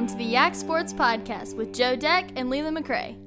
Welcome 0.00 0.18
to 0.18 0.24
the 0.24 0.30
Yak 0.30 0.54
Sports 0.54 0.94
Podcast 0.94 1.56
with 1.56 1.74
Joe 1.74 1.94
Deck 1.94 2.30
and 2.34 2.48
Leland 2.48 2.74
McRae. 2.74 3.18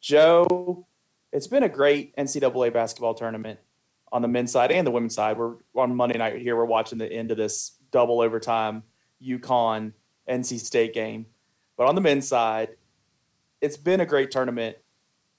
Joe, 0.00 0.86
it's 1.32 1.48
been 1.48 1.64
a 1.64 1.68
great 1.68 2.14
NCAA 2.14 2.72
basketball 2.72 3.14
tournament 3.14 3.58
on 4.12 4.22
the 4.22 4.28
men's 4.28 4.52
side 4.52 4.70
and 4.70 4.86
the 4.86 4.92
women's 4.92 5.16
side. 5.16 5.36
We're 5.36 5.54
on 5.74 5.96
Monday 5.96 6.16
night 6.16 6.40
here. 6.40 6.54
We're 6.54 6.64
watching 6.64 6.96
the 6.96 7.12
end 7.12 7.32
of 7.32 7.38
this 7.38 7.72
double 7.90 8.20
overtime 8.20 8.84
UConn 9.20 9.92
NC 10.30 10.60
State 10.60 10.94
game. 10.94 11.26
But 11.76 11.88
on 11.88 11.96
the 11.96 12.00
men's 12.00 12.28
side, 12.28 12.68
it's 13.60 13.76
been 13.76 13.98
a 13.98 14.06
great 14.06 14.30
tournament, 14.30 14.76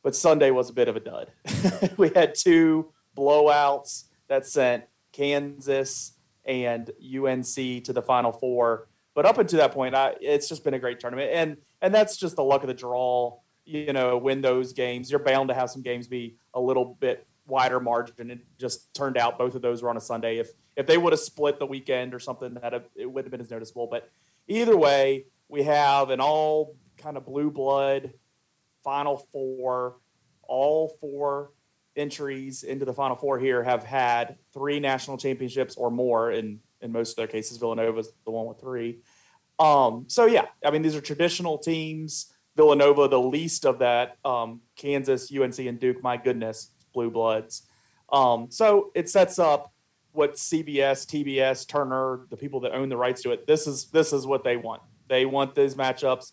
but 0.03 0.17
Sunday 0.17 0.51
was 0.51 0.69
a 0.69 0.73
bit 0.73 0.89
of 0.89 0.97
a 0.97 0.99
dud. 0.99 1.31
we 1.97 2.09
had 2.13 2.35
two 2.35 2.91
blowouts 3.15 4.03
that 4.27 4.45
sent 4.45 4.83
Kansas 5.13 6.11
and 6.45 6.89
UNC 7.01 7.83
to 7.83 7.93
the 7.93 8.01
Final 8.01 8.31
Four. 8.31 8.87
But 9.13 9.25
up 9.25 9.37
until 9.37 9.59
that 9.59 9.71
point, 9.71 9.95
I, 9.95 10.15
it's 10.21 10.49
just 10.49 10.63
been 10.63 10.73
a 10.73 10.79
great 10.79 10.99
tournament, 10.99 11.31
and 11.33 11.57
and 11.81 11.93
that's 11.93 12.17
just 12.17 12.35
the 12.35 12.43
luck 12.43 12.63
of 12.63 12.67
the 12.67 12.73
draw. 12.73 13.37
You 13.65 13.93
know, 13.93 14.17
win 14.17 14.41
those 14.41 14.73
games, 14.73 15.09
you're 15.09 15.19
bound 15.19 15.49
to 15.49 15.55
have 15.55 15.69
some 15.71 15.81
games 15.81 16.07
be 16.07 16.35
a 16.53 16.61
little 16.61 16.97
bit 16.99 17.25
wider 17.47 17.79
margin. 17.79 18.31
It 18.31 18.39
just 18.59 18.93
turned 18.93 19.17
out 19.17 19.37
both 19.37 19.55
of 19.55 19.61
those 19.61 19.81
were 19.81 19.89
on 19.89 19.97
a 19.97 20.01
Sunday. 20.01 20.37
If 20.37 20.51
if 20.75 20.85
they 20.85 20.97
would 20.97 21.13
have 21.13 21.19
split 21.19 21.59
the 21.59 21.65
weekend 21.65 22.13
or 22.13 22.19
something, 22.19 22.55
that 22.55 22.89
it 22.95 23.09
would 23.09 23.23
have 23.23 23.31
been 23.31 23.41
as 23.41 23.49
noticeable. 23.49 23.87
But 23.87 24.09
either 24.47 24.77
way, 24.77 25.25
we 25.47 25.63
have 25.63 26.09
an 26.09 26.19
all 26.19 26.75
kind 26.97 27.17
of 27.17 27.25
blue 27.25 27.49
blood 27.49 28.13
Final 28.83 29.17
Four. 29.31 29.97
All 30.47 30.95
four 31.01 31.49
entries 31.95 32.63
into 32.63 32.85
the 32.85 32.93
Final 32.93 33.15
Four 33.15 33.39
here 33.39 33.63
have 33.63 33.83
had 33.83 34.37
three 34.53 34.79
national 34.79 35.17
championships 35.17 35.75
or 35.75 35.91
more. 35.91 36.31
In 36.31 36.59
in 36.81 36.91
most 36.91 37.11
of 37.11 37.15
their 37.17 37.27
cases, 37.27 37.57
Villanova's 37.57 38.11
the 38.25 38.31
one 38.31 38.45
with 38.45 38.59
three. 38.59 38.99
Um, 39.59 40.05
so 40.07 40.25
yeah, 40.25 40.45
I 40.63 40.71
mean 40.71 40.81
these 40.81 40.95
are 40.95 41.01
traditional 41.01 41.57
teams. 41.57 42.33
Villanova, 42.55 43.07
the 43.07 43.19
least 43.19 43.65
of 43.65 43.79
that. 43.79 44.17
Um, 44.23 44.61
Kansas, 44.75 45.31
UNC, 45.31 45.59
and 45.59 45.79
Duke. 45.79 46.01
My 46.01 46.17
goodness, 46.17 46.71
blue 46.93 47.11
bloods. 47.11 47.63
Um, 48.11 48.47
so 48.49 48.91
it 48.95 49.09
sets 49.09 49.39
up 49.39 49.73
what 50.11 50.35
CBS, 50.35 51.05
TBS, 51.05 51.67
Turner, 51.67 52.25
the 52.29 52.37
people 52.37 52.61
that 52.61 52.71
own 52.73 52.89
the 52.89 52.97
rights 52.97 53.21
to 53.23 53.31
it. 53.31 53.45
This 53.45 53.67
is 53.67 53.85
this 53.87 54.13
is 54.13 54.25
what 54.25 54.43
they 54.43 54.57
want. 54.57 54.81
They 55.07 55.25
want 55.25 55.55
these 55.55 55.75
matchups. 55.75 56.31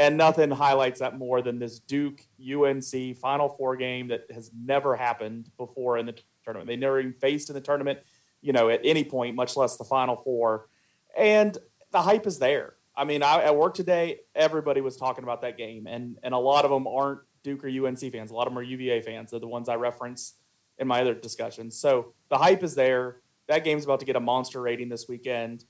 And 0.00 0.16
nothing 0.16 0.50
highlights 0.50 1.00
that 1.00 1.18
more 1.18 1.42
than 1.42 1.58
this 1.58 1.78
Duke 1.78 2.22
UNC 2.40 3.18
Final 3.18 3.50
Four 3.50 3.76
game 3.76 4.08
that 4.08 4.24
has 4.32 4.50
never 4.58 4.96
happened 4.96 5.50
before 5.58 5.98
in 5.98 6.06
the 6.06 6.14
tournament. 6.42 6.68
They 6.68 6.76
never 6.76 6.98
even 6.98 7.12
faced 7.12 7.50
in 7.50 7.54
the 7.54 7.60
tournament, 7.60 7.98
you 8.40 8.54
know, 8.54 8.70
at 8.70 8.80
any 8.82 9.04
point, 9.04 9.36
much 9.36 9.58
less 9.58 9.76
the 9.76 9.84
Final 9.84 10.16
Four. 10.16 10.68
And 11.14 11.56
the 11.92 12.00
hype 12.00 12.26
is 12.26 12.38
there. 12.38 12.76
I 12.96 13.04
mean, 13.04 13.22
I, 13.22 13.42
at 13.42 13.54
work 13.54 13.74
today, 13.74 14.20
everybody 14.34 14.80
was 14.80 14.96
talking 14.96 15.22
about 15.22 15.42
that 15.42 15.58
game, 15.58 15.86
and 15.86 16.16
and 16.22 16.32
a 16.32 16.38
lot 16.38 16.64
of 16.64 16.70
them 16.70 16.86
aren't 16.86 17.20
Duke 17.42 17.62
or 17.62 17.68
UNC 17.68 18.00
fans. 18.10 18.30
A 18.30 18.34
lot 18.34 18.46
of 18.46 18.54
them 18.54 18.58
are 18.58 18.62
UVA 18.62 19.02
fans. 19.02 19.32
They're 19.32 19.40
the 19.40 19.48
ones 19.48 19.68
I 19.68 19.74
reference 19.74 20.32
in 20.78 20.88
my 20.88 21.02
other 21.02 21.12
discussions. 21.12 21.78
So 21.78 22.14
the 22.30 22.38
hype 22.38 22.62
is 22.62 22.74
there. 22.74 23.16
That 23.48 23.64
game's 23.64 23.84
about 23.84 24.00
to 24.00 24.06
get 24.06 24.16
a 24.16 24.20
monster 24.20 24.62
rating 24.62 24.88
this 24.88 25.08
weekend. 25.10 25.66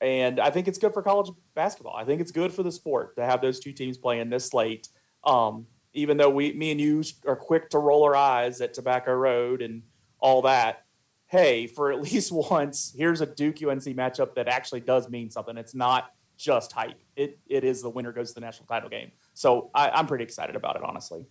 And 0.00 0.38
I 0.38 0.50
think 0.50 0.68
it's 0.68 0.78
good 0.78 0.92
for 0.92 1.02
college 1.02 1.30
basketball. 1.54 1.96
I 1.96 2.04
think 2.04 2.20
it's 2.20 2.30
good 2.30 2.52
for 2.52 2.62
the 2.62 2.70
sport 2.70 3.16
to 3.16 3.24
have 3.24 3.40
those 3.40 3.58
two 3.58 3.72
teams 3.72 3.98
playing 3.98 4.30
this 4.30 4.46
slate. 4.46 4.88
Um, 5.24 5.66
even 5.92 6.16
though 6.16 6.30
we, 6.30 6.52
me 6.52 6.70
and 6.70 6.80
you 6.80 7.02
are 7.26 7.34
quick 7.34 7.70
to 7.70 7.78
roll 7.78 8.04
our 8.04 8.14
eyes 8.14 8.60
at 8.60 8.74
Tobacco 8.74 9.12
Road 9.12 9.62
and 9.62 9.82
all 10.20 10.42
that, 10.42 10.84
hey, 11.26 11.66
for 11.66 11.90
at 11.92 12.00
least 12.12 12.30
once, 12.32 12.94
here's 12.96 13.20
a 13.20 13.26
Duke 13.26 13.56
UNC 13.56 13.84
matchup 13.84 14.34
that 14.34 14.48
actually 14.48 14.80
does 14.80 15.08
mean 15.08 15.30
something. 15.30 15.56
It's 15.56 15.74
not 15.74 16.12
just 16.36 16.70
hype. 16.72 17.00
It 17.16 17.38
it 17.48 17.64
is 17.64 17.82
the 17.82 17.90
winner 17.90 18.12
goes 18.12 18.28
to 18.28 18.34
the 18.34 18.40
national 18.40 18.66
title 18.66 18.88
game. 18.88 19.10
So 19.34 19.70
I, 19.74 19.90
I'm 19.90 20.06
pretty 20.06 20.24
excited 20.24 20.54
about 20.54 20.76
it, 20.76 20.82
honestly. 20.84 21.26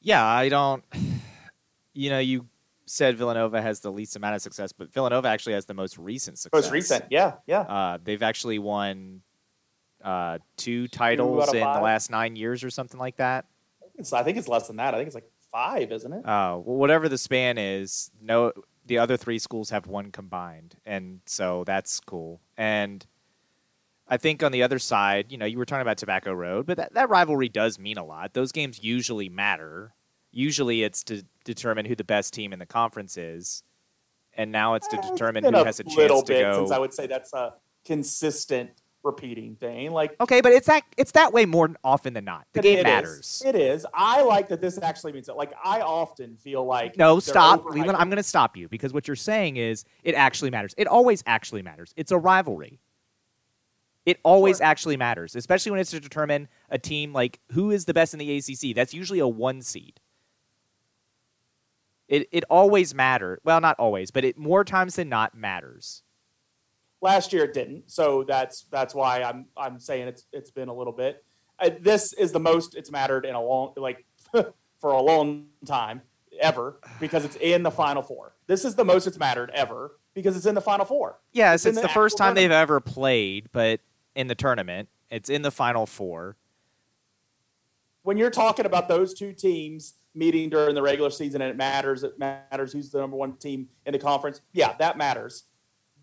Yeah, 0.00 0.24
I 0.24 0.48
don't. 0.48 0.82
You 1.96 2.10
know, 2.10 2.18
you 2.18 2.48
said 2.86 3.16
Villanova 3.16 3.60
has 3.62 3.80
the 3.80 3.90
least 3.90 4.16
amount 4.16 4.34
of 4.34 4.42
success, 4.42 4.72
but 4.72 4.92
Villanova 4.92 5.28
actually 5.28 5.54
has 5.54 5.64
the 5.64 5.74
most 5.74 5.98
recent 5.98 6.38
success. 6.38 6.64
Most 6.64 6.72
recent, 6.72 7.04
yeah, 7.10 7.34
yeah. 7.46 7.60
Uh, 7.60 7.98
they've 8.02 8.22
actually 8.22 8.58
won 8.58 9.22
uh, 10.02 10.38
two 10.56 10.88
titles 10.88 11.50
two 11.50 11.56
in 11.56 11.62
the 11.62 11.80
last 11.80 12.10
nine 12.10 12.36
years 12.36 12.62
or 12.62 12.70
something 12.70 13.00
like 13.00 13.16
that. 13.16 13.46
I 13.82 14.02
think, 14.02 14.12
I 14.12 14.22
think 14.22 14.38
it's 14.38 14.48
less 14.48 14.66
than 14.66 14.76
that. 14.76 14.94
I 14.94 14.98
think 14.98 15.06
it's 15.06 15.14
like 15.14 15.30
five, 15.50 15.92
isn't 15.92 16.12
it? 16.12 16.26
Uh, 16.26 16.58
well, 16.62 16.76
whatever 16.76 17.08
the 17.08 17.18
span 17.18 17.58
is, 17.58 18.10
no, 18.20 18.52
the 18.86 18.98
other 18.98 19.16
three 19.16 19.38
schools 19.38 19.70
have 19.70 19.86
one 19.86 20.10
combined, 20.10 20.76
and 20.84 21.20
so 21.26 21.64
that's 21.64 22.00
cool. 22.00 22.40
And 22.56 23.06
I 24.06 24.18
think 24.18 24.42
on 24.42 24.52
the 24.52 24.62
other 24.62 24.78
side, 24.78 25.32
you 25.32 25.38
know, 25.38 25.46
you 25.46 25.56
were 25.56 25.64
talking 25.64 25.80
about 25.82 25.96
Tobacco 25.96 26.32
Road, 26.32 26.66
but 26.66 26.76
that, 26.76 26.92
that 26.94 27.08
rivalry 27.08 27.48
does 27.48 27.78
mean 27.78 27.96
a 27.96 28.04
lot. 28.04 28.34
Those 28.34 28.52
games 28.52 28.82
usually 28.82 29.30
matter. 29.30 29.94
Usually, 30.34 30.82
it's 30.82 31.04
to 31.04 31.24
determine 31.44 31.86
who 31.86 31.94
the 31.94 32.04
best 32.04 32.34
team 32.34 32.52
in 32.52 32.58
the 32.58 32.66
conference 32.66 33.16
is, 33.16 33.62
and 34.34 34.50
now 34.50 34.74
it's 34.74 34.88
to 34.88 34.98
eh, 34.98 35.10
determine 35.10 35.44
who 35.44 35.64
has 35.64 35.80
a 35.80 35.84
chance 35.84 35.96
to 35.96 36.24
bit, 36.26 36.42
go. 36.42 36.58
Since 36.58 36.70
I 36.70 36.78
would 36.78 36.92
say 36.92 37.06
that's 37.06 37.32
a 37.32 37.54
consistent 37.84 38.70
repeating 39.04 39.54
thing. 39.54 39.92
Like 39.92 40.16
okay, 40.20 40.40
but 40.40 40.52
it's 40.52 40.66
that 40.66 40.82
it's 40.96 41.12
that 41.12 41.32
way 41.32 41.44
more 41.44 41.70
often 41.84 42.14
than 42.14 42.24
not. 42.24 42.46
The 42.52 42.62
game 42.62 42.78
it 42.78 42.84
matters. 42.84 43.18
Is. 43.18 43.42
It 43.44 43.54
is. 43.54 43.86
I 43.94 44.22
like 44.22 44.48
that 44.48 44.60
this 44.60 44.78
actually 44.82 45.12
means 45.12 45.26
that. 45.26 45.36
Like 45.36 45.52
I 45.62 45.80
often 45.82 46.36
feel 46.36 46.64
like 46.64 46.96
no, 46.96 47.20
stop, 47.20 47.64
Leland. 47.66 47.96
I'm 47.96 48.08
going 48.08 48.16
to 48.16 48.22
stop 48.22 48.56
you 48.56 48.68
because 48.68 48.92
what 48.92 49.06
you're 49.06 49.14
saying 49.14 49.56
is 49.56 49.84
it 50.02 50.14
actually 50.14 50.50
matters. 50.50 50.74
It 50.76 50.88
always 50.88 51.22
actually 51.26 51.62
matters. 51.62 51.92
It's 51.96 52.10
a 52.10 52.18
rivalry. 52.18 52.80
It 54.06 54.18
always 54.22 54.58
sure. 54.58 54.66
actually 54.66 54.96
matters, 54.98 55.34
especially 55.34 55.70
when 55.70 55.80
it's 55.80 55.90
to 55.92 56.00
determine 56.00 56.48
a 56.68 56.78
team 56.78 57.12
like 57.12 57.40
who 57.52 57.70
is 57.70 57.84
the 57.84 57.94
best 57.94 58.12
in 58.12 58.18
the 58.18 58.36
ACC. 58.36 58.74
That's 58.74 58.92
usually 58.92 59.18
a 59.18 59.28
one 59.28 59.62
seed. 59.62 60.00
It 62.14 62.28
it 62.30 62.44
always 62.48 62.94
matters. 62.94 63.40
Well, 63.42 63.60
not 63.60 63.76
always, 63.80 64.12
but 64.12 64.24
it 64.24 64.38
more 64.38 64.62
times 64.62 64.94
than 64.94 65.08
not 65.08 65.34
matters. 65.34 66.04
Last 67.00 67.32
year 67.32 67.42
it 67.42 67.52
didn't, 67.52 67.90
so 67.90 68.22
that's 68.22 68.66
that's 68.70 68.94
why 68.94 69.22
I'm 69.22 69.46
I'm 69.56 69.80
saying 69.80 70.06
it's 70.06 70.24
it's 70.32 70.52
been 70.52 70.68
a 70.68 70.74
little 70.74 70.92
bit. 70.92 71.24
Uh, 71.58 71.70
this 71.80 72.12
is 72.12 72.30
the 72.30 72.38
most 72.38 72.76
it's 72.76 72.92
mattered 72.92 73.26
in 73.26 73.34
a 73.34 73.42
long 73.42 73.72
like 73.76 74.04
for 74.32 74.92
a 74.92 75.02
long 75.02 75.46
time 75.66 76.02
ever 76.40 76.78
because 77.00 77.24
it's 77.24 77.34
in 77.34 77.64
the 77.64 77.70
final 77.70 78.00
four. 78.00 78.36
This 78.46 78.64
is 78.64 78.76
the 78.76 78.84
most 78.84 79.08
it's 79.08 79.18
mattered 79.18 79.50
ever 79.52 79.98
because 80.14 80.36
it's 80.36 80.46
in 80.46 80.54
the 80.54 80.60
final 80.60 80.86
four. 80.86 81.18
Yes, 81.32 81.66
it's, 81.66 81.76
it's 81.76 81.76
the, 81.78 81.88
the 81.88 81.92
first 81.92 82.16
time 82.16 82.36
tournament. 82.36 82.44
they've 82.44 82.56
ever 82.56 82.78
played, 82.78 83.48
but 83.50 83.80
in 84.14 84.28
the 84.28 84.36
tournament, 84.36 84.88
it's 85.10 85.28
in 85.28 85.42
the 85.42 85.50
final 85.50 85.84
four. 85.84 86.36
When 88.02 88.18
you're 88.18 88.30
talking 88.30 88.66
about 88.66 88.86
those 88.86 89.14
two 89.14 89.32
teams 89.32 89.94
meeting 90.14 90.48
during 90.48 90.74
the 90.74 90.82
regular 90.82 91.10
season 91.10 91.42
and 91.42 91.50
it 91.50 91.56
matters. 91.56 92.04
It 92.04 92.18
matters 92.18 92.72
who's 92.72 92.90
the 92.90 93.00
number 93.00 93.16
one 93.16 93.36
team 93.36 93.68
in 93.86 93.92
the 93.92 93.98
conference. 93.98 94.40
Yeah, 94.52 94.74
that 94.78 94.96
matters. 94.96 95.44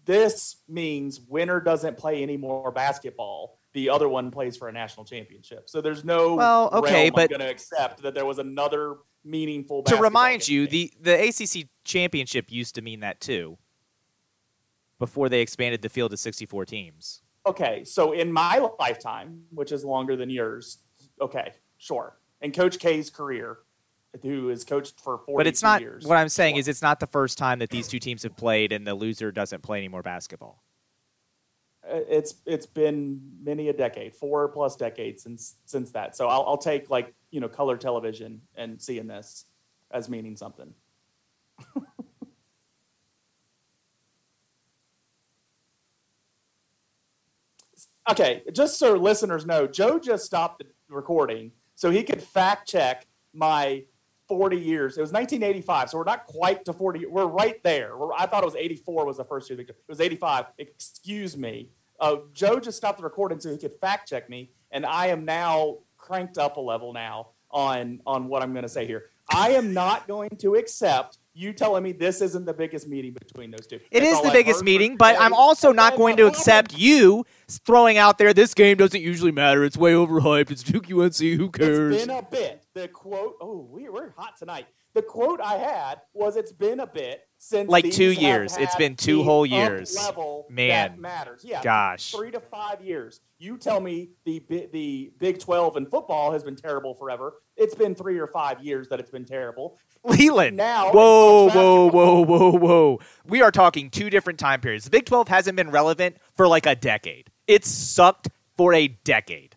This 0.06 0.58
means 0.68 1.22
winner 1.22 1.60
doesn't 1.60 1.98
play 1.98 2.22
any 2.24 2.38
more 2.38 2.72
basketball. 2.72 3.60
The 3.74 3.90
other 3.90 4.10
one 4.10 4.32
plays 4.32 4.58
for 4.58 4.68
a 4.68 4.72
national 4.72 5.06
championship. 5.06 5.70
So 5.70 5.80
there's 5.80 6.04
no 6.04 6.36
well, 6.36 6.70
okay, 6.74 7.10
but 7.10 7.30
going 7.30 7.40
to 7.40 7.50
accept 7.50 8.02
that 8.02 8.14
there 8.14 8.26
was 8.26 8.40
another 8.40 8.98
meaningful. 9.24 9.84
To 9.84 9.96
remind 9.96 10.48
you, 10.48 10.68
the 10.68 10.92
the 11.00 11.30
ACC 11.30 11.70
championship 11.86 12.52
used 12.52 12.76
to 12.76 12.82
mean 12.82 13.00
that 13.02 13.22
too. 13.22 13.58
Before 15.00 15.30
they 15.30 15.42
expanded 15.42 15.82
the 15.82 15.90
field 15.90 16.12
to 16.12 16.18
64 16.18 16.66
teams. 16.66 17.22
Okay, 17.48 17.84
so 17.84 18.12
in 18.12 18.32
my 18.32 18.68
lifetime, 18.80 19.42
which 19.50 19.72
is 19.72 19.84
longer 19.84 20.16
than 20.16 20.30
yours, 20.30 20.80
okay, 21.20 21.54
sure. 21.80 22.20
In 22.42 22.52
Coach 22.52 22.78
K's 22.78 23.10
career, 23.10 23.60
who 24.22 24.48
has 24.50 24.64
coached 24.64 25.00
for 25.00 25.18
40 25.18 25.38
But 25.38 25.48
it's 25.48 25.64
not 25.64 25.82
years. 25.82 26.06
what 26.06 26.18
I'm 26.18 26.30
saying 26.30 26.58
is 26.58 26.68
it's 26.68 26.82
not 26.82 27.00
the 27.00 27.08
first 27.08 27.38
time 27.38 27.60
that 27.60 27.70
these 27.70 27.88
two 27.88 28.00
teams 28.00 28.24
have 28.24 28.36
played 28.36 28.72
and 28.72 28.86
the 28.86 28.94
loser 28.94 29.32
doesn't 29.32 29.62
play 29.62 29.78
any 29.78 29.88
more 29.88 30.02
basketball. 30.02 30.62
Uh, 31.90 32.02
it's 32.10 32.36
it's 32.46 32.66
been 32.66 33.22
many 33.42 33.70
a 33.70 33.74
decade, 33.74 34.14
four 34.14 34.48
plus 34.50 34.76
decades 34.76 35.24
since 35.24 35.56
since 35.66 35.92
that. 35.92 36.16
So 36.16 36.28
I'll, 36.28 36.44
I'll 36.46 36.58
take 36.58 36.90
like 36.90 37.14
you 37.32 37.40
know 37.40 37.48
color 37.48 37.78
television 37.78 38.42
and 38.56 38.80
seeing 38.82 39.08
this 39.08 39.46
as 39.92 40.08
meaning 40.10 40.36
something. 40.36 40.74
okay, 48.10 48.44
just 48.52 48.78
so 48.78 48.94
listeners 48.94 49.46
know, 49.46 49.66
Joe 49.66 49.98
just 49.98 50.26
stopped 50.26 50.60
the 50.60 50.68
recording 50.94 51.52
so 51.76 51.90
he 51.90 52.04
could 52.04 52.22
fact 52.22 52.70
check 52.70 53.08
my 53.34 53.84
40 54.32 54.56
years. 54.56 54.98
It 54.98 55.02
was 55.02 55.12
1985, 55.12 55.90
so 55.90 55.98
we're 55.98 56.06
not 56.06 56.26
quite 56.26 56.64
to 56.64 56.72
40. 56.72 57.06
We're 57.08 57.26
right 57.26 57.62
there. 57.64 57.98
We're, 57.98 58.14
I 58.14 58.26
thought 58.28 58.44
it 58.44 58.46
was 58.46 58.56
84 58.56 59.06
was 59.06 59.18
the 59.18 59.26
first 59.26 59.50
year. 59.50 59.60
It 59.60 59.76
was 59.90 60.00
85. 60.00 60.46
Excuse 60.58 61.36
me. 61.36 61.68
Uh, 62.00 62.16
Joe 62.32 62.58
just 62.58 62.78
stopped 62.78 63.00
the 63.00 63.04
recording 63.04 63.42
so 63.42 63.52
he 63.52 63.58
could 63.58 63.76
fact 63.82 64.08
check 64.08 64.30
me, 64.30 64.52
and 64.72 64.86
I 64.86 65.08
am 65.08 65.26
now 65.26 65.80
cranked 65.98 66.38
up 66.38 66.56
a 66.56 66.62
level 66.62 66.94
now 66.94 67.32
on 67.52 68.00
on 68.06 68.30
what 68.30 68.42
I'm 68.42 68.54
going 68.54 68.64
to 68.64 68.70
say 68.70 68.88
here. 68.88 69.10
I 69.30 69.50
am 69.50 69.74
not 69.74 70.08
going 70.08 70.38
to 70.40 70.56
accept 70.56 71.18
You 71.34 71.54
telling 71.54 71.84
me 71.84 71.94
this 71.94 72.22
isn't 72.22 72.46
the 72.46 72.54
biggest 72.54 72.88
meeting 72.88 73.14
between 73.14 73.52
those 73.52 73.66
two? 73.66 73.78
It 73.90 74.02
That's 74.02 74.06
is 74.06 74.22
the 74.22 74.28
I've 74.28 74.34
biggest 74.34 74.64
meeting, 74.64 74.98
but 74.98 75.16
I'm 75.20 75.34
also 75.34 75.72
not 75.72 75.96
going 75.96 76.18
to 76.18 76.28
accept 76.28 76.78
you 76.78 77.26
throwing 77.48 77.98
out 77.98 78.18
there 78.18 78.34
this 78.34 78.54
game 78.54 78.76
doesn't 78.78 79.02
usually 79.02 79.32
matter. 79.32 79.64
It's 79.64 79.78
way 79.78 79.94
overhyped. 79.94 80.52
It's 80.52 80.64
Duke 80.64 80.92
UNC. 80.92 81.16
Who 81.18 81.50
cares? 81.50 81.96
It's 81.96 82.06
been 82.06 82.18
a 82.18 82.22
bit. 82.22 82.66
The 82.74 82.90
quote. 82.90 83.38
Oh, 83.40 83.68
we, 83.72 83.88
we're 83.88 84.12
hot 84.12 84.36
tonight. 84.38 84.68
The 84.94 85.02
quote 85.02 85.40
I 85.40 85.54
had 85.56 86.02
was, 86.14 86.36
"It's 86.36 86.52
been 86.52 86.82
a 86.82 86.88
bit 86.88 87.22
since 87.38 87.70
Like 87.70 87.90
two 87.92 88.12
years. 88.12 88.58
It's 88.58 88.76
been 88.76 88.96
two 88.98 89.24
whole 89.24 89.46
years. 89.46 89.96
Level 89.96 90.48
Man. 90.50 90.68
that 90.70 91.00
matters. 91.00 91.46
Yeah, 91.46 91.64
Gosh. 91.64 92.12
three 92.12 92.32
to 92.32 92.42
five 92.42 92.82
years. 92.82 93.22
You 93.40 93.58
tell 93.58 93.80
me 93.80 94.10
the 94.26 94.44
the 94.50 95.14
Big 95.18 95.40
Twelve 95.40 95.78
in 95.78 95.86
football 95.86 96.34
has 96.34 96.44
been 96.44 96.58
terrible 96.58 96.94
forever. 96.94 97.36
It's 97.56 97.74
been 97.74 97.96
three 97.96 98.20
or 98.20 98.28
five 98.28 98.62
years 98.62 98.90
that 98.90 99.00
it's 99.00 99.12
been 99.12 99.26
terrible. 99.26 99.78
Leland. 100.04 100.58
Now, 100.58 100.92
whoa, 100.92 101.50
whoa, 101.50 101.90
whoa, 101.90 102.22
whoa, 102.26 102.52
whoa. 102.58 103.00
We 103.26 103.42
are 103.42 103.52
talking 103.52 103.90
two 103.90 104.10
different 104.10 104.40
time 104.40 104.60
periods. 104.62 104.86
The 104.86 104.92
Big 104.92 105.06
12 105.06 105.28
hasn't 105.28 105.56
been 105.56 105.70
relevant 105.72 106.18
for 106.36 106.48
like 106.48 106.66
a 106.66 106.76
decade. 106.76 107.30
It's 107.48 107.68
sucked 107.70 108.30
for 108.58 108.74
a 108.74 108.88
decade. 108.88 109.56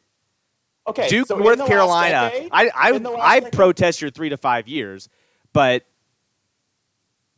Okay, 0.87 1.09
Duke, 1.09 1.29
so 1.29 1.39
North 1.39 1.67
Carolina. 1.67 2.31
decade- 2.31 2.51
I 2.53 2.71
I, 2.75 2.93
in 2.93 3.03
the 3.03 3.11
last 3.11 3.23
I 3.23 3.41
decade- 3.41 3.53
protest 3.55 4.03
your 4.03 4.11
three 4.11 4.29
to 4.29 4.37
five 4.37 4.69
years, 4.69 5.09
but 5.55 5.85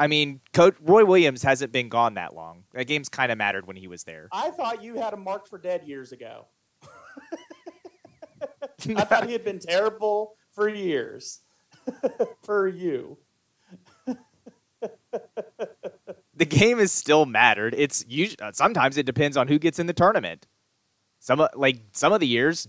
I 0.00 0.08
mean, 0.08 0.40
Coach 0.52 0.74
Roy 0.80 1.04
Williams 1.04 1.42
hasn't 1.44 1.70
been 1.72 1.88
gone 1.88 2.14
that 2.14 2.34
long. 2.34 2.64
That 2.74 2.86
game's 2.86 3.08
kind 3.08 3.30
of 3.30 3.38
mattered 3.38 3.66
when 3.66 3.76
he 3.76 3.86
was 3.86 4.02
there. 4.04 4.28
I 4.32 4.50
thought 4.50 4.82
you 4.82 4.96
had 4.96 5.12
him 5.14 5.22
marked 5.22 5.48
for 5.48 5.58
dead 5.58 5.84
years 5.86 6.10
ago. 6.12 6.46
I 8.96 9.04
thought 9.04 9.26
he 9.26 9.32
had 9.32 9.44
been 9.44 9.58
terrible 9.60 10.34
for 10.52 10.68
years. 10.68 11.40
for 12.42 12.68
you. 12.68 13.18
the 16.36 16.44
game 16.44 16.78
is 16.78 16.92
still 16.92 17.26
mattered. 17.26 17.74
It's 17.76 18.04
usually, 18.08 18.38
sometimes 18.52 18.96
it 18.98 19.06
depends 19.06 19.36
on 19.36 19.48
who 19.48 19.58
gets 19.58 19.78
in 19.78 19.86
the 19.86 19.92
tournament. 19.92 20.46
Some 21.18 21.46
like 21.54 21.80
some 21.92 22.12
of 22.12 22.20
the 22.20 22.26
years, 22.26 22.68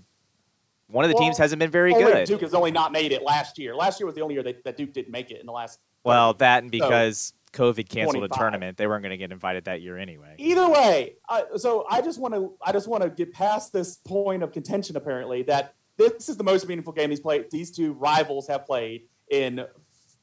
one 0.88 1.04
of 1.06 1.10
the 1.10 1.16
Well, 1.16 1.26
teams 1.26 1.38
hasn't 1.38 1.60
been 1.60 1.70
very 1.70 1.94
good. 1.94 2.28
Duke 2.28 2.42
has 2.42 2.54
only 2.54 2.72
not 2.72 2.92
made 2.92 3.12
it 3.12 3.22
last 3.22 3.60
year. 3.60 3.76
Last 3.76 4.00
year 4.00 4.08
was 4.08 4.16
the 4.16 4.22
only 4.22 4.36
year 4.36 4.44
that, 4.44 4.64
that 4.64 4.78
Duke 4.78 4.94
didn't 4.94 5.12
make 5.12 5.32
it 5.32 5.40
in 5.40 5.46
the 5.46 5.52
last. 5.52 5.80
Well, 6.04 6.34
that 6.36 6.64
and 6.64 6.74
So, 6.74 6.80
because 6.80 7.34
COVID 7.54 7.90
canceled 7.90 8.24
a 8.24 8.30
tournament, 8.30 8.78
they 8.78 8.88
weren't 8.88 9.04
going 9.04 9.12
to 9.12 9.18
get 9.18 9.32
invited 9.32 9.66
that 9.66 9.82
year 9.82 9.98
anyway. 9.98 10.36
Either 10.38 10.70
way, 10.70 11.16
uh, 11.28 11.58
so 11.58 11.86
I 11.90 12.02
just 12.02 12.20
want 12.20 12.34
to 12.34 12.54
I 12.62 12.72
just 12.72 12.88
want 12.88 13.04
to 13.04 13.10
get 13.10 13.34
past 13.34 13.74
this 13.74 13.98
point 13.98 14.44
of 14.44 14.54
contention. 14.54 14.96
Apparently, 14.96 15.44
that 15.44 15.76
this 15.98 16.30
is 16.30 16.38
the 16.38 16.44
most 16.44 16.68
meaningful 16.68 16.94
game 16.94 17.10
these 17.10 17.20
play 17.20 17.46
these 17.52 17.72
two 17.72 17.94
rivals 17.94 18.48
have 18.48 18.66
played 18.66 19.04
in 19.30 19.66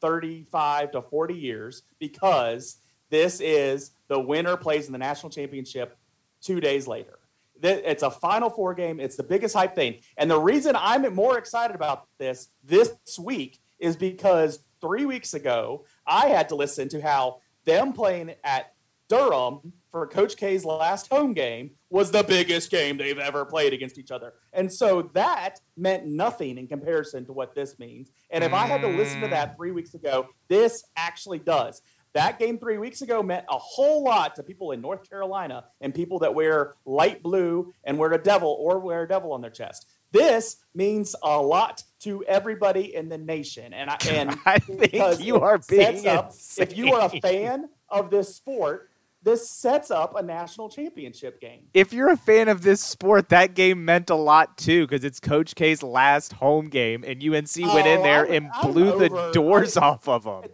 35 0.00 0.92
to 0.92 1.02
40 1.02 1.34
years 1.34 1.82
because 1.98 2.76
this 3.10 3.40
is 3.40 3.92
the 4.08 4.18
winner 4.18 4.56
plays 4.56 4.86
in 4.86 4.92
the 4.92 4.98
national 4.98 5.30
championship 5.30 5.96
two 6.42 6.60
days 6.60 6.86
later. 6.86 7.18
It's 7.62 8.02
a 8.02 8.10
Final 8.10 8.50
Four 8.50 8.74
game. 8.74 9.00
It's 9.00 9.16
the 9.16 9.22
biggest 9.22 9.54
hype 9.54 9.74
thing. 9.74 10.00
And 10.16 10.30
the 10.30 10.38
reason 10.38 10.76
I'm 10.76 11.14
more 11.14 11.38
excited 11.38 11.74
about 11.74 12.08
this 12.18 12.48
this 12.62 12.92
week 13.18 13.60
is 13.78 13.96
because 13.96 14.58
three 14.80 15.06
weeks 15.06 15.34
ago, 15.34 15.84
I 16.06 16.26
had 16.26 16.48
to 16.50 16.56
listen 16.56 16.88
to 16.88 17.00
how 17.00 17.40
them 17.64 17.92
playing 17.92 18.34
at 18.42 18.74
Durham 19.08 19.72
for 19.90 20.06
Coach 20.06 20.36
K's 20.36 20.64
last 20.64 21.08
home 21.08 21.32
game 21.32 21.70
was 21.94 22.10
the 22.10 22.24
biggest 22.24 22.72
game 22.72 22.96
they've 22.96 23.20
ever 23.20 23.44
played 23.44 23.72
against 23.72 23.98
each 23.98 24.10
other. 24.10 24.32
And 24.52 24.70
so 24.70 25.02
that 25.14 25.60
meant 25.76 26.06
nothing 26.06 26.58
in 26.58 26.66
comparison 26.66 27.24
to 27.26 27.32
what 27.32 27.54
this 27.54 27.78
means. 27.78 28.10
And 28.30 28.42
if 28.42 28.52
I 28.52 28.66
had 28.66 28.80
to 28.80 28.88
listen 28.88 29.20
to 29.20 29.28
that 29.28 29.54
three 29.54 29.70
weeks 29.70 29.94
ago, 29.94 30.26
this 30.48 30.82
actually 30.96 31.38
does. 31.38 31.82
That 32.12 32.40
game 32.40 32.58
three 32.58 32.78
weeks 32.78 33.02
ago 33.02 33.22
meant 33.22 33.44
a 33.48 33.56
whole 33.56 34.02
lot 34.02 34.34
to 34.34 34.42
people 34.42 34.72
in 34.72 34.80
North 34.80 35.08
Carolina 35.08 35.66
and 35.80 35.94
people 35.94 36.18
that 36.18 36.34
wear 36.34 36.74
light 36.84 37.22
blue 37.22 37.72
and 37.84 37.96
wear 37.96 38.12
a 38.12 38.20
devil 38.20 38.56
or 38.58 38.80
wear 38.80 39.04
a 39.04 39.08
devil 39.08 39.32
on 39.32 39.40
their 39.40 39.52
chest. 39.52 39.86
This 40.10 40.56
means 40.74 41.14
a 41.22 41.40
lot 41.40 41.84
to 42.00 42.24
everybody 42.24 42.92
in 42.92 43.08
the 43.08 43.18
nation. 43.18 43.72
And 43.72 43.88
I, 43.88 43.98
and 44.10 44.36
I 44.46 44.58
think 44.58 44.80
because 44.80 45.20
you 45.20 45.38
are 45.38 45.60
being 45.68 46.08
up, 46.08 46.32
if 46.58 46.76
you 46.76 46.92
are 46.94 47.06
a 47.06 47.20
fan 47.20 47.68
of 47.88 48.10
this 48.10 48.34
sport, 48.34 48.90
this 49.24 49.48
sets 49.50 49.90
up 49.90 50.14
a 50.16 50.22
national 50.22 50.68
championship 50.68 51.40
game. 51.40 51.62
If 51.74 51.92
you're 51.92 52.10
a 52.10 52.16
fan 52.16 52.48
of 52.48 52.62
this 52.62 52.80
sport, 52.82 53.30
that 53.30 53.54
game 53.54 53.84
meant 53.84 54.10
a 54.10 54.14
lot 54.14 54.56
too 54.56 54.86
because 54.86 55.02
it's 55.02 55.18
Coach 55.18 55.54
K's 55.54 55.82
last 55.82 56.34
home 56.34 56.68
game, 56.68 57.02
and 57.04 57.22
UNC 57.22 57.56
went 57.74 57.86
in 57.86 58.00
Oh, 58.00 58.02
there 58.02 58.24
I'm- 58.26 58.32
and 58.32 58.50
I'm 58.54 58.72
blew 58.72 58.98
the 58.98 59.10
over- 59.10 59.32
doors 59.32 59.76
off 59.76 60.06
of 60.08 60.24
them. 60.24 60.44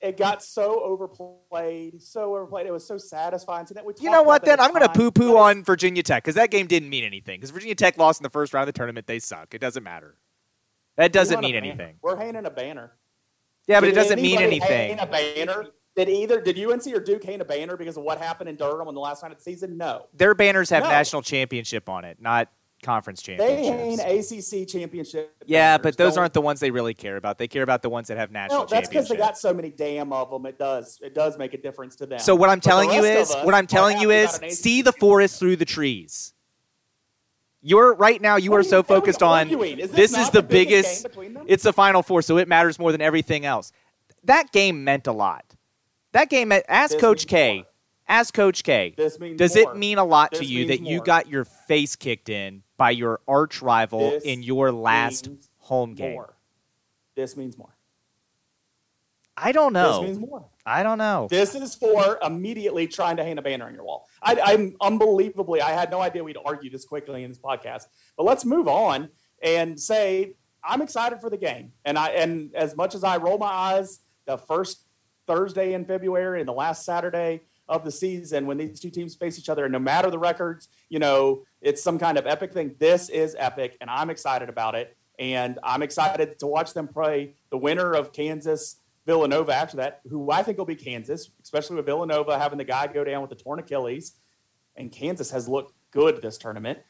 It 0.00 0.16
got 0.18 0.42
so 0.42 0.82
overplayed, 0.84 2.02
so 2.02 2.34
overplayed. 2.36 2.66
It 2.66 2.72
was 2.72 2.86
so 2.86 2.98
satisfying. 2.98 3.66
So 3.66 3.72
that 3.74 3.86
we 3.86 3.94
You 4.00 4.10
know 4.10 4.22
what? 4.22 4.44
Then 4.44 4.60
I'm 4.60 4.68
going 4.70 4.80
to 4.82 4.90
at 4.90 4.92
the 4.94 4.98
poo 5.00 5.10
poo 5.10 5.36
on 5.38 5.64
Virginia 5.64 6.02
Tech 6.02 6.22
because 6.22 6.34
that 6.34 6.50
game 6.50 6.66
didn't 6.66 6.90
mean 6.90 7.04
anything. 7.04 7.40
Because 7.40 7.50
Virginia 7.50 7.74
Tech 7.74 7.96
lost 7.96 8.20
in 8.20 8.22
the 8.22 8.28
first 8.30 8.52
round 8.52 8.68
of 8.68 8.74
the 8.74 8.78
tournament, 8.78 9.06
they 9.06 9.18
suck. 9.18 9.54
It 9.54 9.60
doesn't 9.60 9.82
matter. 9.82 10.16
That 10.96 11.10
doesn't 11.10 11.40
mean 11.40 11.54
anything. 11.54 11.96
We're 12.02 12.16
hanging 12.16 12.44
a 12.44 12.50
banner. 12.50 12.92
Yeah, 13.66 13.80
but 13.80 13.88
it 13.88 13.92
doesn't 13.94 14.20
mean 14.20 14.40
anything. 14.40 14.98
A 14.98 15.06
banner? 15.06 15.68
Did 15.96 16.08
either 16.08 16.40
did 16.40 16.58
UNC 16.58 16.86
or 16.88 17.00
Duke 17.00 17.22
hang 17.22 17.40
a 17.40 17.44
banner 17.44 17.76
because 17.76 17.96
of 17.96 18.02
what 18.02 18.18
happened 18.18 18.48
in 18.48 18.56
Durham 18.56 18.88
on 18.88 18.94
the 18.94 19.00
last 19.00 19.22
night 19.22 19.30
of 19.32 19.38
the 19.38 19.44
season? 19.44 19.76
No. 19.76 20.06
Their 20.14 20.34
banners 20.34 20.70
have 20.70 20.82
No. 20.82 20.88
national 20.90 21.22
championship 21.22 21.88
on 21.88 22.04
it, 22.04 22.20
not 22.20 22.48
conference 22.82 23.22
championship. 23.22 23.56
They 23.56 23.64
hang 23.64 24.18
ACC 24.18 24.66
championship. 24.68 25.34
yeah, 25.46 25.76
banners. 25.78 25.82
but 25.84 25.96
those 25.96 26.14
Don't- 26.14 26.22
aren't 26.22 26.34
the 26.34 26.40
ones 26.42 26.58
they 26.60 26.70
really 26.72 26.94
care 26.94 27.16
about. 27.16 27.38
They 27.38 27.46
care 27.48 27.62
about 27.62 27.80
the 27.82 27.88
ones 27.88 28.08
that 28.08 28.18
have 28.18 28.32
national 28.32 28.62
No, 28.62 28.66
that's 28.66 28.88
because 28.88 29.08
they 29.08 29.16
got 29.16 29.38
so 29.38 29.54
many 29.54 29.70
damn 29.70 30.12
of 30.12 30.30
them. 30.30 30.44
It 30.46 30.58
does. 30.58 30.98
It 31.00 31.14
does 31.14 31.38
make 31.38 31.54
a 31.54 31.58
difference 31.58 31.94
to 31.96 32.06
them. 32.06 32.18
So 32.18 32.34
what 32.34 32.50
I'm 32.50 32.58
But 32.58 32.64
telling 32.64 32.90
you 32.90 33.04
is, 33.04 33.30
us 33.30 33.44
what 33.44 33.54
I'm 33.54 33.66
telling 33.68 33.98
you 33.98 34.10
is, 34.10 34.30
see 34.50 34.82
the 34.82 34.92
forest 34.92 35.38
through 35.38 35.56
the 35.56 35.64
trees. 35.64 36.34
You're 37.62 37.94
right 37.94 38.20
now. 38.20 38.36
You 38.36 38.50
What 38.50 38.60
are 38.60 38.64
so 38.64 38.82
focused 38.82 39.22
on? 39.22 39.48
Is 39.48 39.90
this 39.90 40.10
this 40.12 40.18
is 40.18 40.30
the 40.30 40.42
the 40.42 40.48
biggest 40.48 40.70
biggest. 40.72 41.02
game 41.04 41.10
between 41.10 41.34
them? 41.34 41.44
It's 41.48 41.62
the 41.62 41.72
Final 41.72 42.02
Four, 42.02 42.20
so 42.20 42.36
it 42.36 42.48
matters 42.48 42.78
more 42.78 42.92
than 42.92 43.00
everything 43.00 43.46
else. 43.46 43.72
That 44.24 44.52
game 44.52 44.84
meant 44.84 45.06
a 45.06 45.12
lot. 45.12 45.53
That 46.14 46.30
game, 46.30 46.52
uh, 46.52 46.60
ask 46.68 46.92
This 46.92 47.00
Coach 47.00 47.26
K. 47.26 47.56
more. 47.56 47.64
Ask 48.06 48.34
Coach 48.34 48.62
K. 48.62 48.94
This 48.96 49.16
Does 49.16 49.56
more. 49.56 49.72
it 49.72 49.76
mean 49.76 49.98
a 49.98 50.04
lot 50.04 50.32
to 50.34 50.44
you 50.44 50.68
that 50.68 50.80
you 50.80 51.02
got 51.02 51.28
your 51.28 51.44
face 51.44 51.96
kicked 51.96 52.28
in 52.28 52.62
by 52.76 52.90
your 52.92 53.20
arch 53.26 53.60
rival 53.62 54.10
This 54.10 54.22
in 54.24 54.42
your 54.42 54.70
last 54.72 55.28
home 55.58 55.94
game? 55.94 56.12
more. 56.12 56.34
This 57.16 57.36
means 57.36 57.58
more. 57.58 57.76
I 59.36 59.50
don't 59.50 59.72
know. 59.72 60.02
This 60.02 60.10
means 60.16 60.30
more. 60.30 60.44
I 60.64 60.84
don't 60.84 60.98
know. 60.98 61.26
This 61.28 61.56
is 61.56 61.74
for 61.74 62.18
immediately 62.22 62.86
trying 62.86 63.16
to 63.16 63.24
hang 63.24 63.36
a 63.38 63.42
banner 63.42 63.66
on 63.66 63.74
your 63.74 63.84
wall. 63.84 64.06
I, 64.22 64.38
I'm 64.40 64.76
unbelievably. 64.80 65.60
I 65.62 65.72
had 65.72 65.90
no 65.90 66.00
idea 66.00 66.22
we'd 66.22 66.36
argue 66.44 66.70
this 66.70 66.84
quickly 66.84 67.24
in 67.24 67.30
this 67.30 67.38
podcast. 67.40 67.86
But 68.16 68.24
let's 68.24 68.44
move 68.44 68.68
on 68.68 69.08
and 69.42 69.78
say 69.80 70.34
I'm 70.62 70.80
excited 70.80 71.20
for 71.20 71.28
the 71.28 71.36
game. 71.36 71.72
And 71.84 71.98
I 71.98 72.10
and 72.10 72.54
as 72.54 72.76
much 72.76 72.94
as 72.94 73.02
I 73.02 73.16
roll 73.16 73.38
my 73.38 73.46
eyes, 73.46 74.00
the 74.26 74.38
first 74.38 74.83
Thursday 75.26 75.74
in 75.74 75.84
February 75.84 76.40
and 76.40 76.48
the 76.48 76.52
last 76.52 76.84
Saturday 76.84 77.42
of 77.68 77.84
the 77.84 77.90
season 77.90 78.46
when 78.46 78.58
these 78.58 78.80
two 78.80 78.90
teams 78.90 79.14
face 79.14 79.38
each 79.38 79.48
other, 79.48 79.64
and 79.64 79.72
no 79.72 79.78
matter 79.78 80.10
the 80.10 80.18
records, 80.18 80.68
you 80.90 80.98
know 80.98 81.44
it's 81.60 81.82
some 81.82 81.98
kind 81.98 82.18
of 82.18 82.26
epic 82.26 82.52
thing. 82.52 82.74
This 82.78 83.08
is 83.08 83.34
epic, 83.38 83.76
and 83.80 83.88
I'm 83.88 84.10
excited 84.10 84.48
about 84.48 84.74
it. 84.74 84.96
And 85.18 85.58
I'm 85.62 85.82
excited 85.82 86.38
to 86.40 86.46
watch 86.46 86.74
them 86.74 86.88
play 86.88 87.34
the 87.50 87.56
winner 87.56 87.94
of 87.94 88.12
Kansas 88.12 88.76
Villanova 89.06 89.54
after 89.54 89.76
that, 89.76 90.00
who 90.08 90.30
I 90.30 90.42
think 90.42 90.58
will 90.58 90.64
be 90.64 90.74
Kansas, 90.74 91.30
especially 91.42 91.76
with 91.76 91.86
Villanova 91.86 92.38
having 92.38 92.58
the 92.58 92.64
guy 92.64 92.86
go 92.86 93.04
down 93.04 93.20
with 93.20 93.30
the 93.30 93.36
torn 93.36 93.60
Achilles. 93.60 94.14
And 94.76 94.90
Kansas 94.90 95.30
has 95.30 95.46
looked 95.48 95.72
good 95.92 96.20
this 96.20 96.36
tournament. 96.36 96.80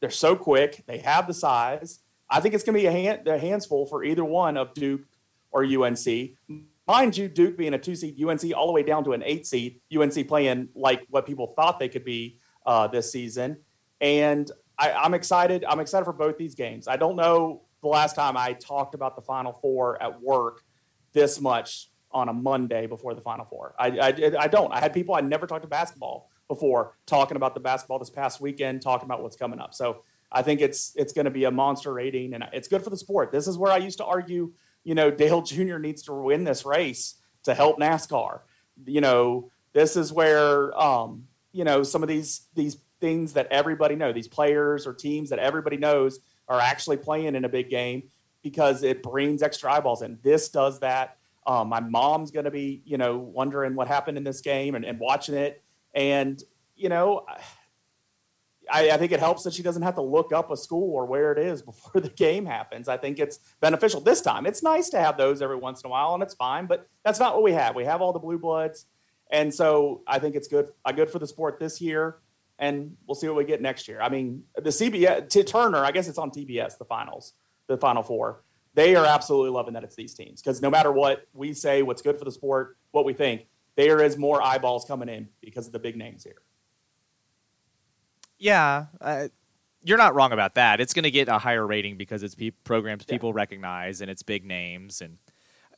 They're 0.00 0.10
so 0.10 0.36
quick. 0.36 0.84
They 0.86 0.98
have 0.98 1.26
the 1.26 1.32
size. 1.34 2.00
I 2.28 2.40
think 2.40 2.54
it's 2.54 2.64
going 2.64 2.74
to 2.74 2.80
be 2.80 2.86
a 2.86 2.92
hand, 2.92 3.22
their 3.24 3.38
hands 3.38 3.66
full 3.66 3.86
for 3.86 4.04
either 4.04 4.24
one 4.24 4.56
of 4.56 4.74
Duke 4.74 5.02
or 5.50 5.64
UNC. 5.64 6.32
Mind 6.90 7.16
you, 7.16 7.28
Duke 7.28 7.56
being 7.56 7.72
a 7.72 7.78
two 7.78 7.94
seed, 7.94 8.20
UNC 8.20 8.42
all 8.52 8.66
the 8.66 8.72
way 8.72 8.82
down 8.82 9.04
to 9.04 9.12
an 9.12 9.22
eight 9.24 9.46
seed, 9.46 9.80
UNC 9.96 10.26
playing 10.26 10.70
like 10.74 11.06
what 11.08 11.24
people 11.24 11.52
thought 11.54 11.78
they 11.78 11.88
could 11.88 12.04
be 12.04 12.40
uh, 12.66 12.88
this 12.88 13.12
season. 13.12 13.58
And 14.00 14.50
I, 14.76 14.90
I'm 14.90 15.14
excited. 15.14 15.64
I'm 15.64 15.78
excited 15.78 16.04
for 16.04 16.12
both 16.12 16.36
these 16.36 16.56
games. 16.56 16.88
I 16.88 16.96
don't 16.96 17.14
know 17.14 17.62
the 17.80 17.86
last 17.86 18.16
time 18.16 18.36
I 18.36 18.54
talked 18.54 18.96
about 18.96 19.14
the 19.14 19.22
Final 19.22 19.52
Four 19.52 20.02
at 20.02 20.20
work 20.20 20.64
this 21.12 21.40
much 21.40 21.90
on 22.10 22.28
a 22.28 22.32
Monday 22.32 22.88
before 22.88 23.14
the 23.14 23.20
Final 23.20 23.44
Four. 23.44 23.76
I, 23.78 23.86
I, 23.90 24.32
I 24.40 24.48
don't. 24.48 24.72
I 24.72 24.80
had 24.80 24.92
people 24.92 25.14
I 25.14 25.20
never 25.20 25.46
talked 25.46 25.62
to 25.62 25.68
basketball 25.68 26.28
before 26.48 26.96
talking 27.06 27.36
about 27.36 27.54
the 27.54 27.60
basketball 27.60 28.00
this 28.00 28.10
past 28.10 28.40
weekend, 28.40 28.82
talking 28.82 29.04
about 29.04 29.22
what's 29.22 29.36
coming 29.36 29.60
up. 29.60 29.74
So 29.74 30.02
I 30.32 30.42
think 30.42 30.60
it's 30.60 30.92
it's 30.96 31.12
going 31.12 31.26
to 31.26 31.30
be 31.30 31.44
a 31.44 31.52
monster 31.52 31.92
rating, 31.92 32.34
and 32.34 32.44
it's 32.52 32.66
good 32.66 32.82
for 32.82 32.90
the 32.90 32.96
sport. 32.96 33.30
This 33.30 33.46
is 33.46 33.56
where 33.56 33.70
I 33.70 33.76
used 33.76 33.98
to 33.98 34.04
argue, 34.04 34.54
you 34.84 34.94
know, 34.94 35.10
Dale 35.10 35.42
Jr. 35.42 35.78
needs 35.78 36.02
to 36.02 36.12
win 36.12 36.44
this 36.44 36.64
race 36.64 37.16
to 37.44 37.54
help 37.54 37.78
NASCAR. 37.78 38.40
You 38.86 39.00
know, 39.00 39.50
this 39.72 39.96
is 39.96 40.12
where 40.12 40.78
um, 40.80 41.26
you 41.52 41.64
know 41.64 41.82
some 41.82 42.02
of 42.02 42.08
these 42.08 42.42
these 42.54 42.76
things 43.00 43.32
that 43.32 43.48
everybody 43.50 43.96
know, 43.96 44.12
these 44.12 44.28
players 44.28 44.86
or 44.86 44.92
teams 44.92 45.30
that 45.30 45.38
everybody 45.38 45.76
knows 45.76 46.20
are 46.48 46.60
actually 46.60 46.96
playing 46.96 47.34
in 47.34 47.44
a 47.44 47.48
big 47.48 47.70
game 47.70 48.04
because 48.42 48.82
it 48.82 49.02
brings 49.02 49.42
extra 49.42 49.72
eyeballs 49.72 50.02
in. 50.02 50.18
This 50.22 50.48
does 50.48 50.80
that. 50.80 51.16
Um, 51.46 51.68
my 51.68 51.80
mom's 51.80 52.30
going 52.30 52.44
to 52.44 52.50
be, 52.50 52.82
you 52.84 52.98
know, 52.98 53.16
wondering 53.16 53.74
what 53.74 53.88
happened 53.88 54.18
in 54.18 54.24
this 54.24 54.40
game 54.40 54.74
and, 54.74 54.84
and 54.84 54.98
watching 54.98 55.34
it. 55.34 55.62
And, 55.94 56.42
you 56.76 56.88
know, 56.88 57.26
I, 58.72 58.90
I, 58.90 58.96
think 58.96 59.12
it 59.12 59.20
helps 59.20 59.42
that 59.44 59.54
she 59.54 59.62
doesn't 59.62 59.82
have 59.82 59.94
to 59.96 60.02
look 60.02 60.32
up 60.32 60.50
a 60.50 60.56
school 60.56 60.94
or 60.94 61.06
where 61.06 61.32
it 61.32 61.38
is 61.38 61.62
before 61.70 62.00
the 62.00 62.08
game 62.08 62.46
happens. 62.46 62.88
I 62.88 62.96
think 62.96 63.18
it's 63.18 63.38
beneficial 63.60 64.00
this 64.00 64.20
time. 64.20 64.46
It's 64.46 64.62
nice 64.62 64.88
to 64.90 64.98
have 64.98 65.16
those 65.16 65.42
every 65.42 65.56
once 65.56 65.82
in 65.82 65.88
a 65.88 65.90
while, 65.90 66.14
and 66.14 66.22
it's 66.22 66.34
fine, 66.34 66.66
but 66.66 66.88
that's 67.04 67.18
not 67.18 67.34
what 67.34 67.42
we 67.42 67.52
have. 67.52 67.74
We 67.74 67.84
have 67.84 68.00
all 68.00 68.12
the 68.12 68.18
blue 68.18 68.38
bloods. 68.38 68.86
And 69.30 69.54
so 69.54 70.02
I 70.06 70.18
think 70.18 70.34
it's 70.34 70.48
good, 70.48 70.68
uh, 70.84 70.92
good 70.92 71.10
for 71.10 71.18
the 71.18 71.26
sport 71.26 71.58
this 71.60 71.80
year, 71.80 72.18
and 72.58 72.96
we'll 73.06 73.14
see 73.14 73.28
what 73.28 73.36
we 73.36 73.44
get 73.44 73.62
next 73.62 73.86
year. 73.88 74.00
I 74.00 74.08
mean, 74.08 74.42
the 74.56 74.70
CBS, 74.70 75.28
to 75.30 75.44
Turner, 75.44 75.84
I 75.84 75.92
guess 75.92 76.08
it's 76.08 76.18
on 76.18 76.30
TBS, 76.30 76.78
the 76.78 76.84
finals, 76.84 77.34
the 77.68 77.76
final 77.76 78.02
four. 78.02 78.42
They 78.74 78.94
are 78.96 79.06
absolutely 79.06 79.50
loving 79.50 79.74
that 79.74 79.84
it's 79.84 79.96
these 79.96 80.14
teams 80.14 80.42
because 80.42 80.62
no 80.62 80.70
matter 80.70 80.92
what 80.92 81.26
we 81.32 81.52
say, 81.52 81.82
what's 81.82 82.02
good 82.02 82.18
for 82.18 82.24
the 82.24 82.30
sport, 82.30 82.76
what 82.92 83.04
we 83.04 83.12
think, 83.12 83.46
there 83.76 84.02
is 84.02 84.16
more 84.16 84.42
eyeballs 84.42 84.84
coming 84.84 85.08
in 85.08 85.28
because 85.40 85.66
of 85.66 85.72
the 85.72 85.78
big 85.78 85.96
names 85.96 86.24
here. 86.24 86.42
Yeah, 88.40 88.86
uh, 89.00 89.28
you're 89.82 89.98
not 89.98 90.14
wrong 90.14 90.32
about 90.32 90.54
that. 90.54 90.80
It's 90.80 90.94
going 90.94 91.04
to 91.04 91.10
get 91.10 91.28
a 91.28 91.38
higher 91.38 91.66
rating 91.66 91.96
because 91.96 92.22
it's 92.22 92.34
pe- 92.34 92.50
programs 92.64 93.04
people 93.04 93.30
yeah. 93.30 93.36
recognize 93.36 94.00
and 94.00 94.10
it's 94.10 94.22
big 94.22 94.44
names. 94.44 95.00
And, 95.00 95.18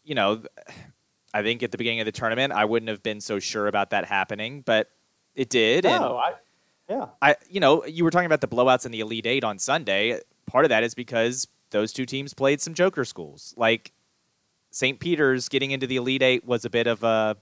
you 0.05 0.15
know, 0.15 0.43
I 1.35 1.43
think 1.43 1.63
at 1.63 1.73
the 1.73 1.79
beginning 1.79 2.01
of 2.01 2.07
the 2.07 2.13
tournament, 2.13 2.53
I 2.53 2.65
wouldn't 2.65 2.89
have 2.89 3.03
been 3.03 3.21
so 3.21 3.39
sure 3.39 3.67
about 3.67 3.91
that 3.91 4.05
happening, 4.05 4.63
but 4.63 4.91
it 5.35 5.51
did. 5.51 5.85
No, 5.85 6.17
I, 6.17 6.35
yeah. 6.89 7.07
I, 7.21 7.37
you 7.49 7.61
know, 7.61 7.85
you 7.85 8.05
were 8.05 8.11
talking 8.11 8.27
about 8.27 8.41
the 8.41 8.49
blowouts 8.49 8.87
in 8.87 8.93
the 8.93 9.01
Elite 9.01 9.27
Eight 9.27 9.45
on 9.45 9.59
Sunday. 9.59 10.21
Part 10.47 10.65
of 10.65 10.69
that 10.69 10.85
is 10.85 10.95
because 10.95 11.49
those 11.71 11.93
two 11.93 12.07
teams 12.07 12.35
played 12.35 12.61
some 12.61 12.75
joker 12.75 13.05
schools. 13.05 13.55
Like 13.57 13.93
St. 14.71 15.01
Peter's 15.01 15.49
getting 15.49 15.71
into 15.71 15.87
the 15.87 15.97
Elite 15.97 16.23
Eight 16.23 16.45
was 16.45 16.65
a 16.65 16.71
bit 16.71 16.87
of 16.87 17.03
a 17.03 17.37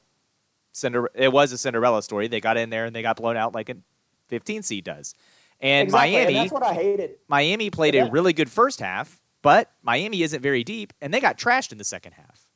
Cinder- 0.72 1.10
it 1.14 1.32
was 1.32 1.52
a 1.52 1.58
Cinderella 1.58 2.02
story. 2.02 2.28
They 2.28 2.40
got 2.40 2.56
in 2.56 2.70
there 2.70 2.84
and 2.84 2.94
they 2.94 3.02
got 3.02 3.16
blown 3.16 3.36
out 3.36 3.54
like 3.54 3.68
a 3.70 3.76
15 4.30 4.62
seed 4.62 4.84
does. 4.84 5.14
And 5.60 5.88
exactly. 5.88 6.12
Miami, 6.12 6.34
and 6.34 6.36
that's 6.36 6.52
what 6.52 6.62
I 6.62 6.72
hated. 6.72 7.16
Miami 7.28 7.70
played 7.70 7.94
yeah. 7.94 8.06
a 8.06 8.10
really 8.10 8.32
good 8.32 8.50
first 8.50 8.80
half, 8.80 9.20
but 9.42 9.70
Miami 9.82 10.22
isn't 10.22 10.40
very 10.40 10.64
deep, 10.64 10.92
and 11.02 11.12
they 11.12 11.20
got 11.20 11.36
trashed 11.36 11.72
in 11.72 11.78
the 11.78 11.84
second 11.84 12.12
half. 12.12 12.46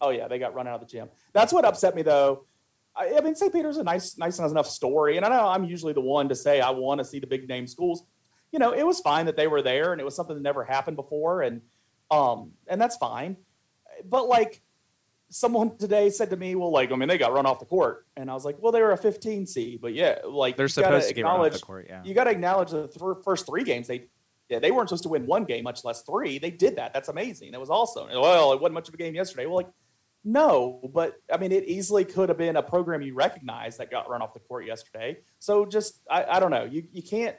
Oh 0.00 0.10
yeah, 0.10 0.28
they 0.28 0.38
got 0.38 0.54
run 0.54 0.66
out 0.66 0.80
of 0.80 0.80
the 0.80 0.86
gym. 0.86 1.08
That's 1.32 1.52
what 1.52 1.64
upset 1.64 1.94
me 1.94 2.02
though. 2.02 2.46
I, 2.96 3.16
I 3.18 3.20
mean, 3.20 3.34
St. 3.34 3.52
Peter's 3.52 3.76
a 3.76 3.84
nice, 3.84 4.16
nice 4.16 4.38
enough 4.38 4.68
story, 4.68 5.16
and 5.16 5.26
I 5.26 5.28
know 5.28 5.48
I'm 5.48 5.64
usually 5.64 5.92
the 5.92 6.00
one 6.00 6.28
to 6.28 6.34
say 6.34 6.60
I 6.60 6.70
want 6.70 6.98
to 6.98 7.04
see 7.04 7.18
the 7.18 7.26
big 7.26 7.48
name 7.48 7.66
schools. 7.66 8.04
You 8.52 8.58
know, 8.58 8.72
it 8.72 8.86
was 8.86 9.00
fine 9.00 9.26
that 9.26 9.36
they 9.36 9.46
were 9.46 9.60
there, 9.60 9.92
and 9.92 10.00
it 10.00 10.04
was 10.04 10.16
something 10.16 10.34
that 10.34 10.42
never 10.42 10.64
happened 10.64 10.96
before, 10.96 11.42
and 11.42 11.60
um, 12.10 12.52
and 12.66 12.80
that's 12.80 12.96
fine. 12.96 13.36
But 14.04 14.26
like, 14.26 14.62
someone 15.30 15.76
today 15.76 16.10
said 16.10 16.30
to 16.30 16.36
me, 16.36 16.54
"Well, 16.54 16.70
like, 16.70 16.92
I 16.92 16.96
mean, 16.96 17.08
they 17.08 17.18
got 17.18 17.32
run 17.32 17.46
off 17.46 17.58
the 17.58 17.66
court," 17.66 18.06
and 18.16 18.30
I 18.30 18.34
was 18.34 18.44
like, 18.44 18.56
"Well, 18.60 18.72
they 18.72 18.80
were 18.80 18.92
a 18.92 18.96
15 18.96 19.46
seed, 19.46 19.80
but 19.80 19.94
yeah, 19.94 20.18
like 20.26 20.56
they're 20.56 20.68
supposed 20.68 21.08
to 21.08 21.14
get 21.14 21.24
run 21.24 21.40
off 21.40 21.52
the 21.52 21.58
court. 21.58 21.86
Yeah, 21.88 22.02
you 22.04 22.14
got 22.14 22.24
to 22.24 22.30
acknowledge 22.30 22.70
the 22.70 22.88
th- 22.88 23.24
first 23.24 23.46
three 23.46 23.64
games 23.64 23.86
they 23.86 24.08
yeah, 24.48 24.58
they 24.58 24.70
weren't 24.70 24.88
supposed 24.88 25.02
to 25.02 25.10
win 25.10 25.26
one 25.26 25.44
game, 25.44 25.64
much 25.64 25.84
less 25.84 26.02
three. 26.02 26.38
They 26.38 26.50
did 26.50 26.76
that. 26.76 26.94
That's 26.94 27.08
amazing. 27.08 27.52
It 27.52 27.60
was 27.60 27.70
awesome. 27.70 28.08
Well, 28.08 28.52
it 28.52 28.60
wasn't 28.60 28.74
much 28.74 28.88
of 28.88 28.94
a 28.94 28.96
game 28.96 29.14
yesterday. 29.14 29.44
Well, 29.46 29.56
like, 29.56 29.68
no, 30.24 30.80
but 30.92 31.16
I 31.32 31.36
mean, 31.36 31.52
it 31.52 31.64
easily 31.64 32.04
could 32.04 32.28
have 32.28 32.38
been 32.38 32.56
a 32.56 32.62
program 32.62 33.02
you 33.02 33.14
recognize 33.14 33.76
that 33.76 33.90
got 33.90 34.08
run 34.08 34.22
off 34.22 34.32
the 34.32 34.40
court 34.40 34.66
yesterday. 34.66 35.18
So 35.38 35.66
just, 35.66 36.00
I, 36.10 36.24
I 36.24 36.40
don't 36.40 36.50
know. 36.50 36.64
You 36.64 36.84
you 36.92 37.02
can't 37.02 37.36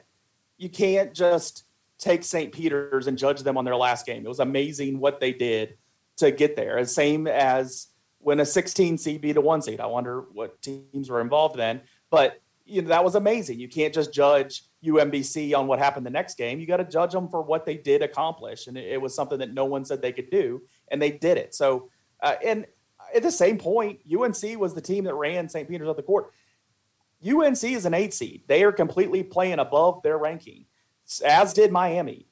you 0.56 0.68
can't 0.68 1.12
just 1.12 1.64
take 1.98 2.24
St. 2.24 2.52
Peter's 2.52 3.06
and 3.06 3.18
judge 3.18 3.42
them 3.42 3.58
on 3.58 3.64
their 3.64 3.76
last 3.76 4.06
game. 4.06 4.24
It 4.24 4.28
was 4.28 4.40
amazing 4.40 4.98
what 4.98 5.20
they 5.20 5.32
did 5.32 5.76
to 6.20 6.30
get 6.30 6.56
there. 6.56 6.78
As 6.78 6.94
same 6.94 7.26
as 7.26 7.88
when 8.20 8.40
a 8.40 8.46
16 8.46 8.98
seed 8.98 9.20
beat 9.20 9.36
a 9.36 9.40
one 9.40 9.62
seed. 9.62 9.80
I 9.80 9.86
wonder 9.86 10.24
what 10.32 10.60
teams 10.62 11.10
were 11.10 11.20
involved 11.20 11.56
then, 11.56 11.80
but 12.10 12.40
you 12.64 12.82
know 12.82 12.88
that 12.88 13.02
was 13.02 13.14
amazing. 13.14 13.58
You 13.58 13.68
can't 13.68 13.92
just 13.92 14.12
judge 14.12 14.64
UMBC 14.84 15.56
on 15.56 15.66
what 15.66 15.78
happened 15.78 16.06
the 16.06 16.10
next 16.10 16.36
game. 16.36 16.60
You 16.60 16.66
got 16.66 16.76
to 16.76 16.84
judge 16.84 17.12
them 17.12 17.28
for 17.28 17.42
what 17.42 17.66
they 17.66 17.76
did 17.76 18.02
accomplish, 18.02 18.66
and 18.66 18.76
it, 18.76 19.00
was 19.00 19.14
something 19.14 19.38
that 19.38 19.52
no 19.52 19.64
one 19.64 19.84
said 19.84 20.00
they 20.00 20.12
could 20.12 20.30
do, 20.30 20.62
and 20.88 21.02
they 21.02 21.10
did 21.10 21.36
it. 21.36 21.54
So, 21.54 21.90
uh, 22.22 22.36
and 22.44 22.66
at 23.14 23.22
the 23.22 23.32
same 23.32 23.58
point, 23.58 24.00
UNC 24.10 24.58
was 24.58 24.74
the 24.74 24.80
team 24.80 25.04
that 25.04 25.14
ran 25.14 25.48
St. 25.48 25.68
Peter's 25.68 25.88
at 25.88 25.96
the 25.96 26.02
court. 26.02 26.32
UNC 27.26 27.64
is 27.64 27.86
an 27.86 27.94
eight 27.94 28.14
seed. 28.14 28.44
They 28.46 28.62
are 28.62 28.72
completely 28.72 29.22
playing 29.22 29.58
above 29.58 30.02
their 30.02 30.18
ranking, 30.18 30.66
as 31.24 31.52
did 31.52 31.72
Miami 31.72 32.29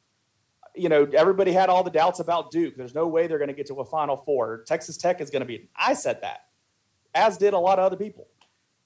you 0.78 0.88
know, 0.88 1.08
everybody 1.12 1.52
had 1.52 1.68
all 1.68 1.82
the 1.82 1.90
doubts 1.90 2.20
about 2.20 2.50
Duke. 2.50 2.76
There's 2.76 2.94
no 2.94 3.06
way 3.06 3.26
they're 3.26 3.38
going 3.38 3.48
to 3.48 3.54
get 3.54 3.66
to 3.68 3.74
a 3.80 3.84
Final 3.84 4.16
Four. 4.16 4.64
Texas 4.66 4.96
Tech 4.96 5.20
is 5.20 5.30
going 5.30 5.40
to 5.40 5.46
be. 5.46 5.68
I 5.76 5.94
said 5.94 6.20
that, 6.22 6.46
as 7.14 7.38
did 7.38 7.54
a 7.54 7.58
lot 7.58 7.78
of 7.78 7.84
other 7.84 7.96
people. 7.96 8.28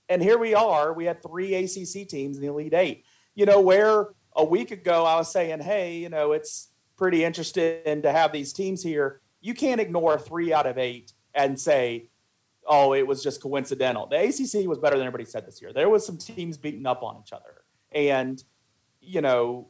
And 0.09 0.23
here 0.23 0.39
we 0.39 0.55
are. 0.55 0.93
We 0.93 1.05
had 1.05 1.23
three 1.23 1.55
ACC 1.55 2.09
teams 2.09 2.37
in 2.37 2.43
the 2.43 2.49
Elite 2.49 2.75
Eight. 2.75 3.05
You 3.35 3.47
know, 3.47 3.61
where 3.61 4.09
a 4.35 4.45
week 4.45 4.71
ago 4.71 5.05
I 5.05 5.17
was 5.17 5.33
saying, 5.33 5.61
hey, 5.61 5.97
you 5.97 6.09
know, 6.09 6.33
it's 6.33 6.69
pretty 6.97 7.25
interesting 7.25 8.03
to 8.03 8.13
have 8.13 8.33
these 8.33 8.53
teams 8.53 8.83
here. 8.83 9.21
You 9.41 9.55
can't 9.55 9.81
ignore 9.81 10.19
three 10.19 10.53
out 10.53 10.67
of 10.67 10.79
eight 10.79 11.13
and 11.35 11.59
say, 11.59 12.09
oh, 12.67 12.95
it 12.95 13.07
was 13.07 13.23
just 13.23 13.43
coincidental. 13.43 14.07
The 14.07 14.17
ACC 14.17 14.69
was 14.69 14.79
better 14.79 14.97
than 14.97 15.07
everybody 15.07 15.29
said 15.29 15.47
this 15.47 15.61
year. 15.61 15.73
There 15.73 15.89
was 15.89 16.07
some 16.07 16.17
teams 16.17 16.59
beating 16.59 16.87
up 16.87 17.03
on 17.03 17.21
each 17.25 17.33
other. 17.33 17.63
And, 17.91 18.43
you 19.01 19.21
know, 19.21 19.69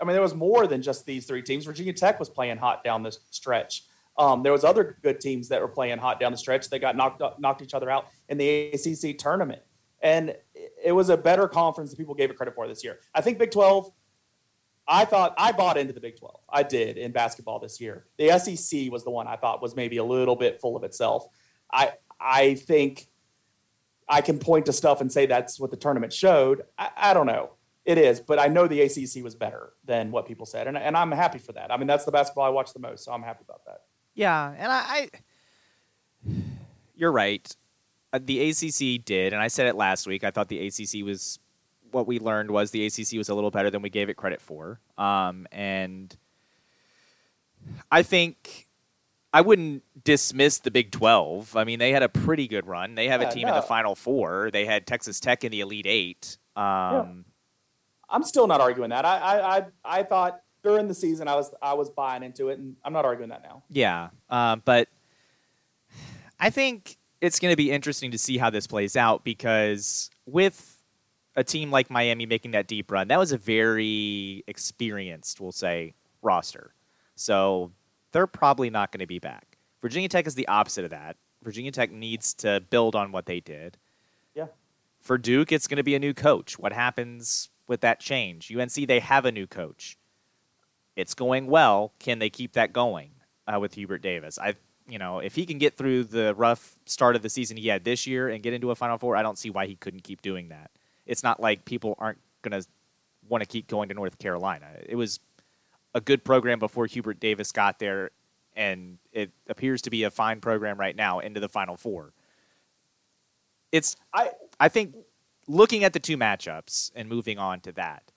I 0.00 0.04
mean, 0.04 0.12
there 0.12 0.22
was 0.22 0.34
more 0.34 0.66
than 0.66 0.82
just 0.82 1.06
these 1.06 1.26
three 1.26 1.42
teams. 1.42 1.64
Virginia 1.64 1.92
Tech 1.92 2.18
was 2.18 2.28
playing 2.28 2.58
hot 2.58 2.84
down 2.84 3.02
the 3.02 3.16
stretch. 3.30 3.84
Um, 4.18 4.42
there 4.42 4.52
was 4.52 4.64
other 4.64 4.98
good 5.02 5.20
teams 5.20 5.48
that 5.48 5.60
were 5.60 5.68
playing 5.68 5.98
hot 5.98 6.18
down 6.18 6.32
the 6.32 6.38
stretch. 6.38 6.70
They 6.70 6.78
got 6.78 6.96
knocked 6.96 7.22
knocked 7.38 7.62
each 7.62 7.74
other 7.74 7.90
out 7.90 8.08
in 8.28 8.38
the 8.38 8.70
ACC 8.70 9.18
tournament, 9.18 9.62
and 10.00 10.34
it 10.82 10.92
was 10.92 11.10
a 11.10 11.16
better 11.16 11.48
conference 11.48 11.90
than 11.90 11.98
people 11.98 12.14
gave 12.14 12.30
it 12.30 12.36
credit 12.36 12.54
for 12.54 12.66
this 12.66 12.82
year. 12.82 12.98
I 13.14 13.20
think 13.20 13.38
Big 13.38 13.50
Twelve. 13.50 13.90
I 14.88 15.04
thought 15.04 15.34
I 15.36 15.52
bought 15.52 15.76
into 15.76 15.92
the 15.92 16.00
Big 16.00 16.18
Twelve. 16.18 16.40
I 16.48 16.62
did 16.62 16.96
in 16.96 17.12
basketball 17.12 17.58
this 17.58 17.80
year. 17.80 18.06
The 18.16 18.38
SEC 18.38 18.90
was 18.90 19.04
the 19.04 19.10
one 19.10 19.26
I 19.26 19.36
thought 19.36 19.60
was 19.60 19.76
maybe 19.76 19.98
a 19.98 20.04
little 20.04 20.36
bit 20.36 20.60
full 20.60 20.76
of 20.76 20.84
itself. 20.84 21.26
I 21.70 21.92
I 22.18 22.54
think 22.54 23.08
I 24.08 24.20
can 24.20 24.38
point 24.38 24.66
to 24.66 24.72
stuff 24.72 25.00
and 25.00 25.10
say 25.12 25.26
that's 25.26 25.58
what 25.58 25.70
the 25.70 25.76
tournament 25.76 26.12
showed. 26.12 26.62
I, 26.78 26.90
I 26.96 27.14
don't 27.14 27.26
know. 27.26 27.50
It 27.86 27.98
is, 27.98 28.20
but 28.20 28.40
I 28.40 28.48
know 28.48 28.66
the 28.66 28.80
ACC 28.80 29.22
was 29.22 29.36
better 29.36 29.72
than 29.84 30.10
what 30.10 30.26
people 30.26 30.44
said, 30.44 30.66
and, 30.66 30.76
and 30.76 30.96
I'm 30.96 31.12
happy 31.12 31.38
for 31.38 31.52
that. 31.52 31.70
I 31.70 31.76
mean, 31.76 31.86
that's 31.86 32.04
the 32.04 32.10
basketball 32.10 32.44
I 32.44 32.48
watch 32.48 32.72
the 32.72 32.80
most, 32.80 33.04
so 33.04 33.12
I'm 33.12 33.22
happy 33.22 33.44
about 33.48 33.64
that. 33.64 33.82
Yeah, 34.14 34.52
and 34.58 34.72
I, 34.72 34.76
I 34.76 35.10
you're 36.96 37.12
right. 37.12 37.54
Uh, 38.12 38.18
the 38.20 38.50
ACC 38.50 39.04
did, 39.04 39.32
and 39.32 39.40
I 39.40 39.46
said 39.46 39.68
it 39.68 39.76
last 39.76 40.08
week. 40.08 40.24
I 40.24 40.32
thought 40.32 40.48
the 40.48 40.66
ACC 40.66 41.04
was 41.04 41.38
what 41.92 42.08
we 42.08 42.18
learned 42.18 42.50
was 42.50 42.72
the 42.72 42.84
ACC 42.84 43.12
was 43.18 43.28
a 43.28 43.34
little 43.36 43.52
better 43.52 43.70
than 43.70 43.82
we 43.82 43.90
gave 43.90 44.08
it 44.08 44.16
credit 44.16 44.40
for, 44.40 44.80
um, 44.98 45.46
and 45.52 46.16
I 47.92 48.02
think 48.02 48.66
I 49.32 49.42
wouldn't 49.42 49.84
dismiss 50.02 50.58
the 50.58 50.72
Big 50.72 50.90
12. 50.90 51.56
I 51.56 51.62
mean, 51.62 51.78
they 51.78 51.92
had 51.92 52.02
a 52.02 52.08
pretty 52.08 52.48
good 52.48 52.66
run. 52.66 52.96
They 52.96 53.06
have 53.08 53.20
yeah, 53.20 53.28
a 53.28 53.32
team 53.32 53.42
no. 53.42 53.50
in 53.50 53.54
the 53.54 53.62
Final 53.62 53.94
Four. 53.94 54.50
They 54.52 54.64
had 54.64 54.88
Texas 54.88 55.20
Tech 55.20 55.44
in 55.44 55.52
the 55.52 55.60
Elite 55.60 55.86
Eight. 55.86 56.38
Um, 56.56 56.64
yeah. 56.64 57.12
I'm 58.08 58.22
still 58.22 58.46
not 58.46 58.60
arguing 58.60 58.90
that. 58.90 59.04
I, 59.04 59.18
I, 59.18 59.56
I, 59.56 59.64
I 59.84 60.02
thought 60.02 60.40
during 60.62 60.88
the 60.88 60.94
season 60.94 61.28
I 61.28 61.34
was 61.34 61.52
I 61.62 61.74
was 61.74 61.90
buying 61.90 62.22
into 62.22 62.48
it, 62.48 62.58
and 62.58 62.76
I'm 62.84 62.92
not 62.92 63.04
arguing 63.04 63.30
that 63.30 63.42
now. 63.42 63.62
Yeah, 63.68 64.08
um, 64.30 64.62
but 64.64 64.88
I 66.38 66.50
think 66.50 66.96
it's 67.20 67.38
going 67.38 67.52
to 67.52 67.56
be 67.56 67.70
interesting 67.70 68.10
to 68.10 68.18
see 68.18 68.38
how 68.38 68.50
this 68.50 68.66
plays 68.66 68.96
out 68.96 69.24
because 69.24 70.10
with 70.26 70.82
a 71.34 71.44
team 71.44 71.70
like 71.70 71.90
Miami 71.90 72.26
making 72.26 72.52
that 72.52 72.66
deep 72.66 72.90
run, 72.90 73.08
that 73.08 73.18
was 73.18 73.32
a 73.32 73.38
very 73.38 74.44
experienced, 74.46 75.40
we'll 75.40 75.52
say, 75.52 75.94
roster. 76.22 76.74
So 77.14 77.72
they're 78.12 78.26
probably 78.26 78.70
not 78.70 78.92
going 78.92 79.00
to 79.00 79.06
be 79.06 79.18
back. 79.18 79.58
Virginia 79.82 80.08
Tech 80.08 80.26
is 80.26 80.34
the 80.34 80.48
opposite 80.48 80.84
of 80.84 80.90
that. 80.90 81.16
Virginia 81.42 81.70
Tech 81.70 81.90
needs 81.90 82.34
to 82.34 82.62
build 82.70 82.94
on 82.94 83.12
what 83.12 83.26
they 83.26 83.40
did. 83.40 83.76
Yeah. 84.34 84.46
For 85.00 85.16
Duke, 85.16 85.52
it's 85.52 85.66
going 85.66 85.76
to 85.76 85.82
be 85.82 85.94
a 85.94 85.98
new 85.98 86.14
coach. 86.14 86.58
What 86.58 86.72
happens 86.72 87.50
with 87.68 87.80
that 87.80 88.00
change. 88.00 88.54
UNC, 88.54 88.74
they 88.86 89.00
have 89.00 89.24
a 89.24 89.32
new 89.32 89.46
coach. 89.46 89.96
It's 90.94 91.14
going 91.14 91.46
well. 91.46 91.92
Can 91.98 92.18
they 92.18 92.30
keep 92.30 92.52
that 92.54 92.72
going 92.72 93.10
uh, 93.46 93.60
with 93.60 93.74
Hubert 93.74 94.02
Davis? 94.02 94.38
I, 94.38 94.54
you 94.88 94.98
know, 94.98 95.18
if 95.18 95.34
he 95.34 95.44
can 95.44 95.58
get 95.58 95.76
through 95.76 96.04
the 96.04 96.34
rough 96.34 96.78
start 96.86 97.16
of 97.16 97.22
the 97.22 97.28
season 97.28 97.56
he 97.56 97.68
had 97.68 97.84
this 97.84 98.06
year 98.06 98.28
and 98.28 98.42
get 98.42 98.52
into 98.54 98.70
a 98.70 98.74
Final 98.74 98.98
Four, 98.98 99.16
I 99.16 99.22
don't 99.22 99.38
see 99.38 99.50
why 99.50 99.66
he 99.66 99.74
couldn't 99.76 100.04
keep 100.04 100.22
doing 100.22 100.48
that. 100.48 100.70
It's 101.06 101.22
not 101.22 101.40
like 101.40 101.64
people 101.64 101.94
aren't 101.98 102.18
going 102.42 102.60
to 102.60 102.66
want 103.28 103.42
to 103.42 103.46
keep 103.46 103.66
going 103.66 103.88
to 103.88 103.94
North 103.94 104.18
Carolina. 104.18 104.66
It 104.84 104.96
was 104.96 105.20
a 105.94 106.00
good 106.00 106.24
program 106.24 106.58
before 106.58 106.86
Hubert 106.86 107.20
Davis 107.20 107.52
got 107.52 107.78
there, 107.78 108.10
and 108.54 108.98
it 109.12 109.30
appears 109.48 109.82
to 109.82 109.90
be 109.90 110.04
a 110.04 110.10
fine 110.10 110.40
program 110.40 110.78
right 110.78 110.96
now 110.96 111.18
into 111.20 111.40
the 111.40 111.48
Final 111.48 111.76
Four. 111.76 112.12
It's 113.72 113.96
I 114.12 114.30
I 114.60 114.68
think 114.68 114.94
looking 115.46 115.84
at 115.84 115.92
the 115.92 116.00
two 116.00 116.16
matchups 116.16 116.90
and 116.94 117.08
moving 117.08 117.38
on 117.38 117.60
to 117.60 117.72
that, 117.72 118.10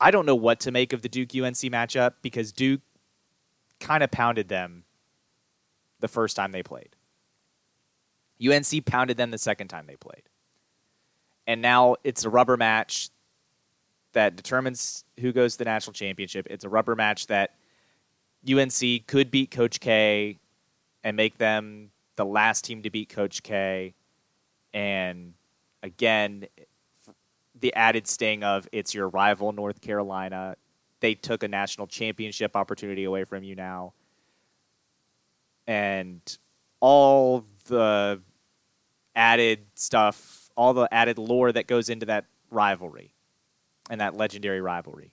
I 0.00 0.10
don't 0.10 0.26
know 0.26 0.34
what 0.34 0.60
to 0.60 0.70
make 0.70 0.92
of 0.92 1.02
the 1.02 1.08
Duke 1.08 1.30
UNC 1.34 1.56
matchup 1.56 2.14
because 2.22 2.52
Duke 2.52 2.82
kind 3.80 4.02
of 4.02 4.10
pounded 4.10 4.48
them 4.48 4.84
the 6.00 6.08
first 6.08 6.36
time 6.36 6.52
they 6.52 6.62
played. 6.62 6.96
UNC 8.44 8.84
pounded 8.84 9.16
them 9.16 9.30
the 9.30 9.38
second 9.38 9.68
time 9.68 9.86
they 9.86 9.96
played. 9.96 10.22
And 11.46 11.62
now 11.62 11.96
it's 12.04 12.24
a 12.24 12.30
rubber 12.30 12.56
match 12.56 13.10
that 14.12 14.36
determines 14.36 15.04
who 15.20 15.32
goes 15.32 15.52
to 15.52 15.58
the 15.58 15.64
national 15.64 15.92
championship. 15.92 16.46
It's 16.50 16.64
a 16.64 16.68
rubber 16.68 16.94
match 16.94 17.26
that 17.28 17.54
UNC 18.50 19.06
could 19.06 19.30
beat 19.30 19.50
Coach 19.50 19.80
K 19.80 20.38
and 21.02 21.16
make 21.16 21.38
them 21.38 21.90
the 22.16 22.24
last 22.24 22.64
team 22.64 22.82
to 22.82 22.90
beat 22.90 23.08
Coach 23.08 23.42
K. 23.42 23.94
And 24.72 25.34
again, 25.82 26.46
the 27.58 27.74
added 27.74 28.06
sting 28.06 28.42
of 28.42 28.68
it's 28.72 28.94
your 28.94 29.08
rival, 29.08 29.52
North 29.52 29.80
Carolina. 29.80 30.56
They 31.00 31.14
took 31.14 31.42
a 31.42 31.48
national 31.48 31.86
championship 31.86 32.56
opportunity 32.56 33.04
away 33.04 33.24
from 33.24 33.44
you 33.44 33.54
now. 33.54 33.92
And 35.66 36.20
all 36.80 37.44
the 37.68 38.20
added 39.16 39.66
stuff, 39.74 40.50
all 40.56 40.74
the 40.74 40.88
added 40.92 41.18
lore 41.18 41.52
that 41.52 41.66
goes 41.66 41.88
into 41.88 42.06
that 42.06 42.26
rivalry 42.50 43.14
and 43.88 44.00
that 44.00 44.16
legendary 44.16 44.60
rivalry. 44.60 45.12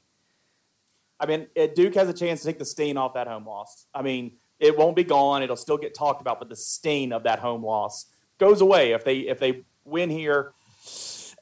I 1.20 1.25
mean, 1.25 1.48
Duke 1.75 1.93
has 1.96 2.10
a 2.10 2.13
chance 2.13 2.41
to 2.41 2.48
take 2.48 2.58
the 2.58 2.65
stain 2.65 2.98
off 2.98 3.13
that 3.13 3.27
home 3.27 3.46
loss. 3.46 3.86
I 3.93 4.01
mean, 4.01 4.38
it 4.61 4.77
won't 4.77 4.95
be 4.95 5.03
gone; 5.03 5.43
it'll 5.43 5.57
still 5.57 5.77
get 5.77 5.93
talked 5.93 6.21
about, 6.21 6.39
but 6.39 6.47
the 6.47 6.55
stain 6.55 7.11
of 7.11 7.23
that 7.23 7.39
home 7.39 7.65
loss 7.65 8.05
goes 8.37 8.61
away 8.61 8.91
if 8.93 9.03
they 9.03 9.19
if 9.19 9.39
they 9.39 9.63
win 9.83 10.09
here, 10.09 10.53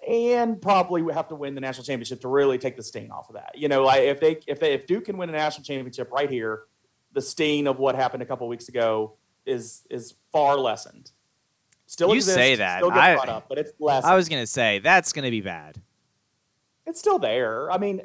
and 0.08 0.62
probably 0.62 1.14
have 1.14 1.28
to 1.28 1.36
win 1.36 1.54
the 1.54 1.62
national 1.62 1.84
championship 1.84 2.22
to 2.22 2.30
really 2.30 2.58
take 2.58 2.78
the 2.78 2.84
stain 2.84 3.12
off 3.12 3.30
of 3.30 3.36
that. 3.36 3.52
You 3.56 3.68
know, 3.68 3.84
like 3.84 4.02
if 4.02 4.20
they 4.20 4.40
if 4.48 4.60
they 4.60 4.74
if 4.74 4.88
Duke 4.88 5.06
can 5.06 5.18
win 5.18 5.30
a 5.30 5.34
national 5.34 5.66
championship 5.66 6.12
right 6.12 6.30
here, 6.30 6.64
the 7.12 7.22
stain 7.22 7.68
of 7.68 7.78
what 7.78 7.96
happened 7.96 8.24
a 8.24 8.26
couple 8.26 8.48
weeks 8.48 8.70
ago 8.70 9.18
is 9.46 9.84
is 9.90 10.16
far 10.32 10.58
lessened. 10.58 11.12
Still 11.86 12.10
you 12.10 12.16
exists, 12.16 12.36
say 12.36 12.56
that. 12.56 12.80
still 12.80 12.92
I, 12.92 13.16
brought 13.16 13.30
up, 13.30 13.50
but 13.50 13.58
it's 13.58 13.74
less. 13.80 14.04
I 14.06 14.16
was 14.16 14.30
going 14.30 14.42
to 14.44 14.48
say 14.48 14.80
that's 14.80 15.12
going 15.12 15.26
to 15.26 15.32
be 15.32 15.42
bad. 15.42 15.82
it's 16.86 17.00
still 17.00 17.20
there. 17.20 17.72
I 17.72 17.80
mean, 17.80 18.02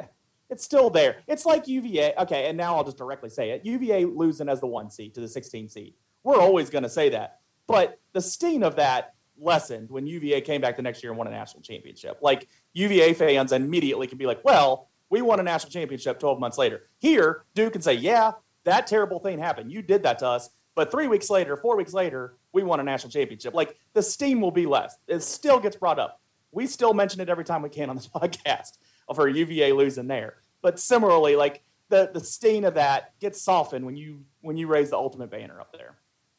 it's 0.50 0.64
still 0.64 0.90
there. 0.90 1.16
It's 1.26 1.46
like 1.46 1.66
UVA. 1.66 2.14
Okay, 2.18 2.48
and 2.48 2.56
now 2.56 2.76
I'll 2.76 2.84
just 2.84 2.98
directly 2.98 3.30
say 3.30 3.50
it. 3.50 3.64
UVA 3.64 4.04
losing 4.04 4.48
as 4.48 4.60
the 4.60 4.66
one 4.66 4.90
seed 4.90 5.14
to 5.14 5.20
the 5.20 5.28
16 5.28 5.68
seed. 5.68 5.94
We're 6.22 6.38
always 6.38 6.70
going 6.70 6.84
to 6.84 6.88
say 6.88 7.10
that. 7.10 7.40
But 7.66 7.98
the 8.12 8.20
sting 8.20 8.62
of 8.62 8.76
that 8.76 9.14
lessened 9.38 9.90
when 9.90 10.06
UVA 10.06 10.40
came 10.40 10.60
back 10.60 10.76
the 10.76 10.82
next 10.82 11.02
year 11.02 11.12
and 11.12 11.18
won 11.18 11.26
a 11.26 11.30
national 11.30 11.62
championship. 11.62 12.18
Like 12.22 12.48
UVA 12.74 13.14
fans 13.14 13.52
immediately 13.52 14.06
can 14.06 14.18
be 14.18 14.26
like, 14.26 14.44
well, 14.44 14.88
we 15.10 15.22
won 15.22 15.40
a 15.40 15.42
national 15.42 15.70
championship 15.70 16.18
12 16.18 16.38
months 16.38 16.58
later. 16.58 16.82
Here, 16.98 17.44
Duke 17.54 17.72
can 17.72 17.82
say, 17.82 17.94
yeah, 17.94 18.32
that 18.64 18.86
terrible 18.86 19.18
thing 19.18 19.38
happened. 19.38 19.72
You 19.72 19.82
did 19.82 20.02
that 20.04 20.18
to 20.20 20.26
us. 20.26 20.50
But 20.74 20.90
three 20.90 21.06
weeks 21.06 21.30
later, 21.30 21.56
four 21.56 21.76
weeks 21.76 21.92
later, 21.92 22.36
we 22.52 22.62
won 22.62 22.80
a 22.80 22.82
national 22.82 23.10
championship. 23.10 23.54
Like 23.54 23.78
the 23.92 24.02
steam 24.02 24.40
will 24.40 24.50
be 24.50 24.66
less. 24.66 24.96
It 25.06 25.22
still 25.22 25.60
gets 25.60 25.76
brought 25.76 25.98
up. 25.98 26.20
We 26.50 26.66
still 26.66 26.94
mention 26.94 27.20
it 27.20 27.28
every 27.28 27.44
time 27.44 27.62
we 27.62 27.68
can 27.68 27.90
on 27.90 27.96
this 27.96 28.08
podcast 28.14 28.78
of 29.08 29.18
our 29.18 29.28
UVA 29.28 29.72
losing 29.72 30.08
there. 30.08 30.36
But 30.64 30.80
similarly, 30.80 31.36
like 31.36 31.60
the 31.90 32.10
the 32.10 32.20
stain 32.20 32.64
of 32.64 32.72
that 32.72 33.12
gets 33.20 33.38
softened 33.38 33.84
when 33.84 33.98
you 33.98 34.24
when 34.40 34.56
you 34.56 34.66
raise 34.66 34.88
the 34.88 34.96
ultimate 34.96 35.30
banner 35.30 35.60
up 35.60 35.76
there. 35.76 35.94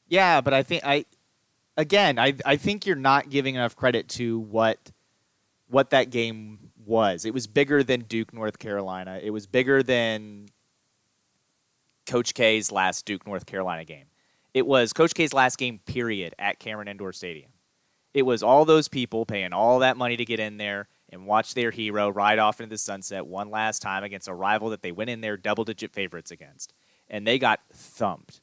Yeah, 0.08 0.42
but 0.42 0.52
I 0.52 0.64
think 0.64 0.84
I 0.84 1.06
again, 1.78 2.18
I 2.18 2.34
I 2.44 2.56
think 2.56 2.88
you're 2.88 2.96
not 2.96 3.30
giving 3.30 3.54
enough 3.54 3.76
credit 3.76 4.10
to 4.10 4.40
what 4.40 4.92
what 5.68 5.92
that 5.92 6.10
game 6.10 6.72
was. 6.88 7.24
It 7.24 7.36
was 7.36 7.46
bigger 7.46 7.84
than 7.84 8.02
Duke 8.02 8.34
North 8.34 8.58
Carolina. 8.58 9.20
It 9.22 9.30
was 9.30 9.46
bigger 9.46 9.84
than 9.84 10.48
Coach 12.08 12.34
K's 12.34 12.72
last 12.72 13.06
Duke 13.06 13.28
North 13.28 13.46
Carolina 13.46 13.86
game. 13.86 14.06
It 14.56 14.66
was 14.66 14.92
Coach 14.92 15.14
K's 15.14 15.34
last 15.34 15.60
game 15.60 15.80
period 15.86 16.34
at 16.40 16.58
Cameron 16.58 16.88
Indoor 16.88 17.14
Stadium. 17.14 17.52
It 18.16 18.24
was 18.24 18.42
all 18.42 18.66
those 18.66 18.88
people 18.88 19.28
paying 19.28 19.54
all 19.54 19.78
that 19.80 19.98
money 19.98 20.18
to 20.18 20.26
get 20.26 20.40
in 20.40 20.58
there 20.58 20.88
and 21.10 21.26
watch 21.26 21.54
their 21.54 21.72
hero 21.72 22.10
ride 22.10 22.40
off 22.40 22.60
into 22.60 22.70
the 22.70 22.78
sunset 22.78 23.26
one 23.26 23.50
last 23.50 23.82
time 23.82 24.04
against 24.04 24.28
a 24.28 24.34
rival 24.34 24.70
that 24.70 24.82
they 24.82 24.92
went 24.92 25.10
in 25.10 25.22
there 25.22 25.38
double 25.38 25.64
digit 25.64 25.94
favorites 25.94 26.32
against. 26.32 26.74
And 27.10 27.26
they 27.26 27.38
got 27.38 27.60
thumped. 27.72 28.42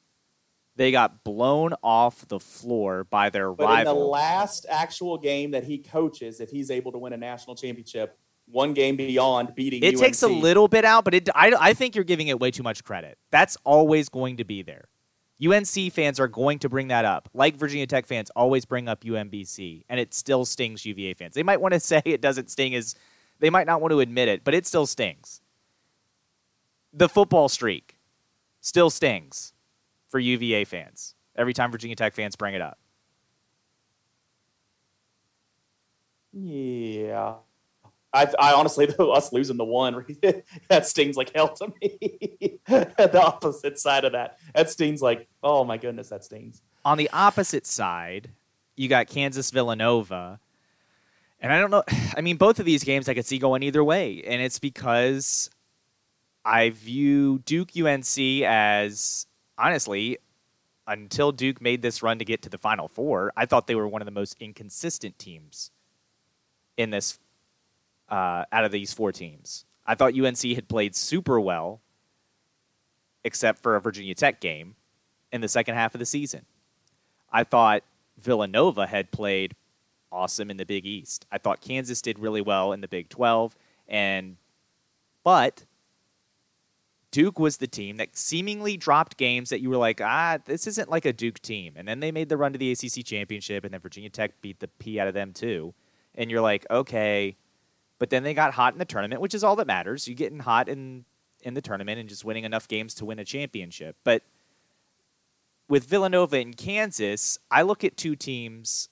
They 0.77 0.91
got 0.91 1.23
blown 1.25 1.75
off 1.83 2.27
the 2.29 2.41
floor 2.41 3.05
by 3.05 3.29
their 3.31 3.53
But 3.53 3.65
rival. 3.65 3.93
in 3.93 3.99
the 3.99 4.05
last 4.05 4.65
actual 4.71 5.19
game 5.19 5.51
that 5.51 5.65
he 5.65 5.79
coaches, 5.79 6.41
if 6.41 6.51
he's 6.51 6.71
able 6.71 6.93
to 6.93 6.99
win 6.99 7.13
a 7.13 7.17
national 7.17 7.57
championship, 7.57 8.17
one 8.47 8.73
game 8.73 8.97
beyond 8.97 9.55
beating 9.55 9.83
it 9.83 9.99
takes 9.99 10.23
a 10.23 10.29
little 10.29 10.69
bit 10.69 10.85
out, 10.85 11.05
but 11.05 11.15
it, 11.15 11.29
I, 11.35 11.53
I 11.59 11.75
think 11.75 11.95
you're 11.95 12.05
giving 12.05 12.29
it 12.29 12.41
way 12.41 12.51
too 12.51 12.63
much 12.63 12.85
credit. 12.85 13.19
That's 13.31 13.57
always 13.65 14.09
going 14.09 14.39
to 14.39 14.45
be 14.45 14.63
there. 14.63 14.89
UNC 15.45 15.93
fans 15.93 16.21
are 16.21 16.29
going 16.29 16.59
to 16.61 16.69
bring 16.69 16.89
that 16.89 17.05
up, 17.05 17.29
like 17.35 17.57
Virginia 17.57 17.87
Tech 17.87 18.07
fans 18.07 18.31
always 18.37 18.65
bring 18.65 18.89
up 18.89 19.03
UMBC, 19.03 19.85
and 19.89 19.99
it 19.99 20.15
still 20.15 20.45
stings 20.45 20.87
UVA 20.87 21.15
fans. 21.15 21.35
They 21.35 21.43
might 21.43 21.61
want 21.61 21.75
to 21.75 21.81
say 21.93 22.03
it 22.05 22.21
doesn't 22.21 22.51
sting 22.51 22.75
as 22.75 22.95
they 23.41 23.51
might 23.51 23.67
not 23.67 23.81
want 23.81 23.93
to 23.93 24.01
admit 24.01 24.29
it, 24.29 24.45
but 24.45 24.55
it 24.55 24.67
still 24.67 24.87
stings. 24.87 25.41
The 26.93 27.09
football 27.09 27.49
streak 27.49 27.97
still 28.61 28.91
stings 28.91 29.53
for 30.09 30.21
UVA 30.21 30.65
fans 30.65 31.15
every 31.35 31.55
time 31.55 31.73
Virginia 31.73 31.97
Tech 31.97 32.15
fans 32.15 32.37
bring 32.37 32.55
it 32.55 32.61
up. 32.61 32.79
Yeah. 36.33 37.35
I, 38.13 38.29
I 38.39 38.53
honestly, 38.53 38.93
us 38.99 39.33
losing 39.33 39.57
the 39.57 39.65
one, 39.65 40.05
that 40.69 40.87
stings 40.87 41.17
like 41.17 41.35
hell 41.35 41.55
to 41.55 41.73
me. 41.81 42.59
the 42.67 43.21
opposite 43.23 43.79
side 43.79 44.05
of 44.05 44.13
that. 44.13 44.39
That 44.55 44.71
stings 44.71 45.03
like, 45.03 45.29
oh 45.43 45.65
my 45.65 45.79
goodness, 45.79 46.09
that 46.11 46.25
stings. 46.25 46.63
On 46.85 46.99
the 46.99 47.11
opposite 47.13 47.67
side, 47.67 48.31
you 48.77 48.89
got 48.89 49.07
Kansas 49.07 49.51
Villanova. 49.51 50.41
And 51.41 51.53
I 51.53 51.59
don't 51.59 51.71
know. 51.71 51.85
I 52.17 52.21
mean, 52.21 52.37
both 52.37 52.59
of 52.59 52.67
these 52.67 52.85
games 52.85 53.09
I 53.09 53.15
could 53.15 53.27
see 53.27 53.39
going 53.39 53.63
either 53.63 53.83
way. 53.83 54.23
And 54.27 54.43
it's 54.43 54.59
because 54.59 55.51
I 56.45 56.71
view 56.71 57.41
Duke 57.45 57.71
UNC 57.77 58.19
as, 58.45 59.27
honestly, 59.59 60.19
until 60.87 61.33
Duke 61.33 61.61
made 61.61 61.83
this 61.83 62.03
run 62.03 62.19
to 62.19 62.25
get 62.25 62.43
to 62.43 62.49
the 62.49 62.59
Final 62.59 62.89
Four, 62.89 63.33
I 63.37 63.47
thought 63.47 63.67
they 63.67 63.75
were 63.75 63.89
one 63.89 64.03
of 64.03 64.07
the 64.07 64.13
most 64.13 64.37
inconsistent 64.41 65.19
teams 65.19 65.71
in 66.77 66.91
this, 66.91 67.19
uh, 68.13 68.45
out 68.53 68.65
of 68.65 68.71
these 68.71 68.93
four 68.93 69.11
teams. 69.11 69.65
I 69.87 69.95
thought 69.95 70.15
UNC 70.15 70.43
had 70.55 70.69
played 70.69 70.95
super 70.95 71.41
well, 71.41 71.81
except 73.25 73.63
for 73.63 73.75
a 73.75 73.81
Virginia 73.81 74.15
Tech 74.15 74.41
game 74.41 74.77
in 75.33 75.41
the 75.41 75.49
second 75.49 75.75
half 75.75 75.95
of 75.95 75.99
the 75.99 76.07
season. 76.07 76.45
I 77.33 77.43
thought 77.43 77.83
Villanova 78.19 78.87
had 78.87 79.11
played 79.11 79.57
awesome 80.13 80.51
in 80.51 80.59
the 80.59 80.67
Big 80.67 80.85
East. 80.85 81.27
I 81.33 81.39
thought 81.39 81.63
Kansas 81.63 82.03
did 82.03 82.19
really 82.19 82.43
well 82.43 82.73
in 82.73 82.83
the 82.83 82.89
Big 82.89 83.09
12 83.09 83.57
and 83.89 84.37
but 85.25 85.65
Duke 87.11 87.39
was 87.39 87.57
the 87.57 87.67
team 87.67 87.97
that 87.97 88.17
seemingly 88.17 88.77
dropped 88.77 89.17
games 89.17 89.51
that 89.51 89.61
you 89.61 89.71
were 89.71 89.77
like, 89.77 90.01
"Ah, 90.01 90.39
this 90.45 90.67
isn't 90.67 90.91
like 90.91 91.05
a 91.05 91.13
Duke 91.13 91.41
team." 91.41 91.75
And 91.77 91.87
then 91.87 92.01
they 92.01 92.11
made 92.11 92.29
the 92.29 92.37
run 92.37 92.53
to 92.53 92.59
the 92.59 92.73
ACC 92.73 93.05
championship 93.05 93.65
and 93.65 93.73
then 93.73 93.81
Virginia 93.81 94.11
Tech 94.11 94.41
beat 94.41 94.61
the 94.61 94.69
P 94.69 94.99
out 94.99 95.09
of 95.09 95.15
them 95.15 95.33
too. 95.33 95.75
And 96.15 96.31
you're 96.31 96.41
like, 96.41 96.67
"Okay." 96.71 97.37
But 98.03 98.11
then 98.11 98.25
they 98.25 98.35
got 98.35 98.55
hot 98.55 98.73
in 98.73 98.81
the 98.81 98.85
tournament, 98.85 99.21
which 99.21 99.33
is 99.33 99.45
all 99.45 99.55
that 99.55 99.69
matters. 99.69 100.09
You 100.09 100.17
getting 100.17 100.41
hot 100.41 100.69
in 100.69 101.05
in 101.41 101.55
the 101.55 101.63
tournament 101.63 102.01
and 102.01 102.09
just 102.09 102.25
winning 102.25 102.43
enough 102.43 102.67
games 102.67 102.95
to 102.95 103.05
win 103.05 103.21
a 103.21 103.25
championship. 103.25 103.95
But 104.03 104.25
with 105.69 105.85
Villanova 105.85 106.39
and 106.39 106.57
Kansas, 106.57 107.39
I 107.49 107.63
look 107.63 107.85
at 107.85 107.97
two 107.97 108.17
teams, 108.17 108.89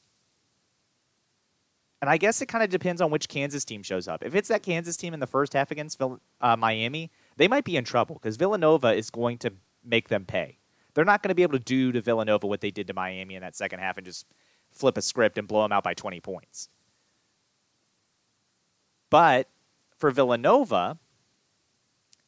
and 2.01 2.09
I 2.09 2.19
guess 2.19 2.41
it 2.41 2.47
kind 2.47 2.63
of 2.63 2.71
depends 2.71 3.01
on 3.01 3.11
which 3.11 3.29
Kansas 3.29 3.65
team 3.65 3.83
shows 3.83 4.07
up. 4.07 4.23
If 4.23 4.37
it's 4.37 4.49
that 4.49 4.63
Kansas 4.63 4.97
team 4.97 5.13
in 5.13 5.19
the 5.19 5.27
first 5.27 5.55
half 5.55 5.73
against 5.73 5.99
Vill- 5.99 6.21
uh, 6.41 6.55
Miami, 6.55 7.11
they 7.37 7.49
might 7.49 7.65
be 7.65 7.77
in 7.77 7.83
trouble 7.83 8.15
because 8.15 8.37
Villanova 8.37 8.95
is 8.95 9.11
going 9.11 9.39
to 9.39 9.55
make 9.85 10.09
them 10.09 10.25
pay. 10.25 10.59
They're 10.95 11.05
not 11.05 11.25
going 11.25 11.31
to 11.31 11.35
be 11.35 11.43
able 11.43 11.59
to 11.59 11.65
do 11.65 11.91
to 11.91 12.01
Villanova 12.01 12.47
what 12.47 12.61
they 12.61 12.71
did 12.71 12.87
to 12.87 12.95
Miami 12.95 13.35
in 13.35 13.43
that 13.43 13.57
second 13.57 13.81
half 13.81 13.97
and 13.97 14.07
just 14.07 14.25
flip 14.71 14.97
a 14.97 15.03
script 15.03 15.37
and 15.37 15.49
blow 15.49 15.63
them 15.63 15.73
out 15.73 15.83
by 15.83 15.95
20 15.95 16.21
points. 16.21 16.69
But 19.11 19.49
for 19.97 20.11
Villanova, 20.11 20.99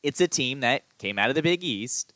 it's 0.02 0.20
a 0.20 0.28
team 0.28 0.60
that 0.60 0.84
came 0.98 1.18
out 1.18 1.28
of 1.28 1.34
the 1.34 1.42
Big 1.42 1.64
East 1.64 2.12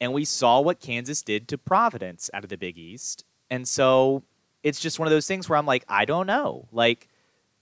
and 0.00 0.12
we 0.12 0.24
saw 0.24 0.60
what 0.60 0.80
Kansas 0.80 1.22
did 1.22 1.48
to 1.48 1.58
Providence 1.58 2.28
out 2.34 2.44
of 2.44 2.50
the 2.50 2.58
Big 2.58 2.76
East. 2.76 3.24
And 3.50 3.66
so 3.66 4.22
it's 4.62 4.80
just 4.80 4.98
one 4.98 5.08
of 5.08 5.10
those 5.10 5.26
things 5.26 5.48
where 5.48 5.56
I'm 5.56 5.66
like, 5.66 5.84
I 5.88 6.04
don't 6.04 6.26
know. 6.26 6.68
Like, 6.72 7.08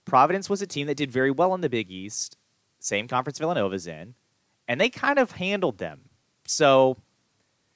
Providence 0.05 0.49
was 0.49 0.61
a 0.61 0.67
team 0.67 0.87
that 0.87 0.97
did 0.97 1.11
very 1.11 1.31
well 1.31 1.53
in 1.55 1.61
the 1.61 1.69
Big 1.69 1.89
East, 1.89 2.37
same 2.79 3.07
conference 3.07 3.39
Villanova's 3.39 3.87
in, 3.87 4.15
and 4.67 4.81
they 4.81 4.89
kind 4.89 5.19
of 5.19 5.31
handled 5.31 5.77
them. 5.77 6.01
So, 6.45 6.97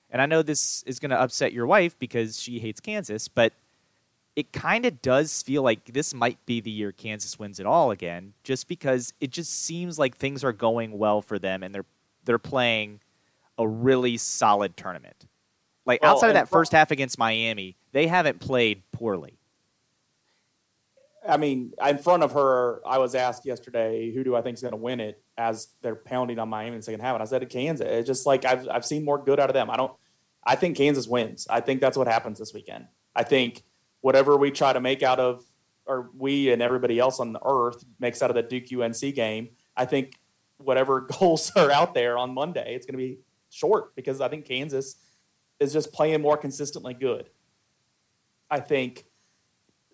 and 0.10 0.22
I 0.22 0.26
know 0.26 0.42
this 0.42 0.84
is 0.84 1.00
going 1.00 1.12
to 1.12 1.22
upset 1.22 1.54
your 1.54 1.66
wife 1.66 1.98
because 1.98 2.38
she 2.42 2.60
hates 2.60 2.82
Kansas, 2.82 3.30
but 3.30 3.54
it 4.38 4.54
kind 4.54 4.86
of 4.86 5.02
does 5.02 5.42
feel 5.42 5.64
like 5.64 5.84
this 5.94 6.14
might 6.14 6.38
be 6.46 6.62
the 6.62 6.70
year 6.70 6.92
Kansas 6.92 7.40
wins 7.40 7.60
it 7.60 7.66
all 7.66 7.90
again, 7.90 8.34
just 8.44 8.68
because 8.68 9.12
it 9.20 9.32
just 9.32 9.64
seems 9.66 9.98
like 9.98 10.16
things 10.16 10.44
are 10.44 10.54
going 10.54 10.96
well 10.96 11.24
for 11.24 11.40
them 11.40 11.64
and 11.64 11.74
they're 11.74 11.86
they're 12.24 12.38
playing 12.38 13.00
a 13.58 13.68
really 13.68 14.16
solid 14.16 14.78
tournament. 14.78 15.26
Like 15.88 16.04
Well, 16.04 16.12
outside 16.12 16.28
of 16.28 16.36
that 16.36 16.50
first 16.50 16.72
half 16.72 16.92
against 16.92 17.18
Miami, 17.18 17.78
they 17.94 18.06
haven't 18.06 18.40
played 18.40 18.84
poorly. 18.92 19.40
I 21.28 21.38
mean, 21.38 21.74
in 21.84 21.98
front 21.98 22.22
of 22.22 22.34
her, 22.34 22.82
I 22.86 23.00
was 23.00 23.16
asked 23.16 23.44
yesterday, 23.44 24.14
who 24.14 24.24
do 24.24 24.36
I 24.36 24.42
think 24.44 24.56
is 24.56 24.62
going 24.62 24.72
to 24.72 24.78
win 24.78 25.00
it 25.00 25.20
as 25.38 25.70
they're 25.82 25.96
pounding 25.96 26.38
on 26.38 26.48
Miami 26.48 26.76
in 26.76 26.78
the 26.78 26.84
second 26.84 27.02
half. 27.02 27.16
And 27.16 27.24
I 27.24 27.26
said, 27.26 27.50
Kansas. 27.50 27.88
It's 27.90 28.08
just 28.08 28.28
like 28.28 28.46
I've, 28.46 28.70
I've 28.70 28.86
seen 28.86 29.04
more 29.04 29.18
good 29.18 29.40
out 29.40 29.50
of 29.50 29.56
them. 29.56 29.72
I 29.72 29.78
don't, 29.78 29.92
I 30.46 30.56
think 30.56 30.78
Kansas 30.78 31.08
wins. 31.08 31.48
I 31.50 31.60
think 31.60 31.82
that's 31.82 31.98
what 31.98 32.08
happens 32.08 32.38
this 32.38 32.54
weekend. 32.54 32.86
I 33.16 33.24
think 33.24 33.64
whatever 34.02 34.38
we 34.38 34.52
try 34.52 34.74
to 34.74 34.80
make 34.80 35.04
out 35.04 35.20
of, 35.20 35.44
or 35.86 36.10
we 36.16 36.52
and 36.52 36.62
everybody 36.62 37.00
else 37.00 37.20
on 37.20 37.34
the 37.34 37.40
earth 37.46 37.84
makes 38.00 38.22
out 38.22 38.30
of 38.30 38.36
the 38.36 38.44
Duke 38.44 38.66
UNC 38.72 39.16
game, 39.16 39.50
I 39.76 39.86
think 39.86 40.20
whatever 40.58 41.02
goals 41.20 41.52
are 41.56 41.72
out 41.72 41.94
there 41.94 42.18
on 42.18 42.34
Monday, 42.34 42.76
it's 42.76 42.86
going 42.86 42.98
to 42.98 43.04
be 43.04 43.20
short 43.50 43.96
because 43.96 44.22
I 44.22 44.28
think 44.28 44.46
Kansas 44.46 44.96
is 45.60 45.74
just 45.74 45.92
playing 45.94 46.22
more 46.22 46.38
consistently 46.38 46.94
good. 46.94 47.30
I 48.50 48.60
think 48.60 49.06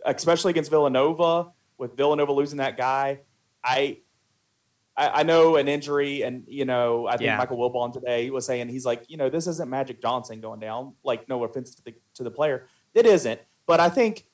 especially 0.05 0.51
against 0.51 0.69
Villanova, 0.69 1.51
with 1.77 1.97
Villanova 1.97 2.31
losing 2.31 2.57
that 2.57 2.77
guy, 2.77 3.21
I 3.63 3.97
I, 4.95 5.23
know 5.23 5.55
an 5.55 5.67
injury, 5.67 6.21
and 6.21 6.43
you 6.47 6.65
know, 6.65 7.07
I 7.07 7.17
think 7.17 7.25
Yeah. 7.25 7.37
Michael 7.37 7.57
Wilbon 7.57 7.93
today 7.93 8.29
was 8.29 8.45
saying 8.45 8.69
he's 8.69 8.85
like, 8.85 9.09
you 9.09 9.17
know, 9.17 9.27
this 9.27 9.47
isn't 9.47 9.67
Magic 9.67 9.99
Johnson 9.99 10.39
going 10.39 10.59
down. 10.59 10.93
Like, 11.03 11.27
no 11.27 11.43
offense 11.43 11.73
to 11.75 11.83
the 11.83 11.95
to 12.15 12.23
the 12.23 12.29
player, 12.29 12.67
it 12.93 13.05
isn't. 13.07 13.41
But 13.65 13.79
I 13.79 13.89
think 13.89 14.25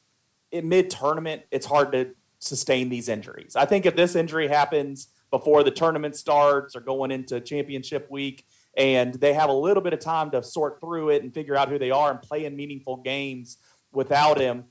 in 0.51 0.69
mid 0.69 0.89
tournament, 0.89 1.43
it's 1.51 1.65
hard 1.65 1.91
to 1.91 2.15
sustain 2.39 2.89
these 2.89 3.09
injuries. 3.09 3.55
I 3.55 3.65
think 3.65 3.85
if 3.85 3.95
this 3.95 4.15
injury 4.15 4.47
happens 4.47 5.09
before 5.29 5.63
the 5.63 5.71
tournament 5.71 6.15
starts 6.15 6.75
or 6.75 6.81
going 6.81 7.11
into 7.11 7.39
championship 7.39 8.09
week, 8.09 8.45
and 8.75 9.13
they 9.15 9.33
have 9.33 9.49
a 9.49 9.53
little 9.53 9.83
bit 9.83 9.93
of 9.93 9.99
time 9.99 10.31
to 10.31 10.41
sort 10.41 10.79
through 10.79 11.09
it 11.09 11.23
and 11.23 11.33
figure 11.33 11.55
out 11.55 11.69
who 11.69 11.77
they 11.77 11.91
are 11.91 12.11
and 12.11 12.21
play 12.21 12.45
in 12.45 12.55
meaningful 12.55 12.97
games 12.97 13.57
without 13.91 14.39
him, 14.39 14.65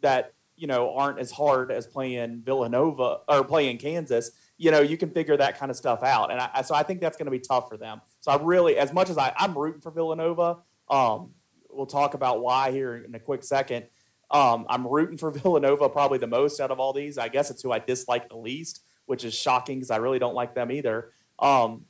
that 0.00 0.32
you 0.56 0.66
know 0.66 0.94
aren't 0.94 1.18
as 1.18 1.30
hard 1.30 1.72
as 1.72 1.86
playing 1.86 2.42
Villanova 2.44 3.20
or 3.28 3.44
playing 3.44 3.78
Kansas. 3.78 4.30
You 4.56 4.70
know, 4.70 4.80
you 4.80 4.96
can 4.96 5.10
figure 5.10 5.36
that 5.36 5.58
kind 5.58 5.70
of 5.70 5.76
stuff 5.76 6.02
out, 6.02 6.30
and 6.30 6.40
I, 6.40 6.62
so 6.62 6.74
I 6.74 6.84
think 6.84 7.00
that's 7.00 7.16
going 7.16 7.26
to 7.26 7.32
be 7.32 7.40
tough 7.40 7.68
for 7.68 7.76
them. 7.76 8.00
So 8.20 8.30
I 8.30 8.40
really, 8.40 8.78
as 8.78 8.92
much 8.92 9.10
as 9.10 9.18
I, 9.18 9.32
I'm 9.36 9.56
rooting 9.58 9.80
for 9.80 9.90
Villanova, 9.90 10.58
um, 10.88 11.30
we'll 11.74 11.86
talk 11.86 12.14
about 12.14 12.40
why 12.40 12.70
here 12.70 12.96
in 12.96 13.14
a 13.14 13.20
quick 13.20 13.42
second. 13.42 13.86
Um, 14.30 14.66
I'm 14.68 14.86
rooting 14.86 15.16
for 15.16 15.30
Villanova 15.32 15.88
probably 15.88 16.18
the 16.18 16.26
most 16.26 16.60
out 16.60 16.70
of 16.70 16.80
all 16.80 16.92
these. 16.92 17.18
I 17.18 17.28
guess 17.28 17.50
it's 17.50 17.62
who 17.62 17.72
I 17.72 17.78
dislike 17.78 18.28
the 18.28 18.36
least, 18.36 18.84
which 19.06 19.24
is 19.24 19.34
shocking 19.34 19.78
because 19.78 19.90
I 19.90 19.96
really 19.96 20.18
don't 20.18 20.34
like 20.34 20.54
them 20.54 20.70
either. 20.70 21.12
Um, 21.38 21.84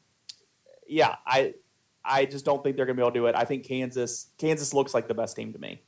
yeah, 0.87 1.17
I 1.27 1.55
I 2.05 2.27
just 2.27 2.45
don't 2.45 2.63
think 2.63 2.77
they're 2.77 2.87
going 2.87 2.97
to 2.97 3.01
be 3.01 3.05
able 3.05 3.13
to 3.13 3.19
do 3.21 3.27
it. 3.27 3.35
I 3.35 3.45
think 3.45 3.65
Kansas 3.65 4.29
Kansas 4.39 4.75
looks 4.75 4.95
like 4.95 5.09
the 5.09 5.15
best 5.15 5.37
team 5.37 5.53
to 5.53 5.59
me, 5.59 5.83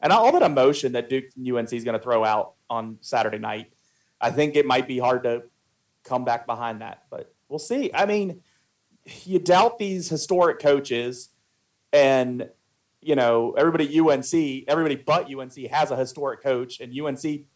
and 0.00 0.12
all 0.12 0.32
that 0.32 0.42
emotion 0.42 0.92
that 0.92 1.08
Duke 1.08 1.26
and 1.36 1.50
UNC 1.50 1.72
is 1.72 1.84
going 1.84 1.98
to 1.98 2.02
throw 2.02 2.24
out 2.24 2.54
on 2.70 2.98
Saturday 3.00 3.38
night, 3.38 3.72
I 4.20 4.30
think 4.30 4.56
it 4.56 4.66
might 4.66 4.86
be 4.88 4.98
hard 4.98 5.24
to 5.24 5.42
come 6.04 6.24
back 6.24 6.46
behind 6.46 6.80
that, 6.80 7.04
but 7.10 7.34
we'll 7.48 7.58
see. 7.58 7.90
I 7.92 8.06
mean, 8.06 8.40
you 9.24 9.38
doubt 9.38 9.78
these 9.78 10.08
historic 10.08 10.58
coaches, 10.58 11.30
and 11.92 12.48
you 13.08 13.16
know 13.16 13.54
everybody 13.56 13.98
UNC, 13.98 14.68
everybody 14.68 14.94
but 14.94 15.34
UNC 15.34 15.56
has 15.70 15.90
a 15.90 15.96
historic 15.96 16.42
coach, 16.42 16.80
and 16.80 16.92
UNC 16.92 17.46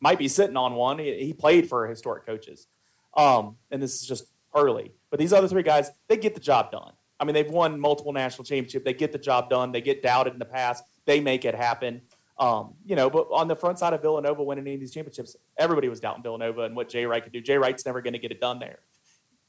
might 0.00 0.18
be 0.18 0.26
sitting 0.26 0.56
on 0.56 0.74
one. 0.74 0.98
He, 0.98 1.26
he 1.26 1.32
played 1.34 1.68
for 1.68 1.86
historic 1.86 2.24
coaches, 2.24 2.66
um, 3.14 3.56
and 3.70 3.82
this 3.82 4.00
is 4.00 4.08
just 4.08 4.24
early. 4.54 4.90
But 5.10 5.20
these 5.20 5.34
other 5.34 5.48
three 5.48 5.62
guys, 5.62 5.90
they 6.08 6.16
get 6.16 6.34
the 6.34 6.40
job 6.40 6.72
done. 6.72 6.92
I 7.20 7.24
mean, 7.24 7.34
they've 7.34 7.50
won 7.50 7.78
multiple 7.78 8.14
national 8.14 8.44
championships. 8.44 8.86
They 8.86 8.94
get 8.94 9.12
the 9.12 9.18
job 9.18 9.50
done. 9.50 9.70
They 9.70 9.82
get 9.82 10.02
doubted 10.02 10.32
in 10.32 10.38
the 10.38 10.46
past. 10.46 10.82
They 11.04 11.20
make 11.20 11.44
it 11.44 11.54
happen. 11.54 12.00
Um, 12.38 12.72
you 12.86 12.96
know, 12.96 13.10
but 13.10 13.28
on 13.30 13.48
the 13.48 13.54
front 13.54 13.78
side 13.78 13.92
of 13.92 14.00
Villanova 14.00 14.42
winning 14.42 14.64
any 14.64 14.74
of 14.74 14.80
these 14.80 14.92
championships, 14.92 15.36
everybody 15.58 15.90
was 15.90 16.00
doubting 16.00 16.22
Villanova 16.22 16.62
and 16.62 16.74
what 16.74 16.88
Jay 16.88 17.04
Wright 17.04 17.22
could 17.22 17.34
do. 17.34 17.42
Jay 17.42 17.58
Wright's 17.58 17.84
never 17.84 18.00
going 18.00 18.14
to 18.14 18.18
get 18.18 18.32
it 18.32 18.40
done 18.40 18.58
there. 18.58 18.78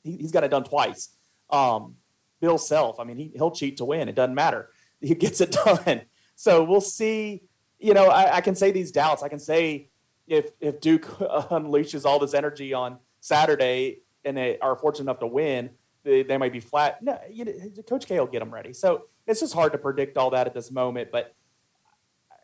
He, 0.03 0.17
he's 0.17 0.33
got 0.33 0.43
it 0.43 0.51
done 0.51 0.65
twice. 0.65 1.07
Um, 1.49 1.95
Bill 2.41 2.57
Self, 2.57 2.99
I 2.99 3.05
mean, 3.05 3.15
he, 3.15 3.31
he'll 3.33 3.51
cheat 3.51 3.77
to 3.77 3.85
win. 3.85 4.09
It 4.09 4.15
doesn't 4.15 4.35
matter. 4.35 4.69
He 5.07 5.15
gets 5.15 5.41
it 5.41 5.51
done. 5.51 6.03
So 6.35 6.63
we'll 6.63 6.81
see. 6.81 7.43
You 7.77 7.93
know, 7.93 8.07
I, 8.07 8.37
I 8.37 8.41
can 8.41 8.55
say 8.55 8.71
these 8.71 8.91
doubts. 8.91 9.21
I 9.21 9.27
can 9.27 9.39
say 9.39 9.89
if 10.27 10.51
if 10.61 10.79
Duke 10.79 11.03
unleashes 11.51 12.05
all 12.05 12.19
this 12.19 12.33
energy 12.33 12.73
on 12.73 12.99
Saturday 13.19 13.99
and 14.23 14.37
they 14.37 14.57
are 14.59 14.77
fortunate 14.77 15.03
enough 15.03 15.19
to 15.19 15.27
win, 15.27 15.71
they, 16.03 16.23
they 16.23 16.37
might 16.37 16.53
be 16.53 16.61
flat. 16.61 17.03
No, 17.03 17.19
you 17.29 17.45
Coach 17.87 18.05
K 18.05 18.17
will 18.17 18.27
get 18.27 18.39
them 18.39 18.53
ready. 18.53 18.71
So 18.71 19.07
it's 19.27 19.41
just 19.41 19.53
hard 19.53 19.73
to 19.73 19.77
predict 19.77 20.17
all 20.17 20.29
that 20.29 20.47
at 20.47 20.53
this 20.53 20.71
moment. 20.71 21.11
But 21.11 21.35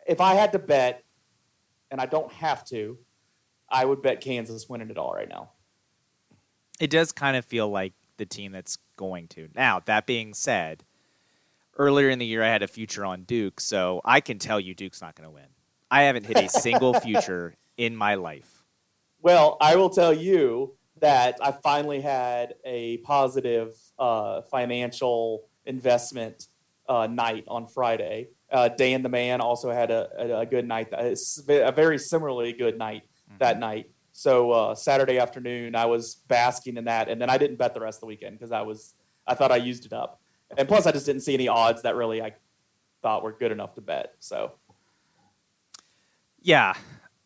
if 0.05 0.19
I 0.19 0.33
had 0.33 0.51
to 0.51 0.59
bet, 0.59 1.03
and 1.91 1.99
I 2.01 2.05
don't 2.05 2.31
have 2.33 2.65
to, 2.65 2.97
I 3.69 3.85
would 3.85 4.01
bet 4.01 4.21
Kansas 4.21 4.67
winning 4.67 4.89
it 4.89 4.97
all 4.97 5.13
right 5.13 5.29
now. 5.29 5.51
It 6.79 6.89
does 6.89 7.11
kind 7.11 7.35
of 7.35 7.45
feel 7.45 7.69
like 7.69 7.93
the 8.17 8.25
team 8.25 8.51
that's 8.51 8.77
going 8.95 9.27
to. 9.29 9.49
Now, 9.55 9.81
that 9.85 10.05
being 10.05 10.33
said, 10.33 10.83
earlier 11.79 12.09
in 12.09 12.19
the 12.19 12.25
year 12.25 12.43
I 12.43 12.49
had 12.49 12.61
a 12.61 12.67
future 12.67 13.05
on 13.05 13.23
Duke, 13.23 13.59
so 13.59 14.01
I 14.05 14.21
can 14.21 14.37
tell 14.37 14.59
you 14.59 14.75
Duke's 14.75 15.01
not 15.01 15.15
going 15.15 15.27
to 15.27 15.33
win. 15.33 15.47
I 15.89 16.03
haven't 16.03 16.25
hit 16.25 16.37
a 16.37 16.49
single 16.49 16.93
future 16.99 17.55
in 17.77 17.95
my 17.95 18.15
life. 18.15 18.63
Well, 19.21 19.57
I 19.59 19.75
will 19.77 19.89
tell 19.89 20.13
you 20.13 20.75
that 20.99 21.37
I 21.41 21.51
finally 21.51 22.01
had 22.01 22.55
a 22.65 22.97
positive 22.97 23.75
uh, 23.97 24.41
financial 24.43 25.47
investment 25.65 26.47
uh, 26.87 27.07
night 27.07 27.45
on 27.47 27.67
Friday. 27.67 28.27
Uh, 28.51 28.67
Dan 28.67 29.01
the 29.01 29.09
man 29.09 29.41
also 29.41 29.71
had 29.71 29.91
a, 29.91 30.09
a, 30.17 30.39
a 30.41 30.45
good 30.45 30.67
night, 30.67 30.89
a 30.91 31.71
very 31.71 31.97
similarly 31.97 32.53
good 32.53 32.77
night 32.77 33.03
that 33.37 33.59
night. 33.59 33.89
So 34.11 34.51
uh, 34.51 34.75
Saturday 34.75 35.17
afternoon, 35.19 35.75
I 35.75 35.85
was 35.85 36.15
basking 36.27 36.77
in 36.77 36.85
that, 36.85 37.07
and 37.07 37.21
then 37.21 37.29
I 37.29 37.37
didn't 37.37 37.57
bet 37.57 37.73
the 37.73 37.79
rest 37.79 37.97
of 37.97 38.01
the 38.01 38.07
weekend 38.07 38.37
because 38.37 38.51
I 38.51 38.61
was 38.61 38.95
I 39.25 39.35
thought 39.35 39.51
I 39.51 39.57
used 39.57 39.85
it 39.85 39.93
up, 39.93 40.19
and 40.57 40.67
plus 40.67 40.85
I 40.85 40.91
just 40.91 41.05
didn't 41.05 41.21
see 41.21 41.33
any 41.33 41.47
odds 41.47 41.83
that 41.83 41.95
really 41.95 42.21
I 42.21 42.33
thought 43.01 43.23
were 43.23 43.31
good 43.31 43.51
enough 43.51 43.75
to 43.75 43.81
bet. 43.81 44.13
So 44.19 44.53
Yeah. 46.41 46.73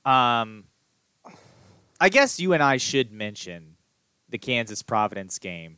Um, 0.06 0.66
I 2.00 2.10
guess 2.10 2.40
you 2.40 2.54
and 2.54 2.62
I 2.62 2.78
should 2.78 3.12
mention 3.12 3.78
the 4.30 4.38
Kansas 4.38 4.82
Providence 4.82 5.40
game. 5.40 5.78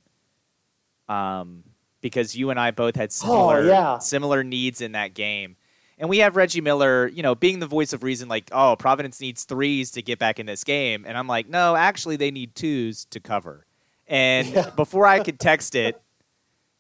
Um, 1.08 1.64
because 2.02 2.36
you 2.36 2.52
and 2.52 2.60
I 2.60 2.72
both 2.72 2.96
had 2.96 3.12
similar 3.12 3.64
yeah. 3.66 3.98
similar 4.00 4.44
needs 4.44 4.82
in 4.82 4.92
that 4.92 5.14
game. 5.14 5.56
And 5.98 6.10
we 6.10 6.20
have 6.20 6.36
Reggie 6.36 6.62
Miller, 6.62 7.08
you 7.08 7.24
know, 7.24 7.36
being 7.36 7.60
the 7.60 7.68
voice 7.68 7.94
of 7.94 8.04
reason, 8.04 8.28
like, 8.28 8.50
oh, 8.52 8.76
Providence 8.76 9.22
needs 9.22 9.44
threes 9.46 9.92
to 9.92 10.02
get 10.02 10.20
back 10.20 10.40
in 10.40 10.46
this 10.46 10.64
game. 10.64 11.06
And 11.08 11.18
I'm 11.18 11.28
like, 11.28 11.48
no, 11.48 11.76
actually, 11.76 12.18
they 12.18 12.32
need 12.32 12.54
twos 12.54 13.06
to 13.06 13.20
cover. 13.20 13.66
And 14.08 14.48
Yeah. 14.54 14.70
before 14.72 15.08
I 15.08 15.24
could 15.24 15.40
text 15.40 15.74
it, 15.74 16.00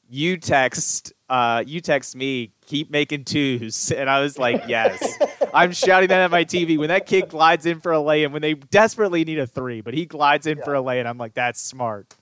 you 0.09 0.37
text, 0.37 1.13
uh, 1.29 1.63
you 1.65 1.81
text 1.81 2.15
me, 2.15 2.51
keep 2.65 2.89
making 2.91 3.25
twos. 3.25 3.91
And 3.95 4.09
I 4.09 4.21
was 4.21 4.37
like, 4.37 4.63
yes. 4.67 5.17
I'm 5.53 5.71
shouting 5.71 6.09
that 6.09 6.19
at 6.21 6.31
my 6.31 6.43
TV. 6.45 6.77
When 6.77 6.89
that 6.89 7.05
kid 7.05 7.29
glides 7.29 7.65
in 7.65 7.79
for 7.79 7.91
a 7.91 7.99
lay 7.99 8.23
in, 8.23 8.31
when 8.31 8.41
they 8.41 8.53
desperately 8.53 9.23
need 9.23 9.39
a 9.39 9.47
three, 9.47 9.81
but 9.81 9.93
he 9.93 10.05
glides 10.05 10.45
in 10.47 10.61
for 10.61 10.73
a 10.73 10.81
lay 10.81 10.99
in, 10.99 11.07
I'm 11.07 11.17
like, 11.17 11.33
that's 11.33 11.61
smart. 11.61 12.15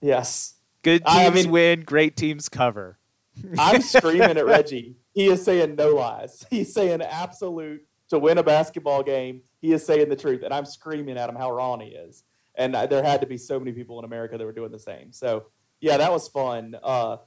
yes, 0.00 0.54
Good 0.82 1.02
I 1.06 1.24
teams 1.24 1.44
mean- 1.44 1.52
win, 1.52 1.80
great 1.82 2.16
teams 2.16 2.48
cover. 2.48 2.98
I'm 3.58 3.82
screaming 3.82 4.36
at 4.36 4.46
Reggie. 4.46 4.96
He 5.12 5.26
is 5.26 5.44
saying 5.44 5.74
no 5.76 5.90
lies. 5.90 6.44
He's 6.50 6.72
saying 6.72 7.02
absolute 7.02 7.84
to 8.10 8.18
win 8.18 8.38
a 8.38 8.42
basketball 8.42 9.02
game. 9.02 9.42
He 9.60 9.72
is 9.72 9.84
saying 9.84 10.08
the 10.08 10.16
truth, 10.16 10.42
and 10.42 10.52
I'm 10.54 10.64
screaming 10.64 11.16
at 11.18 11.28
him 11.28 11.36
how 11.36 11.50
wrong 11.52 11.80
he 11.80 11.88
is. 11.88 12.22
And 12.54 12.74
uh, 12.76 12.86
there 12.86 13.02
had 13.02 13.20
to 13.20 13.26
be 13.26 13.36
so 13.36 13.58
many 13.58 13.72
people 13.72 13.98
in 13.98 14.04
America 14.04 14.36
that 14.38 14.44
were 14.44 14.52
doing 14.52 14.70
the 14.72 14.78
same. 14.78 15.12
So 15.12 15.44
yeah, 15.80 15.96
that 15.98 16.12
was 16.12 16.28
fun. 16.28 16.76
Uh, 16.82 17.18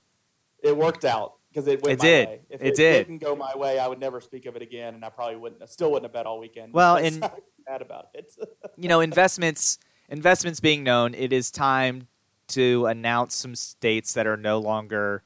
it 0.63 0.75
worked 0.75 1.05
out 1.05 1.33
because 1.49 1.67
it 1.67 1.81
went 1.83 1.93
It 1.93 1.99
my 1.99 2.05
did. 2.09 2.27
way. 2.27 2.39
If 2.49 2.61
It 2.61 2.67
it, 2.67 2.75
did. 2.75 3.07
didn't 3.07 3.21
go 3.21 3.35
my 3.35 3.55
way, 3.55 3.79
I 3.79 3.87
would 3.87 3.99
never 3.99 4.21
speak 4.21 4.45
of 4.45 4.55
it 4.55 4.61
again, 4.61 4.93
and 4.95 5.03
I 5.03 5.09
probably 5.09 5.37
wouldn't. 5.37 5.61
I 5.61 5.65
still 5.65 5.91
wouldn't 5.91 6.05
have 6.05 6.13
bet 6.13 6.25
all 6.25 6.39
weekend. 6.39 6.73
Well, 6.73 6.95
and- 7.05 7.19
mad 7.19 7.81
about 7.81 8.07
it. 8.13 8.33
you 8.77 8.87
know, 8.89 9.01
investments 9.01 9.77
investments 10.09 10.59
being 10.59 10.83
known, 10.83 11.13
it 11.13 11.31
is 11.31 11.51
time 11.51 12.07
to 12.49 12.85
announce 12.87 13.33
some 13.35 13.55
states 13.55 14.13
that 14.13 14.27
are 14.27 14.35
no 14.35 14.59
longer 14.59 15.23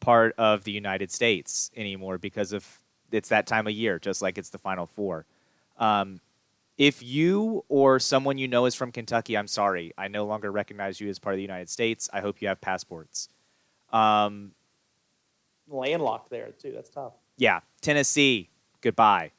part 0.00 0.34
of 0.36 0.64
the 0.64 0.70
United 0.72 1.10
States 1.10 1.70
anymore 1.76 2.18
because 2.18 2.52
of 2.52 2.80
it's 3.10 3.30
that 3.30 3.46
time 3.46 3.66
of 3.66 3.72
year, 3.72 3.98
just 3.98 4.20
like 4.20 4.36
it's 4.36 4.50
the 4.50 4.58
Final 4.58 4.86
Four. 4.86 5.24
Um, 5.78 6.20
if 6.78 7.02
you 7.02 7.64
or 7.68 7.98
someone 7.98 8.38
you 8.38 8.48
know 8.48 8.64
is 8.64 8.74
from 8.74 8.92
Kentucky, 8.92 9.36
I'm 9.36 9.48
sorry, 9.48 9.92
I 9.98 10.08
no 10.08 10.24
longer 10.24 10.50
recognize 10.50 11.00
you 11.00 11.08
as 11.10 11.18
part 11.18 11.34
of 11.34 11.38
the 11.38 11.42
United 11.42 11.68
States. 11.68 12.08
I 12.12 12.20
hope 12.20 12.40
you 12.40 12.48
have 12.48 12.60
passports. 12.60 13.28
Um, 13.92 14.52
Landlocked 15.68 16.30
there 16.30 16.52
too. 16.58 16.72
That's 16.72 16.88
tough. 16.88 17.12
yeah, 17.36 17.60
Tennessee, 17.82 18.48
goodbye. 18.80 19.32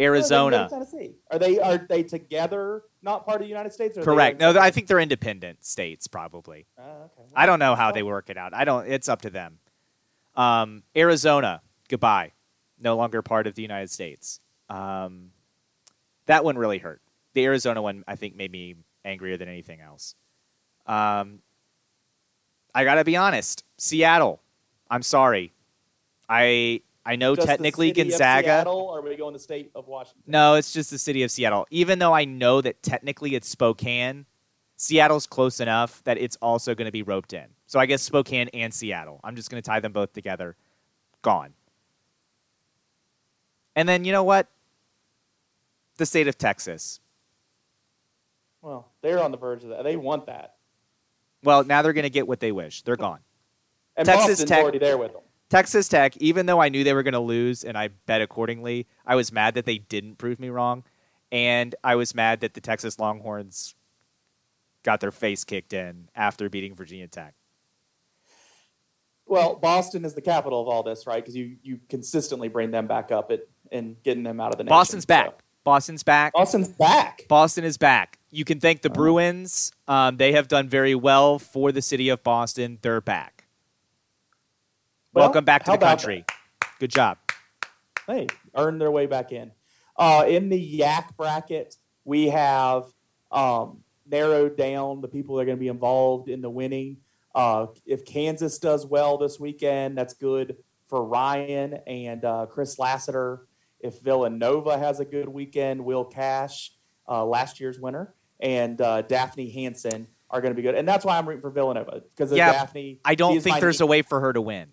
Oh, 0.00 0.02
they 0.02 0.04
can 0.04 0.06
go 0.06 0.14
to 0.16 0.18
Arizona, 0.18 0.68
Tennessee. 0.70 1.10
Are 1.30 1.38
they 1.38 1.60
are 1.60 1.76
they 1.78 2.02
together? 2.02 2.82
Not 3.02 3.24
part 3.24 3.36
of 3.36 3.42
the 3.42 3.48
United 3.48 3.72
States? 3.72 3.96
Or 3.96 4.02
correct. 4.02 4.40
No, 4.40 4.50
I 4.58 4.70
think 4.70 4.86
they're 4.86 4.98
independent 5.00 5.64
states, 5.64 6.06
probably. 6.06 6.66
Ah, 6.78 6.82
okay. 6.82 7.28
I 7.36 7.46
don't 7.46 7.58
know 7.58 7.74
how 7.74 7.92
they 7.92 8.02
work 8.02 8.30
it 8.30 8.36
out. 8.36 8.52
I 8.54 8.64
don't. 8.64 8.88
It's 8.90 9.08
up 9.08 9.22
to 9.22 9.30
them. 9.30 9.58
Um, 10.34 10.82
Arizona, 10.96 11.60
goodbye. 11.88 12.32
No 12.80 12.96
longer 12.96 13.20
part 13.22 13.46
of 13.46 13.54
the 13.54 13.62
United 13.62 13.90
States. 13.90 14.40
Um, 14.70 15.30
that 16.30 16.44
one 16.44 16.56
really 16.56 16.78
hurt. 16.78 17.02
The 17.34 17.44
Arizona 17.44 17.82
one, 17.82 18.04
I 18.06 18.14
think, 18.14 18.36
made 18.36 18.52
me 18.52 18.76
angrier 19.04 19.36
than 19.36 19.48
anything 19.48 19.80
else. 19.80 20.14
Um, 20.86 21.40
I 22.72 22.84
gotta 22.84 23.04
be 23.04 23.16
honest. 23.16 23.64
Seattle. 23.78 24.40
I'm 24.88 25.02
sorry. 25.02 25.52
I 26.28 26.82
I 27.04 27.16
know 27.16 27.34
Just 27.34 27.48
technically 27.48 27.90
Gonzaga. 27.90 28.46
Seattle, 28.46 28.78
or 28.78 28.98
are 28.98 29.02
we 29.02 29.16
going 29.16 29.32
the 29.32 29.40
state 29.40 29.72
of 29.74 29.88
Washington? 29.88 30.22
No, 30.26 30.54
it's 30.54 30.72
just 30.72 30.90
the 30.90 30.98
city 30.98 31.22
of 31.24 31.30
Seattle. 31.30 31.66
Even 31.70 31.98
though 31.98 32.12
I 32.12 32.24
know 32.24 32.60
that 32.60 32.82
technically 32.82 33.34
it's 33.34 33.48
Spokane, 33.48 34.26
Seattle's 34.76 35.26
close 35.26 35.58
enough 35.58 36.02
that 36.04 36.18
it's 36.18 36.36
also 36.40 36.74
going 36.74 36.86
to 36.86 36.92
be 36.92 37.02
roped 37.02 37.32
in. 37.32 37.46
So 37.66 37.80
I 37.80 37.86
guess 37.86 38.02
Spokane 38.02 38.48
and 38.54 38.72
Seattle. 38.72 39.20
I'm 39.24 39.34
just 39.34 39.50
going 39.50 39.60
to 39.60 39.66
tie 39.66 39.80
them 39.80 39.92
both 39.92 40.12
together. 40.12 40.56
Gone. 41.22 41.54
And 43.74 43.88
then 43.88 44.04
you 44.04 44.12
know 44.12 44.24
what? 44.24 44.48
The 46.00 46.06
state 46.06 46.28
of 46.28 46.38
Texas. 46.38 46.98
Well, 48.62 48.90
they're 49.02 49.22
on 49.22 49.32
the 49.32 49.36
verge 49.36 49.64
of 49.64 49.68
that. 49.68 49.84
They 49.84 49.96
want 49.96 50.28
that. 50.28 50.54
Well, 51.44 51.62
now 51.62 51.82
they're 51.82 51.92
going 51.92 52.04
to 52.04 52.08
get 52.08 52.26
what 52.26 52.40
they 52.40 52.52
wish. 52.52 52.80
They're 52.80 52.96
gone. 52.96 53.18
And 53.98 54.06
Texas 54.06 54.28
Boston's 54.28 54.48
Tech- 54.48 54.62
already 54.62 54.78
there 54.78 54.96
with 54.96 55.12
them. 55.12 55.20
Texas 55.50 55.88
Tech, 55.88 56.16
even 56.16 56.46
though 56.46 56.58
I 56.58 56.70
knew 56.70 56.84
they 56.84 56.94
were 56.94 57.02
going 57.02 57.12
to 57.12 57.20
lose 57.20 57.64
and 57.64 57.76
I 57.76 57.88
bet 58.06 58.22
accordingly, 58.22 58.86
I 59.04 59.14
was 59.14 59.30
mad 59.30 59.52
that 59.56 59.66
they 59.66 59.76
didn't 59.76 60.16
prove 60.16 60.40
me 60.40 60.48
wrong. 60.48 60.84
And 61.30 61.74
I 61.84 61.96
was 61.96 62.14
mad 62.14 62.40
that 62.40 62.54
the 62.54 62.62
Texas 62.62 62.98
Longhorns 62.98 63.74
got 64.82 65.00
their 65.00 65.12
face 65.12 65.44
kicked 65.44 65.74
in 65.74 66.08
after 66.16 66.48
beating 66.48 66.74
Virginia 66.74 67.08
Tech. 67.08 67.34
Well, 69.26 69.54
Boston 69.54 70.06
is 70.06 70.14
the 70.14 70.22
capital 70.22 70.62
of 70.62 70.68
all 70.68 70.82
this, 70.82 71.06
right? 71.06 71.22
Because 71.22 71.36
you 71.36 71.58
you 71.62 71.78
consistently 71.90 72.48
bring 72.48 72.70
them 72.70 72.86
back 72.86 73.12
up 73.12 73.30
at, 73.30 73.40
and 73.70 74.02
getting 74.02 74.22
them 74.22 74.40
out 74.40 74.52
of 74.52 74.56
the 74.56 74.64
nation. 74.64 74.70
Boston's 74.70 75.04
back. 75.04 75.42
Boston's 75.64 76.02
back. 76.02 76.32
Boston's 76.32 76.68
back. 76.68 77.26
Boston 77.28 77.64
is 77.64 77.76
back. 77.76 78.18
You 78.30 78.44
can 78.44 78.60
thank 78.60 78.82
the. 78.82 78.90
Bruins. 78.90 79.72
Um, 79.88 80.16
they 80.16 80.32
have 80.32 80.48
done 80.48 80.68
very 80.68 80.94
well 80.94 81.38
for 81.38 81.72
the 81.72 81.82
city 81.82 82.08
of 82.08 82.22
Boston. 82.22 82.78
They're 82.82 83.00
back. 83.00 83.44
Well, 85.12 85.26
Welcome 85.26 85.44
back 85.44 85.64
to 85.64 85.72
the 85.72 85.78
country. 85.78 86.24
Good 86.78 86.90
job. 86.90 87.18
hey, 88.06 88.26
earned 88.54 88.80
their 88.80 88.90
way 88.90 89.06
back 89.06 89.32
in. 89.32 89.52
Uh, 89.96 90.24
in 90.26 90.48
the 90.48 90.58
Yak 90.58 91.16
bracket, 91.16 91.76
we 92.04 92.28
have 92.28 92.84
um, 93.30 93.80
narrowed 94.08 94.56
down 94.56 95.00
the 95.00 95.08
people 95.08 95.36
that 95.36 95.42
are 95.42 95.46
going 95.46 95.58
to 95.58 95.60
be 95.60 95.68
involved 95.68 96.28
in 96.28 96.40
the 96.40 96.48
winning. 96.50 96.98
Uh, 97.34 97.66
if 97.84 98.04
Kansas 98.04 98.58
does 98.58 98.86
well 98.86 99.18
this 99.18 99.38
weekend, 99.38 99.98
that's 99.98 100.14
good 100.14 100.56
for 100.88 101.04
Ryan 101.04 101.74
and 101.86 102.24
uh, 102.24 102.46
Chris 102.46 102.78
Lassiter. 102.78 103.46
If 103.80 104.00
Villanova 104.00 104.78
has 104.78 105.00
a 105.00 105.04
good 105.04 105.28
weekend, 105.28 105.84
Will 105.84 106.04
Cash, 106.04 106.72
uh, 107.08 107.24
last 107.24 107.60
year's 107.60 107.80
winner, 107.80 108.14
and 108.40 108.80
uh, 108.80 109.02
Daphne 109.02 109.50
Hansen 109.50 110.06
are 110.30 110.40
going 110.40 110.52
to 110.52 110.56
be 110.56 110.62
good. 110.62 110.74
And 110.74 110.86
that's 110.86 111.04
why 111.04 111.18
I'm 111.18 111.26
rooting 111.26 111.40
for 111.42 111.50
Villanova 111.50 112.02
because 112.14 112.32
Yeah, 112.32 112.52
Daphne. 112.52 113.00
I 113.04 113.14
don't 113.14 113.40
think 113.40 113.60
there's 113.60 113.80
a 113.80 113.86
way 113.86 114.02
for 114.02 114.20
her 114.20 114.32
to 114.32 114.40
win. 114.40 114.68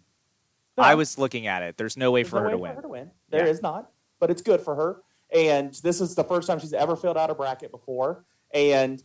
No. 0.77 0.83
I 0.83 0.95
was 0.95 1.17
looking 1.17 1.47
at 1.47 1.63
it. 1.63 1.77
There's 1.77 1.97
no 1.97 2.11
way 2.11 2.21
There's 2.21 2.29
for 2.29 2.37
no 2.37 2.43
her 2.43 2.51
to 2.51 2.57
win. 2.57 2.75
Her 2.75 2.81
to 2.83 2.87
win. 2.87 3.11
There 3.29 3.47
is 3.47 3.57
Yeah. 3.57 3.69
not, 3.69 3.91
but 4.19 4.29
it's 4.29 4.41
good 4.43 4.61
for 4.61 4.75
her. 4.75 5.01
And 5.33 5.73
this 5.75 5.99
is 5.99 6.15
the 6.15 6.23
first 6.23 6.47
time 6.47 6.59
she's 6.59 6.73
ever 6.73 6.95
filled 6.95 7.17
out 7.17 7.29
a 7.29 7.35
bracket 7.35 7.71
before. 7.71 8.25
And 8.53 9.01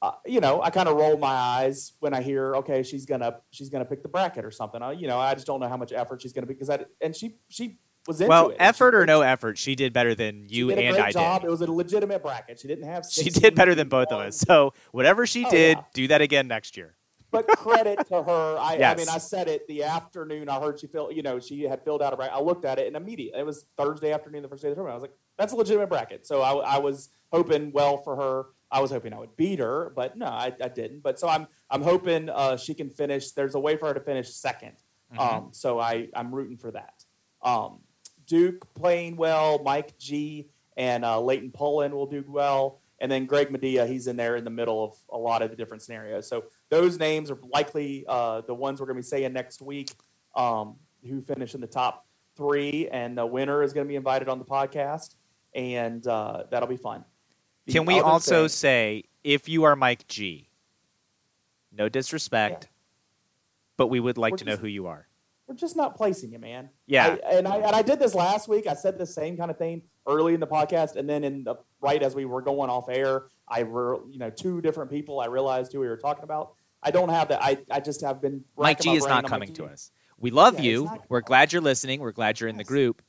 uh, 0.00 0.12
you 0.26 0.40
know, 0.40 0.60
I 0.62 0.68
kind 0.68 0.86
of 0.88 0.96
roll 0.96 1.16
my 1.16 1.32
eyes 1.32 1.94
when 2.00 2.12
I 2.12 2.20
hear, 2.20 2.56
okay, 2.56 2.82
she's 2.82 3.06
gonna 3.06 3.40
she's 3.50 3.70
gonna 3.70 3.86
pick 3.86 4.02
the 4.02 4.08
bracket 4.08 4.44
or 4.44 4.50
something. 4.50 4.82
I, 4.82 4.92
you 4.92 5.08
know, 5.08 5.18
I 5.18 5.34
just 5.34 5.46
don't 5.46 5.60
know 5.60 5.68
how 5.68 5.78
much 5.78 5.92
effort 5.92 6.20
she's 6.20 6.32
gonna 6.34 6.46
be 6.46 6.52
because 6.54 6.68
I 6.68 6.84
and 7.00 7.16
she 7.16 7.36
she 7.48 7.78
was 8.06 8.20
into 8.20 8.28
Well, 8.28 8.48
it. 8.50 8.56
effort 8.60 8.94
or 8.94 9.06
no 9.06 9.22
effort, 9.22 9.58
she 9.58 9.74
did 9.74 9.92
better 9.92 10.14
than 10.14 10.46
you 10.48 10.70
and 10.70 10.96
I 10.96 11.10
job. 11.12 11.40
did. 11.42 11.48
It 11.48 11.50
was 11.50 11.60
a 11.60 11.70
legitimate 11.70 12.22
bracket. 12.22 12.60
She 12.60 12.68
didn't 12.68 12.84
have. 12.84 13.04
She 13.10 13.30
did 13.30 13.54
better 13.54 13.74
than 13.74 13.88
both 13.88 14.08
of 14.08 14.20
us. 14.20 14.36
So 14.36 14.74
whatever 14.92 15.26
she 15.26 15.44
Oh, 15.46 15.50
did, 15.50 15.78
yeah. 15.78 15.84
do 15.94 16.08
that 16.08 16.20
again 16.20 16.46
next 16.48 16.76
year. 16.76 16.94
but 17.30 17.46
credit 17.48 17.98
to 18.08 18.22
her. 18.22 18.56
I, 18.58 18.76
I 18.82 18.94
mean, 18.94 19.08
I 19.08 19.18
said 19.18 19.48
it 19.48 19.66
the 19.66 19.82
afternoon. 19.84 20.48
I 20.48 20.60
heard 20.60 20.78
she 20.78 20.86
filled, 20.86 21.16
you 21.16 21.22
know, 21.22 21.40
she 21.40 21.62
had 21.62 21.82
filled 21.82 22.00
out 22.02 22.12
a 22.12 22.16
bracket. 22.16 22.34
I 22.36 22.40
looked 22.40 22.64
at 22.64 22.78
it 22.78 22.86
and 22.86 22.96
immediately, 22.96 23.40
it 23.40 23.44
was 23.44 23.64
Thursday 23.76 24.12
afternoon, 24.12 24.42
the 24.42 24.48
first 24.48 24.62
day 24.62 24.68
of 24.68 24.72
the 24.76 24.76
tournament. 24.76 24.92
I 24.92 24.96
was 24.96 25.02
like, 25.02 25.16
that's 25.36 25.52
a 25.52 25.56
legitimate 25.56 25.88
bracket. 25.88 26.26
So 26.26 26.42
I, 26.42 26.52
I 26.76 26.78
was 26.78 27.08
hoping 27.32 27.72
well 27.72 27.96
for 27.98 28.14
her. 28.16 28.46
I 28.70 28.80
was 28.80 28.90
hoping 28.92 29.12
I 29.12 29.18
would 29.18 29.36
beat 29.36 29.58
her, 29.60 29.92
but 29.96 30.16
no, 30.16 30.26
I, 30.26 30.52
I 30.62 30.68
didn't. 30.68 31.02
But 31.02 31.18
so 31.18 31.28
I'm, 31.28 31.46
I'm 31.70 31.82
hoping 31.82 32.28
uh, 32.28 32.56
she 32.56 32.72
can 32.74 32.88
finish. 32.90 33.30
There's 33.32 33.54
a 33.56 33.60
way 33.60 33.76
for 33.76 33.88
her 33.88 33.94
to 33.94 34.00
finish 34.00 34.28
2nd 34.30 34.72
Mm-hmm. 35.12 35.18
Um, 35.20 35.48
so 35.52 35.78
I, 35.78 36.08
I'm 36.16 36.34
rooting 36.34 36.56
for 36.56 36.70
that. 36.72 37.04
Um, 37.42 37.80
Duke 38.26 38.72
playing 38.74 39.16
well. 39.16 39.62
Mike 39.62 39.98
G 39.98 40.48
and 40.76 41.04
uh, 41.04 41.20
Leighton 41.20 41.50
Pullen 41.50 41.94
will 41.94 42.06
do 42.06 42.24
well. 42.26 42.80
And 43.00 43.10
then 43.10 43.26
Greg 43.26 43.50
Medea, 43.50 43.86
he's 43.86 44.06
in 44.06 44.16
there 44.16 44.36
in 44.36 44.44
the 44.44 44.50
middle 44.50 44.84
of 44.84 44.94
a 45.10 45.18
lot 45.18 45.42
of 45.42 45.50
the 45.50 45.56
different 45.56 45.82
scenarios. 45.82 46.28
So 46.28 46.44
those 46.70 46.98
names 46.98 47.30
are 47.30 47.38
likely 47.52 48.04
uh, 48.08 48.42
the 48.42 48.54
ones 48.54 48.80
we're 48.80 48.86
going 48.86 48.96
to 48.96 49.02
be 49.02 49.06
saying 49.06 49.32
next 49.32 49.60
week. 49.60 49.90
Um, 50.34 50.76
who 51.08 51.20
finish 51.22 51.54
in 51.54 51.60
the 51.60 51.66
top 51.66 52.06
three, 52.36 52.88
and 52.90 53.16
the 53.16 53.26
winner 53.26 53.62
is 53.62 53.72
going 53.72 53.86
to 53.86 53.88
be 53.88 53.96
invited 53.96 54.28
on 54.28 54.38
the 54.38 54.44
podcast, 54.44 55.16
and 55.54 56.06
uh, 56.06 56.44
that'll 56.50 56.68
be 56.68 56.76
fun. 56.76 57.04
The 57.66 57.72
Can 57.72 57.84
we 57.84 58.00
also 58.00 58.42
thing- 58.42 58.48
say, 58.48 59.04
if 59.22 59.48
you 59.48 59.64
are 59.64 59.76
Mike 59.76 60.06
G, 60.08 60.48
no 61.72 61.88
disrespect, 61.88 62.68
but 63.76 63.88
we 63.88 64.00
would 64.00 64.18
like 64.18 64.32
We're 64.32 64.38
to 64.38 64.44
know 64.44 64.56
who 64.56 64.66
you 64.66 64.86
are. 64.86 65.06
We're 65.46 65.54
just 65.54 65.76
not 65.76 65.96
placing 65.96 66.32
you, 66.32 66.38
man. 66.38 66.70
Yeah. 66.86 67.16
I, 67.26 67.34
and 67.34 67.48
I 67.48 67.56
and 67.56 67.76
I 67.76 67.82
did 67.82 67.98
this 67.98 68.14
last 68.14 68.48
week. 68.48 68.66
I 68.66 68.74
said 68.74 68.98
the 68.98 69.06
same 69.06 69.36
kind 69.36 69.50
of 69.50 69.58
thing 69.58 69.82
early 70.06 70.34
in 70.34 70.40
the 70.40 70.46
podcast, 70.46 70.96
and 70.96 71.08
then 71.08 71.24
in 71.24 71.44
the 71.44 71.56
right 71.80 72.02
as 72.02 72.14
we 72.14 72.24
were 72.24 72.42
going 72.42 72.70
off 72.70 72.88
air, 72.88 73.26
I 73.48 73.62
were 73.62 74.00
you 74.10 74.18
know 74.18 74.30
two 74.30 74.60
different 74.60 74.90
people. 74.90 75.20
I 75.20 75.26
realized 75.26 75.72
who 75.72 75.80
we 75.80 75.88
were 75.88 75.96
talking 75.96 76.24
about. 76.24 76.54
I 76.82 76.90
don't 76.90 77.08
have 77.08 77.28
that. 77.28 77.42
I, 77.42 77.58
I 77.70 77.80
just 77.80 78.00
have 78.02 78.20
been. 78.20 78.44
Mike 78.56 78.80
G 78.80 78.94
is 78.94 79.06
not 79.06 79.26
coming 79.26 79.52
to 79.54 79.64
us. 79.64 79.90
We 80.18 80.30
love 80.30 80.54
Yeah, 80.54 80.70
you. 80.70 80.90
We're 81.08 81.20
glad 81.22 81.52
you're 81.52 81.62
listening. 81.62 82.00
We're 82.00 82.12
glad 82.12 82.40
you're 82.40 82.48
in 82.48 82.56
the 82.56 82.64
group. 82.64 83.02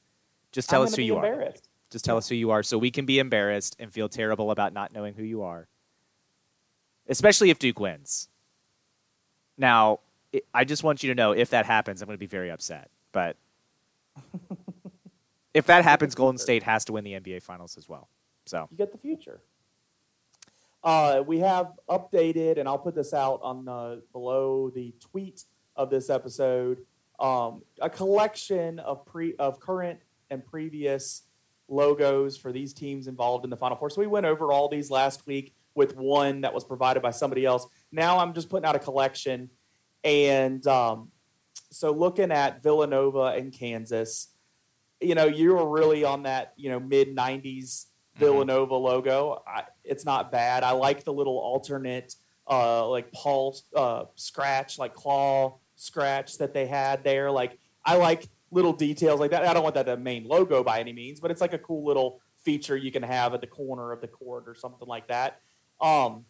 Just 0.51 0.69
tell 0.69 0.81
I'm 0.81 0.87
us 0.87 0.95
who 0.95 1.01
you 1.01 1.17
are. 1.17 1.53
Just 1.91 2.03
tell 2.05 2.17
us 2.17 2.27
who 2.27 2.35
you 2.35 2.51
are 2.51 2.63
so 2.63 2.77
we 2.77 2.91
can 2.91 3.05
be 3.05 3.19
embarrassed 3.19 3.75
and 3.79 3.93
feel 3.93 4.09
terrible 4.09 4.51
about 4.51 4.73
not 4.73 4.93
knowing 4.93 5.13
who 5.13 5.23
you 5.23 5.43
are. 5.43 5.67
Especially 7.07 7.49
if 7.49 7.59
Duke 7.59 7.79
wins. 7.79 8.29
Now, 9.57 9.99
i 10.35 10.41
I 10.61 10.63
just 10.63 10.83
want 10.83 11.03
you 11.03 11.09
to 11.09 11.15
know 11.15 11.31
if 11.31 11.49
that 11.51 11.65
happens, 11.65 12.01
I'm 12.01 12.07
going 12.07 12.15
to 12.15 12.19
be 12.19 12.25
very 12.27 12.51
upset. 12.51 12.89
But 13.11 13.37
if 15.53 15.65
that 15.67 15.83
happens, 15.83 16.15
Golden 16.15 16.37
State 16.37 16.63
has 16.63 16.85
to 16.85 16.93
win 16.93 17.03
the 17.03 17.13
NBA 17.13 17.41
Finals 17.43 17.77
as 17.77 17.87
well. 17.87 18.09
So, 18.45 18.67
you 18.71 18.77
get 18.77 18.91
the 18.91 18.97
future. 18.97 19.41
Uh, 20.83 21.23
we 21.25 21.39
have 21.39 21.71
updated, 21.89 22.59
and 22.59 22.67
I'll 22.67 22.77
put 22.77 22.93
this 22.93 23.13
out 23.13 23.39
on 23.41 23.65
the 23.65 24.03
below 24.11 24.69
the 24.69 24.93
tweet 24.99 25.43
of 25.75 25.89
this 25.89 26.09
episode. 26.09 26.79
Um, 27.19 27.63
a 27.81 27.89
collection 27.89 28.79
of 28.79 29.05
pre 29.05 29.35
of 29.37 29.59
current 29.59 29.99
and 30.29 30.45
previous 30.45 31.23
logos 31.67 32.37
for 32.37 32.51
these 32.51 32.73
teams 32.73 33.07
involved 33.07 33.45
in 33.45 33.49
the 33.49 33.57
Final 33.57 33.77
Four. 33.77 33.89
So 33.89 34.01
we 34.01 34.07
went 34.07 34.25
over 34.25 34.51
all 34.51 34.69
these 34.69 34.91
last 34.91 35.25
week 35.25 35.55
with 35.73 35.95
one 35.95 36.41
that 36.41 36.53
was 36.53 36.63
provided 36.63 37.01
by 37.01 37.11
somebody 37.11 37.45
else. 37.45 37.67
Now 37.91 38.19
I'm 38.19 38.33
just 38.33 38.49
putting 38.49 38.65
out 38.65 38.75
a 38.75 38.79
collection, 38.79 39.49
and 40.05 40.65
um, 40.67 41.09
so 41.71 41.91
looking 41.91 42.31
at 42.31 42.63
Villanova 42.63 43.33
and 43.35 43.51
Kansas, 43.51 44.27
you 45.01 45.15
know, 45.15 45.25
you 45.25 45.55
were 45.55 45.67
really 45.67 46.05
on 46.05 46.23
that 46.23 46.53
you 46.55 46.69
know 46.69 46.79
mid 46.79 47.15
'90s 47.15 47.87
Villanova 48.17 48.75
logo. 48.75 49.41
I, 49.45 49.63
it's 49.83 50.05
not 50.05 50.31
bad. 50.31 50.63
I 50.63 50.71
like 50.71 51.03
the 51.03 51.11
little 51.11 51.37
alternate, 51.37 52.15
uh, 52.49 52.87
like 52.87 53.11
Paul 53.11 53.57
uh, 53.75 54.05
scratch, 54.15 54.79
like 54.79 54.93
claw 54.93 55.57
scratch 55.75 56.37
that 56.37 56.53
they 56.53 56.67
had 56.67 57.03
there. 57.03 57.29
Like 57.31 57.59
I 57.83 57.97
like 57.97 58.29
little 58.51 58.73
details 58.73 59.19
like 59.19 59.31
that. 59.31 59.43
I 59.45 59.53
don't 59.53 59.63
want 59.63 59.75
that 59.75 59.87
the 59.87 59.97
main 59.97 60.25
logo 60.27 60.63
by 60.63 60.79
any 60.79 60.93
means, 60.93 61.19
but 61.19 61.31
it's 61.31 61.41
like 61.41 61.53
a 61.53 61.59
cool 61.59 61.85
little 61.85 62.21
feature 62.43 62.77
you 62.77 62.91
can 62.91 63.03
have 63.03 63.33
at 63.33 63.41
the 63.41 63.47
corner 63.47 63.91
of 63.91 64.01
the 64.01 64.07
court 64.07 64.45
or 64.47 64.53
something 64.53 64.87
like 64.87 65.07
that. 65.07 65.41
Um, 65.81 66.25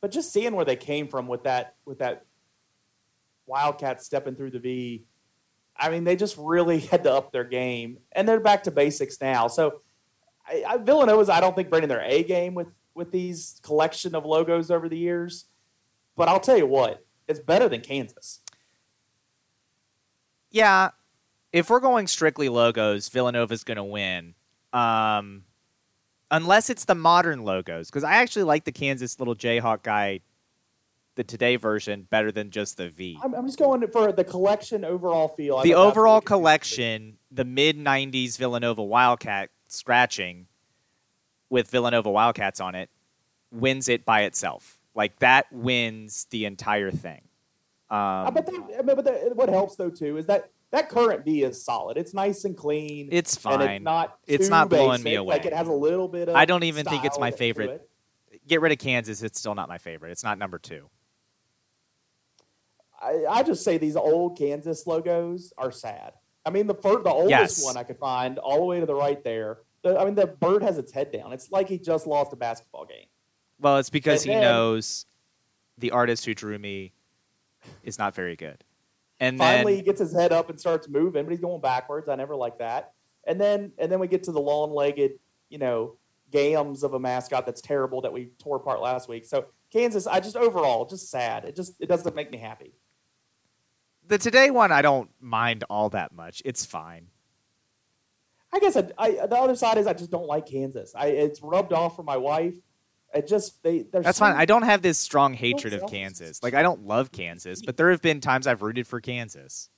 but 0.00 0.10
just 0.10 0.32
seeing 0.32 0.54
where 0.54 0.64
they 0.64 0.76
came 0.76 1.06
from 1.06 1.28
with 1.28 1.44
that 1.44 1.74
with 1.84 1.98
that 1.98 2.24
Wildcat 3.50 4.02
stepping 4.02 4.36
through 4.36 4.52
the 4.52 4.58
V. 4.60 5.04
I 5.76 5.90
mean, 5.90 6.04
they 6.04 6.16
just 6.16 6.36
really 6.38 6.78
had 6.92 7.04
to 7.04 7.12
up 7.12 7.32
their 7.32 7.44
game, 7.44 7.98
and 8.12 8.28
they're 8.28 8.40
back 8.40 8.62
to 8.64 8.70
basics 8.70 9.20
now. 9.20 9.48
So 9.48 9.82
I, 10.46 10.64
I, 10.66 10.76
Villanova's, 10.78 11.28
I 11.28 11.40
don't 11.40 11.54
think 11.56 11.68
bringing 11.68 11.88
their 11.88 12.02
A 12.02 12.22
game 12.22 12.54
with 12.54 12.68
with 12.94 13.10
these 13.12 13.60
collection 13.62 14.14
of 14.14 14.24
logos 14.24 14.70
over 14.70 14.88
the 14.88 14.98
years. 14.98 15.46
But 16.16 16.28
I'll 16.28 16.40
tell 16.40 16.56
you 16.56 16.66
what, 16.66 17.04
it's 17.28 17.40
better 17.40 17.68
than 17.68 17.80
Kansas. 17.80 18.40
yeah, 20.50 20.90
if 21.52 21.70
we're 21.70 21.80
going 21.80 22.06
strictly 22.06 22.48
logos, 22.48 23.08
Villanova's 23.08 23.64
going 23.64 23.76
to 23.76 23.84
win. 23.84 24.34
Um, 24.72 25.44
unless 26.30 26.70
it's 26.70 26.84
the 26.84 26.94
modern 26.94 27.44
logos, 27.44 27.88
because 27.88 28.04
I 28.04 28.14
actually 28.16 28.44
like 28.44 28.64
the 28.64 28.72
Kansas 28.72 29.18
little 29.18 29.34
Jayhawk 29.34 29.82
guy 29.82 30.20
the 31.16 31.24
today 31.24 31.56
version 31.56 32.06
better 32.08 32.32
than 32.32 32.50
just 32.50 32.76
the 32.76 32.88
V. 32.88 33.18
I'm, 33.22 33.34
I'm 33.34 33.46
just 33.46 33.58
going 33.58 33.86
for 33.88 34.12
the 34.12 34.24
collection 34.24 34.84
overall 34.84 35.28
feel. 35.28 35.56
I 35.56 35.62
the 35.62 35.74
overall 35.74 36.20
collection, 36.20 37.18
the 37.30 37.44
mid 37.44 37.76
'90s 37.76 38.38
Villanova 38.38 38.82
Wildcat 38.82 39.50
scratching 39.66 40.46
with 41.48 41.68
Villanova 41.70 42.10
Wildcats 42.10 42.60
on 42.60 42.74
it, 42.74 42.90
wins 43.50 43.88
it 43.88 44.04
by 44.04 44.22
itself. 44.22 44.78
Like 44.94 45.18
that 45.18 45.46
wins 45.52 46.26
the 46.30 46.44
entire 46.44 46.90
thing. 46.90 47.22
Um, 47.90 48.32
but, 48.32 48.46
that, 48.46 48.82
but 48.86 49.04
that, 49.04 49.36
what 49.36 49.48
helps 49.48 49.74
though 49.76 49.90
too 49.90 50.16
is 50.16 50.26
that 50.26 50.50
that 50.70 50.88
current 50.88 51.24
V 51.24 51.42
is 51.42 51.64
solid. 51.64 51.96
It's 51.96 52.14
nice 52.14 52.44
and 52.44 52.56
clean. 52.56 53.08
it's 53.10 53.34
and 53.34 53.42
fine. 53.42 53.60
it's 53.62 53.84
not. 53.84 54.18
It's 54.26 54.48
not 54.48 54.68
blowing 54.68 55.02
me 55.02 55.16
basic. 55.16 55.26
Like 55.26 55.44
it 55.44 55.52
has 55.52 55.66
a 55.66 55.72
little 55.72 56.06
bit 56.06 56.28
of. 56.28 56.36
I 56.36 56.44
don't 56.44 56.62
even 56.64 56.86
think 56.86 57.04
it's 57.04 57.18
my 57.18 57.32
favorite. 57.32 57.88
it. 58.30 58.46
Get 58.46 58.60
rid 58.60 58.72
of 58.72 58.78
Kansas. 58.78 59.22
It's 59.22 59.38
still 59.38 59.54
not 59.54 59.68
my 59.68 59.78
favorite. 59.78 60.12
It's 60.12 60.22
not 60.22 60.38
number 60.38 60.58
two. 60.58 60.88
I, 63.00 63.24
I 63.28 63.42
just 63.42 63.64
say 63.64 63.78
these 63.78 63.96
old 63.96 64.36
Kansas 64.36 64.86
logos 64.86 65.52
are 65.56 65.72
sad. 65.72 66.12
I 66.44 66.50
mean, 66.50 66.66
the 66.66 66.74
first, 66.74 67.04
the 67.04 67.10
oldest 67.10 67.30
Yes. 67.30 67.64
one 67.64 67.76
I 67.76 67.82
could 67.82 67.98
find, 67.98 68.38
all 68.38 68.58
the 68.58 68.64
way 68.64 68.80
to 68.80 68.86
the 68.86 68.94
right 68.94 69.22
there. 69.24 69.58
The, 69.82 69.98
I 69.98 70.04
mean, 70.04 70.14
the 70.14 70.26
bird 70.26 70.62
has 70.62 70.78
its 70.78 70.92
head 70.92 71.10
down. 71.12 71.32
It's 71.32 71.50
like 71.50 71.68
he 71.68 71.78
just 71.78 72.06
lost 72.06 72.32
a 72.32 72.36
basketball 72.36 72.84
game. 72.86 73.06
Well, 73.58 73.78
it's 73.78 73.90
because 73.90 74.22
And 74.24 74.30
he 74.32 74.34
then- 74.36 74.42
knows 74.44 75.06
the 75.78 75.90
artist 75.92 76.24
who 76.26 76.34
drew 76.34 76.58
me 76.58 76.92
is 77.82 77.98
not 77.98 78.14
very 78.14 78.36
good. 78.36 78.64
And 79.18 79.36
Finally, 79.36 79.76
he 79.76 79.82
gets 79.82 80.00
his 80.00 80.14
head 80.14 80.32
up 80.32 80.48
and 80.48 80.58
starts 80.58 80.88
moving, 80.88 81.24
but 81.24 81.30
he's 81.30 81.40
going 81.40 81.60
backwards. 81.60 82.08
I 82.08 82.16
never 82.16 82.34
like 82.34 82.58
that. 82.58 82.92
And 83.26 83.38
then, 83.38 83.72
and 83.78 83.92
then 83.92 84.00
we 84.00 84.08
get 84.08 84.22
to 84.24 84.32
the 84.32 84.40
long-legged, 84.40 85.12
you 85.50 85.58
know, 85.58 85.96
gams 86.30 86.82
of 86.82 86.94
a 86.94 86.98
mascot 87.00 87.44
that's 87.44 87.60
terrible 87.60 88.00
that 88.02 88.12
we 88.12 88.30
tore 88.38 88.56
apart 88.56 88.80
last 88.80 89.08
week. 89.10 89.26
So 89.26 89.46
Kansas, 89.70 90.06
I 90.06 90.20
just 90.20 90.36
overall 90.36 90.86
just 90.86 91.10
sad. 91.10 91.44
It 91.44 91.54
just 91.54 91.74
it 91.80 91.86
doesn't 91.88 92.14
make 92.14 92.30
me 92.30 92.38
happy. 92.38 92.72
The 94.10 94.18
today 94.18 94.50
one, 94.50 94.70
I 94.72 94.82
don't 94.82 95.08
mind 95.20 95.64
all 95.70 95.88
that 95.90 96.12
much. 96.12 96.42
It's 96.44 96.66
fine. 96.66 97.06
I 98.52 98.58
guess 98.58 98.76
I, 98.76 98.88
I, 98.98 99.10
the 99.26 99.36
other 99.36 99.54
side 99.54 99.78
is 99.78 99.86
I 99.86 99.92
just 99.92 100.10
don't 100.10 100.26
like 100.26 100.46
Kansas. 100.46 100.92
I 100.96 101.06
it's 101.06 101.40
rubbed 101.40 101.72
off 101.72 101.94
for 101.96 102.02
my 102.02 102.16
wife. 102.16 102.54
It 103.14 103.26
just 103.28 103.62
they 103.62 103.84
That's 103.92 104.18
so- 104.18 104.24
fine. 104.26 104.36
I 104.36 104.44
don't 104.44 104.62
have 104.62 104.82
this 104.82 104.98
strong 104.98 105.32
hatred 105.34 105.72
of. 105.72 105.88
Kansas. 105.88 106.42
Like 106.42 106.54
I 106.54 106.62
don't 106.62 106.86
love 106.86 107.12
Kansas, 107.12 107.62
but 107.62 107.76
there 107.76 107.90
have 107.90 108.02
been 108.02 108.20
times 108.20 108.46
I've 108.46 108.62
rooted 108.62 108.86
for 108.86 109.00
Kansas. 109.00 109.70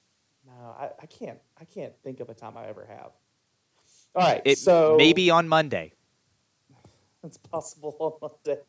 No, 0.47 0.53
I, 0.53 0.89
I 1.01 1.07
can't. 1.07 1.39
I 1.61 1.65
can't 1.65 1.93
think 2.03 2.21
of 2.21 2.29
a 2.31 2.35
time 2.35 2.57
I 2.57 2.67
ever 2.67 2.87
have. 2.87 3.11
All 4.15 4.27
right, 4.27 4.43
It 4.45 4.59
so 4.59 4.97
maybe 4.99 5.31
on 5.31 5.49
Monday. 5.49 5.93
it's 7.25 7.37
possible 7.37 7.95
on 7.99 8.31
Monday. 8.47 8.63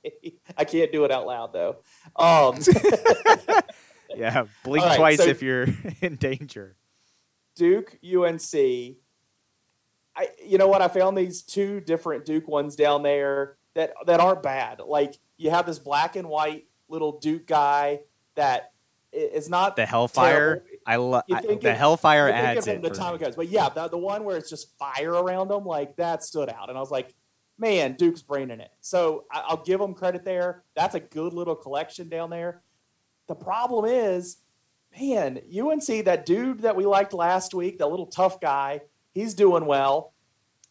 I 0.58 0.66
can't 0.66 0.92
do 0.92 1.06
it 1.06 1.12
out 1.12 1.26
loud 1.26 1.54
though. 1.54 1.78
Um, 2.18 2.60
Yeah, 4.16 4.46
blink 4.64 4.86
right, 4.86 4.98
twice 4.98 5.18
so- 5.18 5.26
if 5.30 5.42
you're 5.42 5.68
in 6.02 6.16
danger. 6.16 6.76
Duke, 7.56 7.98
UNC. 8.04 8.54
I, 10.16 10.28
you 10.44 10.58
know 10.58 10.68
what? 10.68 10.82
I 10.82 10.88
found 10.88 11.18
these 11.18 11.42
two 11.42 11.80
different 11.82 12.26
Duke 12.26 12.48
ones 12.48 12.76
down 12.76 13.04
there 13.04 13.58
that 13.74 13.94
that 14.06 14.20
aren't 14.20 14.44
bad. 14.44 14.80
Like 14.86 15.16
you 15.38 15.50
have 15.50 15.66
this 15.66 15.80
black 15.80 16.16
and 16.16 16.28
white 16.30 16.66
little 16.88 17.20
Duke 17.20 17.48
guy 17.48 18.02
that 18.36 18.72
is 19.12 19.50
not 19.50 19.76
The 19.76 19.86
Hellfire, 19.86 20.32
terrible. 20.34 20.66
I 20.86 20.96
love 20.96 21.24
the 21.28 21.70
of- 21.72 21.78
Hellfire 21.78 22.30
of 22.30 22.68
it. 22.68 22.82
the 22.82 22.90
time 22.90 23.16
it 23.16 23.22
goes. 23.22 23.36
But 23.36 23.50
yeah, 23.50 23.70
the, 23.70 23.88
the 23.88 23.98
one 23.98 24.24
where 24.24 24.38
it's 24.38 24.50
just 24.50 24.78
fire 24.78 25.12
around 25.12 25.50
them, 25.50 25.66
like 25.66 25.96
that 25.98 26.24
stood 26.24 26.50
out. 26.50 26.70
And 26.70 26.78
I 26.78 26.82
was 26.82 26.92
like, 26.92 27.14
man, 27.58 27.94
Duke's 27.94 28.22
braining 28.22 28.60
it. 28.60 28.72
So 28.82 29.26
I, 29.32 29.44
I'll 29.48 29.64
give 29.64 29.80
them 29.80 29.94
credit 29.94 30.26
there. 30.26 30.64
That's 30.76 30.96
a 30.96 31.00
good 31.00 31.34
little 31.34 31.56
collection 31.56 32.10
down 32.10 32.30
there. 32.30 32.62
The 33.34 33.44
problem 33.44 33.86
is, 33.86 34.38
man, 35.00 35.42
UNC, 35.52 36.06
that 36.06 36.24
dude 36.24 36.60
that 36.60 36.76
we 36.76 36.86
liked 36.86 37.14
last 37.14 37.56
week, 37.56 37.80
that 37.80 37.88
little 37.88 38.06
tough 38.06 38.40
guy, 38.40 38.82
he's 39.12 39.34
doing 39.34 39.66
well. 39.66 40.14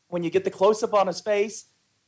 When 0.07 0.23
you 0.23 0.31
get 0.31 0.45
the 0.45 0.51
close 0.51 0.81
up 0.85 0.95
on 0.95 1.09
his 1.09 1.21
face, 1.21 1.65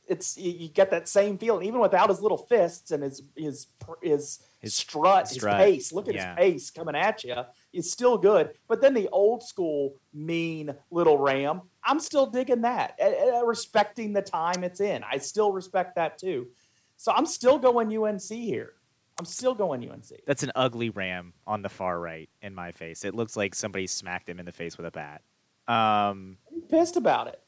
it's 0.07 0.37
you, 0.37 0.51
you 0.51 0.69
get 0.69 0.91
that 0.91 1.09
same 1.09 1.37
feeling, 1.37 1.67
even 1.67 1.81
without 1.81 2.07
his 2.07 2.21
little 2.21 2.37
fists 2.37 2.91
and 2.91 3.03
his 3.03 3.21
his 3.35 3.67
his, 4.01 4.39
His 4.61 4.75
strut, 4.75 5.27
strut, 5.27 5.59
his 5.59 5.65
pace. 5.65 5.91
Look 5.91 6.07
at 6.07 6.15
yeah. 6.15 6.29
his 6.29 6.37
pace 6.37 6.71
coming 6.71 6.95
at 6.95 7.25
you. 7.25 7.35
It's 7.73 7.91
still 7.91 8.17
good. 8.17 8.51
But 8.69 8.79
then 8.79 8.93
the 8.93 9.09
old 9.09 9.43
school 9.43 9.95
mean 10.13 10.73
little 10.89 11.17
ram, 11.17 11.63
I'm 11.83 11.99
still 11.99 12.27
digging 12.27 12.61
that, 12.61 12.97
uh, 13.03 13.45
respecting 13.45 14.13
the 14.13 14.21
time 14.21 14.63
it's 14.63 14.79
in. 14.79 15.03
I 15.03 15.17
still 15.17 15.51
respect 15.51 15.95
that 15.95 16.17
too. 16.17 16.47
So 16.95 17.11
I'm 17.11 17.25
still 17.25 17.59
going 17.59 17.93
UNC 17.93 18.21
here. 18.29 18.75
I'm 19.17 19.25
still 19.25 19.55
going 19.55 19.89
UNC. 19.89 20.05
That's 20.27 20.43
an 20.43 20.51
ugly 20.55 20.89
ram 20.89 21.33
on 21.47 21.61
the 21.61 21.69
far 21.69 21.99
right 21.99 22.29
in 22.41 22.53
my 22.53 22.71
face. 22.71 23.05
It 23.05 23.15
looks 23.15 23.37
like 23.37 23.55
somebody 23.55 23.87
smacked 23.87 24.27
him 24.27 24.39
in 24.39 24.45
the 24.45 24.51
face 24.51 24.77
with 24.77 24.85
a 24.85 24.91
bat. 24.91 25.21
Um, 25.67 26.37
I'm 26.53 26.61
pissed 26.69 26.97
about 26.97 27.27
it. 27.27 27.41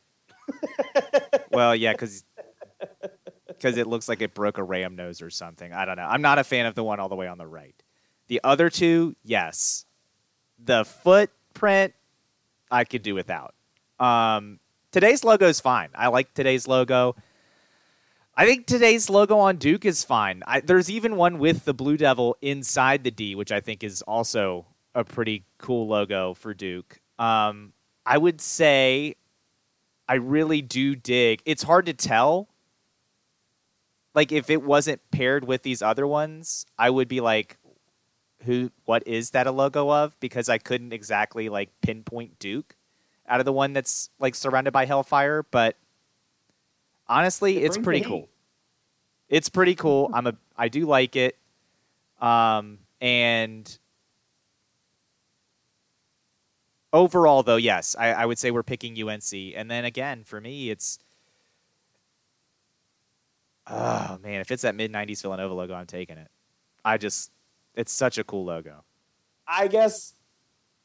well, 1.51 1.75
yeah, 1.75 1.91
because 1.91 2.23
it 3.77 3.87
looks 3.87 4.07
like 4.07 4.21
it 4.21 4.33
broke 4.33 4.57
a 4.57 4.63
ram 4.63 4.95
nose 4.95 5.21
or 5.21 5.29
something. 5.29 5.73
I 5.73 5.85
don't 5.85 5.97
know. 5.97 6.07
I'm 6.07 6.21
not 6.21 6.39
a 6.39 6.43
fan 6.43 6.65
of 6.65 6.75
the 6.75 6.83
one 6.83 6.99
all 6.99 7.09
the 7.09 7.15
way 7.15 7.27
on 7.27 7.37
the 7.37 7.47
right. 7.47 7.75
The 8.27 8.41
other 8.43 8.69
two, 8.69 9.15
yes. 9.23 9.85
The 10.59 10.85
footprint, 10.85 11.93
I 12.71 12.83
could 12.85 13.01
do 13.01 13.13
without. 13.13 13.55
Um, 13.99 14.59
today's 14.91 15.23
logo 15.23 15.47
is 15.47 15.59
fine. 15.59 15.89
I 15.95 16.07
like 16.07 16.33
today's 16.33 16.67
logo. 16.67 17.15
I 18.39 18.45
think 18.45 18.67
today's 18.67 19.09
logo 19.09 19.39
on 19.39 19.57
Duke 19.57 19.83
is 19.83 20.03
fine. 20.03 20.43
I, 20.45 20.59
there's 20.59 20.91
even 20.91 21.15
one 21.15 21.39
with 21.39 21.65
the 21.65 21.73
Blue 21.73 21.97
Devil 21.97 22.37
inside 22.39 23.03
the 23.03 23.09
D, 23.09 23.33
which 23.33 23.51
I 23.51 23.61
think 23.61 23.83
is 23.83 24.03
also 24.03 24.67
a 24.93 25.03
pretty 25.03 25.43
cool 25.57 25.87
logo 25.87 26.35
for 26.35 26.53
Duke. 26.53 26.99
Um, 27.17 27.73
I 28.05 28.19
would 28.19 28.39
say 28.39 29.15
I 30.07 30.15
really 30.15 30.61
do 30.61 30.95
dig. 30.95 31.41
It's 31.45 31.63
hard 31.63 31.87
to 31.87 31.93
tell. 31.93 32.47
Like 34.13 34.31
if 34.31 34.51
it 34.51 34.61
wasn't 34.61 35.01
paired 35.09 35.43
with 35.43 35.63
these 35.63 35.81
other 35.81 36.05
ones, 36.05 36.67
I 36.77 36.91
would 36.91 37.07
be 37.07 37.21
like, 37.21 37.57
"Who? 38.43 38.71
What 38.85 39.07
is 39.07 39.31
that 39.31 39.47
a 39.47 39.51
logo 39.51 39.91
of?" 39.91 40.19
Because 40.19 40.47
I 40.47 40.59
couldn't 40.59 40.93
exactly 40.93 41.49
like 41.49 41.69
pinpoint 41.81 42.37
Duke 42.37 42.75
out 43.27 43.39
of 43.39 43.45
the 43.47 43.53
one 43.53 43.73
that's 43.73 44.11
like 44.19 44.35
surrounded 44.35 44.71
by 44.71 44.85
Hellfire. 44.85 45.43
But 45.49 45.75
honestly, 47.09 47.57
It 47.57 47.65
it's 47.65 47.77
pretty 47.77 48.01
cool. 48.01 48.29
It's 49.29 49.49
pretty 49.49 49.75
cool. 49.83 50.09
I'm 50.13 50.27
a. 50.27 50.35
I 50.57 50.69
do 50.69 50.85
like 50.85 51.15
it. 51.15 51.37
Um, 52.19 52.79
and 52.99 53.77
overall, 56.93 57.43
though, 57.43 57.57
yes, 57.57 57.95
I, 57.97 58.13
I 58.13 58.25
would 58.25 58.39
say 58.39 58.51
we're 58.51 58.63
picking 58.63 59.01
UNC. 59.01 59.33
And 59.55 59.69
then 59.69 59.85
again, 59.85 60.23
for 60.23 60.41
me, 60.41 60.69
it's 60.69 60.99
oh 63.67 64.17
man, 64.23 64.41
if 64.41 64.51
it's 64.51 64.63
that 64.63 64.75
mid 64.75 64.91
'90s 64.91 65.21
Villanova 65.21 65.53
logo, 65.53 65.73
I'm 65.73 65.85
taking 65.85 66.17
it. 66.17 66.29
I 66.83 66.97
just, 66.97 67.31
it's 67.75 67.91
such 67.91 68.17
a 68.17 68.23
cool 68.23 68.45
logo. 68.45 68.83
I 69.47 69.67
guess 69.67 70.13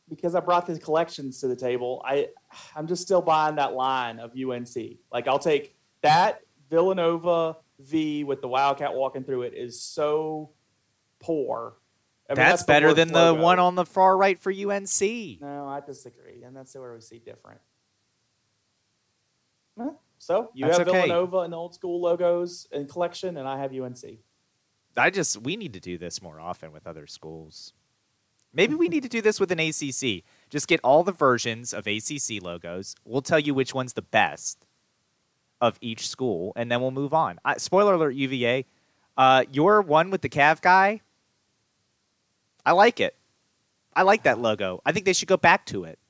because 0.09 0.35
I 0.35 0.41
brought 0.41 0.67
these 0.67 0.79
collections 0.79 1.41
to 1.41 1.49
the 1.49 1.57
table, 1.57 2.03
I 2.05 2.29
I'm 2.77 2.87
just 2.87 3.03
still 3.03 3.23
buying 3.23 3.57
that 3.57 3.73
line 3.75 4.19
of 4.19 4.33
UNC. 4.37 4.99
Like 5.11 5.27
I'll 5.29 5.39
take 5.39 5.75
that 6.03 6.41
Villanova 6.71 7.57
V 7.81 8.25
with 8.25 8.41
the 8.41 8.49
Wildcat 8.49 8.95
walking 8.95 9.25
through 9.25 9.43
it 9.43 9.55
is 9.55 9.81
so 9.81 10.51
poor. 11.19 11.75
I 12.29 12.35
mean, 12.35 12.37
that's, 12.37 12.63
the 12.63 12.67
better 12.67 12.95
than 12.95 13.09
the 13.09 13.35
one 13.35 13.59
on 13.59 13.75
the 13.75 13.85
far 13.85 14.17
right 14.17 14.41
for 14.41 14.51
UNC. 14.53 15.41
No, 15.41 15.67
I 15.67 15.81
disagree, 15.85 16.45
and 16.45 16.57
that's 16.57 16.75
where 16.75 16.95
we 16.95 17.01
see 17.01 17.19
different. 17.19 17.61
So 20.23 20.51
you 20.55 20.67
That's 20.67 20.79
have 20.79 20.87
okay. 20.87 21.03
Villanova 21.03 21.39
and 21.39 21.53
the 21.53 21.57
old 21.57 21.75
school 21.75 22.01
logos 22.01 22.69
and 22.71 22.89
collection, 22.89 23.39
and 23.39 23.49
I 23.49 23.59
have 23.59 23.75
UNC. 23.75 24.05
I 24.97 25.11
just 25.11 25.43
we 25.43 25.57
need 25.57 25.73
to 25.73 25.81
do 25.81 25.99
this 25.99 26.23
more 26.23 26.39
often 26.39 26.71
with 26.71 26.87
other 26.87 27.09
schools. 27.09 27.73
Maybe 28.55 28.77
we 28.77 28.87
need 28.87 29.03
to 29.03 29.09
do 29.09 29.21
this 29.21 29.41
with 29.41 29.51
an 29.51 29.59
ACC. 29.59 30.23
Just 30.49 30.69
get 30.69 30.79
all 30.85 31.03
the 31.03 31.11
versions 31.11 31.75
of 31.75 31.89
ACC 31.89 32.41
logos. 32.41 32.95
We'll 33.05 33.21
tell 33.21 33.41
you 33.41 33.53
which 33.53 33.75
one's 33.75 33.95
the 33.95 34.03
best 34.03 34.65
of 35.63 35.79
each 35.81 36.09
school, 36.09 36.53
and 36.57 36.71
then 36.71 36.83
we'll 36.83 36.91
move 36.91 37.15
on. 37.15 37.39
Spoiler 37.57 37.95
alert, 37.95 38.17
UVA. 38.17 38.67
Uh, 39.17 39.45
your 39.53 39.81
one 39.81 40.11
with 40.11 40.21
the 40.21 40.29
Cav 40.29 40.61
guy. 40.61 41.01
I 42.67 42.73
like 42.73 42.99
it. 42.99 43.17
I 43.95 44.03
like 44.03 44.25
that 44.25 44.41
logo. 44.41 44.83
I 44.85 44.91
think 44.93 45.07
they 45.07 45.13
should 45.13 45.29
go 45.29 45.37
back 45.37 45.65
to 45.67 45.85
it. 45.85 46.01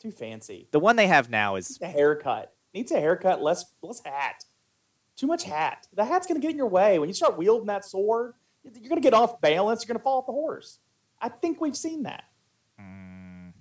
Too 0.00 0.10
fancy. 0.10 0.68
The 0.70 0.80
one 0.80 0.96
they 0.96 1.06
have 1.06 1.28
now 1.28 1.56
is 1.56 1.78
a 1.82 1.86
haircut. 1.86 2.54
Needs 2.72 2.90
a 2.92 2.98
haircut. 2.98 3.42
Less 3.42 3.66
less 3.82 4.00
hat. 4.02 4.44
Too 5.16 5.26
much 5.26 5.44
hat. 5.44 5.86
The 5.92 6.04
hat's 6.04 6.26
gonna 6.26 6.40
get 6.40 6.52
in 6.52 6.56
your 6.56 6.68
way 6.68 6.98
when 6.98 7.08
you 7.10 7.14
start 7.14 7.36
wielding 7.36 7.66
that 7.66 7.84
sword. 7.84 8.32
You're 8.64 8.88
gonna 8.88 9.02
get 9.02 9.12
off 9.12 9.40
balance. 9.42 9.82
You're 9.82 9.92
gonna 9.92 10.02
fall 10.02 10.18
off 10.18 10.26
the 10.26 10.32
horse. 10.32 10.78
I 11.20 11.28
think 11.28 11.60
we've 11.60 11.76
seen 11.76 12.04
that. 12.04 12.24
Mm. 12.80 13.52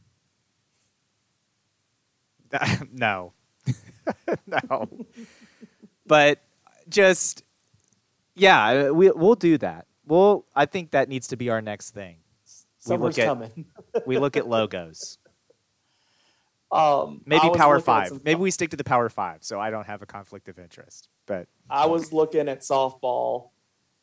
no. 2.94 3.34
no. 4.48 4.90
but 6.06 6.40
just 6.88 7.44
Yeah, 8.36 8.90
we 8.92 9.12
we'll 9.12 9.36
do 9.36 9.58
that. 9.60 9.86
Well, 10.06 10.46
I 10.56 10.66
think 10.66 10.92
that 10.92 11.10
needs 11.10 11.28
to 11.28 11.38
be 11.38 11.50
our 11.50 11.62
next 11.62 11.92
thing. 11.92 12.18
Summer's 12.80 13.18
look 13.18 13.20
at- 13.20 13.28
coming. 13.28 13.66
We 14.06 14.18
look 14.18 14.38
at 14.38 14.48
logos. 14.48 15.18
Um, 16.72 17.22
Maybe 17.26 17.50
Power 17.56 17.80
Five. 17.80 18.10
some- 18.10 18.22
Maybe 18.24 18.40
we 18.40 18.52
stick 18.52 18.70
to 18.72 18.78
the 18.78 18.84
Power 18.84 19.10
Five, 19.10 19.44
so 19.44 19.60
I 19.60 19.72
don't 19.72 19.88
have 19.88 20.02
a 20.02 20.06
conflict 20.06 20.48
of 20.50 20.60
interest. 20.60 21.10
But 21.26 21.48
I 21.70 21.88
was 21.88 22.14
looking 22.14 22.48
at 22.48 22.62
softball, 22.62 23.50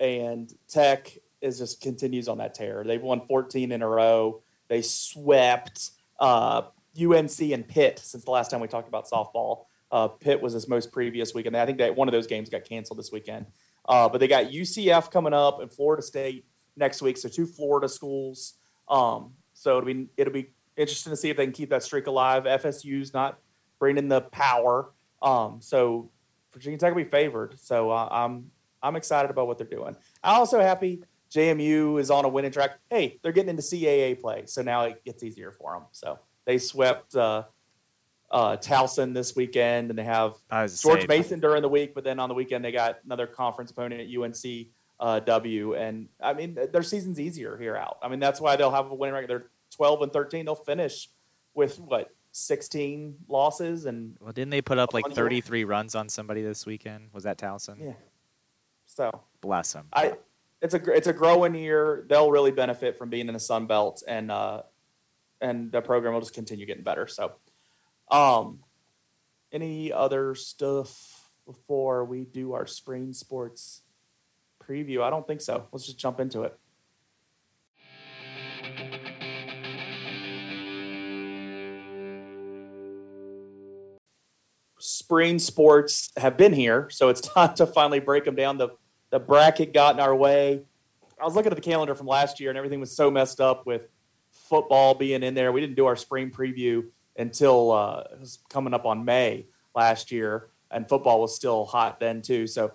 and 0.00 0.52
Tech 0.68 1.16
is 1.40 1.58
just 1.58 1.80
continues 1.80 2.28
on 2.28 2.38
that 2.38 2.54
tear. 2.54 2.82
They've 2.84 3.02
won 3.02 3.26
14 3.26 3.70
in 3.72 3.82
a 3.82 3.88
row. 3.88 4.42
They 4.68 4.82
swept 4.82 5.90
uh, 6.18 6.62
UNC 7.00 7.40
and 7.40 7.66
Pitt 7.68 8.00
since 8.00 8.24
the 8.24 8.30
last 8.30 8.50
time 8.50 8.60
we 8.60 8.68
talked 8.68 8.88
about 8.88 9.08
softball. 9.08 9.65
Uh, 9.90 10.08
Pitt 10.08 10.40
was 10.40 10.52
his 10.52 10.68
most 10.68 10.92
previous 10.92 11.34
weekend. 11.34 11.56
I 11.56 11.66
think 11.66 11.78
that 11.78 11.94
one 11.94 12.08
of 12.08 12.12
those 12.12 12.26
games 12.26 12.48
got 12.50 12.64
canceled 12.64 12.98
this 12.98 13.12
weekend. 13.12 13.46
Uh, 13.88 14.08
but 14.08 14.18
they 14.18 14.28
got 14.28 14.46
UCF 14.46 15.10
coming 15.10 15.32
up 15.32 15.60
and 15.60 15.72
Florida 15.72 16.02
State 16.02 16.46
next 16.76 17.02
week. 17.02 17.16
So 17.16 17.28
two 17.28 17.46
Florida 17.46 17.88
schools. 17.88 18.54
Um, 18.88 19.32
so 19.54 19.78
it'll 19.78 19.86
be 19.86 20.08
it'll 20.16 20.32
be 20.32 20.50
interesting 20.76 21.10
to 21.10 21.16
see 21.16 21.30
if 21.30 21.36
they 21.36 21.44
can 21.44 21.52
keep 21.52 21.70
that 21.70 21.82
streak 21.82 22.06
alive. 22.06 22.44
FSU's 22.44 23.14
not 23.14 23.38
bringing 23.78 24.08
the 24.08 24.22
power. 24.22 24.90
Um, 25.22 25.58
so 25.60 26.10
Virginia 26.52 26.78
Tech 26.78 26.94
will 26.94 27.04
be 27.04 27.10
favored. 27.10 27.58
So 27.58 27.90
uh, 27.90 28.08
I'm 28.10 28.50
I'm 28.82 28.96
excited 28.96 29.30
about 29.30 29.46
what 29.46 29.58
they're 29.58 29.66
doing. 29.66 29.96
I'm 30.22 30.40
also 30.40 30.60
happy 30.60 31.02
JMU 31.30 32.00
is 32.00 32.10
on 32.10 32.24
a 32.24 32.28
winning 32.28 32.52
track. 32.52 32.78
Hey, 32.90 33.18
they're 33.22 33.32
getting 33.32 33.50
into 33.50 33.62
CAA 33.62 34.20
play, 34.20 34.44
so 34.46 34.62
now 34.62 34.82
it 34.82 35.04
gets 35.04 35.22
easier 35.22 35.50
for 35.50 35.72
them. 35.74 35.82
So 35.92 36.18
they 36.44 36.58
swept 36.58 37.16
uh, 37.16 37.44
uh, 38.30 38.56
Towson 38.56 39.14
this 39.14 39.36
weekend, 39.36 39.90
and 39.90 39.98
they 39.98 40.04
have 40.04 40.34
George 40.50 40.70
saying- 40.70 41.06
Mason 41.08 41.40
during 41.40 41.62
the 41.62 41.68
week. 41.68 41.94
But 41.94 42.04
then 42.04 42.18
on 42.18 42.28
the 42.28 42.34
weekend, 42.34 42.64
they 42.64 42.72
got 42.72 42.98
another 43.04 43.26
conference 43.26 43.70
opponent 43.70 44.00
at 44.00 44.08
UNC 44.22 44.68
uh, 44.98 45.20
W, 45.20 45.74
and 45.74 46.08
I 46.20 46.32
mean 46.32 46.58
their 46.72 46.82
season's 46.82 47.20
easier 47.20 47.56
here 47.56 47.76
out. 47.76 47.98
I 48.02 48.08
mean 48.08 48.18
that's 48.20 48.40
why 48.40 48.56
they'll 48.56 48.70
have 48.70 48.90
a 48.90 48.94
winning 48.94 49.14
record. 49.14 49.30
They're 49.30 49.46
12 49.76 50.02
and 50.02 50.12
13. 50.12 50.44
They'll 50.46 50.54
finish 50.54 51.08
with 51.54 51.78
what 51.80 52.10
16 52.32 53.16
losses 53.28 53.86
and 53.86 54.16
Well, 54.20 54.32
didn't 54.32 54.50
they 54.50 54.62
put 54.62 54.78
up 54.78 54.92
like 54.94 55.04
Under- 55.04 55.14
33 55.14 55.64
runs 55.64 55.94
on 55.94 56.08
somebody 56.08 56.42
this 56.42 56.66
weekend? 56.66 57.08
Was 57.12 57.24
that 57.24 57.38
Towson? 57.38 57.76
yeah. 57.80 57.92
So 58.86 59.22
Bless 59.40 59.72
them. 59.72 59.86
I 59.92 60.14
it's 60.62 60.72
a 60.74 60.82
it's 60.92 61.06
a 61.06 61.12
growing 61.12 61.54
year. 61.54 62.06
They'll 62.08 62.30
really 62.30 62.50
benefit 62.50 62.96
from 62.96 63.10
being 63.10 63.28
in 63.28 63.34
the 63.34 63.40
Sun 63.40 63.66
Belt, 63.66 64.02
and 64.08 64.30
uh, 64.32 64.62
and 65.42 65.70
the 65.70 65.82
program 65.82 66.14
will 66.14 66.20
just 66.20 66.32
continue 66.34 66.64
getting 66.64 66.82
better. 66.82 67.06
So, 67.06 67.32
um, 68.10 68.60
any 69.52 69.92
other 69.92 70.34
stuff 70.34 71.30
before 71.46 72.04
we 72.04 72.24
do 72.24 72.52
our 72.52 72.66
spring 72.66 73.12
sports 73.12 73.82
preview? 74.62 75.02
I 75.02 75.10
don't 75.10 75.26
think 75.26 75.40
so. 75.40 75.66
Let's 75.72 75.86
just 75.86 75.98
jump 75.98 76.20
into 76.20 76.42
it. 76.42 76.58
Spring 84.78 85.38
sports 85.38 86.10
have 86.16 86.36
been 86.36 86.52
here, 86.52 86.88
so 86.90 87.08
it's 87.08 87.20
time 87.34 87.54
to 87.54 87.66
finally 87.66 88.00
break 88.00 88.24
them 88.24 88.34
down. 88.34 88.58
The 88.58 88.70
the 89.10 89.20
bracket 89.20 89.72
got 89.72 89.94
in 89.94 90.00
our 90.00 90.14
way. 90.14 90.62
I 91.20 91.24
was 91.24 91.34
looking 91.34 91.52
at 91.52 91.56
the 91.56 91.62
calendar 91.62 91.94
from 91.94 92.06
last 92.06 92.40
year, 92.40 92.50
and 92.50 92.58
everything 92.58 92.80
was 92.80 92.94
so 92.94 93.10
messed 93.10 93.40
up 93.40 93.66
with 93.66 93.82
football 94.30 94.94
being 94.94 95.22
in 95.22 95.34
there. 95.34 95.52
We 95.52 95.60
didn't 95.60 95.76
do 95.76 95.86
our 95.86 95.96
spring 95.96 96.30
preview 96.30 96.86
until 97.18 97.72
uh, 97.72 98.04
it 98.12 98.20
was 98.20 98.38
coming 98.48 98.74
up 98.74 98.86
on 98.86 99.04
May 99.04 99.46
last 99.74 100.10
year, 100.10 100.48
and 100.70 100.88
football 100.88 101.20
was 101.20 101.34
still 101.34 101.64
hot 101.64 102.00
then 102.00 102.22
too. 102.22 102.46
So 102.46 102.72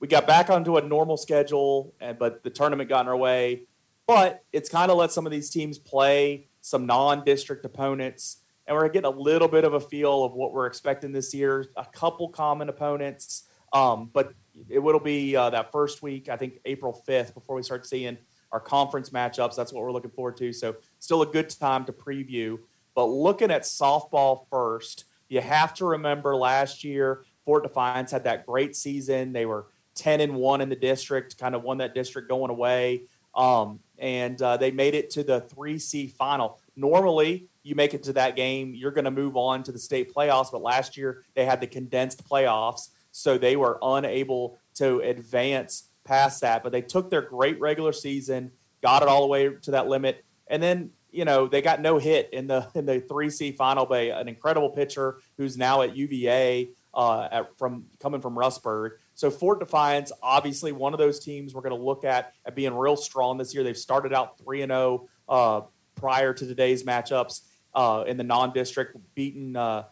we 0.00 0.08
got 0.08 0.26
back 0.26 0.50
onto 0.50 0.76
a 0.76 0.82
normal 0.82 1.16
schedule, 1.16 1.94
and 2.00 2.18
but 2.18 2.42
the 2.42 2.50
tournament 2.50 2.88
got 2.88 3.02
in 3.02 3.08
our 3.08 3.16
way. 3.16 3.64
But 4.06 4.42
it's 4.52 4.70
kind 4.70 4.90
of 4.90 4.96
let 4.96 5.12
some 5.12 5.26
of 5.26 5.32
these 5.32 5.50
teams 5.50 5.78
play 5.78 6.48
some 6.60 6.86
non-district 6.86 7.64
opponents, 7.64 8.38
and 8.66 8.76
we're 8.76 8.88
getting 8.88 9.10
a 9.10 9.16
little 9.16 9.48
bit 9.48 9.64
of 9.64 9.74
a 9.74 9.80
feel 9.80 10.24
of 10.24 10.32
what 10.32 10.52
we're 10.52 10.66
expecting 10.66 11.12
this 11.12 11.34
year. 11.34 11.66
A 11.76 11.84
couple 11.84 12.28
common 12.28 12.68
opponents, 12.68 13.44
um, 13.72 14.10
but 14.12 14.32
it 14.68 14.78
will 14.78 14.98
be 14.98 15.36
uh, 15.36 15.50
that 15.50 15.72
first 15.72 16.02
week, 16.02 16.28
I 16.28 16.36
think 16.36 16.60
April 16.64 17.02
5th, 17.06 17.34
before 17.34 17.56
we 17.56 17.62
start 17.62 17.86
seeing 17.86 18.18
our 18.50 18.60
conference 18.60 19.10
matchups. 19.10 19.56
That's 19.56 19.72
what 19.72 19.82
we're 19.82 19.92
looking 19.92 20.10
forward 20.10 20.36
to. 20.38 20.52
So, 20.52 20.76
still 20.98 21.22
a 21.22 21.26
good 21.26 21.50
time 21.50 21.84
to 21.84 21.92
preview. 21.92 22.58
But 22.98 23.10
looking 23.10 23.52
at 23.52 23.62
softball 23.62 24.48
first, 24.50 25.04
you 25.28 25.40
have 25.40 25.72
to 25.74 25.84
remember 25.84 26.34
last 26.34 26.82
year, 26.82 27.22
Fort 27.44 27.62
Defiance 27.62 28.10
had 28.10 28.24
that 28.24 28.44
great 28.44 28.74
season. 28.74 29.32
They 29.32 29.46
were 29.46 29.66
10 29.94 30.20
and 30.20 30.34
1 30.34 30.60
in 30.62 30.68
the 30.68 30.74
district, 30.74 31.38
kind 31.38 31.54
of 31.54 31.62
won 31.62 31.78
that 31.78 31.94
district 31.94 32.28
going 32.28 32.50
away. 32.50 33.04
Um, 33.36 33.78
and 34.00 34.42
uh, 34.42 34.56
they 34.56 34.72
made 34.72 34.96
it 34.96 35.10
to 35.10 35.22
the 35.22 35.42
3C 35.42 36.10
final. 36.10 36.58
Normally, 36.74 37.46
you 37.62 37.76
make 37.76 37.94
it 37.94 38.02
to 38.02 38.12
that 38.14 38.34
game, 38.34 38.74
you're 38.74 38.90
going 38.90 39.04
to 39.04 39.12
move 39.12 39.36
on 39.36 39.62
to 39.62 39.70
the 39.70 39.78
state 39.78 40.12
playoffs. 40.12 40.50
But 40.50 40.62
last 40.62 40.96
year, 40.96 41.22
they 41.34 41.44
had 41.44 41.60
the 41.60 41.68
condensed 41.68 42.28
playoffs 42.28 42.88
so 43.12 43.38
they 43.38 43.54
were 43.54 43.78
unable 43.80 44.58
to 44.74 44.98
advance 45.02 45.84
past 46.02 46.40
that. 46.40 46.64
But 46.64 46.72
they 46.72 46.82
took 46.82 47.10
their 47.10 47.22
great 47.22 47.60
regular 47.60 47.92
season, 47.92 48.50
got 48.82 49.02
it 49.02 49.08
all 49.08 49.20
the 49.20 49.28
way 49.28 49.50
to 49.50 49.70
that 49.70 49.86
limit, 49.86 50.24
and 50.48 50.60
then 50.60 50.90
you 51.10 51.24
know 51.24 51.46
they 51.46 51.62
got 51.62 51.80
no 51.80 51.98
hit 51.98 52.30
in 52.32 52.46
the 52.46 52.68
in 52.74 52.86
the 52.86 53.00
three 53.00 53.30
C 53.30 53.52
final 53.52 53.86
by 53.86 54.00
an 54.00 54.28
incredible 54.28 54.70
pitcher 54.70 55.18
who's 55.36 55.56
now 55.56 55.82
at 55.82 55.96
UVA 55.96 56.70
uh, 56.94 57.28
at, 57.30 57.58
from 57.58 57.86
coming 58.00 58.20
from 58.20 58.34
Rustburg. 58.34 58.92
So 59.14 59.30
Fort 59.30 59.60
Defiance, 59.60 60.12
obviously 60.22 60.72
one 60.72 60.92
of 60.92 60.98
those 60.98 61.20
teams 61.20 61.54
we're 61.54 61.62
going 61.62 61.76
to 61.76 61.82
look 61.82 62.04
at 62.04 62.34
at 62.44 62.54
being 62.54 62.74
real 62.74 62.96
strong 62.96 63.38
this 63.38 63.54
year. 63.54 63.64
They've 63.64 63.76
started 63.76 64.12
out 64.12 64.38
three 64.38 64.62
and 64.62 64.70
zero 64.70 65.08
uh, 65.28 65.62
prior 65.94 66.32
to 66.32 66.46
today's 66.46 66.84
matchups 66.84 67.42
uh, 67.74 68.04
in 68.06 68.16
the 68.16 68.24
non-district, 68.24 68.96
beaten. 69.14 69.56
Uh, 69.56 69.84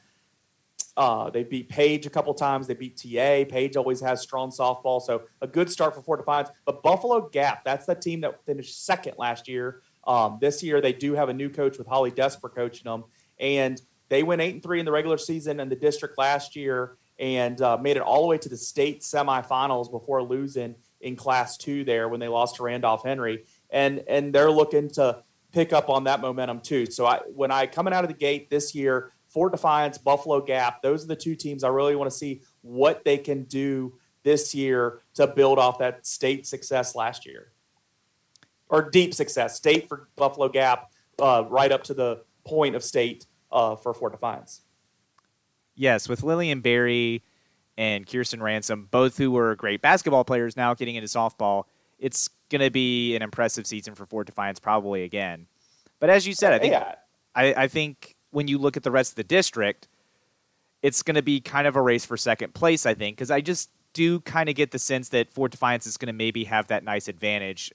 uh, 0.97 1.29
they 1.29 1.45
beat 1.45 1.69
Page 1.69 2.07
a 2.07 2.11
couple 2.11 2.33
times. 2.33 2.67
They 2.67 2.75
beat 2.75 2.97
TA. 2.97 3.45
Page 3.53 3.77
always 3.77 4.01
has 4.01 4.23
strong 4.23 4.51
softball, 4.51 5.01
so 5.03 5.23
a 5.43 5.47
good 5.47 5.71
start 5.71 5.95
for 5.95 6.01
Fort 6.01 6.21
Defiance. 6.21 6.49
But 6.65 6.83
Buffalo 6.83 7.29
Gap, 7.29 7.65
that's 7.65 7.85
the 7.85 7.95
team 7.95 8.23
that 8.23 8.45
finished 8.47 8.85
second 8.87 9.15
last 9.19 9.47
year. 9.47 9.83
Um, 10.07 10.39
this 10.41 10.63
year, 10.63 10.81
they 10.81 10.93
do 10.93 11.15
have 11.15 11.29
a 11.29 11.35
new 11.35 11.49
coach 11.49 11.79
with 11.79 11.87
Holly 11.87 12.11
Desper 12.11 12.55
coaching 12.55 12.85
them, 12.85 13.05
and 13.39 13.81
they 14.09 14.23
went 14.23 14.41
eight 14.41 14.55
and 14.55 14.63
three 14.63 14.79
in 14.79 14.85
the 14.85 14.93
regular 14.93 15.19
season 15.19 15.61
in 15.61 15.69
the 15.69 15.77
district 15.77 16.17
last 16.19 16.55
year, 16.55 16.97
and 17.19 17.61
uh, 17.61 17.77
made 17.77 17.97
it 17.97 18.03
all 18.03 18.23
the 18.23 18.29
way 18.29 18.39
to 18.39 18.49
the 18.49 18.57
state 18.57 19.01
semifinals 19.01 19.91
before 19.91 20.23
losing 20.23 20.75
in 21.01 21.17
Class 21.17 21.57
Two 21.57 21.85
there 21.85 22.09
when 22.09 22.21
they 22.21 22.29
lost 22.29 22.57
to 22.57 22.63
Randolph 22.63 23.05
Henry, 23.05 23.45
and 23.71 24.05
and 24.09 24.33
they're 24.33 24.51
looking 24.51 24.89
to 24.91 25.23
pick 25.53 25.73
up 25.73 25.89
on 25.89 26.05
that 26.05 26.21
momentum 26.21 26.61
too. 26.61 26.87
So 26.87 27.07
I 27.07 27.21
when 27.35 27.51
I 27.51 27.67
coming 27.67 27.93
out 27.93 28.05
of 28.05 28.09
the 28.09 28.17
gate 28.17 28.51
this 28.51 28.75
year. 28.75 29.13
Fort 29.29 29.53
Defiance, 29.53 29.99
Buffalo 29.99 30.41
Gap, 30.41 30.81
those 30.81 31.05
are 31.05 31.09
the 31.09 31.17
two 31.17 31.35
teams 31.35 31.63
I 31.63 31.69
really 31.69 31.95
want 31.95 32.11
to 32.11 32.17
see 32.17 32.41
what 32.63 33.05
they 33.05 33.19
can 33.19 33.43
do 33.43 33.99
this 34.23 34.55
year 34.55 35.03
to 35.15 35.27
build 35.27 35.59
off 35.59 35.79
that 35.81 36.07
state 36.07 36.47
success 36.47 36.95
last 36.95 37.27
year. 37.27 37.53
Or 38.69 38.91
deep 38.91 39.15
success. 39.15 39.57
State 39.57 39.89
for 39.89 40.09
Buffalo 40.17 40.49
Gap, 40.49 40.91
uh, 41.21 41.45
right 41.49 41.71
up 41.71 41.85
to 41.85 41.95
the 41.95 42.23
point 42.45 42.75
of 42.75 42.83
state 42.83 43.27
uh, 43.53 43.77
for 43.77 43.95
Fort 43.95 44.13
Defiance. 44.13 44.63
Yes, 45.75 46.09
with 46.09 46.23
Lillian 46.23 46.61
Berry 46.61 47.23
and 47.77 48.07
Kirsten 48.07 48.43
Ransom, 48.43 48.89
both 48.91 49.19
who 49.19 49.31
were 49.31 49.55
great 49.55 49.83
basketball 49.83 50.25
players, 50.25 50.57
now 50.57 50.75
getting 50.75 50.97
into 50.97 51.09
softball, 51.09 51.65
it's 51.99 52.29
going 52.49 52.63
to 52.63 52.71
be 52.71 53.15
an 53.15 53.23
impressive 53.23 53.67
season 53.67 53.95
for 53.95 54.07
Fort 54.07 54.27
Defiance 54.27 54.59
probably 54.59 55.03
again. 55.03 55.47
But 56.01 56.11
as 56.11 56.27
you 56.27 56.35
said, 56.35 56.53
I 56.53 56.59
think 56.59 56.73
yeah, 56.73 56.95
I, 57.35 57.55
I 57.55 57.69
think 57.69 58.17
when 58.31 58.49
you 58.49 58.59
look 58.59 58.77
at 58.77 58.83
the 58.83 58.91
rest 58.91 59.13
of 59.13 59.17
the 59.17 59.25
district, 59.25 59.89
it's 60.83 61.03
going 61.03 61.15
to 61.15 61.23
be 61.23 61.41
kind 61.41 61.67
of 61.67 61.77
a 61.77 61.83
race 61.83 62.05
for 62.05 62.17
second 62.17 62.55
place. 62.55 62.87
I 62.87 62.95
think 62.95 63.17
because 63.17 63.31
I 63.31 63.41
just 63.41 63.71
do 63.93 64.21
kind 64.21 64.49
of 64.49 64.55
get 64.55 64.73
the 64.73 64.79
sense 64.79 65.09
that 65.11 65.33
Fort 65.33 65.51
Defiance 65.51 65.87
is 65.87 65.97
going 65.97 66.09
to 66.09 66.13
maybe 66.13 66.45
have 66.45 66.67
that 66.69 66.85
nice 66.85 67.09
advantage. 67.09 67.73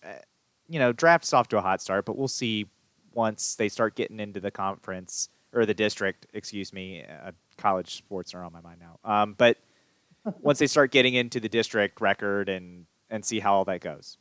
You 0.72 0.80
know, 0.80 0.94
draft's 0.94 1.34
off 1.34 1.48
to 1.50 1.58
a 1.58 1.62
hot 1.62 1.82
start, 1.82 2.06
but 2.06 2.18
we'll 2.18 2.28
see 2.28 2.68
once 3.14 3.56
they 3.56 3.68
start 3.70 3.96
getting 3.96 4.20
into 4.20 4.40
the 4.40 4.52
conference 4.52 5.30
or 5.54 5.66
the 5.66 5.74
district. 5.74 6.28
Excuse 6.34 6.72
me, 6.72 7.04
uh, 7.04 7.32
college 7.58 7.96
sports 7.98 8.34
are 8.34 8.44
on 8.44 8.54
my 8.54 8.62
mind 8.62 8.80
now. 8.80 9.00
Um, 9.04 9.36
but 9.38 9.58
once 10.42 10.60
they 10.60 10.68
start 10.68 10.92
getting 10.92 11.14
into 11.14 11.40
the 11.40 11.50
district 11.50 12.00
record 12.00 12.48
and 12.50 12.86
and 13.10 13.26
see 13.26 13.40
how 13.40 13.54
all 13.56 13.66
that 13.66 13.82
goes. 13.82 14.18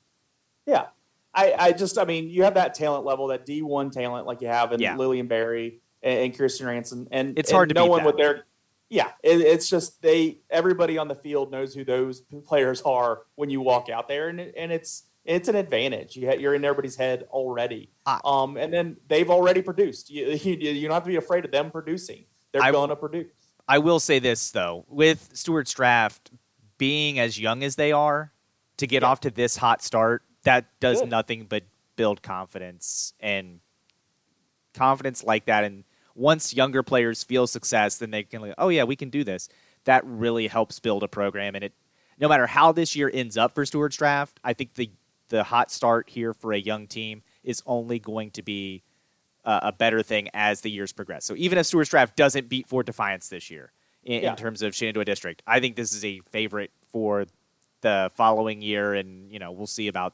yeah. 0.66 0.86
I, 1.32 1.55
I 1.57 1.72
just, 1.72 1.96
I 1.96 2.05
mean, 2.05 2.28
you 2.28 2.42
have 2.42 2.55
that 2.55 2.74
talent 2.74 3.05
level, 3.05 3.28
that 3.28 3.46
D1 3.46 3.92
talent 3.92 4.26
like 4.26 4.40
you 4.40 4.48
have 4.48 4.72
in 4.72 4.80
Yeah. 4.80 4.96
Lillian 4.96 5.28
Berry 5.28 5.80
and, 6.03 6.18
and 6.18 6.36
Kirsten 6.36 6.66
Ranson. 6.66 7.07
And 7.12 7.38
It's 7.38 7.51
and 7.51 7.55
hard 7.55 7.68
to 7.68 7.74
no 7.76 7.86
one 7.86 8.01
that. 8.01 8.07
with 8.07 8.16
their, 8.16 8.46
yeah, 8.88 9.12
it, 9.22 9.40
it's 9.40 9.70
just 9.70 10.03
they, 10.03 10.40
everybody 10.51 10.98
on 10.98 11.07
the 11.07 11.14
field 11.14 11.53
knows 11.53 11.72
who 11.72 11.84
those 11.84 12.22
players 12.44 12.82
are 12.82 13.20
when 13.36 13.48
you 13.48 13.61
walk 13.61 13.88
out 13.88 14.09
there. 14.09 14.28
And, 14.28 14.40
it, 14.40 14.55
and 14.57 14.72
it's, 14.72 15.05
it's 15.31 15.49
an 15.49 15.55
advantage. 15.57 16.16
You 16.16 16.28
ha- 16.28 16.37
you're 16.37 16.55
in 16.55 16.64
everybody's 16.64 16.97
head 16.97 17.24
already. 17.31 17.91
I- 18.07 18.20
um, 18.24 18.57
and 18.57 18.72
then 18.72 18.97
they've 19.09 19.31
already 19.31 19.62
produced. 19.62 20.11
You, 20.11 20.26
you, 20.43 20.55
you 20.57 20.83
don't 20.89 20.95
have 20.95 21.05
to 21.05 21.09
be 21.09 21.16
afraid 21.16 21.45
of 21.45 21.51
them 21.53 21.70
producing. 21.70 22.24
They're 22.53 22.62
I- 22.62 22.72
going 22.72 22.91
to 22.91 22.97
produce. 22.97 23.28
I 23.68 23.78
will 23.78 24.01
say 24.01 24.18
this 24.18 24.51
though, 24.51 24.85
with 24.89 25.31
Stuarts 25.35 25.72
Draft 25.72 26.31
being 26.78 27.18
as 27.20 27.39
young 27.39 27.62
as 27.62 27.76
they 27.76 27.93
are, 27.93 28.33
to 28.78 28.87
get 28.87 29.03
Yeah. 29.03 29.09
off 29.09 29.20
to 29.20 29.31
this 29.31 29.57
hot 29.57 29.83
start, 29.83 30.22
that 30.43 30.66
does 30.81 31.01
Good. 31.01 31.11
nothing 31.11 31.47
but 31.49 31.62
build 31.97 32.22
confidence 32.22 33.12
and 33.20 33.61
confidence 34.74 35.22
like 35.22 35.47
that. 35.47 35.64
And 35.64 35.85
once 36.14 36.55
younger 36.55 36.83
players 36.83 37.22
feel 37.22 37.47
success, 37.47 37.99
then 37.99 38.11
they 38.11 38.22
can 38.24 38.41
like, 38.43 38.55
oh 38.59 38.68
yeah, 38.70 38.85
we 38.85 38.97
can 38.97 39.11
do 39.11 39.22
this. 39.24 39.49
That 39.85 40.03
really 40.07 40.47
helps 40.49 40.81
build 40.81 41.03
a 41.03 41.09
program. 41.09 41.55
And 41.55 41.64
it, 41.64 41.72
no 42.18 42.28
matter 42.28 42.47
how 42.47 42.72
this 42.72 42.97
year 42.97 43.11
ends 43.12 43.37
up 43.37 43.55
for 43.55 43.64
Stuarts 43.64 43.97
Draft, 43.97 44.41
I 44.45 44.53
think 44.53 44.74
the 44.74 44.91
the 45.31 45.43
hot 45.45 45.70
start 45.70 46.09
here 46.11 46.35
for 46.35 46.53
a 46.53 46.59
young 46.59 46.87
team 46.87 47.22
is 47.43 47.62
only 47.66 47.99
going 47.99 48.31
to 48.33 48.43
be 48.43 48.83
uh, 49.45 49.61
a 49.62 49.72
better 49.72 50.03
thing 50.03 50.28
as 50.35 50.61
the 50.61 50.70
years 50.70 50.93
progress. 50.93 51.24
So 51.24 51.35
even 51.37 51.57
if 51.59 51.66
Stuarts 51.66 51.89
Draft 51.89 52.14
doesn't 52.16 52.49
beat 52.51 52.66
Fort 52.68 52.85
Defiance 52.87 53.28
this 53.28 53.51
year 53.51 53.72
in, 54.05 54.22
Yeah. 54.22 54.31
in 54.33 54.37
terms 54.37 54.61
of 54.61 54.74
Shenandoah 54.74 55.07
District, 55.07 55.43
I 55.47 55.59
think 55.61 55.76
this 55.76 55.93
is 55.95 56.05
a 56.05 56.20
favorite 56.31 56.70
for 56.93 57.24
the 57.81 58.11
following 58.14 58.61
year, 58.61 58.93
and 58.95 59.33
you 59.33 59.39
know 59.39 59.51
we'll 59.53 59.66
see 59.66 59.89
about 59.89 60.12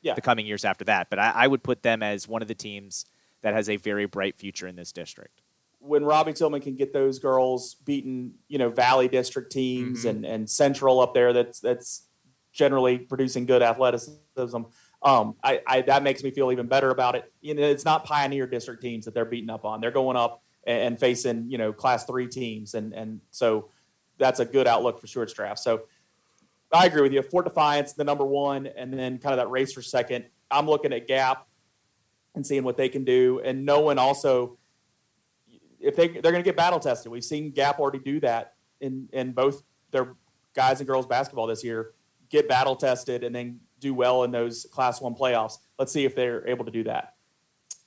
Yeah. 0.00 0.14
the 0.14 0.22
coming 0.22 0.46
years 0.46 0.64
after 0.64 0.84
that. 0.84 1.10
But 1.10 1.18
I, 1.18 1.30
I 1.34 1.46
would 1.46 1.62
put 1.62 1.82
them 1.82 2.02
as 2.02 2.26
one 2.26 2.40
of 2.40 2.48
the 2.48 2.54
teams 2.54 3.04
that 3.42 3.52
has 3.52 3.68
a 3.68 3.76
very 3.76 4.06
bright 4.06 4.36
future 4.36 4.66
in 4.66 4.76
this 4.76 4.90
district. 4.92 5.42
when 5.78 6.04
Robbie 6.04 6.32
Tillman 6.32 6.60
can 6.62 6.74
get 6.74 6.92
those 6.92 7.20
girls 7.20 7.74
beating, 7.84 8.32
you 8.48 8.58
know, 8.58 8.70
Valley 8.70 9.06
District 9.06 9.52
teams 9.52 10.04
Mhm. 10.04 10.08
and 10.10 10.24
and 10.26 10.50
Central 10.50 10.98
up 11.00 11.12
there, 11.14 11.32
that's 11.34 11.60
that's 11.60 12.05
generally 12.56 12.98
producing 12.98 13.46
good 13.46 13.62
athleticism. 13.62 14.62
Um, 15.02 15.36
I, 15.44 15.60
I 15.66 15.82
that 15.82 16.02
makes 16.02 16.24
me 16.24 16.30
feel 16.30 16.50
even 16.50 16.66
better 16.66 16.90
about 16.90 17.14
it. 17.14 17.32
You 17.40 17.54
know, 17.54 17.62
it's 17.62 17.84
not 17.84 18.04
Pioneer 18.04 18.46
District 18.46 18.82
teams 18.82 19.04
that 19.04 19.14
they're 19.14 19.24
beating 19.24 19.50
up 19.50 19.64
on; 19.64 19.80
they're 19.80 19.90
going 19.90 20.16
up 20.16 20.42
and, 20.66 20.98
facing 20.98 21.50
you 21.50 21.58
know 21.58 21.72
Class 21.72 22.04
Three 22.04 22.26
teams, 22.26 22.74
and 22.74 22.92
and 22.92 23.20
so 23.30 23.68
that's 24.18 24.40
a 24.40 24.44
good 24.44 24.66
outlook 24.66 25.00
for 25.00 25.06
Stuarts 25.06 25.32
Draft. 25.32 25.60
So 25.60 25.82
I 26.72 26.86
agree 26.86 27.02
with 27.02 27.12
you. 27.12 27.22
Fort 27.22 27.44
Defiance, 27.44 27.92
the 27.92 28.04
number 28.04 28.24
one, 28.24 28.66
and 28.66 28.92
then 28.92 29.18
kind 29.18 29.32
of 29.32 29.38
that 29.38 29.50
race 29.50 29.72
for 29.72 29.82
second. 29.82 30.24
I'm 30.50 30.66
looking 30.66 30.92
at 30.92 31.06
Gap 31.06 31.46
and 32.34 32.46
seeing 32.46 32.64
what 32.64 32.76
they 32.76 32.88
can 32.88 33.04
do, 33.04 33.40
and 33.44 33.64
knowing 33.64 33.98
also 33.98 34.58
if 35.78 35.94
they 35.94 36.08
they're 36.08 36.32
going 36.32 36.42
to 36.42 36.42
get 36.42 36.56
battle 36.56 36.80
tested. 36.80 37.12
We've 37.12 37.24
seen 37.24 37.50
Gap 37.50 37.78
already 37.78 37.98
do 37.98 38.18
that 38.20 38.54
in 38.80 39.08
in 39.12 39.32
both 39.32 39.62
their 39.90 40.14
guys 40.54 40.80
and 40.80 40.86
girls 40.88 41.06
basketball 41.06 41.46
this 41.46 41.62
year. 41.62 41.92
Get 42.30 42.48
battle 42.48 42.76
tested 42.76 43.24
and 43.24 43.34
then 43.34 43.60
do 43.80 43.94
well 43.94 44.24
in 44.24 44.30
those 44.30 44.66
Class 44.72 45.00
One 45.00 45.14
playoffs. 45.14 45.58
Let's 45.78 45.92
see 45.92 46.04
if 46.04 46.14
they're 46.14 46.46
able 46.48 46.64
to 46.64 46.70
do 46.70 46.84
that. 46.84 47.14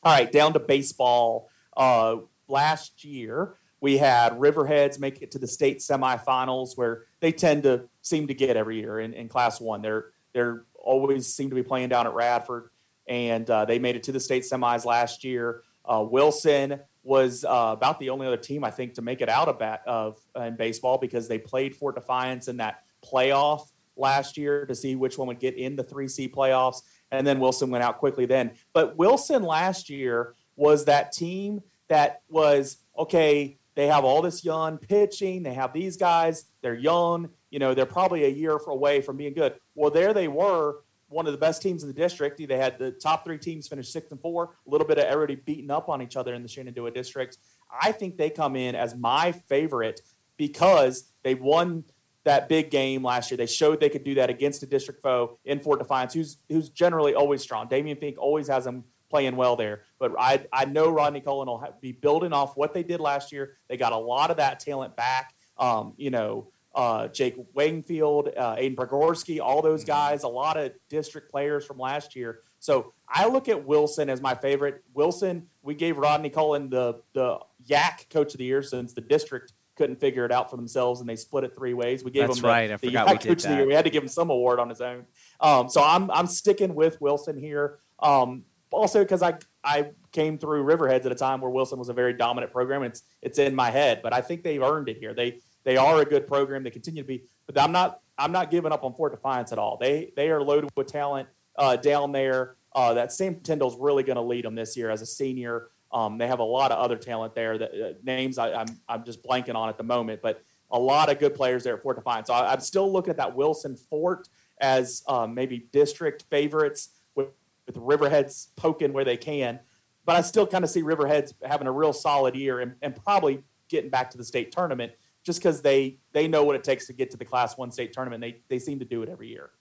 All 0.04 0.14
right, 0.14 0.32
down 0.32 0.54
to 0.54 0.60
baseball. 0.60 1.50
Uh, 1.76 2.18
last 2.48 3.04
year 3.04 3.56
we 3.82 3.98
had 3.98 4.34
Riverheads 4.34 5.00
make 5.00 5.22
it 5.22 5.32
to 5.32 5.40
the 5.40 5.48
state 5.48 5.80
semifinals, 5.80 6.78
where 6.78 7.06
they 7.20 7.32
tend 7.32 7.64
to 7.64 7.86
seem 8.02 8.28
to 8.28 8.34
get 8.34 8.58
every 8.58 8.80
year 8.80 9.00
in, 9.00 9.14
in 9.14 9.30
Class 9.30 9.60
One. 9.62 9.82
They're 9.82 10.08
they're 10.34 10.66
always 10.76 11.34
seem 11.34 11.50
to 11.50 11.56
be 11.56 11.64
playing 11.64 11.90
down 11.90 12.08
at 12.08 12.14
Radford, 12.14 12.70
and 13.08 13.50
uh, 13.50 13.66
they 13.66 13.80
made 13.80 13.96
it 13.96 14.04
to 14.04 14.12
the 14.12 14.20
state 14.20 14.44
semis 14.44 14.86
last 14.86 15.24
year. 15.24 15.64
Uh, 15.86 16.06
Wilson 16.10 16.80
was 17.04 17.46
uh, 17.46 17.72
about 17.74 18.00
the 18.00 18.10
only 18.10 18.28
other 18.28 18.38
team 18.38 18.64
I 18.64 18.72
think 18.72 18.96
to 18.96 19.02
make 19.02 19.22
it 19.22 19.30
out 19.30 19.48
of 19.48 19.60
bat 19.60 19.82
of 19.88 20.20
in 20.36 20.56
baseball 20.56 20.98
because 20.98 21.28
they 21.28 21.40
played 21.40 21.76
Fort 21.76 21.96
Defiance 21.96 22.48
in 22.48 22.58
that 22.58 22.84
playoff 23.04 23.72
last 24.00 24.38
year 24.38 24.66
to 24.66 24.74
see 24.74 24.96
which 24.96 25.18
one 25.18 25.28
would 25.28 25.40
get 25.40 25.56
in 25.56 25.76
the 25.76 25.84
three 25.84 26.08
C 26.08 26.28
playoffs, 26.28 26.82
and 27.12 27.26
then 27.26 27.40
Wilson 27.40 27.70
went 27.70 27.84
out 27.84 28.00
quickly 28.00 28.26
then. 28.26 28.52
But 28.74 28.98
Wilson 28.98 29.44
last 29.44 29.90
year 29.90 30.34
was 30.56 30.86
that 30.86 31.12
team 31.12 31.62
that 31.88 32.22
was 32.30 32.78
okay. 32.98 33.58
They 33.76 33.88
have 33.88 34.04
all 34.04 34.22
this 34.22 34.44
young 34.44 34.78
pitching. 34.78 35.44
They 35.44 35.54
have 35.54 35.74
these 35.74 35.96
guys. 35.96 36.46
They're 36.62 36.76
young. 36.76 37.30
You 37.50 37.60
know, 37.60 37.74
they're 37.74 37.86
probably 37.86 38.26
a 38.26 38.30
year 38.30 38.58
away 38.68 39.02
from 39.02 39.18
being 39.18 39.34
good. 39.34 39.56
Well, 39.76 39.90
there 39.90 40.14
they 40.14 40.28
were 40.28 40.82
one 41.08 41.26
of 41.26 41.32
the 41.32 41.40
best 41.40 41.62
teams 41.62 41.84
in 41.84 41.90
the 41.90 41.94
district. 41.94 42.46
They 42.46 42.58
had 42.58 42.78
the 42.78 42.92
top 42.92 43.24
three 43.24 43.38
teams 43.38 43.68
finish 43.68 43.90
six 43.90 44.12
and 44.12 44.22
four. 44.22 44.56
A 44.68 44.70
little 44.70 44.86
bit 44.86 44.98
of 44.98 45.06
everybody 45.06 45.36
beating 45.36 45.72
up 45.72 45.90
on 45.90 46.02
each 46.02 46.16
other 46.16 46.34
in 46.34 46.44
the 46.44 46.48
Shenandoah 46.50 46.92
district. 46.92 47.38
I 47.82 47.92
think 47.92 48.18
they 48.18 48.30
come 48.30 48.56
in 48.56 48.76
as 48.76 48.96
my 48.96 49.32
favorite 49.32 50.02
because 50.38 51.12
they 51.24 51.36
won 51.36 51.84
that 52.30 52.48
big 52.48 52.70
game 52.70 53.04
last 53.04 53.32
year. 53.32 53.38
They 53.38 53.48
showed 53.48 53.80
they 53.80 53.90
could 53.90 54.04
do 54.04 54.14
that 54.16 54.30
against 54.30 54.62
a 54.62 54.68
district 54.68 55.02
foe 55.02 55.40
in 55.46 55.60
Fort 55.60 55.80
Defiance, 55.80 56.14
who's 56.14 56.38
who's 56.48 56.70
generally 56.70 57.16
always 57.16 57.42
strong. 57.42 57.68
Damian 57.68 57.98
Fink 57.98 58.18
always 58.20 58.48
has 58.48 58.66
them 58.66 58.84
playing 59.10 59.36
well 59.36 59.56
there. 59.56 59.82
But 59.98 60.14
I 60.18 60.46
I 60.54 60.66
know 60.66 60.92
Rodney 60.92 61.22
Cullen 61.22 61.48
will 61.48 61.58
ha- 61.58 61.72
be 61.82 61.92
building 61.92 62.32
off 62.32 62.56
what 62.56 62.76
they 62.76 62.84
did 62.84 63.00
last 63.00 63.32
year. 63.32 63.58
They 63.68 63.78
got 63.78 63.94
a 63.94 63.98
lot 63.98 64.30
of 64.30 64.38
that 64.38 64.60
talent 64.60 64.96
back. 64.96 65.34
Um, 65.58 65.94
you 65.98 66.12
know, 66.12 66.50
uh, 66.76 67.08
Jake 67.08 67.36
Wingfield, 67.56 68.30
uh, 68.38 68.56
Aiden 68.58 68.76
Bragorski, 68.76 69.40
all 69.42 69.64
those 69.64 69.84
guys, 69.84 70.22
a 70.22 70.28
lot 70.28 70.56
of 70.56 70.72
district 70.88 71.32
players 71.32 71.66
from 71.66 71.80
last 71.80 72.16
year. 72.16 72.42
So 72.60 72.94
I 73.08 73.28
look 73.28 73.50
at 73.50 73.66
Wilson 73.66 74.08
as 74.08 74.22
my 74.22 74.36
favorite. 74.36 74.84
Wilson, 74.94 75.48
we 75.64 75.74
gave 75.74 75.98
Rodney 75.98 76.30
Cullen 76.30 76.70
the 76.70 77.02
the 77.14 77.40
Yak 77.66 78.06
Coach 78.12 78.34
of 78.34 78.38
the 78.38 78.46
Year 78.46 78.62
since 78.62 78.94
the 78.94 79.02
district 79.02 79.54
couldn't 79.80 79.96
figure 79.96 80.26
it 80.26 80.32
out 80.32 80.50
for 80.50 80.58
themselves 80.58 81.00
and 81.00 81.10
they 81.10 81.16
split 81.16 81.46
it 81.46 81.56
three 81.56 81.74
ways. 81.74 82.04
We 82.04 82.12
gave 82.12 82.28
That's 82.28 82.40
him 82.40 82.42
the, 82.44 82.48
right. 82.50 82.70
I 82.70 82.76
the 82.76 82.88
forgot 82.88 83.08
we 83.08 83.18
did 83.18 83.28
Coach 83.30 83.44
of 83.46 83.50
the. 83.50 83.56
Year. 83.56 83.66
We 83.66 83.74
had 83.74 83.86
to 83.86 83.90
give 83.90 84.04
him 84.04 84.10
some 84.10 84.30
award 84.30 84.60
on 84.60 84.68
his 84.68 84.82
own. 84.82 85.06
Um, 85.40 85.70
so 85.70 85.82
I'm 85.82 86.12
I'm 86.12 86.28
sticking 86.28 86.76
with 86.76 87.00
Wilson 87.00 87.40
here. 87.40 87.80
Um, 88.00 88.44
also 88.72 89.00
because 89.04 89.24
I 89.24 89.36
I 89.64 89.92
came 90.12 90.38
through 90.38 90.64
Riverheads 90.64 91.06
at 91.06 91.12
a 91.12 91.16
time 91.16 91.40
where 91.40 91.50
Wilson 91.50 91.80
was 91.80 91.90
a 91.90 91.94
very 91.94 92.14
dominant 92.14 92.52
program. 92.52 92.84
It's 92.84 93.04
it's 93.22 93.40
in 93.40 93.56
my 93.56 93.72
head, 93.72 94.02
but 94.04 94.14
I 94.14 94.22
think 94.22 94.44
they've 94.44 94.62
earned 94.62 94.90
it 94.90 94.98
here. 94.98 95.14
They 95.14 95.40
they 95.64 95.78
are 95.78 96.02
a 96.02 96.06
good 96.06 96.28
program. 96.28 96.64
They 96.64 96.72
continue 96.72 97.02
to 97.02 97.08
be, 97.08 97.24
but 97.48 97.58
I'm 97.58 97.72
not 97.72 98.02
I'm 98.18 98.34
not 98.34 98.52
giving 98.52 98.72
up 98.72 98.84
on 98.84 98.94
Fort 98.94 99.14
Defiance 99.14 99.52
at 99.54 99.60
all. 99.60 99.78
They 99.80 100.12
they 100.16 100.30
are 100.30 100.42
loaded 100.42 100.70
with 100.76 100.88
talent 100.88 101.30
uh, 101.58 101.78
down 101.78 102.12
there. 102.12 102.56
Uh, 102.76 102.94
that 102.94 103.12
Sam 103.12 103.40
Tyndall's 103.40 103.78
really 103.80 104.04
going 104.04 104.18
to 104.18 104.22
lead 104.22 104.46
them 104.46 104.54
this 104.54 104.78
year 104.78 104.92
as 104.92 105.02
a 105.02 105.06
senior. 105.06 105.70
Um, 105.92 106.18
they 106.18 106.28
have 106.28 106.40
a 106.40 106.44
lot 106.44 106.72
of 106.72 106.80
other 106.80 106.98
talent 106.98 107.36
there. 107.36 107.58
That 107.58 107.72
uh, 107.74 107.94
names 108.04 108.38
I, 108.38 108.54
I'm 108.54 108.68
I'm 108.88 109.04
just 109.04 109.24
blanking 109.24 109.56
on 109.56 109.70
at 109.70 109.78
the 109.78 109.84
moment, 109.84 110.22
but 110.22 110.44
a 110.72 110.80
lot 110.80 111.10
of 111.10 111.20
good 111.20 111.34
players 111.36 111.64
there 111.64 111.76
at 111.76 111.82
Fort 111.82 111.98
Defiance. 111.98 112.28
So 112.28 112.34
I, 112.34 112.54
I'm 112.54 112.60
still 112.60 112.92
looking 112.92 113.12
at 113.12 113.18
that 113.18 113.36
Wilson 113.36 113.76
Fort 113.76 114.30
as 114.62 115.04
um, 115.08 115.34
maybe 115.34 115.68
district 115.72 116.26
favorites 116.30 116.90
with, 117.16 117.30
with 117.66 117.76
Riverheads 117.76 118.50
poking 118.56 118.94
where 118.94 119.06
they 119.06 119.18
can. 119.18 119.60
But 120.06 120.16
I 120.16 120.22
still 120.22 120.46
kind 120.46 120.64
of 120.64 120.70
see 120.70 120.82
Riverheads 120.82 121.34
having 121.44 121.68
a 121.68 121.72
real 121.72 121.94
solid 121.94 122.36
year 122.36 122.60
and, 122.60 122.76
and 122.82 122.96
probably 122.96 123.44
getting 123.68 123.90
back 123.90 124.10
to 124.12 124.18
the 124.18 124.24
state 124.24 124.52
tournament 124.52 124.92
just 125.24 125.40
because 125.40 125.62
they 125.62 125.98
they 126.12 126.28
know 126.28 126.44
what 126.44 126.56
it 126.56 126.64
takes 126.64 126.88
to 126.88 126.94
get 126.94 127.12
to 127.12 127.18
the 127.18 127.26
Class 127.26 127.58
One 127.58 127.72
state 127.72 127.94
tournament. 127.94 128.22
They 128.22 128.42
they 128.48 128.60
seem 128.60 128.80
to 128.80 128.86
do 128.86 129.04
it 129.04 129.10
every 129.10 129.28
year. 129.28 129.52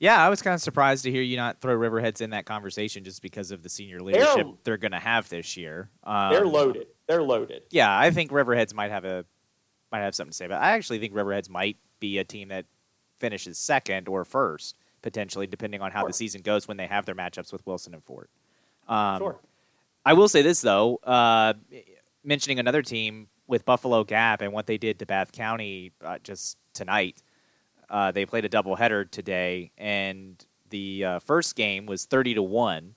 Yeah, 0.00 0.24
I 0.24 0.28
was 0.28 0.42
kind 0.42 0.54
of 0.54 0.60
surprised 0.60 1.02
to 1.04 1.10
hear 1.10 1.22
you 1.22 1.36
not 1.36 1.60
throw 1.60 1.76
Riverheads 1.76 2.20
in 2.20 2.30
that 2.30 2.44
conversation 2.46 3.02
just 3.02 3.20
because 3.20 3.50
of 3.50 3.62
the 3.62 3.68
senior 3.68 4.00
leadership 4.00 4.46
they're, 4.62 4.76
going 4.76 4.92
to 4.92 4.98
have 5.00 5.28
this 5.28 5.56
year. 5.56 5.90
Um, 6.04 6.32
They're 6.32 6.46
loaded. 6.46 6.86
They're 7.08 7.22
loaded. 7.22 7.62
Yeah, 7.70 7.96
I 7.96 8.10
think 8.10 8.30
Riverheads 8.30 8.72
might 8.74 8.90
have 8.90 9.04
a 9.04 9.24
might 9.90 10.00
have 10.00 10.14
something 10.14 10.30
to 10.32 10.36
say 10.36 10.44
about. 10.44 10.62
I 10.62 10.72
actually 10.72 10.98
think 10.98 11.14
Riverheads 11.14 11.48
might 11.48 11.78
be 11.98 12.18
a 12.18 12.24
team 12.24 12.48
that 12.48 12.66
finishes 13.18 13.58
second 13.58 14.06
or 14.06 14.24
first 14.24 14.76
potentially, 15.02 15.46
depending 15.46 15.80
on 15.80 15.90
how 15.90 16.00
Sure. 16.00 16.08
the 16.08 16.12
season 16.12 16.42
goes 16.42 16.68
when 16.68 16.76
they 16.76 16.86
have 16.86 17.06
their 17.06 17.14
matchups 17.14 17.52
with 17.52 17.66
Wilson 17.66 17.94
and 17.94 18.04
Fort. 18.04 18.28
Um, 18.88 19.18
Sure. 19.18 19.40
I 20.04 20.12
will 20.12 20.28
say 20.28 20.42
this 20.42 20.60
though, 20.60 20.96
uh, 21.04 21.54
mentioning 22.22 22.58
another 22.58 22.82
team 22.82 23.28
with 23.46 23.64
Buffalo 23.64 24.04
Gap 24.04 24.42
and 24.42 24.52
what 24.52 24.66
they 24.66 24.76
did 24.78 24.98
to 24.98 25.06
Bath 25.06 25.32
County 25.32 25.92
uh, 26.04 26.18
just 26.22 26.58
tonight. 26.74 27.22
Uh, 27.90 28.12
they 28.12 28.26
played 28.26 28.44
a 28.44 28.48
doubleheader 28.48 29.10
today, 29.10 29.72
and 29.78 30.44
the 30.70 31.04
uh, 31.04 31.18
first 31.20 31.56
game 31.56 31.86
was 31.86 32.04
thirty 32.04 32.34
to 32.34 32.42
one. 32.42 32.94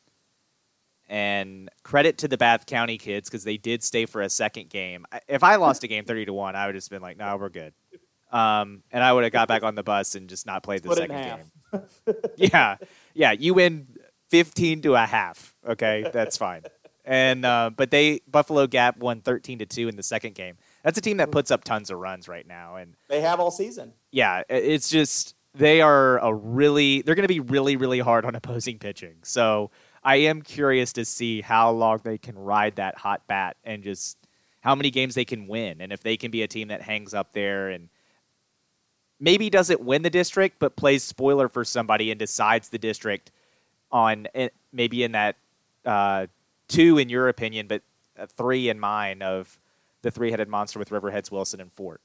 And 1.08 1.70
credit 1.84 2.20
to 2.20 2.30
the 2.30 2.38
Bath 2.38 2.66
County 2.66 2.98
kids 2.98 3.30
because 3.30 3.44
they 3.44 3.58
did 3.58 3.84
stay 3.84 4.06
for 4.06 4.22
a 4.22 4.30
second 4.30 4.70
game. 4.70 5.06
If 5.28 5.44
I 5.44 5.58
lost 5.58 5.84
a 5.84 5.88
game 5.88 6.06
thirty 6.06 6.24
to 6.26 6.34
one, 6.34 6.56
I 6.56 6.66
would 6.66 6.76
have 6.76 6.82
just 6.82 6.90
been 6.90 7.02
like, 7.02 7.18
"No, 7.18 7.36
we're 7.36 7.50
good," 7.50 7.74
um, 8.32 8.84
and 8.92 9.04
I 9.04 9.12
would 9.12 9.24
have 9.26 9.34
got 9.34 9.50
back 9.50 9.64
on 9.64 9.76
the 9.76 9.84
bus 9.84 10.16
and 10.16 10.30
just 10.30 10.46
not 10.46 10.64
played 10.64 10.84
the 10.84 10.92
Split 10.92 11.10
second 11.10 11.22
game 11.22 11.46
yeah, 12.36 12.78
yeah. 13.14 13.32
You 13.32 13.54
win 13.54 13.88
fifteen 14.30 14.82
to 14.82 14.96
a 14.96 15.06
half. 15.06 15.56
Okay, 15.68 16.10
that's 16.12 16.38
fine. 16.38 16.64
And 17.06 17.46
uh, 17.46 17.72
but 17.76 17.92
they 17.92 18.22
Buffalo 18.28 18.68
Gap 18.68 18.98
won 18.98 19.22
thirteen 19.22 19.60
to 19.60 19.66
two 19.66 19.88
in 19.88 19.96
the 19.96 20.04
second 20.04 20.36
game. 20.36 20.58
That's 20.84 20.98
a 20.98 21.02
team 21.02 21.18
that 21.18 21.32
puts 21.32 21.52
up 21.52 21.64
tons 21.64 21.90
of 21.90 21.98
runs 22.00 22.28
right 22.28 22.48
now, 22.48 22.76
and 22.76 22.96
They 23.10 23.22
have 23.22 23.40
all 23.40 23.52
season. 23.52 23.94
Yeah, 24.12 24.44
it's 24.50 24.90
just 24.90 25.36
they 25.54 25.82
are 25.82 26.20
a 26.20 26.34
really 26.34 27.02
they're 27.02 27.16
going 27.16 27.28
to 27.28 27.34
be 27.34 27.40
really 27.40 27.76
really 27.76 28.00
hard 28.00 28.26
on 28.26 28.36
opposing 28.36 28.80
pitching. 28.80 29.16
So 29.24 29.72
I 30.04 30.18
am 30.18 30.42
curious 30.42 30.94
to 30.94 31.06
see 31.06 31.42
how 31.42 31.72
long 31.72 32.02
they 32.04 32.18
can 32.18 32.38
ride 32.38 32.76
that 32.78 32.98
hot 32.98 33.22
bat 33.28 33.58
and 33.64 33.84
just 33.84 34.18
how 34.62 34.76
many 34.76 34.92
games 34.92 35.16
they 35.16 35.26
can 35.26 35.48
win, 35.48 35.82
and 35.82 35.92
if 35.92 36.02
they 36.02 36.18
can 36.18 36.32
be 36.32 36.44
a 36.44 36.48
team 36.48 36.68
that 36.68 36.82
hangs 36.82 37.14
up 37.14 37.34
there 37.34 37.70
and 37.70 37.90
maybe 39.20 39.50
doesn't 39.50 39.82
win 39.82 40.02
the 40.02 40.10
district, 40.10 40.58
but 40.60 40.76
plays 40.76 41.04
spoiler 41.04 41.48
for 41.48 41.64
somebody 41.64 42.12
and 42.12 42.20
decides 42.20 42.70
the 42.70 42.80
district 42.80 43.32
on 43.92 44.28
maybe 44.72 45.04
in 45.04 45.12
that 45.12 45.36
uh, 45.86 46.26
two 46.68 46.98
in 46.98 47.10
your 47.10 47.28
opinion, 47.28 47.68
but 47.68 47.82
uh, 48.18 48.26
three 48.26 48.70
in 48.70 48.80
mine 48.80 49.22
of 49.22 49.60
the 50.02 50.12
three-headed 50.12 50.48
monster 50.48 50.80
with 50.80 50.90
Riverheads, 50.90 51.32
Wilson, 51.32 51.62
and 51.62 51.72
Fort. 51.72 52.02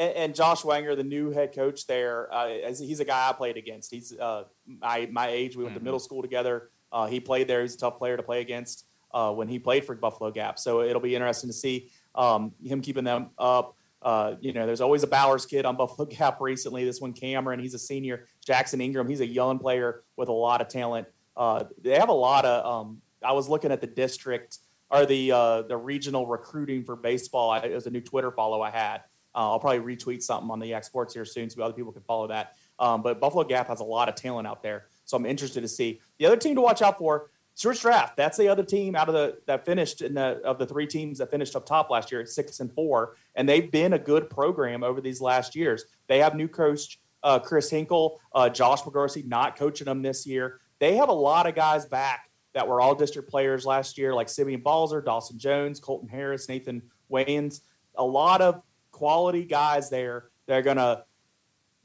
And, 0.00 0.12
and 0.16 0.34
Josh 0.34 0.62
Wanger, 0.62 0.96
the 0.96 1.04
new 1.04 1.30
head 1.30 1.54
coach 1.54 1.86
there, 1.86 2.32
uh, 2.34 2.48
he's 2.78 2.98
a 3.00 3.04
guy 3.04 3.28
I 3.28 3.32
played 3.32 3.56
against. 3.56 3.92
He's 3.92 4.12
uh, 4.18 4.44
my 4.66 5.08
my 5.12 5.28
age. 5.28 5.56
We 5.56 5.62
went 5.64 5.74
Mhm. 5.76 5.78
to 5.80 5.84
middle 5.84 6.00
school 6.00 6.22
together. 6.22 6.70
Uh, 6.90 7.06
he 7.06 7.20
played 7.20 7.46
there. 7.46 7.60
He's 7.62 7.74
a 7.74 7.78
tough 7.78 7.98
player 7.98 8.16
to 8.16 8.22
play 8.22 8.40
against 8.40 8.86
uh, 9.12 9.32
when 9.32 9.46
he 9.46 9.58
played 9.58 9.84
for 9.84 9.94
Buffalo 9.94 10.30
Gap. 10.30 10.58
So 10.58 10.80
it'll 10.82 11.00
be 11.02 11.14
interesting 11.14 11.48
to 11.50 11.54
see 11.54 11.90
um, 12.16 12.52
him 12.64 12.80
keeping 12.80 13.04
them 13.04 13.30
up. 13.38 13.76
Uh, 14.02 14.34
you 14.40 14.52
know, 14.54 14.64
there's 14.66 14.80
always 14.80 15.02
a 15.02 15.06
Bowers 15.06 15.44
kid 15.46 15.64
on 15.66 15.76
Buffalo 15.82 16.06
Gap 16.06 16.40
recently. 16.40 16.84
This 16.84 17.00
one, 17.00 17.12
Cameron, 17.12 17.60
he's 17.60 17.74
a 17.74 17.78
senior. 17.78 18.26
Jackson 18.44 18.80
Ingram, 18.80 19.06
he's 19.08 19.20
a 19.20 19.26
young 19.26 19.58
player 19.58 20.02
with 20.16 20.28
a 20.30 20.32
lot 20.32 20.60
of 20.62 20.68
talent. 20.68 21.06
Uh, 21.36 21.64
they 21.82 21.98
have 21.98 22.08
a 22.08 22.12
lot 22.28 22.44
of. 22.44 22.64
Um, 22.64 23.02
I 23.22 23.32
was 23.32 23.48
looking 23.48 23.70
at 23.70 23.80
the 23.82 23.86
district 23.86 24.58
or 24.90 25.04
the 25.06 25.30
uh, 25.30 25.62
the 25.62 25.76
regional 25.76 26.26
recruiting 26.26 26.82
for 26.84 26.96
baseball. 26.96 27.54
It 27.54 27.72
was 27.74 27.86
a 27.86 27.90
new 27.90 28.00
Twitter 28.00 28.30
follow 28.32 28.62
I 28.62 28.70
had. 28.70 29.02
Uh, 29.34 29.50
I'll 29.50 29.60
probably 29.60 29.96
retweet 29.96 30.22
something 30.22 30.50
on 30.50 30.58
the 30.58 30.66
Yak 30.66 30.84
Sports 30.84 31.14
here 31.14 31.24
soon 31.24 31.50
so 31.50 31.62
other 31.62 31.74
people 31.74 31.92
can 31.92 32.02
follow 32.02 32.26
that. 32.28 32.56
Um, 32.78 33.02
but 33.02 33.20
Buffalo 33.20 33.44
Gap 33.44 33.68
has 33.68 33.80
a 33.80 33.84
lot 33.84 34.08
of 34.08 34.14
talent 34.14 34.46
out 34.46 34.62
there, 34.62 34.86
so 35.04 35.16
I'm 35.16 35.26
interested 35.26 35.60
to 35.60 35.68
see 35.68 36.00
the 36.18 36.26
other 36.26 36.36
team 36.36 36.54
to 36.54 36.60
watch 36.60 36.82
out 36.82 36.98
for. 36.98 37.30
Stuarts 37.54 37.80
Draft. 37.80 38.16
That's 38.16 38.38
the 38.38 38.48
other 38.48 38.62
team 38.62 38.96
out 38.96 39.08
of 39.08 39.14
the 39.14 39.38
that 39.46 39.66
finished 39.66 40.00
in 40.00 40.14
the 40.14 40.40
of 40.44 40.58
the 40.58 40.64
three 40.64 40.86
teams 40.86 41.18
that 41.18 41.30
finished 41.30 41.54
up 41.54 41.66
top 41.66 41.90
last 41.90 42.10
year 42.10 42.22
at 42.22 42.28
six 42.28 42.60
and 42.60 42.72
four, 42.72 43.16
and 43.34 43.46
they've 43.46 43.70
been 43.70 43.92
a 43.92 43.98
good 43.98 44.30
program 44.30 44.82
over 44.82 45.00
these 45.00 45.20
last 45.20 45.54
years. 45.54 45.84
They 46.06 46.20
have 46.20 46.34
new 46.34 46.48
coach 46.48 46.98
uh, 47.22 47.38
Chris 47.38 47.70
Hinkle, 47.70 48.20
uh, 48.34 48.48
Josh 48.48 48.82
McGarcy 48.82 49.26
not 49.26 49.56
coaching 49.56 49.84
them 49.84 50.02
this 50.02 50.26
year. 50.26 50.60
They 50.78 50.96
have 50.96 51.08
a 51.08 51.14
lot 51.14 51.46
of 51.46 51.54
guys 51.54 51.86
back 51.86 52.30
that 52.54 52.66
were 52.66 52.80
all 52.80 52.94
district 52.94 53.28
players 53.28 53.66
last 53.66 53.98
year, 53.98 54.14
like 54.14 54.28
Simeon 54.28 54.60
Balzer, 54.60 55.00
Dawson 55.00 55.38
Jones, 55.38 55.78
Colton 55.78 56.08
Harris, 56.08 56.48
Nathan 56.48 56.82
Wayans. 57.10 57.60
A 57.96 58.04
lot 58.04 58.40
of 58.40 58.62
quality 59.00 59.44
guys 59.44 59.88
there 59.88 60.26
that 60.46 60.58
are 60.58 60.62
going 60.62 60.76
to 60.76 61.02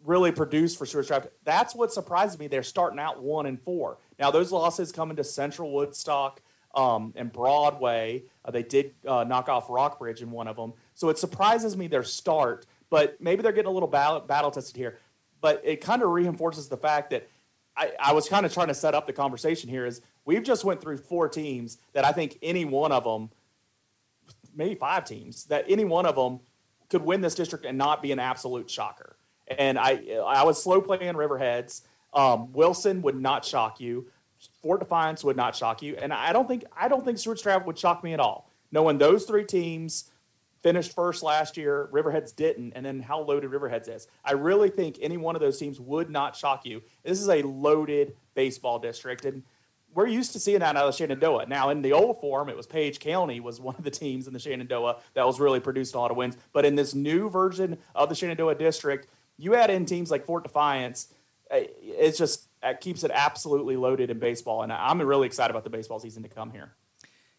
really 0.04 0.34
produce 0.34 0.76
for 0.76 0.86
Stuarts 0.86 1.08
Draft. 1.08 1.28
That's 1.46 1.74
what 1.74 1.94
surprises 1.94 2.38
me. 2.38 2.48
They're 2.48 2.62
starting 2.62 3.00
out 3.00 3.24
one 3.24 3.46
and 3.46 3.58
four. 3.58 4.00
Now, 4.20 4.32
those 4.32 4.52
losses 4.52 4.92
coming 4.92 5.16
to 5.16 5.24
Central 5.24 5.72
Woodstock 5.72 6.42
um, 6.76 7.14
and 7.16 7.32
Broadway. 7.32 8.24
Uh, 8.44 8.52
they 8.52 8.64
did 8.64 8.96
uh, 9.08 9.24
knock 9.24 9.48
off 9.48 9.70
Rockbridge 9.70 10.22
in 10.22 10.30
one 10.30 10.50
of 10.50 10.58
them. 10.58 10.74
So 10.94 11.08
it 11.08 11.18
surprises 11.18 11.78
me 11.78 11.88
their 11.88 12.04
start, 12.04 12.66
but 12.90 13.16
maybe 13.22 13.42
they're 13.42 13.54
getting 13.54 13.72
a 13.72 13.74
little 13.74 13.88
battle, 13.88 14.20
battle 14.20 14.52
tested 14.52 14.76
here. 14.76 15.00
But 15.40 15.62
it 15.64 15.80
kind 15.80 16.02
of 16.02 16.10
reinforces 16.10 16.68
the 16.68 16.76
fact 16.76 17.12
that 17.12 17.30
I, 17.78 17.94
I 17.98 18.12
was 18.12 18.28
kind 18.28 18.46
of 18.46 18.54
trying 18.54 18.68
to 18.68 18.74
set 18.74 18.94
up 18.94 19.08
the 19.08 19.14
conversation 19.14 19.70
here 19.70 19.86
is 19.86 20.02
we've 20.26 20.44
just 20.44 20.66
went 20.66 20.82
through 20.82 20.98
four 20.98 21.30
teams 21.30 21.78
that 21.94 22.04
I 22.04 22.12
think 22.12 22.38
any 22.42 22.66
one 22.66 22.92
of 22.92 23.06
them, 23.06 23.30
maybe 24.54 24.76
five 24.76 25.06
teams, 25.06 25.46
that 25.46 25.64
any 25.70 25.86
one 25.86 26.06
of 26.06 26.16
them 26.18 26.42
could 26.96 27.06
win 27.06 27.20
this 27.20 27.36
district 27.36 27.66
and 27.66 27.78
not 27.78 28.02
be 28.02 28.14
an 28.14 28.20
absolute 28.20 28.70
shocker. 28.70 29.18
And 29.50 29.78
I 29.78 30.18
I 30.26 30.44
was 30.44 30.64
slow 30.64 30.80
playing 30.80 31.16
Riverheads. 31.16 31.82
Um, 32.14 32.54
Wilson 32.54 33.02
would 33.02 33.20
not 33.20 33.44
shock 33.44 33.82
you. 33.82 34.08
Fort 34.62 34.80
Defiance 34.80 35.22
would 35.22 35.36
not 35.36 35.58
shock 35.58 35.82
you, 35.82 35.98
and 35.98 36.14
I 36.14 36.32
don't 36.32 36.48
think 36.48 36.64
I 36.76 36.88
don't 36.88 37.04
think 37.04 37.18
Stuarts 37.18 37.42
Draft 37.42 37.66
would 37.68 37.78
shock 37.78 38.02
me 38.02 38.14
at 38.14 38.22
all. 38.22 38.50
Knowing 38.72 38.98
those 38.98 39.26
three 39.26 39.44
teams 39.44 40.10
finished 40.64 40.96
first 40.96 41.22
last 41.22 41.58
year, 41.58 41.90
Riverheads 41.92 42.34
didn't, 42.34 42.72
and 42.74 42.86
then 42.86 43.02
how 43.02 43.20
loaded 43.20 43.52
Riverheads 43.52 43.94
is. 43.94 44.08
I 44.24 44.32
really 44.32 44.70
think 44.70 44.98
any 45.02 45.18
one 45.18 45.36
of 45.36 45.42
those 45.42 45.60
teams 45.60 45.82
would 45.82 46.10
not 46.10 46.34
shock 46.36 46.66
you. 46.66 46.82
This 47.04 47.20
is 47.20 47.28
a 47.28 47.42
loaded 47.42 48.16
baseball 48.36 48.80
district, 48.80 49.26
and 49.26 49.44
we're 49.96 50.08
used 50.08 50.34
to 50.34 50.40
seeing 50.40 50.60
that 50.60 50.76
out 50.76 50.88
of 50.88 50.94
Shenandoah. 50.94 51.48
Now, 51.48 51.70
in 51.70 51.82
the 51.82 51.94
old 51.94 52.20
form, 52.22 52.50
it 52.50 52.58
was 52.58 52.68
Page 52.68 53.00
County 53.00 53.40
was 53.40 53.60
one 53.60 53.76
of 53.78 53.84
the 53.84 53.90
teams 53.90 54.28
in 54.28 54.34
the 54.34 54.40
Shenandoah 54.40 54.98
that 55.16 55.26
was 55.26 55.40
really 55.40 55.60
producing 55.62 55.98
a 55.98 56.02
lot 56.02 56.12
of 56.12 56.18
wins. 56.18 56.38
But 56.54 56.66
in 56.66 56.76
this 56.76 56.94
new 56.94 57.30
version 57.30 57.78
of 57.96 58.10
the 58.10 58.16
Shenandoah 58.16 58.56
district, 58.56 59.08
you 59.38 59.56
add 59.56 59.70
in 59.72 59.86
teams 59.86 60.12
like 60.12 60.26
Fort 60.26 60.44
Defiance. 60.44 61.08
eh, 61.50 61.66
It's 61.82 62.18
just 62.18 62.44
it 62.62 62.82
keeps 62.82 63.04
it 63.04 63.12
absolutely 63.14 63.78
loaded 63.78 64.10
in 64.10 64.20
baseball, 64.20 64.64
and 64.64 64.72
I'm 64.72 65.02
really 65.02 65.28
excited 65.28 65.52
about 65.52 65.64
the 65.64 65.70
baseball 65.70 66.00
season 66.00 66.24
to 66.24 66.30
come 66.30 66.52
here. 66.52 66.74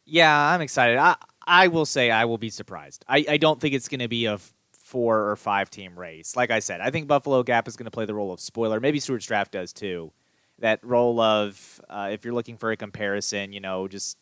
Yeah, 0.04 0.34
I'm 0.34 0.60
excited. 0.60 0.98
I 0.98 1.16
I 1.46 1.68
will 1.68 1.86
say 1.86 2.10
I 2.10 2.24
will 2.24 2.38
be 2.38 2.50
surprised. 2.50 3.04
I, 3.08 3.24
I 3.28 3.36
don't 3.36 3.60
think 3.60 3.74
it's 3.74 3.88
going 3.88 4.00
to 4.00 4.08
be 4.08 4.26
a 4.26 4.38
four 4.72 5.30
or 5.30 5.36
five 5.36 5.68
team 5.68 5.98
race. 5.98 6.36
Like 6.36 6.50
I 6.50 6.60
said, 6.60 6.80
I 6.80 6.90
think 6.90 7.08
Buffalo 7.08 7.42
Gap 7.42 7.66
is 7.68 7.76
going 7.76 7.86
to 7.86 7.90
play 7.90 8.04
the 8.04 8.14
role 8.14 8.32
of 8.32 8.40
spoiler. 8.40 8.78
Maybe 8.80 9.00
Stuarts 9.00 9.26
Draft 9.26 9.52
does 9.52 9.72
too. 9.72 10.12
That 10.58 10.80
role 10.82 11.20
of 11.20 11.80
uh, 11.88 12.10
if 12.12 12.24
you're 12.24 12.34
looking 12.34 12.56
for 12.56 12.70
a 12.70 12.76
comparison, 12.76 13.52
you 13.52 13.60
know, 13.60 13.88
just 13.88 14.16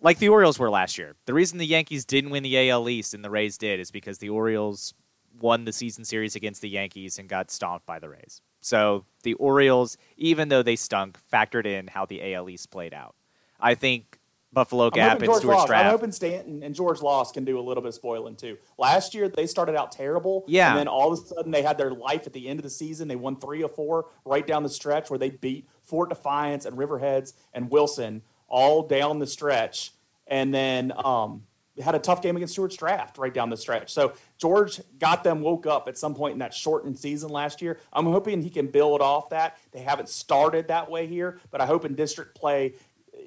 like 0.00 0.18
the 0.18 0.28
Orioles 0.28 0.58
were 0.58 0.70
last 0.70 0.98
year. 0.98 1.14
The 1.26 1.34
reason 1.34 1.58
the 1.58 1.66
Yankees 1.66 2.04
didn't 2.04 2.30
win 2.30 2.42
the 2.42 2.70
AL 2.70 2.88
East 2.88 3.14
and 3.14 3.24
the 3.24 3.30
Rays 3.30 3.58
did 3.58 3.80
is 3.80 3.90
because 3.90 4.18
the 4.18 4.30
Orioles 4.30 4.94
won 5.40 5.64
the 5.64 5.72
season 5.72 6.04
series 6.04 6.34
against 6.36 6.60
the 6.62 6.68
Yankees 6.68 7.18
and 7.18 7.28
got 7.28 7.50
stomped 7.50 7.86
by 7.86 7.98
the 7.98 8.08
Rays. 8.08 8.40
So 8.60 9.04
the 9.22 9.34
Orioles, 9.34 9.96
even 10.16 10.48
though 10.48 10.62
they 10.62 10.76
stunk, 10.76 11.18
factored 11.32 11.66
in 11.66 11.86
how 11.86 12.06
the 12.06 12.34
AL 12.34 12.48
East 12.50 12.70
played 12.70 12.92
out. 12.92 13.14
I 13.60 13.74
think 13.74 14.17
Buffalo 14.52 14.90
Gap 14.90 15.18
and 15.20 15.24
Stuarts 15.24 15.44
Lost. 15.44 15.70
I'm 15.70 15.90
hoping 15.90 16.10
Staunton 16.12 16.62
and 16.62 16.74
George 16.74 17.02
Lost 17.02 17.34
can 17.34 17.44
do 17.44 17.58
a 17.58 17.62
little 17.62 17.82
bit 17.82 17.88
of 17.88 17.94
spoiling 17.94 18.34
too. 18.34 18.56
Last 18.78 19.14
year 19.14 19.28
they 19.28 19.46
started 19.46 19.76
out 19.76 19.92
terrible, 19.92 20.44
Yeah. 20.48 20.70
and 20.70 20.78
then 20.78 20.88
all 20.88 21.12
of 21.12 21.18
a 21.18 21.22
sudden 21.22 21.50
they 21.52 21.62
had 21.62 21.76
their 21.76 21.90
life 21.92 22.26
at 22.26 22.32
the 22.32 22.48
end 22.48 22.58
of 22.58 22.64
the 22.64 22.70
season. 22.70 23.08
They 23.08 23.16
won 23.16 23.36
three 23.36 23.62
or 23.62 23.68
four 23.68 24.06
right 24.24 24.46
down 24.46 24.62
the 24.62 24.68
stretch 24.70 25.10
where 25.10 25.18
they 25.18 25.30
beat 25.30 25.68
Fort 25.82 26.08
Defiance 26.08 26.64
and 26.64 26.76
Riverheads 26.78 27.34
and 27.52 27.70
Wilson 27.70 28.22
all 28.48 28.82
down 28.82 29.18
the 29.18 29.26
stretch, 29.26 29.92
and 30.26 30.54
then 30.54 30.92
um, 30.96 31.42
had 31.82 31.94
a 31.94 31.98
tough 31.98 32.22
game 32.22 32.34
against 32.34 32.54
Stuarts 32.54 32.76
Draft 32.76 33.18
right 33.18 33.32
down 33.32 33.50
the 33.50 33.56
stretch. 33.56 33.92
So 33.92 34.14
George 34.38 34.80
got 34.98 35.22
them 35.22 35.42
woke 35.42 35.66
up 35.66 35.86
at 35.86 35.96
some 35.98 36.14
point 36.14 36.32
in 36.32 36.38
that 36.40 36.52
shortened 36.54 36.98
season 36.98 37.28
last 37.30 37.60
year. 37.62 37.78
I'm 37.92 38.06
hoping 38.06 38.42
he 38.42 38.50
can 38.50 38.66
build 38.66 39.00
off 39.00 39.28
that. 39.30 39.58
They 39.70 39.80
haven't 39.80 40.08
started 40.08 40.68
that 40.68 40.90
way 40.90 41.06
here, 41.06 41.38
but 41.50 41.60
I 41.60 41.66
hope 41.66 41.84
in 41.84 41.94
district 41.94 42.34
play 42.34 42.74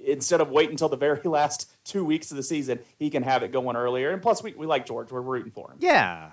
instead 0.06 0.42
of 0.42 0.50
waiting 0.50 0.72
until 0.72 0.90
the 0.90 0.98
very 0.98 1.22
last 1.26 1.72
two 1.86 2.04
weeks 2.06 2.32
of 2.32 2.38
the 2.38 2.44
season, 2.44 2.80
he 2.98 3.10
can 3.10 3.24
have 3.24 3.44
it 3.44 3.52
going 3.52 3.76
earlier. 3.76 4.12
And 4.12 4.22
plus, 4.22 4.42
we, 4.44 4.54
we 4.54 4.66
like 4.66 4.86
George. 4.86 5.12
We're 5.12 5.22
rooting 5.22 5.52
for 5.52 5.72
him. 5.72 5.78
Yeah. 5.80 6.32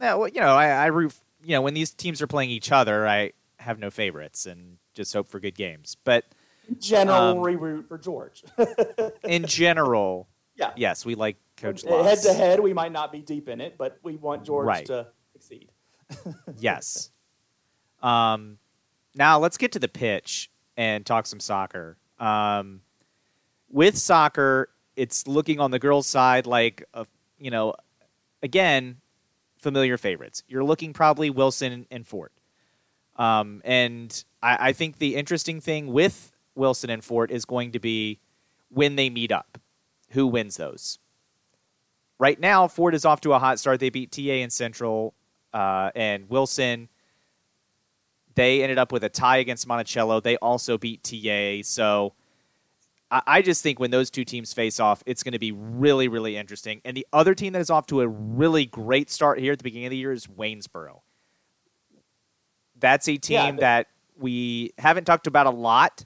Yeah, 0.00 0.14
well, 0.14 0.28
you 0.28 0.40
know, 0.40 0.54
I, 0.54 0.68
I 0.68 0.86
root. 0.86 1.14
You 1.42 1.52
know, 1.54 1.62
when 1.62 1.74
these 1.74 1.90
teams 1.92 2.20
are 2.20 2.26
playing 2.26 2.50
each 2.50 2.72
other, 2.72 3.06
I 3.06 3.32
have 3.58 3.78
no 3.78 3.90
favorites 3.90 4.46
and 4.46 4.78
just 4.94 5.12
hope 5.12 5.28
for 5.28 5.40
good 5.40 5.54
games. 5.54 5.96
But 6.04 6.24
In 6.68 6.78
general, 6.80 7.16
Um, 7.18 7.40
we 7.40 7.54
root 7.56 7.88
for 7.88 7.96
George. 7.98 8.42
in 9.24 9.44
general, 9.46 10.28
yeah. 10.56 10.72
yes, 10.76 11.06
we 11.06 11.14
like 11.14 11.36
Coach 11.56 11.82
Head 11.82 12.18
to 12.22 12.32
head, 12.34 12.60
we 12.60 12.74
might 12.74 12.92
not 12.92 13.12
be 13.12 13.20
deep 13.20 13.48
in 13.48 13.60
it, 13.60 13.76
but 13.78 13.98
we 14.02 14.16
want 14.16 14.44
George 14.44 14.66
Right. 14.66 14.86
to 14.86 15.06
succeed. 15.32 15.70
Yes. 16.58 17.10
Um, 18.02 18.58
now 19.14 19.38
let's 19.38 19.56
get 19.56 19.72
to 19.72 19.78
the 19.78 19.88
pitch 19.88 20.50
and 20.76 21.04
talk 21.06 21.26
some 21.26 21.40
soccer. 21.40 21.96
Um, 22.18 22.80
with 23.70 23.96
soccer, 23.96 24.68
it's 24.96 25.26
looking 25.26 25.60
on 25.60 25.70
the 25.70 25.78
girls' 25.78 26.06
side 26.06 26.46
like 26.46 26.84
a, 26.94 27.06
you 27.38 27.50
know, 27.50 27.74
again, 28.42 28.96
familiar 29.58 29.96
favorites. 29.98 30.42
You're 30.48 30.64
looking 30.64 30.92
probably 30.92 31.30
Wilson 31.30 31.86
and 31.90 32.06
Fort. 32.06 32.32
Um, 33.16 33.62
and 33.64 34.24
I, 34.42 34.68
I 34.68 34.72
think 34.72 34.98
the 34.98 35.16
interesting 35.16 35.60
thing 35.60 35.92
with 35.92 36.32
Wilson 36.54 36.90
and 36.90 37.02
Fort 37.04 37.30
is 37.30 37.44
going 37.44 37.72
to 37.72 37.78
be 37.78 38.20
when 38.70 38.96
they 38.96 39.10
meet 39.10 39.32
up. 39.32 39.58
Who 40.10 40.26
wins 40.26 40.56
those? 40.56 40.98
Right 42.18 42.38
now, 42.40 42.68
Fort 42.68 42.94
is 42.94 43.04
off 43.04 43.20
to 43.22 43.32
a 43.34 43.38
hot 43.38 43.58
start. 43.58 43.80
They 43.80 43.90
beat 43.90 44.12
TA 44.12 44.22
and 44.22 44.52
Central, 44.52 45.14
uh, 45.52 45.90
and 45.94 46.30
Wilson. 46.30 46.88
They 48.36 48.62
ended 48.62 48.78
up 48.78 48.92
with 48.92 49.02
a 49.02 49.08
tie 49.08 49.38
against 49.38 49.66
Monticello. 49.66 50.20
They 50.20 50.36
also 50.36 50.78
beat 50.78 51.02
TA. 51.02 51.62
So 51.62 52.12
I, 53.10 53.22
I 53.26 53.42
just 53.42 53.62
think 53.62 53.80
when 53.80 53.90
those 53.90 54.10
two 54.10 54.24
teams 54.24 54.52
face 54.52 54.78
off, 54.78 55.02
it's 55.06 55.22
going 55.22 55.32
to 55.32 55.38
be 55.38 55.52
really, 55.52 56.06
really 56.06 56.36
interesting. 56.36 56.80
And 56.84 56.96
the 56.96 57.06
other 57.12 57.34
team 57.34 57.52
that 57.54 57.60
is 57.60 57.70
off 57.70 57.86
to 57.88 58.02
a 58.02 58.08
really 58.08 58.66
great 58.66 59.10
start 59.10 59.40
here 59.40 59.52
at 59.52 59.58
the 59.58 59.64
beginning 59.64 59.86
of 59.86 59.90
the 59.90 59.96
year 59.96 60.12
is 60.12 60.26
Waynesboro. 60.26 61.00
That's 62.78 63.08
a 63.08 63.16
team 63.16 63.34
Yeah, 63.34 63.50
th- 63.50 63.60
that 63.60 63.86
we 64.18 64.72
haven't 64.78 65.04
talked 65.04 65.26
about 65.26 65.46
a 65.46 65.50
lot 65.50 66.04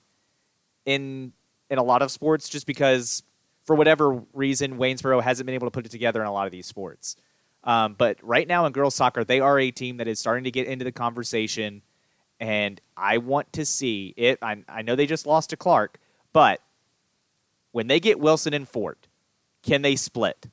in 0.87 1.33
in 1.69 1.79
a 1.79 1.83
lot 1.83 2.03
of 2.03 2.11
sports, 2.11 2.49
just 2.49 2.67
because 2.67 3.23
for 3.65 3.77
whatever 3.77 4.23
reason 4.33 4.79
Waynesboro 4.79 5.21
hasn't 5.21 5.47
been 5.47 5.55
able 5.55 5.69
to 5.69 5.71
put 5.71 5.87
it 5.87 5.91
together 5.91 6.21
in 6.21 6.27
a 6.27 6.33
lot 6.33 6.47
of 6.47 6.53
these 6.53 6.67
sports. 6.67 7.17
Um, 7.63 7.95
but 7.99 8.19
right 8.23 8.49
now 8.49 8.67
in 8.67 8.73
girls 8.73 8.95
soccer, 8.95 9.23
they 9.23 9.41
are 9.41 9.59
a 9.59 9.71
team 9.71 9.99
that 9.99 10.09
is 10.09 10.19
starting 10.19 10.45
to 10.45 10.51
get 10.51 10.67
into 10.67 10.85
the 10.85 10.93
conversation, 10.93 11.83
and 12.41 12.81
I 12.97 13.19
want 13.19 13.53
to 13.53 13.65
see 13.65 14.15
it. 14.17 14.39
I, 14.41 14.65
I 14.69 14.83
know 14.83 14.97
they 14.97 15.07
just 15.07 15.27
lost 15.27 15.51
to 15.51 15.57
Clark, 15.57 15.99
but 16.33 16.61
when 17.73 17.87
they 17.87 18.01
get 18.01 18.19
Wilson 18.19 18.55
and 18.55 18.69
Fort, 18.69 19.07
can 19.63 19.83
they 19.83 19.95
split? 19.95 20.49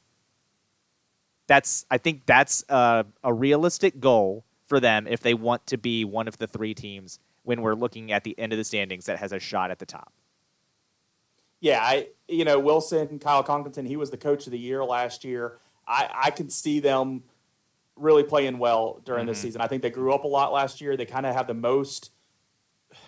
That's 1.48 1.86
I 1.90 1.98
think 1.98 2.26
that's 2.26 2.66
a, 2.68 3.06
a 3.24 3.34
realistic 3.34 4.02
goal 4.02 4.44
for 4.66 4.82
them 4.82 5.08
if 5.08 5.22
they 5.22 5.34
want 5.34 5.66
to 5.68 5.78
be 5.78 6.04
one 6.04 6.28
of 6.28 6.38
the 6.38 6.48
three 6.48 6.74
teams 6.74 7.20
when 7.44 7.62
we're 7.62 7.74
looking 7.74 8.12
at 8.12 8.26
the 8.26 8.38
end 8.38 8.52
of 8.52 8.58
the 8.58 8.66
standings 8.66 9.06
that 9.06 9.18
has 9.20 9.32
a 9.32 9.40
shot 9.40 9.72
at 9.72 9.80
the 9.80 9.86
top. 9.86 10.12
Yeah, 11.62 11.80
I 11.82 12.10
you 12.28 12.44
know 12.44 12.60
Wilson, 12.60 13.18
Kyle 13.18 13.44
Conklin, 13.44 13.86
he 13.86 13.96
was 13.96 14.12
the 14.12 14.18
coach 14.18 14.46
of 14.46 14.52
the 14.52 14.60
year 14.60 14.84
last 14.84 15.24
year. 15.24 15.60
I 15.88 16.10
I 16.14 16.32
can 16.32 16.50
see 16.50 16.82
them 16.82 17.24
really 17.98 18.24
playing 18.24 18.58
well 18.60 19.00
during 19.06 19.26
this 19.26 19.40
Mhm. 19.40 19.42
season. 19.44 19.62
I 19.62 19.68
think 19.68 19.82
they 19.82 19.90
grew 19.90 20.14
up 20.14 20.24
a 20.24 20.28
lot 20.28 20.52
last 20.54 20.82
year. 20.82 20.96
They 20.98 21.06
kind 21.06 21.26
of 21.26 21.34
have 21.36 21.48
the 21.48 21.54
most, 21.54 22.12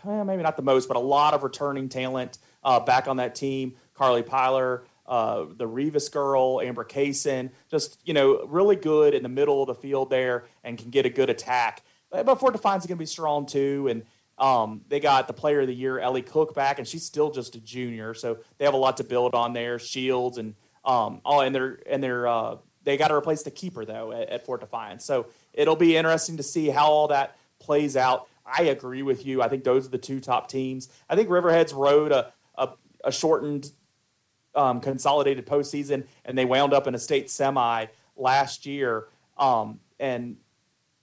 well, 0.04 0.24
maybe 0.26 0.44
not 0.44 0.56
the 0.58 0.64
most, 0.64 0.88
but 0.88 0.98
a 0.98 1.02
lot 1.02 1.34
of 1.34 1.44
returning 1.44 1.90
talent 1.90 2.38
uh, 2.64 2.80
back 2.80 3.08
on 3.08 3.18
that 3.18 3.36
team. 3.36 3.76
Carly 3.94 4.24
Pyler, 4.24 4.82
uh, 5.08 5.46
the 5.56 5.66
Rivas 5.68 6.10
girl, 6.10 6.60
Amber 6.62 6.84
Kaysen, 6.84 7.52
just 7.70 8.00
you 8.06 8.14
know, 8.14 8.44
really 8.46 8.76
good 8.76 9.14
in 9.14 9.24
the 9.24 9.30
middle 9.30 9.62
of 9.62 9.68
the 9.68 9.76
field 9.76 10.10
there 10.10 10.46
and 10.64 10.78
can 10.78 10.90
get 10.90 11.06
a 11.06 11.10
good 11.10 11.30
attack. 11.30 11.84
But 12.12 12.40
Fort 12.40 12.54
Defiance 12.54 12.84
is 12.84 12.88
going 12.88 12.98
to 12.98 13.02
be 13.02 13.06
strong 13.06 13.46
too, 13.46 13.88
and 13.88 14.04
um, 14.38 14.82
they 14.88 15.00
got 15.00 15.28
the 15.28 15.34
Player 15.34 15.62
of 15.62 15.68
the 15.68 15.76
Year 15.76 16.00
Ellie 16.00 16.22
Cook 16.22 16.54
back, 16.56 16.80
and 16.80 16.88
she's 16.88 17.06
still 17.06 17.30
just 17.32 17.56
a 17.56 17.62
junior, 17.62 18.14
so 18.14 18.40
they 18.58 18.66
have 18.66 18.74
a 18.74 18.78
lot 18.78 18.98
to 18.98 19.04
build 19.04 19.36
on 19.36 19.54
there. 19.54 19.78
Shields 19.80 20.38
and 20.38 20.56
um, 20.86 21.22
oh, 21.26 21.42
and 21.42 21.54
they're 21.54 21.80
and 21.88 22.02
they're 22.02 22.26
uh, 22.28 22.58
they 22.90 22.98
got 22.98 23.10
to 23.10 23.16
replace 23.16 23.44
the 23.44 23.52
keeper 23.52 23.86
though 23.86 24.12
at, 24.12 24.30
at 24.30 24.46
Fort 24.46 24.62
Defiance, 24.62 25.06
so 25.06 25.28
it'll 25.54 25.76
be 25.76 25.96
interesting 25.96 26.38
to 26.38 26.44
see 26.44 26.70
how 26.70 26.88
all 26.88 27.08
that 27.08 27.38
plays 27.60 27.96
out. 27.96 28.28
I 28.46 28.64
agree 28.64 29.04
with 29.04 29.26
you. 29.26 29.42
I 29.42 29.48
think 29.48 29.64
those 29.64 29.86
are 29.86 29.90
the 29.90 29.98
two 29.98 30.20
top 30.20 30.50
teams. 30.50 30.90
I 31.10 31.16
think 31.16 31.30
Riverheads 31.30 31.74
rode 31.74 32.12
a 32.12 32.34
a, 32.58 32.70
a 33.06 33.12
shortened 33.12 33.72
um, 34.56 34.82
consolidated 34.82 35.46
postseason, 35.46 36.06
and 36.26 36.38
they 36.38 36.46
wound 36.46 36.74
up 36.74 36.88
in 36.88 36.96
a 36.96 37.00
state 37.00 37.30
semi 37.30 37.86
last 38.16 38.66
year. 38.66 39.08
Um, 39.38 39.80
and 40.00 40.38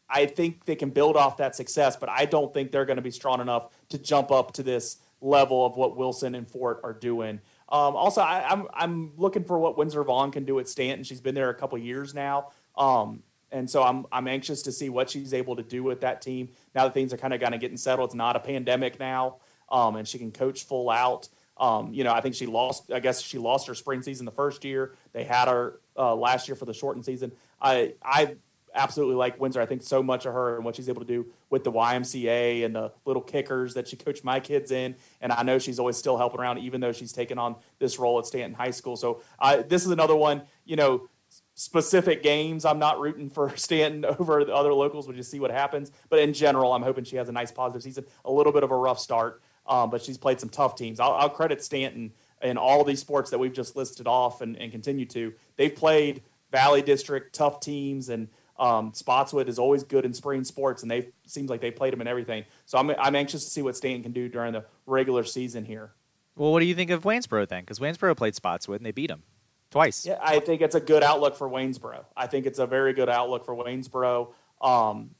I 0.08 0.26
think 0.26 0.64
they 0.64 0.76
can 0.76 0.90
build 0.90 1.16
off 1.16 1.38
that 1.38 1.56
success, 1.56 1.96
but 1.96 2.08
I 2.08 2.26
don't 2.26 2.52
think 2.52 2.70
they're 2.70 2.84
going 2.84 2.96
to 2.96 3.02
be 3.02 3.10
strong 3.10 3.40
enough 3.40 3.68
to 3.88 3.98
jump 3.98 4.30
up 4.30 4.52
to 4.54 4.62
this 4.62 4.98
level 5.20 5.64
of 5.64 5.76
what 5.76 5.96
Wilson 5.96 6.34
and 6.34 6.48
Fort 6.48 6.80
are 6.84 6.92
doing. 6.92 7.40
Um, 7.68 7.96
also, 7.96 8.20
I, 8.20 8.46
I'm 8.48 8.68
I'm 8.72 9.12
looking 9.16 9.44
for 9.44 9.58
what 9.58 9.76
Windsor 9.76 10.04
Vaughn 10.04 10.30
can 10.30 10.44
do 10.44 10.58
at 10.60 10.68
Staunton. 10.68 11.04
She's 11.04 11.20
been 11.20 11.34
there 11.34 11.50
a 11.50 11.54
couple 11.54 11.76
years 11.78 12.14
now, 12.14 12.50
um, 12.76 13.22
and 13.50 13.68
so 13.68 13.82
I'm 13.82 14.06
I'm 14.12 14.28
anxious 14.28 14.62
to 14.62 14.72
see 14.72 14.88
what 14.88 15.10
she's 15.10 15.34
able 15.34 15.56
to 15.56 15.62
do 15.62 15.82
with 15.82 16.00
that 16.02 16.22
team 16.22 16.50
now 16.74 16.84
that 16.84 16.94
things 16.94 17.12
are 17.12 17.16
kind 17.16 17.34
of 17.34 17.40
kind 17.40 17.54
of 17.54 17.60
getting 17.60 17.76
settled. 17.76 18.08
It's 18.08 18.14
not 18.14 18.36
a 18.36 18.40
pandemic 18.40 19.00
now, 19.00 19.36
um, 19.70 19.96
and 19.96 20.06
she 20.06 20.18
can 20.18 20.30
coach 20.30 20.64
full 20.64 20.90
out. 20.90 21.28
Um, 21.58 21.92
you 21.92 22.04
know, 22.04 22.12
I 22.12 22.20
think 22.20 22.34
she 22.34 22.46
lost. 22.46 22.92
I 22.92 23.00
guess 23.00 23.20
she 23.20 23.38
lost 23.38 23.66
her 23.66 23.74
spring 23.74 24.02
season 24.02 24.26
the 24.26 24.32
first 24.32 24.64
year. 24.64 24.94
They 25.12 25.24
had 25.24 25.48
her 25.48 25.80
uh, 25.96 26.14
last 26.14 26.48
year 26.48 26.54
for 26.54 26.66
the 26.66 26.74
shortened 26.74 27.04
season. 27.04 27.32
I 27.60 27.94
I 28.00 28.36
absolutely 28.76 29.16
like 29.16 29.40
Windsor. 29.40 29.60
I 29.60 29.66
think 29.66 29.82
so 29.82 30.02
much 30.02 30.26
of 30.26 30.34
her 30.34 30.56
and 30.56 30.64
what 30.64 30.76
she's 30.76 30.88
able 30.88 31.00
to 31.00 31.06
do 31.06 31.26
with 31.50 31.64
the 31.64 31.72
YMCA 31.72 32.64
and 32.64 32.74
the 32.74 32.92
little 33.04 33.22
kickers 33.22 33.74
that 33.74 33.88
she 33.88 33.96
coached 33.96 34.24
my 34.24 34.38
kids 34.40 34.70
in. 34.70 34.94
And 35.20 35.32
I 35.32 35.42
know 35.42 35.58
she's 35.58 35.78
always 35.78 35.96
still 35.96 36.16
helping 36.16 36.40
around, 36.40 36.58
even 36.58 36.80
though 36.80 36.92
she's 36.92 37.12
taken 37.12 37.38
on 37.38 37.56
this 37.78 37.98
role 37.98 38.18
at 38.18 38.26
Staunton 38.26 38.54
High 38.54 38.70
School. 38.70 38.96
So 38.96 39.22
this 39.68 39.84
is 39.84 39.90
another 39.90 40.16
one. 40.16 40.42
You 40.64 40.76
know, 40.76 41.08
specific 41.54 42.22
games, 42.22 42.64
I'm 42.64 42.78
not 42.78 43.00
rooting 43.00 43.30
for 43.30 43.52
Staunton 43.56 44.04
over 44.04 44.44
the 44.44 44.54
other 44.54 44.72
locals. 44.72 45.06
We'll 45.06 45.16
just 45.16 45.30
see 45.30 45.40
what 45.40 45.50
happens. 45.50 45.90
But 46.08 46.20
in 46.20 46.32
general, 46.32 46.72
I'm 46.72 46.82
hoping 46.82 47.04
she 47.04 47.16
has 47.16 47.28
a 47.28 47.32
nice 47.32 47.50
positive 47.50 47.82
season. 47.82 48.04
A 48.24 48.30
little 48.30 48.52
bit 48.52 48.62
of 48.62 48.70
a 48.70 48.76
rough 48.76 49.00
start, 49.00 49.42
um, 49.66 49.90
but 49.90 50.02
she's 50.02 50.18
played 50.18 50.38
some 50.38 50.50
tough 50.50 50.76
teams. 50.76 51.00
I'll, 51.00 51.12
I'll 51.12 51.30
credit 51.30 51.62
Staunton 51.64 52.12
in 52.42 52.58
all 52.58 52.84
these 52.84 53.00
sports 53.00 53.30
that 53.30 53.38
we've 53.38 53.52
just 53.52 53.76
listed 53.76 54.06
off 54.06 54.42
and, 54.42 54.56
and 54.56 54.70
continue 54.70 55.06
to. 55.06 55.32
They've 55.56 55.74
played 55.74 56.22
Valley 56.52 56.82
District 56.82 57.34
tough 57.34 57.60
teams 57.60 58.08
and 58.08 58.28
um, 58.58 58.92
Spotswood 58.94 59.48
is 59.48 59.58
always 59.58 59.82
good 59.82 60.04
in 60.04 60.14
spring 60.14 60.44
sports, 60.44 60.82
and 60.82 60.90
they 60.90 61.08
seems 61.26 61.50
like 61.50 61.60
they 61.60 61.70
played 61.70 61.92
them 61.92 62.00
in 62.00 62.06
everything. 62.06 62.44
So 62.64 62.78
I'm 62.78 62.90
I'm 62.90 63.14
anxious 63.14 63.44
to 63.44 63.50
see 63.50 63.62
what 63.62 63.76
Staunton 63.76 64.02
can 64.02 64.12
do 64.12 64.28
during 64.28 64.52
the 64.52 64.64
regular 64.86 65.24
season 65.24 65.64
here. 65.64 65.92
Well, 66.36 66.52
what 66.52 66.60
do 66.60 66.66
you 66.66 66.74
think 66.74 66.90
of 66.90 67.02
Waynesboro 67.04 67.46
then? 67.48 67.62
Because 67.62 67.78
Waynesboro 67.78 68.14
played 68.14 68.34
Spotswood 68.34 68.80
and 68.80 68.86
they 68.86 68.92
beat 68.92 69.08
them 69.08 69.22
twice. 69.70 70.04
Yeah, 70.04 70.18
I 70.22 70.40
think 70.40 70.60
it's 70.60 70.74
a 70.74 70.80
good 70.80 71.02
outlook 71.02 71.34
for 71.36 71.48
Waynesboro. 71.48 72.04
I 72.16 72.26
think 72.26 72.46
it's 72.46 72.58
a 72.58 72.66
very 72.66 72.92
good 72.92 73.08
outlook 73.08 73.46
for 73.46 73.54
Waynesboro. 73.54 74.34
Um, 74.60 75.10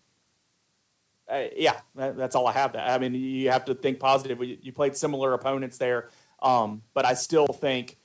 uh, 1.29 1.45
yeah, 1.57 1.81
that, 1.95 2.17
that's 2.17 2.37
all 2.37 2.47
I 2.47 2.53
have. 2.53 2.73
To, 2.73 2.81
I 2.81 2.99
mean, 2.99 3.15
you 3.15 3.51
have 3.51 3.65
to 3.65 3.75
think 3.75 3.99
positive. 3.99 4.43
You, 4.43 4.59
you 4.61 4.73
played 4.73 4.97
similar 4.97 5.33
opponents 5.33 5.79
there, 5.79 6.11
um, 6.43 6.83
but 6.95 7.05
I 7.05 7.15
still 7.15 7.47
think 7.47 7.97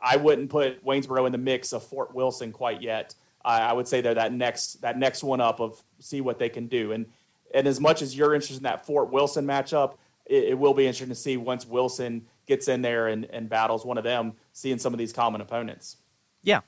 I 0.00 0.16
wouldn't 0.16 0.48
put 0.48 0.84
Waynesboro 0.84 1.26
in 1.26 1.32
the 1.32 1.38
mix 1.38 1.72
of 1.72 1.82
Fort 1.82 2.14
Wilson 2.14 2.52
quite 2.52 2.82
yet. 2.82 3.14
I, 3.44 3.60
I 3.60 3.72
would 3.72 3.88
say 3.88 4.00
they're 4.00 4.14
that 4.14 4.32
next 4.32 4.82
that 4.82 4.98
next 4.98 5.22
one 5.22 5.40
up 5.40 5.60
of 5.60 5.82
see 5.98 6.20
what 6.20 6.38
they 6.38 6.48
can 6.48 6.66
do. 6.66 6.92
And 6.92 7.06
and 7.54 7.66
as 7.66 7.80
much 7.80 8.02
as 8.02 8.16
you're 8.16 8.34
interested 8.34 8.58
in 8.58 8.62
that 8.64 8.86
Fort 8.86 9.10
Wilson 9.10 9.46
matchup, 9.46 9.94
it, 10.26 10.44
it 10.50 10.58
will 10.58 10.74
be 10.74 10.86
interesting 10.86 11.08
to 11.08 11.14
see 11.14 11.36
once 11.36 11.66
Wilson 11.66 12.26
gets 12.46 12.68
in 12.68 12.82
there 12.82 13.08
and, 13.08 13.24
and 13.26 13.48
battles 13.48 13.84
one 13.84 13.98
of 13.98 14.04
them, 14.04 14.34
seeing 14.52 14.78
some 14.78 14.92
of 14.92 14.98
these 14.98 15.12
common 15.12 15.40
opponents. 15.40 15.96
Yeah. 16.42 16.60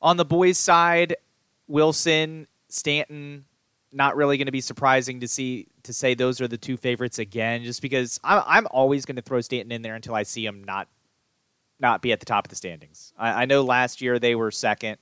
On 0.00 0.16
the 0.16 0.24
boys' 0.24 0.58
side, 0.58 1.16
Wilson, 1.68 2.46
Staunton, 2.68 3.44
not 3.92 4.16
really 4.16 4.36
going 4.36 4.46
to 4.46 4.52
be 4.52 4.60
surprising 4.60 5.20
to 5.20 5.28
see 5.28 5.68
to 5.84 5.92
say 5.92 6.14
those 6.14 6.40
are 6.40 6.48
the 6.48 6.58
two 6.58 6.76
favorites 6.76 7.18
again, 7.18 7.64
just 7.64 7.82
because 7.82 8.18
I'm, 8.24 8.42
I'm 8.46 8.66
always 8.70 9.04
going 9.04 9.16
to 9.16 9.22
throw 9.22 9.40
Staunton 9.40 9.72
in 9.72 9.82
there 9.82 9.94
until 9.94 10.14
I 10.14 10.22
see 10.22 10.44
him 10.44 10.64
not 10.64 10.88
not 11.78 12.00
be 12.00 12.12
at 12.12 12.20
the 12.20 12.26
top 12.26 12.46
of 12.46 12.50
the 12.50 12.56
standings. 12.56 13.12
I, 13.18 13.42
I 13.42 13.44
know 13.44 13.62
last 13.62 14.00
year 14.00 14.18
they 14.18 14.34
were 14.34 14.50
second, 14.50 14.98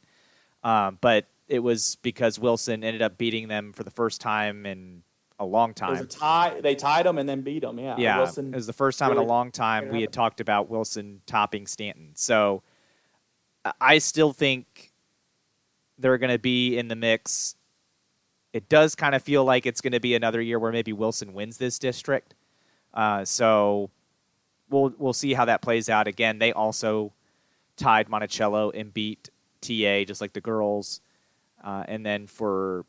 um, 0.63 0.99
but 1.01 1.27
it 1.49 1.61
was 1.61 1.97
because 2.03 2.39
Wilson 2.39 2.85
ended 2.85 3.03
up 3.03 3.19
beating 3.19 3.49
them 3.49 3.73
for 3.73 3.83
the 3.83 3.91
first 3.91 4.21
time 4.21 4.67
in 4.67 5.03
a 5.39 5.45
long 5.45 5.71
It 5.71 5.83
was 5.83 6.01
a 6.01 6.07
time. 6.07 6.53
tie. 6.53 6.61
They 6.61 6.75
tied 6.75 7.07
them 7.07 7.17
and 7.19 7.29
then 7.29 7.41
beat 7.41 7.63
them. 7.63 7.79
Yeah. 7.79 7.97
Yeah, 7.99 8.19
Wilson, 8.19 8.53
it 8.53 8.57
was 8.57 8.67
the 8.67 8.73
first 8.73 8.99
time 8.99 9.11
in 9.13 9.19
a 9.19 9.23
long 9.23 9.51
time 9.51 9.89
we 9.89 10.03
had 10.03 10.13
talked 10.13 10.41
about 10.41 10.69
Wilson 10.69 11.23
topping 11.27 11.67
Staunton. 11.67 12.11
So 12.15 12.63
I- 13.65 13.73
I 13.81 13.99
still 13.99 14.33
think 14.33 14.93
they're 15.99 16.19
going 16.19 16.31
to 16.33 16.39
be 16.39 16.77
in 16.79 16.89
the 16.89 16.97
mix. 16.97 17.57
It 18.53 18.69
does 18.69 18.95
kind 18.95 19.15
of 19.15 19.23
feel 19.23 19.45
like 19.45 19.65
it's 19.67 19.81
going 19.81 19.93
to 19.93 20.01
be 20.01 20.15
another 20.15 20.41
year 20.41 20.59
where 20.59 20.73
maybe 20.73 20.93
Wilson 20.93 21.33
wins 21.35 21.57
this 21.59 21.79
district. 21.79 22.35
Uh, 22.93 23.25
so 23.25 23.91
we'll 24.69 24.93
we'll 24.99 25.13
see 25.13 25.33
how 25.35 25.45
that 25.47 25.63
plays 25.63 25.89
out. 25.89 26.07
Again, 26.09 26.39
they 26.39 26.53
also 26.53 27.13
tied 27.77 28.09
Monticello 28.09 28.71
and 28.71 28.93
beat 28.93 29.31
TA 29.61 30.05
just 30.05 30.21
like 30.21 30.33
the 30.33 30.41
girls. 30.41 31.01
Uh, 31.63 31.85
and 31.87 32.05
then 32.05 32.27
for 32.27 32.85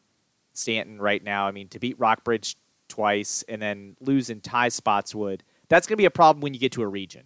Staunton 0.54 1.02
right 1.02 1.24
now, 1.24 1.48
I 1.48 1.52
mean, 1.52 1.68
to 1.70 1.80
beat 1.80 1.98
Rockbridge 2.00 2.56
twice 2.88 3.44
and 3.48 3.62
then 3.62 3.96
lose 4.00 4.30
and 4.30 4.44
tie 4.44 4.70
Spotswood, 4.70 5.44
that's 5.70 5.88
going 5.88 5.94
to 5.96 6.02
be 6.02 6.06
a 6.06 6.12
problem 6.12 6.42
when 6.42 6.54
you 6.54 6.60
get 6.60 6.72
to 6.74 6.82
a 6.82 6.88
region. 6.88 7.24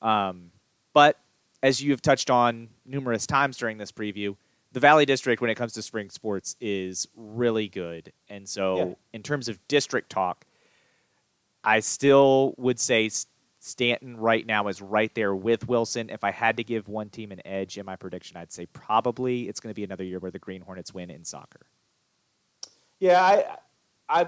Um, 0.00 0.50
but 0.92 1.18
as 1.62 1.80
you 1.82 1.92
have 1.92 2.02
touched 2.02 2.30
on 2.30 2.68
numerous 2.84 3.26
times 3.26 3.56
during 3.56 3.78
this 3.78 3.92
preview, 3.92 4.36
the 4.72 4.80
Valley 4.80 5.04
District, 5.06 5.40
when 5.40 5.50
it 5.50 5.54
comes 5.54 5.74
to 5.74 5.82
spring 5.82 6.10
sports, 6.10 6.56
is 6.60 7.06
really 7.14 7.68
good. 7.68 8.12
And 8.28 8.48
so, 8.48 8.76
Yeah. 8.76 8.94
in 9.12 9.22
terms 9.22 9.48
of 9.48 9.58
district 9.68 10.10
talk, 10.10 10.46
I 11.62 11.80
still 11.80 12.54
would 12.56 12.80
say 12.80 13.10
Staunton 13.72 14.16
right 14.16 14.44
now 14.44 14.66
is 14.66 14.82
right 14.82 15.14
there 15.14 15.36
with 15.36 15.68
Wilson. 15.68 16.10
If 16.10 16.24
I 16.24 16.32
had 16.32 16.56
to 16.56 16.64
give 16.64 16.88
one 16.88 17.08
team 17.10 17.30
an 17.30 17.40
edge 17.46 17.78
in 17.78 17.86
my 17.86 17.94
prediction, 17.94 18.36
I'd 18.36 18.50
say 18.52 18.66
probably 18.66 19.48
it's 19.48 19.60
going 19.60 19.70
to 19.72 19.74
be 19.74 19.84
another 19.84 20.02
year 20.02 20.18
where 20.18 20.32
the 20.32 20.40
Green 20.40 20.62
Hornets 20.62 20.92
win 20.92 21.10
in 21.10 21.24
soccer. 21.24 21.60
Yeah, 22.98 23.22
I, 23.22 23.56
I, 24.08 24.26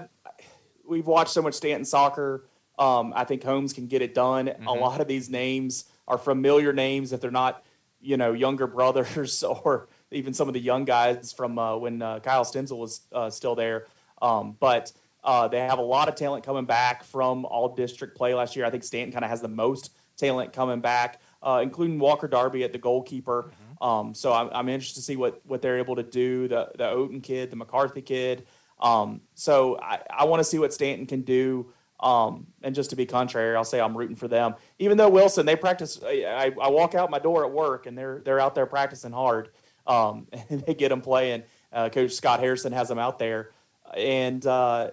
we've 0.87 1.05
watched 1.05 1.31
so 1.31 1.41
much 1.41 1.53
Staunton 1.55 1.83
soccer. 1.83 2.45
Um, 2.79 3.11
I 3.13 3.25
think 3.25 3.43
Holmes 3.43 3.73
can 3.73 3.87
get 3.87 4.01
it 4.01 4.13
done. 4.13 4.47
A 4.47 4.53
Mhm. 4.53 4.79
lot 4.79 5.01
of 5.01 5.07
these 5.09 5.29
names 5.29 5.85
are 6.07 6.17
familiar 6.17 6.71
names 6.71 7.11
if 7.11 7.19
they're 7.19 7.29
not, 7.29 7.61
you 7.99 8.15
know, 8.15 8.31
younger 8.31 8.67
brothers 8.77 9.43
or 9.43 9.89
even 10.11 10.33
some 10.33 10.47
of 10.47 10.53
the 10.53 10.61
young 10.61 10.85
guys 10.85 11.33
from 11.33 11.59
uh, 11.59 11.75
when 11.75 12.01
uh, 12.01 12.19
Kyle 12.21 12.45
Stenzel 12.45 12.77
was 12.77 13.01
uh, 13.11 13.29
still 13.29 13.55
there. 13.55 13.87
Um, 14.21 14.55
but 14.61 14.93
uh, 15.25 15.47
they 15.47 15.59
have 15.59 15.79
a 15.79 15.83
lot 15.83 16.07
of 16.07 16.15
talent 16.15 16.45
coming 16.45 16.65
back 16.65 17.03
from 17.03 17.45
all 17.45 17.75
district 17.75 18.15
play 18.15 18.35
last 18.35 18.55
year. 18.55 18.63
I 18.63 18.69
think 18.69 18.83
Staunton 18.83 19.11
kind 19.11 19.25
of 19.25 19.31
has 19.31 19.41
the 19.41 19.47
most 19.47 19.95
talent 20.17 20.53
coming 20.53 20.79
back, 20.79 21.19
uh, 21.41 21.59
including 21.63 21.99
Walker 21.99 22.27
Darby 22.27 22.63
at 22.63 22.71
the 22.71 22.77
goalkeeper. 22.77 23.51
Um, 23.81 24.13
so 24.13 24.31
I'm, 24.31 24.49
I'm 24.53 24.69
interested 24.69 24.99
to 24.99 25.03
see 25.03 25.15
what 25.15 25.41
what 25.45 25.61
they're 25.61 25.79
able 25.79 25.95
to 25.95 26.03
do. 26.03 26.47
The 26.47 26.71
the 26.77 26.85
Oaten 26.85 27.21
kid, 27.21 27.49
the 27.49 27.55
McCarthy 27.55 28.01
kid. 28.01 28.45
Um, 28.79 29.21
so 29.33 29.79
I, 29.81 29.99
I 30.09 30.25
want 30.25 30.41
to 30.41 30.43
see 30.43 30.59
what 30.59 30.73
Staunton 30.73 31.07
can 31.07 31.21
do. 31.21 31.71
Um, 31.99 32.45
and 32.61 32.75
just 32.75 32.91
to 32.91 32.95
be 32.95 33.05
contrary, 33.05 33.55
I'll 33.55 33.63
say 33.63 33.79
I'm 33.79 33.97
rooting 33.97 34.15
for 34.15 34.27
them. 34.27 34.55
Even 34.79 34.97
though 34.97 35.09
Wilson, 35.09 35.45
they 35.45 35.55
practice. 35.55 35.99
I, 36.05 36.53
I 36.61 36.67
walk 36.69 36.93
out 36.93 37.09
my 37.09 37.19
door 37.19 37.45
at 37.45 37.51
work 37.51 37.87
and 37.87 37.97
they're 37.97 38.21
they're 38.23 38.39
out 38.39 38.53
there 38.53 38.67
practicing 38.67 39.11
hard. 39.11 39.49
Um, 39.87 40.27
and 40.49 40.61
they 40.61 40.75
get 40.75 40.89
them 40.89 41.01
playing. 41.01 41.43
Uh, 41.73 41.89
Coach 41.89 42.11
Scott 42.11 42.39
Harrison 42.39 42.71
has 42.73 42.87
them 42.87 42.99
out 42.99 43.19
there, 43.19 43.51
and 43.97 44.45
uh, 44.45 44.91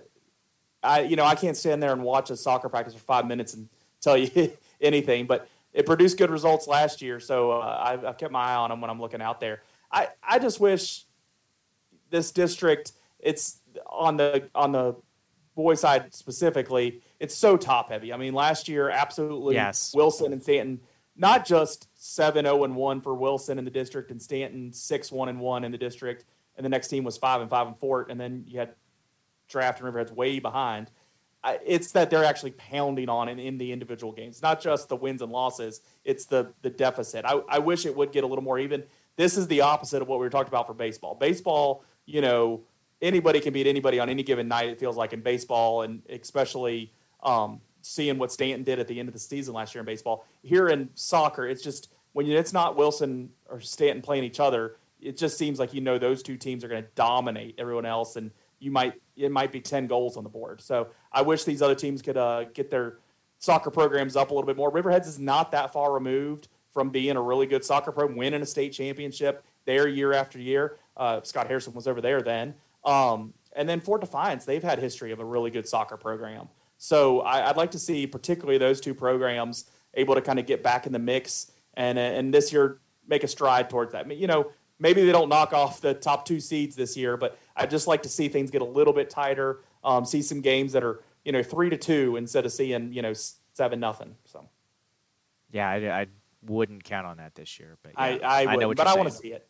I 0.82 1.00
you 1.02 1.16
know 1.16 1.24
I 1.24 1.34
can't 1.34 1.56
stand 1.56 1.82
there 1.82 1.92
and 1.92 2.02
watch 2.02 2.30
a 2.30 2.36
soccer 2.36 2.68
practice 2.68 2.94
for 2.94 3.00
five 3.00 3.26
minutes 3.26 3.54
and 3.54 3.68
tell 4.00 4.16
you 4.16 4.52
anything. 4.80 5.26
But 5.26 5.48
it 5.72 5.86
produced 5.86 6.18
good 6.18 6.30
results 6.30 6.66
last 6.66 7.00
year, 7.00 7.18
so 7.18 7.52
uh, 7.52 7.82
I've, 7.82 8.04
I've 8.04 8.18
kept 8.18 8.32
my 8.32 8.40
eye 8.42 8.54
on 8.56 8.70
them 8.70 8.80
when 8.80 8.90
I'm 8.90 9.00
looking 9.00 9.22
out 9.22 9.40
there. 9.40 9.62
I 9.90 10.08
I 10.22 10.38
just 10.38 10.60
wish 10.60 11.04
this 12.10 12.30
district 12.30 12.92
it's 13.18 13.58
on 13.86 14.16
the 14.16 14.48
on 14.54 14.72
the 14.72 14.94
boy 15.54 15.74
side 15.74 16.14
specifically 16.14 17.02
it's 17.20 17.34
so 17.34 17.56
top 17.56 17.90
heavy 17.90 18.12
i 18.12 18.16
mean 18.16 18.32
last 18.34 18.68
year 18.68 18.88
absolutely 18.90 19.54
Yes. 19.54 19.92
wilson 19.94 20.32
and 20.32 20.42
staunton 20.42 20.80
not 21.16 21.46
just 21.46 21.88
7-0 21.98 22.64
and 22.64 22.74
1 22.76 23.00
for 23.02 23.14
wilson 23.14 23.58
in 23.58 23.64
the 23.64 23.70
district 23.70 24.10
and 24.10 24.20
staunton 24.20 24.70
6-1 24.70 25.28
and 25.28 25.40
1 25.40 25.64
in 25.64 25.72
the 25.72 25.78
district 25.78 26.24
and 26.56 26.64
the 26.64 26.68
next 26.68 26.88
team 26.88 27.04
was 27.04 27.16
five 27.16 27.40
and 27.40 27.48
five 27.48 27.66
and 27.66 27.78
four, 27.78 28.06
and 28.08 28.20
then 28.20 28.44
you 28.46 28.58
had 28.58 28.74
draft 29.53 29.78
and 29.78 29.86
Riverhead's 29.86 30.12
way 30.12 30.38
behind. 30.38 30.90
It's 31.64 31.90
that 31.92 32.09
they're 32.09 32.24
actually 32.24 32.53
pounding 32.53 33.09
on 33.09 33.28
in, 33.28 33.38
in 33.38 33.59
the 33.59 33.72
individual 33.72 34.12
games, 34.12 34.42
not 34.42 34.61
just 34.61 34.88
the 34.88 34.96
wins 34.96 35.22
and 35.22 35.32
losses. 35.32 35.80
It's 36.05 36.24
the 36.24 36.53
the 36.62 36.70
deficit. 36.70 37.24
I, 37.24 37.40
I 37.48 37.59
wish 37.59 37.84
it 37.84 37.96
would 37.96 38.12
get 38.12 38.22
a 38.22 38.26
little 38.26 38.44
more 38.44 38.59
even. 38.59 38.84
This 39.16 39.36
is 39.36 39.48
the 39.48 39.61
opposite 39.61 40.03
of 40.03 40.09
what 40.09 40.20
we 40.20 40.26
were 40.26 40.30
talking 40.30 40.48
about 40.48 40.66
for 40.68 40.74
baseball. 40.74 41.16
Baseball, 41.16 41.84
you 42.07 42.20
know, 42.20 42.62
anybody 43.00 43.40
can 43.40 43.53
beat 43.53 43.66
anybody 43.66 43.98
on 43.98 44.09
any 44.09 44.22
given 44.22 44.48
night. 44.48 44.68
It 44.68 44.78
feels 44.78 44.96
like 44.96 45.12
in 45.12 45.20
baseball, 45.20 45.82
and 45.82 46.03
especially 46.09 46.92
um, 47.24 47.61
seeing 47.82 48.18
what 48.18 48.32
Staunton 48.32 48.62
did 48.62 48.78
at 48.78 48.86
the 48.86 48.98
end 48.98 49.09
of 49.09 49.12
the 49.12 49.18
season 49.18 49.55
last 49.55 49.74
year 49.74 49.80
in 49.80 49.86
baseball. 49.86 50.24
Here 50.42 50.68
in 50.68 50.90
soccer, 50.94 51.46
it's 51.46 51.62
just 51.62 51.92
when 52.12 52.30
it's 52.30 52.53
not 52.53 52.76
Wilson 52.76 53.30
or 53.48 53.61
Staunton 53.61 54.00
playing 54.00 54.24
each 54.24 54.40
other, 54.40 54.76
it 55.00 55.16
just 55.16 55.36
seems 55.36 55.59
like 55.59 55.74
you 55.74 55.80
know 55.80 55.98
those 55.98 56.22
two 56.22 56.36
teams 56.36 56.62
are 56.62 56.68
going 56.68 56.82
to 56.82 56.88
dominate 56.94 57.57
everyone 57.59 57.84
else, 57.84 58.16
and 58.16 58.30
you 58.61 58.70
might 58.70 58.94
it 59.22 59.32
might 59.32 59.52
be 59.52 59.60
ten 59.60 59.86
goals 59.86 60.16
on 60.16 60.24
the 60.24 60.30
board. 60.30 60.60
So 60.60 60.88
I 61.12 61.22
wish 61.22 61.44
these 61.44 61.62
other 61.62 61.74
teams 61.74 62.02
could 62.02 62.16
uh, 62.16 62.44
get 62.52 62.70
their 62.70 62.98
soccer 63.38 63.70
programs 63.70 64.16
up 64.16 64.30
a 64.30 64.34
little 64.34 64.46
bit 64.46 64.56
more. 64.56 64.70
Riverheads 64.70 65.06
is 65.06 65.18
not 65.18 65.50
that 65.52 65.72
far 65.72 65.92
removed 65.92 66.48
from 66.72 66.90
being 66.90 67.16
a 67.16 67.22
really 67.22 67.46
good 67.46 67.64
soccer 67.64 67.92
program, 67.92 68.16
winning 68.16 68.42
a 68.42 68.46
state 68.46 68.72
championship 68.72 69.44
there 69.64 69.88
year 69.88 70.12
after 70.12 70.38
year. 70.38 70.76
Uh, 70.96 71.20
Scott 71.22 71.46
Harrison 71.46 71.74
was 71.74 71.86
over 71.86 72.00
there 72.00 72.22
then. 72.22 72.54
Um, 72.84 73.34
and 73.54 73.68
then 73.68 73.80
Fort 73.80 74.00
Defiance, 74.00 74.44
they've 74.44 74.62
had 74.62 74.78
history 74.78 75.12
of 75.12 75.20
a 75.20 75.24
really 75.24 75.50
good 75.50 75.68
soccer 75.68 75.96
program. 75.96 76.48
So 76.78 77.20
I, 77.20 77.46
would 77.46 77.56
like 77.56 77.70
to 77.72 77.78
see 77.78 78.06
particularly 78.06 78.58
those 78.58 78.80
two 78.80 78.94
programs 78.94 79.66
able 79.94 80.14
to 80.14 80.20
kind 80.20 80.38
of 80.38 80.46
get 80.46 80.62
back 80.62 80.86
in 80.86 80.92
the 80.92 80.98
mix 80.98 81.52
and 81.74 81.98
and 81.98 82.34
this 82.34 82.52
year 82.52 82.78
make 83.06 83.24
a 83.24 83.28
stride 83.28 83.70
towards 83.70 83.92
that. 83.92 84.04
I 84.04 84.08
mean, 84.08 84.18
you 84.18 84.26
know, 84.26 84.50
maybe 84.78 85.04
they 85.04 85.12
don't 85.12 85.28
knock 85.28 85.52
off 85.52 85.80
the 85.80 85.94
top 85.94 86.24
two 86.24 86.40
seeds 86.40 86.74
this 86.74 86.96
year, 86.96 87.16
but 87.16 87.38
I'd 87.57 87.70
just 87.70 87.86
like 87.86 88.03
to 88.03 88.09
see 88.09 88.28
things 88.28 88.50
get 88.50 88.62
a 88.62 88.66
little 88.66 88.92
bit 88.92 89.11
tighter. 89.11 89.61
Um, 89.84 90.05
see 90.05 90.22
some 90.22 90.40
games 90.40 90.72
that 90.72 90.84
are 90.84 91.03
you 91.24 91.32
know 91.32 91.42
three 91.42 91.70
to 91.70 91.76
two 91.76 92.16
instead 92.16 92.46
of 92.46 92.53
seeing 92.53 92.92
you 92.92 93.03
know 93.03 93.12
seven 93.55 93.80
nothing. 93.80 94.16
So 94.24 94.48
yeah, 95.50 95.68
I, 95.68 96.00
I 96.03 96.07
wouldn't 96.46 96.84
count 96.84 97.07
on 97.07 97.18
that 97.18 97.34
this 97.34 97.59
year, 97.59 97.78
but 97.82 97.92
yeah, 97.96 98.18
I 98.26 98.44
I, 98.44 98.53
I 98.53 98.57
know 98.57 98.74
but 98.74 98.86
I 98.86 98.94
want 98.94 99.09
to 99.09 99.14
see 99.14 99.32
it. 99.32 99.48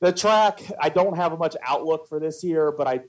The 0.00 0.12
track, 0.12 0.62
I 0.80 0.88
don't 0.88 1.16
have 1.16 1.32
a 1.32 1.36
much 1.36 1.56
outlook 1.66 2.08
for 2.08 2.18
this 2.18 2.42
year, 2.42 2.72
but 2.72 2.86
I 2.86 3.00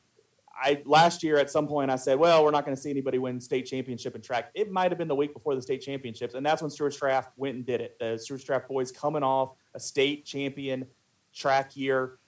I 0.62 0.82
last 0.86 1.24
year 1.24 1.38
at 1.38 1.50
some 1.50 1.68
point 1.68 1.90
I 1.90 1.96
said, 1.96 2.20
well, 2.20 2.44
we're 2.44 2.52
not 2.52 2.66
going 2.66 2.76
to 2.76 2.82
see 2.82 2.90
anybody 2.90 3.18
win 3.18 3.40
state 3.40 3.66
championship 3.66 4.16
in 4.16 4.22
track. 4.22 4.52
It 4.54 4.72
might 4.72 4.92
have 4.92 4.98
been 4.98 5.08
the 5.08 5.16
week 5.16 5.34
before 5.34 5.56
the 5.56 5.62
state 5.62 5.82
championships, 5.82 6.36
and 6.36 6.46
that's 6.46 6.62
when 6.62 6.70
Stuarts 6.70 6.98
Draft 6.98 7.32
went 7.38 7.56
and 7.56 7.66
did 7.66 7.82
it. 7.82 7.98
The 8.00 8.18
Stuarts 8.18 8.44
Draft 8.44 8.68
boys 8.68 8.92
coming 8.92 9.24
off 9.24 9.54
a 9.74 9.80
state 9.80 10.26
champion 10.26 10.86
track 11.34 11.76
year. 11.76 12.20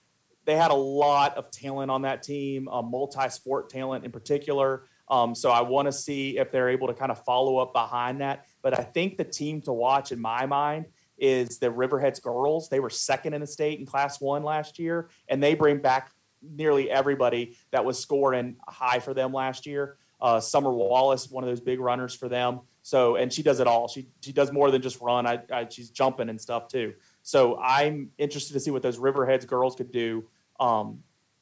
They 0.45 0.55
had 0.55 0.71
a 0.71 0.75
lot 0.75 1.37
of 1.37 1.51
talent 1.51 1.89
on 1.91 2.01
that 2.03 2.23
team, 2.23 2.67
uh, 2.67 2.81
multi-sport 2.81 3.69
talent 3.69 4.05
in 4.05 4.11
particular. 4.11 4.83
Um, 5.09 5.35
so 5.35 5.51
I 5.51 5.61
want 5.61 5.87
to 5.87 5.91
see 5.91 6.37
if 6.37 6.51
they're 6.51 6.69
able 6.69 6.87
to 6.87 6.93
kind 6.93 7.11
of 7.11 7.23
follow 7.23 7.57
up 7.57 7.73
behind 7.73 8.21
that. 8.21 8.45
But 8.61 8.77
I 8.77 8.83
think 8.83 9.17
the 9.17 9.23
team 9.23 9.61
to 9.61 9.73
watch 9.73 10.11
in 10.11 10.19
my 10.19 10.45
mind 10.45 10.85
is 11.17 11.59
the 11.59 11.67
Riverheads 11.67 12.21
girls. 12.21 12.69
They 12.69 12.79
were 12.79 12.89
second 12.89 13.33
in 13.33 13.41
the 13.41 13.47
state 13.47 13.79
in 13.79 13.85
Class 13.85 14.19
One 14.19 14.43
last 14.43 14.79
year, 14.79 15.09
and 15.27 15.41
they 15.41 15.55
bring 15.55 15.79
back 15.79 16.11
nearly 16.41 16.89
everybody 16.89 17.57
that 17.71 17.85
was 17.85 17.99
scoring 17.99 18.57
high 18.67 18.99
for 18.99 19.13
them 19.13 19.31
last 19.31 19.65
year. 19.65 19.97
Uh, 20.19 20.39
Summer 20.39 20.71
Wallace, 20.71 21.29
one 21.29 21.43
of 21.43 21.49
those 21.49 21.61
big 21.61 21.79
runners 21.79 22.15
for 22.15 22.29
them. 22.29 22.61
So, 22.81 23.15
and 23.15 23.31
she 23.31 23.43
does 23.43 23.59
it 23.59 23.67
all. 23.67 23.87
She 23.87 24.07
she 24.21 24.33
does 24.33 24.51
more 24.51 24.71
than 24.71 24.81
just 24.81 24.99
run. 24.99 25.25
I, 25.25 25.41
I, 25.51 25.67
she's 25.69 25.89
jumping 25.89 26.29
and 26.29 26.39
stuff 26.39 26.67
too. 26.67 26.93
So 27.23 27.57
I'm 27.57 28.11
interested 28.17 28.53
to 28.53 28.59
see 28.59 28.69
what 28.69 28.81
those 28.81 28.99
Riverheads 28.99 29.47
girls 29.47 29.75
could 29.75 29.91
do 29.91 30.25
um, 30.59 31.01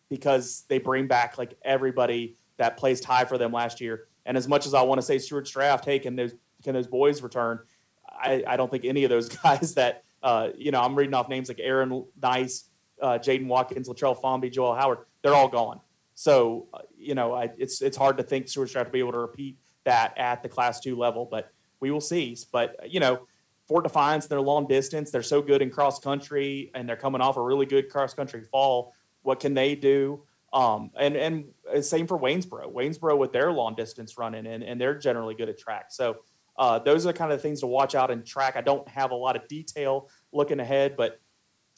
because 0.10 0.64
they 0.70 0.78
bring 0.78 1.08
back 1.08 1.38
like 1.38 1.58
everybody 1.64 2.38
that 2.58 2.78
placed 2.78 3.04
high 3.04 3.26
for 3.26 3.38
them 3.38 3.52
last 3.52 3.82
year. 3.82 4.08
And 4.26 4.38
as 4.38 4.48
much 4.48 4.68
as 4.68 4.76
I 4.76 4.84
want 4.84 5.02
to 5.02 5.06
say 5.06 5.18
Stuarts 5.18 5.50
Draft, 5.50 5.84
hey, 5.84 6.00
can 6.00 6.16
those 6.16 6.34
can 6.64 6.76
those 6.76 6.88
boys 6.88 7.24
return? 7.24 7.60
I, 8.08 8.44
I 8.48 8.56
don't 8.56 8.70
think 8.70 8.86
any 8.86 9.04
of 9.04 9.10
those 9.10 9.30
guys 9.44 9.74
that 9.74 10.04
uh, 10.22 10.50
you 10.56 10.70
know 10.72 10.82
I'm 10.82 10.96
reading 10.96 11.16
off 11.16 11.28
names 11.28 11.50
like 11.50 11.60
Aaron 11.60 12.06
Nice, 12.22 12.70
uh, 13.02 13.18
Jaden 13.18 13.48
Watkins, 13.48 13.90
Latrell 13.90 14.20
Fomby, 14.20 14.52
Joel 14.52 14.76
Howard, 14.76 15.00
they're 15.24 15.34
all 15.34 15.48
gone. 15.48 15.80
So, 16.14 16.68
uh, 16.72 16.80
you 16.96 17.16
know, 17.16 17.34
I, 17.34 17.50
it's 17.58 17.82
it's 17.82 17.98
hard 17.98 18.18
to 18.18 18.24
think 18.24 18.48
Stuarts 18.48 18.74
Draft 18.74 18.90
to 18.90 18.92
be 18.92 19.00
able 19.00 19.14
to 19.14 19.18
repeat 19.18 19.58
that 19.86 20.16
at 20.18 20.44
the 20.44 20.50
Class 20.50 20.80
Two 20.80 20.96
level, 20.96 21.28
but 21.30 21.52
we 21.80 21.90
will 21.90 22.02
see. 22.02 22.38
But 22.52 22.92
you 22.92 23.00
know, 23.00 23.26
Fort 23.72 23.86
Defiance, 23.86 24.28
they're 24.28 24.42
long 24.42 24.68
distance. 24.68 25.12
They're 25.12 25.24
so 25.24 25.42
good 25.42 25.62
in 25.62 25.70
cross 25.70 25.98
country, 25.98 26.72
and 26.76 26.90
they're 26.90 26.98
coming 26.98 27.22
off 27.22 27.38
a 27.38 27.42
really 27.42 27.66
good 27.66 27.88
cross 27.88 28.14
country 28.14 28.44
fall. 28.52 28.94
What 29.22 29.40
can 29.40 29.54
they 29.54 29.76
do? 29.76 30.24
Um, 30.52 30.92
and 31.00 31.16
and 31.16 31.46
same 31.80 32.06
for 32.06 32.20
Waynesboro. 32.20 32.70
Waynesboro 32.70 33.16
with 33.16 33.32
their 33.32 33.50
long 33.50 33.76
distance 33.76 34.18
running, 34.18 34.46
and, 34.46 34.62
and 34.62 34.82
they're 34.82 34.96
generally 34.96 35.36
good 35.36 35.48
at 35.48 35.58
track. 35.58 35.86
So 35.88 36.18
uh, 36.58 36.80
those 36.80 37.06
are 37.06 37.14
the 37.14 37.18
kind 37.18 37.32
of 37.32 37.42
things 37.42 37.62
to 37.62 37.68
watch 37.68 37.96
out 37.96 38.12
in 38.12 38.24
track. 38.24 38.58
I 38.58 38.62
don't 38.62 38.86
have 38.90 39.12
a 39.12 39.16
lot 39.16 39.38
of 39.38 39.48
detail 39.48 40.10
looking 40.34 40.60
ahead, 40.60 40.98
but 40.98 41.22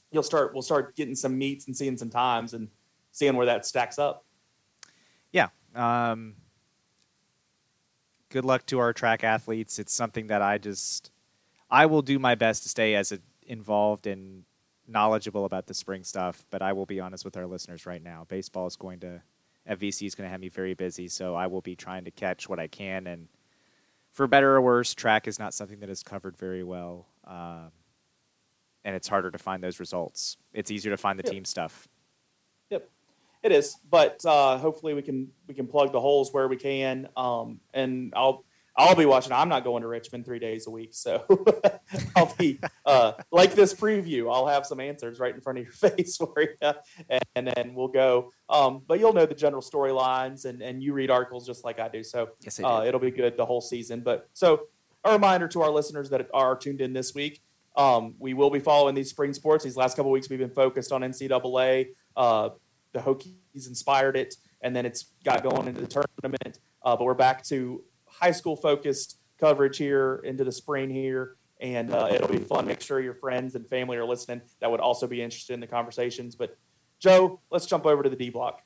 you'll 0.09 0.23
start 0.23 0.53
we'll 0.53 0.63
start 0.63 0.95
getting 0.95 1.13
some 1.13 1.37
meets 1.37 1.67
and 1.67 1.77
seeing 1.77 1.95
some 1.95 2.09
times 2.09 2.55
and 2.55 2.69
seeing 3.11 3.35
where 3.35 3.45
that 3.45 3.67
stacks 3.67 3.99
up. 3.99 4.25
Yeah. 5.31 5.49
Um, 5.75 6.37
good 8.29 8.45
luck 8.45 8.65
to 8.65 8.79
our 8.79 8.93
track 8.93 9.23
athletes. 9.23 9.77
It's 9.77 9.93
something 9.93 10.25
that 10.25 10.41
I 10.41 10.57
just 10.57 11.11
I 11.73 11.87
will 11.87 12.03
do 12.03 12.19
my 12.19 12.35
best 12.35 12.61
to 12.63 12.69
stay 12.69 12.93
as 12.93 13.11
a, 13.11 13.17
involved 13.47 14.05
and 14.05 14.43
knowledgeable 14.87 15.45
about 15.45 15.65
the 15.65 15.73
spring 15.73 16.03
stuff. 16.03 16.45
But 16.51 16.61
I 16.61 16.71
will 16.71 16.85
be 16.85 16.99
honest 16.99 17.25
with 17.25 17.35
our 17.35 17.47
listeners 17.47 17.87
right 17.87 18.01
now. 18.01 18.27
Baseball 18.29 18.67
is 18.67 18.75
going 18.75 18.99
to 18.99 19.23
FVC 19.67 20.05
is 20.05 20.13
going 20.13 20.27
to 20.27 20.31
have 20.31 20.39
me 20.39 20.49
very 20.49 20.75
busy, 20.75 21.07
so 21.07 21.35
I 21.35 21.47
will 21.47 21.61
be 21.61 21.75
trying 21.75 22.05
to 22.05 22.11
catch 22.11 22.47
what 22.47 22.59
I 22.59 22.67
can. 22.67 23.07
And 23.07 23.27
for 24.11 24.27
better 24.27 24.55
or 24.55 24.61
worse, 24.61 24.93
track 24.93 25.27
is 25.27 25.39
not 25.39 25.53
something 25.53 25.79
that 25.79 25.89
is 25.89 26.03
covered 26.03 26.37
very 26.37 26.63
well. 26.63 27.07
Um, 27.25 27.71
and 28.85 28.95
it's 28.95 29.07
harder 29.07 29.31
to 29.31 29.37
find 29.39 29.63
those 29.63 29.79
results. 29.79 30.37
It's 30.53 30.69
easier 30.69 30.91
to 30.91 30.97
find 30.97 31.17
the 31.17 31.23
yep. 31.23 31.33
team 31.33 31.45
stuff. 31.45 31.87
Yep, 32.69 32.87
it 33.41 33.51
is. 33.51 33.77
But 33.89 34.23
uh, 34.25 34.57
hopefully 34.57 34.93
we 34.93 35.01
can 35.01 35.31
we 35.47 35.55
can 35.55 35.65
plug 35.65 35.91
the 35.91 36.01
holes 36.01 36.31
where 36.33 36.47
we 36.47 36.57
can. 36.57 37.07
Um, 37.15 37.61
and 37.73 38.13
I'll 38.15 38.43
I'll 38.75 38.95
be 38.95 39.05
watching. 39.05 39.33
I'm 39.33 39.49
not 39.49 39.63
going 39.63 39.81
to 39.83 39.87
Richmond 39.87 40.25
three 40.25 40.39
days 40.39 40.65
a 40.65 40.71
week, 40.71 40.89
so 40.93 41.25
I'll 42.15 42.33
be 42.37 42.59
uh, 42.85 43.13
like 43.31 43.53
this 43.53 43.73
preview. 43.73 44.33
I'll 44.33 44.47
have 44.47 44.65
some 44.65 44.79
answers 44.79 45.19
right 45.19 45.33
in 45.33 45.41
front 45.41 45.59
of 45.59 45.65
your 45.65 45.73
face 45.91 46.17
for 46.17 46.33
you, 46.37 46.73
and, 47.09 47.23
and 47.35 47.47
then 47.47 47.75
we'll 47.75 47.87
go. 47.87 48.31
Um, 48.49 48.81
but 48.87 48.99
you'll 48.99 49.13
know 49.13 49.27
the 49.27 49.35
general 49.35 49.61
storylines, 49.61 50.45
and 50.45 50.61
and 50.61 50.81
you 50.81 50.93
read 50.93 51.11
articles 51.11 51.45
just 51.45 51.63
like 51.63 51.79
I 51.79 51.87
do, 51.87 52.03
so 52.03 52.29
yes, 52.41 52.59
uh, 52.63 52.83
it'll 52.85 52.99
be 52.99 53.11
good 53.11 53.37
the 53.37 53.45
whole 53.45 53.61
season. 53.61 54.01
But 54.01 54.27
so 54.33 54.63
a 55.03 55.11
reminder 55.11 55.47
to 55.49 55.61
our 55.61 55.69
listeners 55.69 56.09
that 56.09 56.27
are 56.33 56.55
tuned 56.55 56.81
in 56.81 56.93
this 56.93 57.13
week. 57.13 57.41
Um, 57.75 58.15
we 58.19 58.33
will 58.33 58.49
be 58.49 58.59
following 58.59 58.95
these 58.95 59.09
spring 59.09 59.33
sports. 59.33 59.63
These 59.63 59.75
last 59.75 59.97
couple 59.97 60.11
weeks, 60.11 60.29
we've 60.29 60.39
been 60.39 60.49
focused 60.49 60.91
on 60.91 61.01
NCAA. 61.01 61.89
Uh, 62.15 62.49
the 62.93 62.99
Hokies 62.99 63.67
inspired 63.67 64.15
it, 64.15 64.35
and 64.61 64.75
then 64.75 64.85
it's 64.85 65.07
got 65.23 65.43
going 65.43 65.67
into 65.67 65.81
the 65.81 65.87
tournament. 65.87 66.59
Uh, 66.83 66.95
but 66.95 67.05
we're 67.05 67.13
back 67.13 67.43
to 67.45 67.83
high 68.23 68.31
school 68.31 68.55
focused 68.55 69.17
coverage 69.37 69.77
here 69.77 70.21
into 70.23 70.45
the 70.45 70.51
spring 70.51 70.89
here, 70.89 71.35
and 71.59 71.93
uh, 71.93 72.07
it'll 72.09 72.29
be 72.29 72.37
fun. 72.37 72.65
Make 72.65 72.79
sure 72.79 73.01
your 73.01 73.15
friends 73.15 73.55
and 73.55 73.67
family 73.67 73.97
are 73.97 74.05
listening 74.05 74.41
that 74.61 74.71
would 74.71 74.79
also 74.79 75.07
be 75.07 75.21
interested 75.21 75.53
in 75.53 75.59
the 75.59 75.67
conversations. 75.67 76.33
But 76.33 76.55
Joe, 76.99 77.41
let's 77.51 77.65
jump 77.65 77.85
over 77.85 78.01
to 78.01 78.09
the 78.09 78.15
D 78.15 78.29
block. 78.29 78.61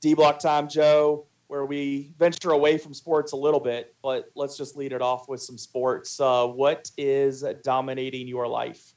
D 0.00 0.14
block 0.14 0.38
time, 0.38 0.68
Joe, 0.68 1.26
where 1.48 1.66
we 1.66 2.14
venture 2.20 2.52
away 2.52 2.78
from 2.78 2.94
sports 2.94 3.32
a 3.32 3.36
little 3.36 3.58
bit, 3.58 3.96
but 4.00 4.26
let's 4.36 4.56
just 4.56 4.76
lead 4.76 4.92
it 4.92 5.02
off 5.02 5.28
with 5.28 5.42
some 5.42 5.58
sports. 5.58 6.20
Uh, 6.20 6.46
what 6.46 6.88
is 6.96 7.44
dominating 7.64 8.28
your 8.28 8.46
life? 8.46 8.94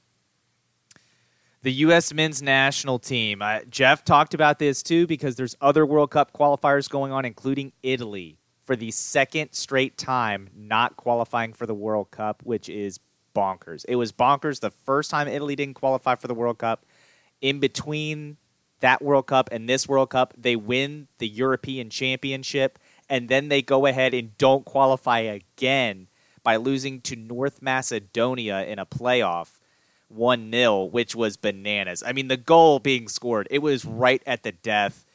The 1.68 1.74
U.S. 1.74 2.14
men's 2.14 2.42
national 2.42 2.98
team. 2.98 3.42
Uh, 3.42 3.60
Jeff 3.70 4.06
talked 4.06 4.34
about 4.34 4.58
this 4.58 4.82
too 4.82 5.06
because 5.06 5.36
there's 5.36 5.54
other 5.60 5.86
World 5.86 6.12
Cup 6.12 6.32
qualifiers 6.32 6.90
going 6.90 7.12
on, 7.12 7.26
including 7.26 7.74
Italy 7.84 8.38
for 8.64 8.78
the 8.78 8.90
second 8.90 9.52
straight 9.52 9.98
time 9.98 10.50
not 10.56 10.96
qualifying 10.96 11.52
for 11.52 11.66
the 11.66 11.74
World 11.74 12.10
Cup, 12.10 12.42
which 12.46 12.70
is 12.70 13.02
bonkers. 13.36 13.84
It 13.90 13.98
was 13.98 14.14
bonkers 14.14 14.62
the 14.62 14.70
first 14.72 15.12
time 15.12 15.28
Italy 15.28 15.58
didn't 15.58 15.74
qualify 15.74 16.16
for 16.16 16.30
the 16.30 16.34
World 16.34 16.58
Cup. 16.58 16.86
In 17.42 17.60
between 17.60 18.38
that 18.80 19.02
World 19.02 19.28
Cup 19.28 19.50
and 19.52 19.68
this 19.68 19.90
World 19.90 20.12
Cup, 20.12 20.34
they 20.38 20.56
win 20.56 21.10
the 21.18 21.28
European 21.28 21.90
Championship, 21.90 22.80
and 23.10 23.28
then 23.28 23.50
they 23.50 23.62
go 23.62 23.88
ahead 23.88 24.14
and 24.14 24.38
don't 24.38 24.64
qualify 24.64 25.20
again 25.20 26.08
by 26.44 26.56
losing 26.56 27.02
to 27.02 27.18
North 27.18 27.62
Macedonia 27.62 28.64
in 28.64 28.80
a 28.80 28.86
playoff 28.86 29.60
1 30.10 30.52
0, 30.52 30.84
which 30.86 31.16
was 31.16 31.38
bananas. 31.38 32.04
I 32.06 32.14
mean, 32.14 32.28
the 32.28 32.38
goal 32.38 32.80
being 32.80 33.08
scored, 33.08 33.48
it 33.52 33.60
was 33.60 33.86
right 33.86 34.22
at 34.26 34.44
the 34.44 34.52
death. 34.52 35.06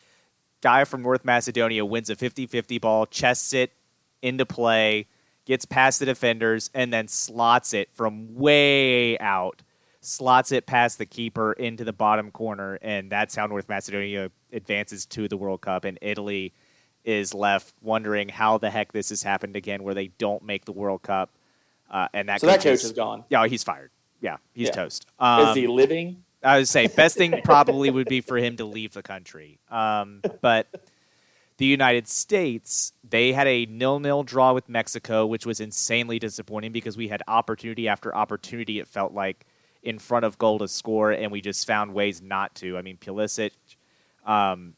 Guy 0.60 0.84
from 0.84 1.02
North 1.02 1.24
Macedonia 1.24 1.84
wins 1.84 2.08
a 2.10 2.16
50 2.16 2.46
50 2.46 2.78
ball, 2.78 3.06
chests 3.06 3.52
it 3.52 3.72
into 4.20 4.46
play, 4.46 5.06
gets 5.44 5.64
past 5.64 5.98
the 5.98 6.06
defenders, 6.06 6.70
and 6.74 6.92
then 6.92 7.08
slots 7.08 7.74
it 7.74 7.88
from 7.92 8.34
way 8.34 9.18
out, 9.18 9.62
slots 10.00 10.52
it 10.52 10.66
past 10.66 10.98
the 10.98 11.06
keeper 11.06 11.52
into 11.52 11.84
the 11.84 11.92
bottom 11.92 12.30
corner, 12.30 12.78
and 12.82 13.10
that's 13.10 13.34
how 13.34 13.46
North 13.46 13.68
Macedonia 13.68 14.30
advances 14.52 15.04
to 15.06 15.26
the 15.26 15.36
World 15.36 15.62
Cup, 15.62 15.84
and 15.84 15.98
Italy 16.00 16.52
is 17.04 17.34
left 17.34 17.74
wondering 17.82 18.28
how 18.28 18.58
the 18.58 18.70
heck 18.70 18.92
this 18.92 19.08
has 19.08 19.24
happened 19.24 19.56
again, 19.56 19.82
where 19.82 19.94
they 19.94 20.08
don't 20.18 20.44
make 20.44 20.64
the 20.64 20.72
World 20.72 21.02
Cup, 21.02 21.30
uh, 21.90 22.06
and 22.14 22.28
that 22.28 22.40
so 22.40 22.46
that 22.46 22.58
coach 22.58 22.64
coach 22.64 22.74
is, 22.74 22.84
is 22.84 22.92
gone. 22.92 23.24
yeah, 23.28 23.46
he's 23.48 23.64
fired. 23.64 23.90
Yeah, 24.22 24.36
he's 24.54 24.68
Yeah. 24.68 24.72
toast. 24.72 25.06
Um, 25.18 25.48
is 25.48 25.56
he 25.56 25.66
living? 25.66 26.24
I 26.42 26.56
would 26.56 26.68
say 26.68 26.86
best 26.86 27.18
thing 27.18 27.40
probably 27.44 27.90
would 27.90 28.08
be 28.08 28.22
for 28.22 28.38
him 28.38 28.56
to 28.56 28.64
leave 28.64 28.94
the 28.94 29.02
country. 29.02 29.58
Um, 29.70 30.22
but 30.40 30.68
the 31.58 31.66
United 31.66 32.08
States, 32.08 32.92
they 33.08 33.32
had 33.32 33.46
a 33.46 33.66
nil-nil 33.66 34.22
draw 34.22 34.52
with 34.54 34.68
Mexico, 34.68 35.26
which 35.26 35.44
was 35.44 35.60
insanely 35.60 36.18
disappointing 36.18 36.72
because 36.72 36.96
we 36.96 37.08
had 37.08 37.22
opportunity 37.28 37.88
after 37.88 38.14
opportunity. 38.14 38.78
It 38.78 38.88
felt 38.88 39.12
like 39.12 39.44
in 39.82 39.98
front 39.98 40.24
of 40.24 40.38
goal 40.38 40.58
to 40.60 40.68
score, 40.68 41.10
and 41.10 41.30
we 41.30 41.40
just 41.40 41.66
found 41.66 41.92
ways 41.92 42.22
not 42.22 42.54
to. 42.56 42.78
I 42.78 42.82
mean, 42.82 42.96
Pulisic 42.96 43.50
um, 44.24 44.74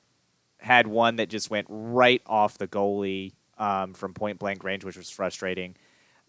had 0.59 0.87
one 0.87 1.17
that 1.17 1.29
just 1.29 1.51
went 1.51 1.67
right 1.69 2.23
off 2.27 2.59
the 2.59 2.67
goalie 2.67 3.33
um, 3.59 3.93
from 3.93 4.15
point 4.15 4.39
blank 4.39 4.65
range, 4.65 4.85
which 4.85 4.97
was 4.97 5.11
frustrating. 5.11 5.77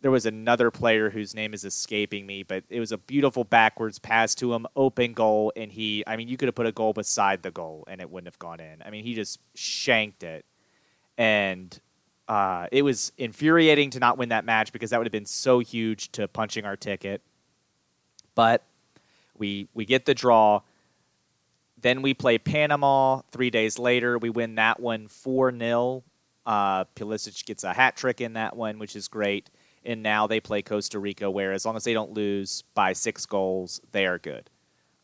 There 0.05 0.11
was 0.11 0.27
another 0.27 0.69
player 0.69 1.09
whose 1.09 1.33
name 1.33 1.51
is 1.55 1.65
escaping 1.65 2.27
me, 2.27 2.43
but 2.43 2.63
it 2.69 2.79
was 2.79 2.91
a 2.91 2.97
beautiful 2.99 3.43
backwards 3.43 3.97
pass 3.97 4.35
to 4.35 4.53
him, 4.53 4.67
open 4.75 5.13
goal, 5.13 5.51
and 5.55 5.71
he. 5.71 6.03
I 6.05 6.15
mean, 6.15 6.27
you 6.27 6.37
could 6.37 6.47
have 6.47 6.53
put 6.53 6.67
a 6.67 6.71
goal 6.71 6.93
beside 6.93 7.41
the 7.41 7.49
goal, 7.49 7.85
and 7.87 7.99
it 7.99 8.11
wouldn't 8.11 8.27
have 8.27 8.37
gone 8.37 8.59
in. 8.59 8.83
I 8.85 8.91
mean, 8.91 9.03
he 9.03 9.15
just 9.15 9.39
shanked 9.55 10.21
it, 10.21 10.45
and 11.17 11.75
uh, 12.27 12.67
it 12.71 12.83
was 12.83 13.13
infuriating 13.17 13.89
to 13.89 13.99
not 13.99 14.19
win 14.19 14.29
that 14.29 14.45
match 14.45 14.71
because 14.71 14.91
that 14.91 14.99
would 14.99 15.07
have 15.07 15.11
been 15.11 15.25
so 15.25 15.57
huge 15.57 16.11
to 16.11 16.27
punching 16.27 16.65
our 16.65 16.75
ticket. 16.75 17.23
But 18.35 18.61
we 19.35 19.69
we 19.73 19.85
get 19.85 20.05
the 20.05 20.13
draw. 20.13 20.61
Then 21.81 22.03
we 22.03 22.13
play 22.13 22.37
Panama 22.37 23.21
three 23.31 23.49
days 23.49 23.79
later. 23.79 24.19
We 24.19 24.29
win 24.29 24.53
that 24.53 24.79
one 24.79 25.07
4 25.07 25.51
0. 25.57 26.03
Uh, 26.45 26.85
Pulisic 26.95 27.43
gets 27.43 27.63
a 27.63 27.73
hat 27.73 27.95
trick 27.95 28.21
in 28.21 28.33
that 28.33 28.55
one, 28.55 28.77
which 28.77 28.95
is 28.95 29.07
great. 29.07 29.49
And 29.86 30.01
now 30.01 30.25
they 30.27 30.39
play 30.39 30.61
Costa 30.63 30.97
Rica, 30.99 31.29
where 31.29 31.51
as 31.53 31.65
long 31.65 31.75
as 31.75 31.83
they 31.83 31.93
don't 31.93 32.11
lose 32.11 32.63
by 32.73 32.93
six 32.93 33.25
goals, 33.25 33.79
they 33.91 34.05
are 34.07 34.17
good. 34.17 34.49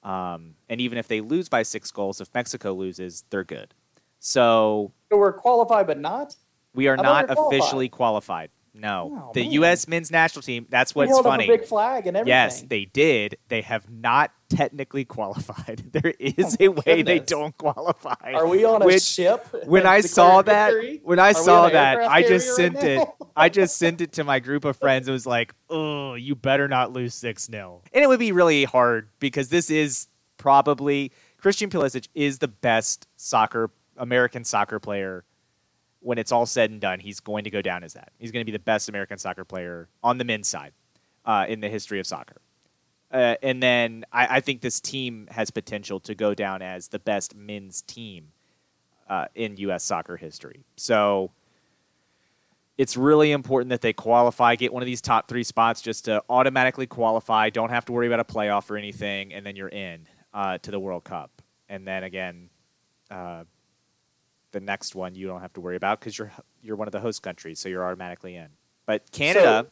Um, 0.03 0.55
and 0.69 0.81
even 0.81 0.97
if 0.97 1.07
they 1.07 1.21
lose 1.21 1.47
by 1.49 1.61
six 1.63 1.91
goals, 1.91 2.19
if 2.19 2.33
Mexico 2.33 2.73
loses, 2.73 3.23
they're 3.29 3.43
good. 3.43 3.73
So 4.19 4.91
So 5.11 5.17
we're 5.17 5.33
qualified, 5.33 5.85
but 5.85 5.99
not. 5.99 6.35
we 6.73 6.87
are 6.87 6.97
not 6.97 7.27
qualified. 7.27 7.37
officially 7.59 7.89
qualified. 7.89 8.49
No. 8.73 9.27
Oh, 9.29 9.31
the 9.33 9.43
man. 9.43 9.51
U.S. 9.53 9.87
men's 9.87 10.11
national 10.11 10.43
team, 10.43 10.65
that's 10.69 10.95
what's 10.95 11.19
funny. 11.19 11.47
Big 11.47 11.65
flag 11.65 12.07
and 12.07 12.15
everything. 12.15 12.29
Yes, 12.29 12.61
they 12.61 12.85
did. 12.85 13.37
They 13.49 13.61
have 13.61 13.89
not 13.89 14.31
technically 14.49 15.05
qualified. 15.05 15.83
There 15.91 16.13
is 16.19 16.57
oh 16.59 16.65
a 16.65 16.67
way 16.69 17.01
they 17.01 17.19
Oh 17.19 17.25
don't 17.25 17.57
qualify. 17.57 18.31
Are 18.33 18.47
we 18.47 18.63
on 18.63 18.81
a 18.81 18.85
Which, 18.85 19.03
ship? 19.03 19.45
when 19.65 19.85
I 19.97 19.99
saw 20.01 20.41
that, 20.43 20.71
victory? 20.71 21.01
when 21.03 21.19
I 21.19 21.31
Are 21.31 21.33
saw 21.33 21.69
that, 21.69 21.97
I 21.99 22.21
just 22.23 22.55
sent 22.55 22.75
right 22.75 22.83
it. 22.85 23.07
I 23.35 23.49
just 23.49 23.77
sent 23.77 23.99
it 23.99 24.13
to 24.13 24.23
my 24.23 24.39
group 24.39 24.63
of 24.63 24.77
friends. 24.77 25.07
It 25.07 25.11
was 25.11 25.25
like, 25.25 25.53
oh, 25.69 26.13
you 26.13 26.35
better 26.35 26.67
not 26.69 26.93
lose 26.93 27.13
6 27.15 27.45
0. 27.47 27.81
And 27.93 28.03
it 28.03 28.07
would 28.07 28.19
be 28.19 28.31
really 28.31 28.63
hard 28.63 29.09
because 29.19 29.49
this 29.49 29.69
is 29.69 30.07
probably 30.37 31.11
Christian 31.37 31.69
Pulisic 31.69 32.07
is 32.15 32.39
the 32.39 32.47
best 32.47 33.07
soccer, 33.17 33.69
American 33.97 34.43
soccer 34.43 34.79
player 34.79 35.23
when 36.01 36.17
it's 36.17 36.31
all 36.31 36.45
said 36.45 36.71
and 36.71 36.81
done. 36.81 36.99
He's 36.99 37.19
going 37.19 37.45
to 37.45 37.49
go 37.49 37.61
down 37.61 37.83
as 37.83 37.93
that. 37.93 38.11
He's 38.19 38.31
going 38.31 38.41
to 38.41 38.45
be 38.45 38.55
the 38.55 38.63
best 38.63 38.89
American 38.89 39.17
soccer 39.17 39.45
player 39.45 39.87
on 40.03 40.17
the 40.17 40.23
men's 40.23 40.49
side 40.49 40.73
uh, 41.25 41.45
in 41.47 41.61
the 41.61 41.69
history 41.69 41.99
of 41.99 42.07
soccer. 42.07 42.41
Uh, 43.11 43.35
and 43.41 43.61
then 43.61 44.05
I, 44.11 44.37
I 44.37 44.39
think 44.39 44.61
this 44.61 44.79
team 44.79 45.27
has 45.31 45.51
potential 45.51 45.99
to 46.01 46.15
go 46.15 46.33
down 46.33 46.61
as 46.61 46.87
the 46.87 46.99
best 46.99 47.35
men's 47.35 47.81
team 47.81 48.29
uh, 49.09 49.25
in 49.35 49.57
U.S. 49.57 49.83
soccer 49.83 50.15
history. 50.17 50.63
So 50.77 51.31
it's 52.77 52.95
really 52.95 53.31
important 53.31 53.69
that 53.69 53.81
they 53.81 53.93
qualify, 53.93 54.55
get 54.55 54.71
one 54.71 54.81
of 54.81 54.87
these 54.87 55.01
top 55.01 55.27
three 55.27 55.43
spots 55.43 55.81
just 55.81 56.05
to 56.05 56.23
automatically 56.29 56.87
qualify. 56.87 57.49
Don't 57.49 57.69
have 57.69 57.85
to 57.85 57.91
worry 57.91 58.07
about 58.07 58.21
a 58.21 58.23
playoff 58.23 58.71
or 58.71 58.77
anything, 58.77 59.33
and 59.33 59.45
then 59.45 59.55
you're 59.55 59.67
in 59.69 60.07
uh, 60.33 60.57
to 60.59 60.71
the 60.71 60.79
World 60.79 61.03
Cup. 61.03 61.41
And 61.67 61.85
then 61.85 62.03
again, 62.03 62.49
uh, 63.11 63.43
the 64.51 64.59
next 64.59 64.95
one 64.95 65.15
you 65.15 65.27
don't 65.27 65.41
have 65.41 65.53
to 65.53 65.61
worry 65.61 65.75
about 65.75 65.99
because 65.99 66.17
you're 66.17 66.31
you're 66.61 66.75
one 66.75 66.87
of 66.87 66.91
the 66.91 66.99
host 66.99 67.23
countries, 67.23 67.59
so 67.59 67.69
you're 67.69 67.85
automatically 67.85 68.35
in. 68.35 68.47
But 68.85 69.11
Canada 69.11 69.67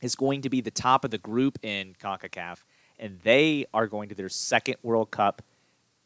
is 0.00 0.14
going 0.14 0.42
to 0.42 0.50
be 0.50 0.60
the 0.60 0.70
top 0.70 1.04
of 1.04 1.10
the 1.10 1.18
group 1.18 1.58
in 1.62 1.94
CONCACAF, 2.02 2.64
and 2.98 3.20
they 3.22 3.66
are 3.72 3.86
going 3.86 4.08
to 4.08 4.14
their 4.14 4.28
second 4.28 4.76
World 4.82 5.10
Cup 5.10 5.42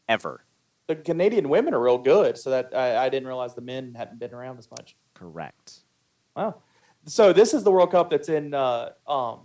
ever. 0.07 0.43
The 0.87 0.95
Canadian 0.95 1.49
women 1.49 1.73
are 1.73 1.81
real 1.81 1.97
good, 1.97 2.37
so 2.37 2.49
that 2.51 2.73
I, 2.75 3.05
I 3.05 3.09
didn't 3.09 3.27
realize 3.27 3.55
the 3.55 3.61
men 3.61 3.93
hadn't 3.95 4.19
been 4.19 4.33
around 4.33 4.57
as 4.59 4.69
much. 4.71 4.95
Correct. 5.13 5.79
Wow. 6.35 6.55
So 7.05 7.33
this 7.33 7.53
is 7.53 7.63
the 7.63 7.71
World 7.71 7.91
Cup 7.91 8.09
that's 8.09 8.29
in 8.29 8.53
uh, 8.53 8.91
um, 9.07 9.41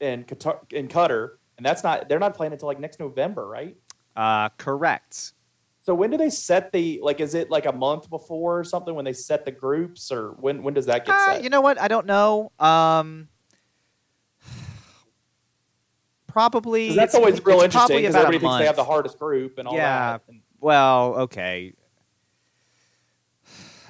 in 0.00 0.24
Qatar, 0.24 0.72
in 0.72 0.88
Qatar, 0.88 1.32
and 1.56 1.64
that's 1.64 1.82
not 1.82 2.08
they're 2.08 2.18
not 2.18 2.34
playing 2.34 2.52
until 2.52 2.68
like 2.68 2.80
next 2.80 3.00
November, 3.00 3.46
right? 3.46 3.76
Uh, 4.16 4.48
correct. 4.50 5.32
So 5.90 5.94
when 5.96 6.08
do 6.12 6.16
they 6.16 6.30
set 6.30 6.70
the 6.70 7.00
like? 7.02 7.18
Is 7.20 7.34
it 7.34 7.50
like 7.50 7.66
a 7.66 7.72
month 7.72 8.08
before 8.08 8.60
or 8.60 8.62
something 8.62 8.94
when 8.94 9.04
they 9.04 9.12
set 9.12 9.44
the 9.44 9.50
groups, 9.50 10.12
or 10.12 10.34
when 10.38 10.62
when 10.62 10.72
does 10.72 10.86
that 10.86 11.04
get 11.04 11.12
Uh, 11.12 11.32
set? 11.34 11.42
you 11.42 11.50
know 11.50 11.60
what? 11.60 11.80
I 11.80 11.88
don't 11.88 12.06
know. 12.06 12.52
Um, 12.60 13.26
probably 16.28 16.90
that's 16.94 17.12
it's- 17.12 17.14
always 17.16 17.44
real 17.44 17.62
interesting 17.62 17.96
because 17.96 18.14
everybody 18.14 18.38
thinks 18.38 18.58
they 18.58 18.66
have 18.66 18.76
the 18.76 18.84
hardest 18.84 19.18
group 19.18 19.58
and 19.58 19.66
all 19.66 19.74
Yeah. 19.74 20.12
that. 20.12 20.22
And 20.28 20.42
Well, 20.60 21.14
okay. 21.22 21.74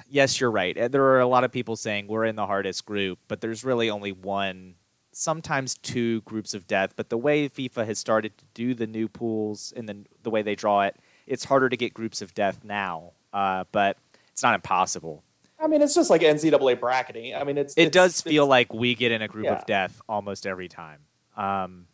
Yes, 0.09 0.39
you're 0.41 0.49
right. 0.49 0.75
Uh, 0.75 0.87
There 0.87 1.03
are 1.03 1.19
a 1.19 1.27
lot 1.27 1.43
of 1.43 1.51
people 1.51 1.75
saying 1.75 2.07
we're 2.07 2.25
in 2.25 2.35
the 2.35 2.47
hardest 2.47 2.83
group, 2.87 3.19
but 3.27 3.41
there's 3.41 3.63
really 3.63 3.91
only 3.91 4.11
one, 4.11 4.73
sometimes 5.11 5.75
two 5.77 6.21
groups 6.21 6.55
of 6.55 6.65
death. 6.65 6.93
But 6.95 7.09
the 7.11 7.17
way 7.19 7.47
FIFA 7.47 7.85
has 7.85 7.99
started 7.99 8.39
to 8.39 8.45
do 8.55 8.73
the 8.73 8.87
new 8.87 9.07
pools 9.07 9.71
and 9.77 9.87
the, 9.87 9.97
the 10.23 10.31
way 10.31 10.41
they 10.41 10.55
draw 10.55 10.81
it, 10.81 10.95
it's 11.27 11.43
harder 11.45 11.69
to 11.69 11.77
get 11.77 11.93
groups 11.93 12.21
of 12.21 12.33
death 12.33 12.63
now. 12.63 13.11
Uh, 13.33 13.63
but 13.71 13.97
it's 14.31 14.43
not 14.43 14.55
impossible. 14.55 15.23
I 15.59 15.67
mean, 15.67 15.81
it's 15.81 15.93
just 15.93 16.09
like 16.09 16.21
NCAA 16.21 16.79
bracketing. 16.79 17.35
I 17.35 17.43
mean, 17.43 17.57
it's 17.57 17.73
It 17.75 17.81
it's- 17.87 17.93
does 17.93 18.19
it's- 18.19 18.21
feel 18.33 18.47
like 18.47 18.73
we 18.73 18.95
get 18.95 19.11
in 19.11 19.21
a 19.21 19.27
group 19.27 19.45
Yeah. 19.45 19.53
of 19.59 19.65
death 19.65 20.01
almost 20.09 20.47
every 20.47 20.67
time. 20.67 21.01
Um, 21.37 21.87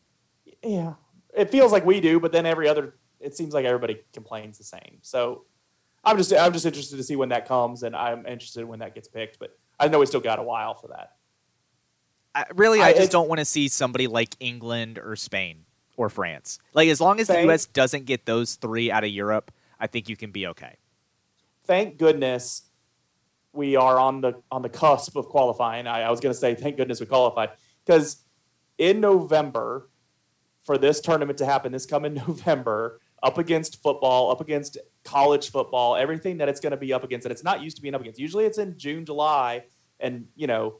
yeah. 0.63 0.93
It 1.35 1.51
feels 1.51 1.71
like 1.71 1.85
we 1.85 1.99
do, 1.99 2.19
but 2.19 2.31
then 2.31 2.45
every 2.45 2.67
other, 2.67 2.95
it 3.19 3.35
seems 3.35 3.53
like 3.53 3.65
everybody 3.65 4.01
complains 4.13 4.57
the 4.57 4.63
same. 4.63 4.99
So 5.01 5.45
I'm 6.03 6.17
just 6.17 6.31
I'm 6.33 6.53
just 6.53 6.65
interested 6.65 6.95
to 6.97 7.03
see 7.03 7.15
when 7.17 7.29
that 7.29 7.45
comes, 7.47 7.83
and 7.83 7.95
I'm 7.95 8.25
interested 8.25 8.63
when 8.65 8.79
that 8.79 8.95
gets 8.95 9.07
picked. 9.07 9.37
But 9.37 9.57
I 9.79 9.87
know 9.89 9.99
we 9.99 10.05
still 10.05 10.21
got 10.21 10.39
a 10.39 10.43
while 10.43 10.73
for 10.73 10.87
that. 10.87 11.11
I, 12.33 12.45
really, 12.55 12.81
I, 12.81 12.89
I- 12.89 12.93
just 12.93 13.11
don't 13.11 13.27
want 13.27 13.39
to 13.39 13.45
see 13.45 13.67
somebody 13.67 14.07
like 14.07 14.35
England 14.39 14.97
or 14.97 15.15
Spain 15.15 15.65
or 15.97 16.09
France. 16.09 16.59
Like, 16.73 16.87
as 16.87 17.01
long 17.01 17.19
as 17.19 17.27
the 17.27 17.41
U.S. 17.43 17.65
doesn't 17.65 18.05
get 18.05 18.25
those 18.25 18.55
three 18.55 18.89
out 18.89 19.03
of 19.03 19.09
Europe, 19.09 19.51
I 19.79 19.87
think 19.87 20.07
you 20.07 20.15
can 20.15 20.31
be 20.31 20.47
okay. 20.47 20.77
Thank 21.65 21.97
goodness 21.97 22.63
we 23.51 23.75
are 23.75 23.99
on 23.99 24.21
the 24.21 24.41
on 24.51 24.61
the 24.61 24.69
cusp 24.69 25.17
of 25.17 25.27
qualifying. 25.27 25.87
I, 25.87 26.03
I 26.03 26.11
was 26.11 26.19
going 26.19 26.33
to 26.33 26.39
say 26.39 26.55
thank 26.55 26.77
goodness 26.77 26.99
we 26.99 27.07
qualified 27.07 27.49
because 27.85 28.23
in 28.77 29.01
November 29.01 29.89
for 30.63 30.77
this 30.77 31.01
tournament 31.01 31.39
to 31.39 31.45
happen 31.45 31.71
this 31.71 31.85
coming 31.85 32.13
November 32.27 33.01
up 33.23 33.39
against 33.39 33.81
football, 33.81 34.31
up 34.31 34.41
against 34.41 34.77
college 35.03 35.49
football, 35.49 35.95
everything 35.95 36.37
that 36.37 36.47
it's 36.47 36.59
going 36.59 36.71
to 36.71 36.77
be 36.77 36.93
up 36.93 37.03
against 37.03 37.23
that 37.23 37.31
it's 37.31 37.43
not 37.43 37.61
used 37.61 37.75
to 37.77 37.81
being 37.81 37.95
up 37.95 38.01
against. 38.01 38.19
Usually 38.19 38.45
it's 38.45 38.59
in 38.59 38.77
June, 38.77 39.03
July, 39.03 39.63
and 39.99 40.27
you 40.35 40.47
know 40.47 40.79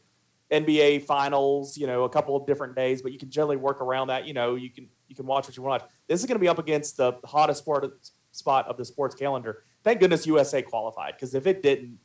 NBA 0.51 1.03
finals, 1.03 1.77
you 1.77 1.87
know, 1.87 2.03
a 2.03 2.09
couple 2.09 2.35
of 2.35 2.45
different 2.45 2.75
days, 2.75 3.01
but 3.01 3.11
you 3.11 3.19
can 3.19 3.29
generally 3.29 3.57
work 3.57 3.81
around 3.81 4.07
that. 4.07 4.25
You 4.27 4.33
know, 4.33 4.55
you 4.55 4.69
can 4.69 4.87
you 5.07 5.15
can 5.15 5.25
watch 5.25 5.47
what 5.47 5.57
you 5.57 5.63
want. 5.63 5.83
This 6.07 6.19
is 6.19 6.25
going 6.25 6.35
to 6.35 6.39
be 6.39 6.47
up 6.47 6.59
against 6.59 6.97
the 6.97 7.13
hottest 7.25 7.59
sport 7.59 7.91
spot 8.31 8.67
of 8.67 8.77
the 8.77 8.85
sports 8.85 9.15
calendar. 9.15 9.63
Thank 9.83 9.99
goodness 9.99 10.25
USA 10.27 10.61
qualified 10.61 11.13
because 11.15 11.33
if 11.35 11.47
it 11.47 11.63
didn't, 11.63 11.99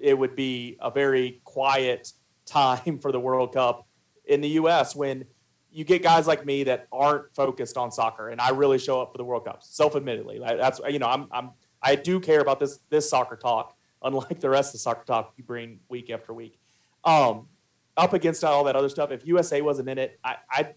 it 0.00 0.18
would 0.18 0.36
be 0.36 0.76
a 0.80 0.90
very 0.90 1.40
quiet 1.44 2.12
time 2.46 2.98
for 2.98 3.12
the 3.12 3.20
World 3.20 3.52
Cup 3.52 3.86
in 4.24 4.40
the 4.40 4.48
US 4.50 4.94
when 4.94 5.24
you 5.70 5.84
get 5.84 6.02
guys 6.02 6.26
like 6.26 6.46
me 6.46 6.64
that 6.64 6.86
aren't 6.90 7.34
focused 7.34 7.76
on 7.76 7.90
soccer 7.92 8.30
and 8.30 8.40
I 8.40 8.50
really 8.50 8.78
show 8.78 9.00
up 9.02 9.12
for 9.12 9.18
the 9.18 9.24
World 9.24 9.44
Cup. 9.44 9.62
Self-admittedly. 9.62 10.38
That's 10.38 10.80
you 10.88 10.98
know, 10.98 11.08
I'm 11.08 11.28
I'm 11.30 11.50
I 11.82 11.96
do 11.96 12.20
care 12.20 12.40
about 12.40 12.60
this 12.60 12.78
this 12.88 13.08
soccer 13.08 13.36
talk 13.36 13.76
unlike 14.02 14.40
the 14.40 14.50
rest 14.50 14.70
of 14.70 14.72
the 14.72 14.78
soccer 14.78 15.04
talk 15.04 15.34
you 15.36 15.44
bring 15.44 15.80
week 15.88 16.10
after 16.10 16.32
week. 16.32 16.58
Um 17.04 17.48
up 17.96 18.12
against 18.12 18.44
all 18.44 18.64
that 18.64 18.76
other 18.76 18.88
stuff, 18.88 19.10
if 19.10 19.26
USA 19.26 19.60
wasn't 19.60 19.88
in 19.88 19.98
it, 19.98 20.18
I 20.24 20.36
I 20.50 20.74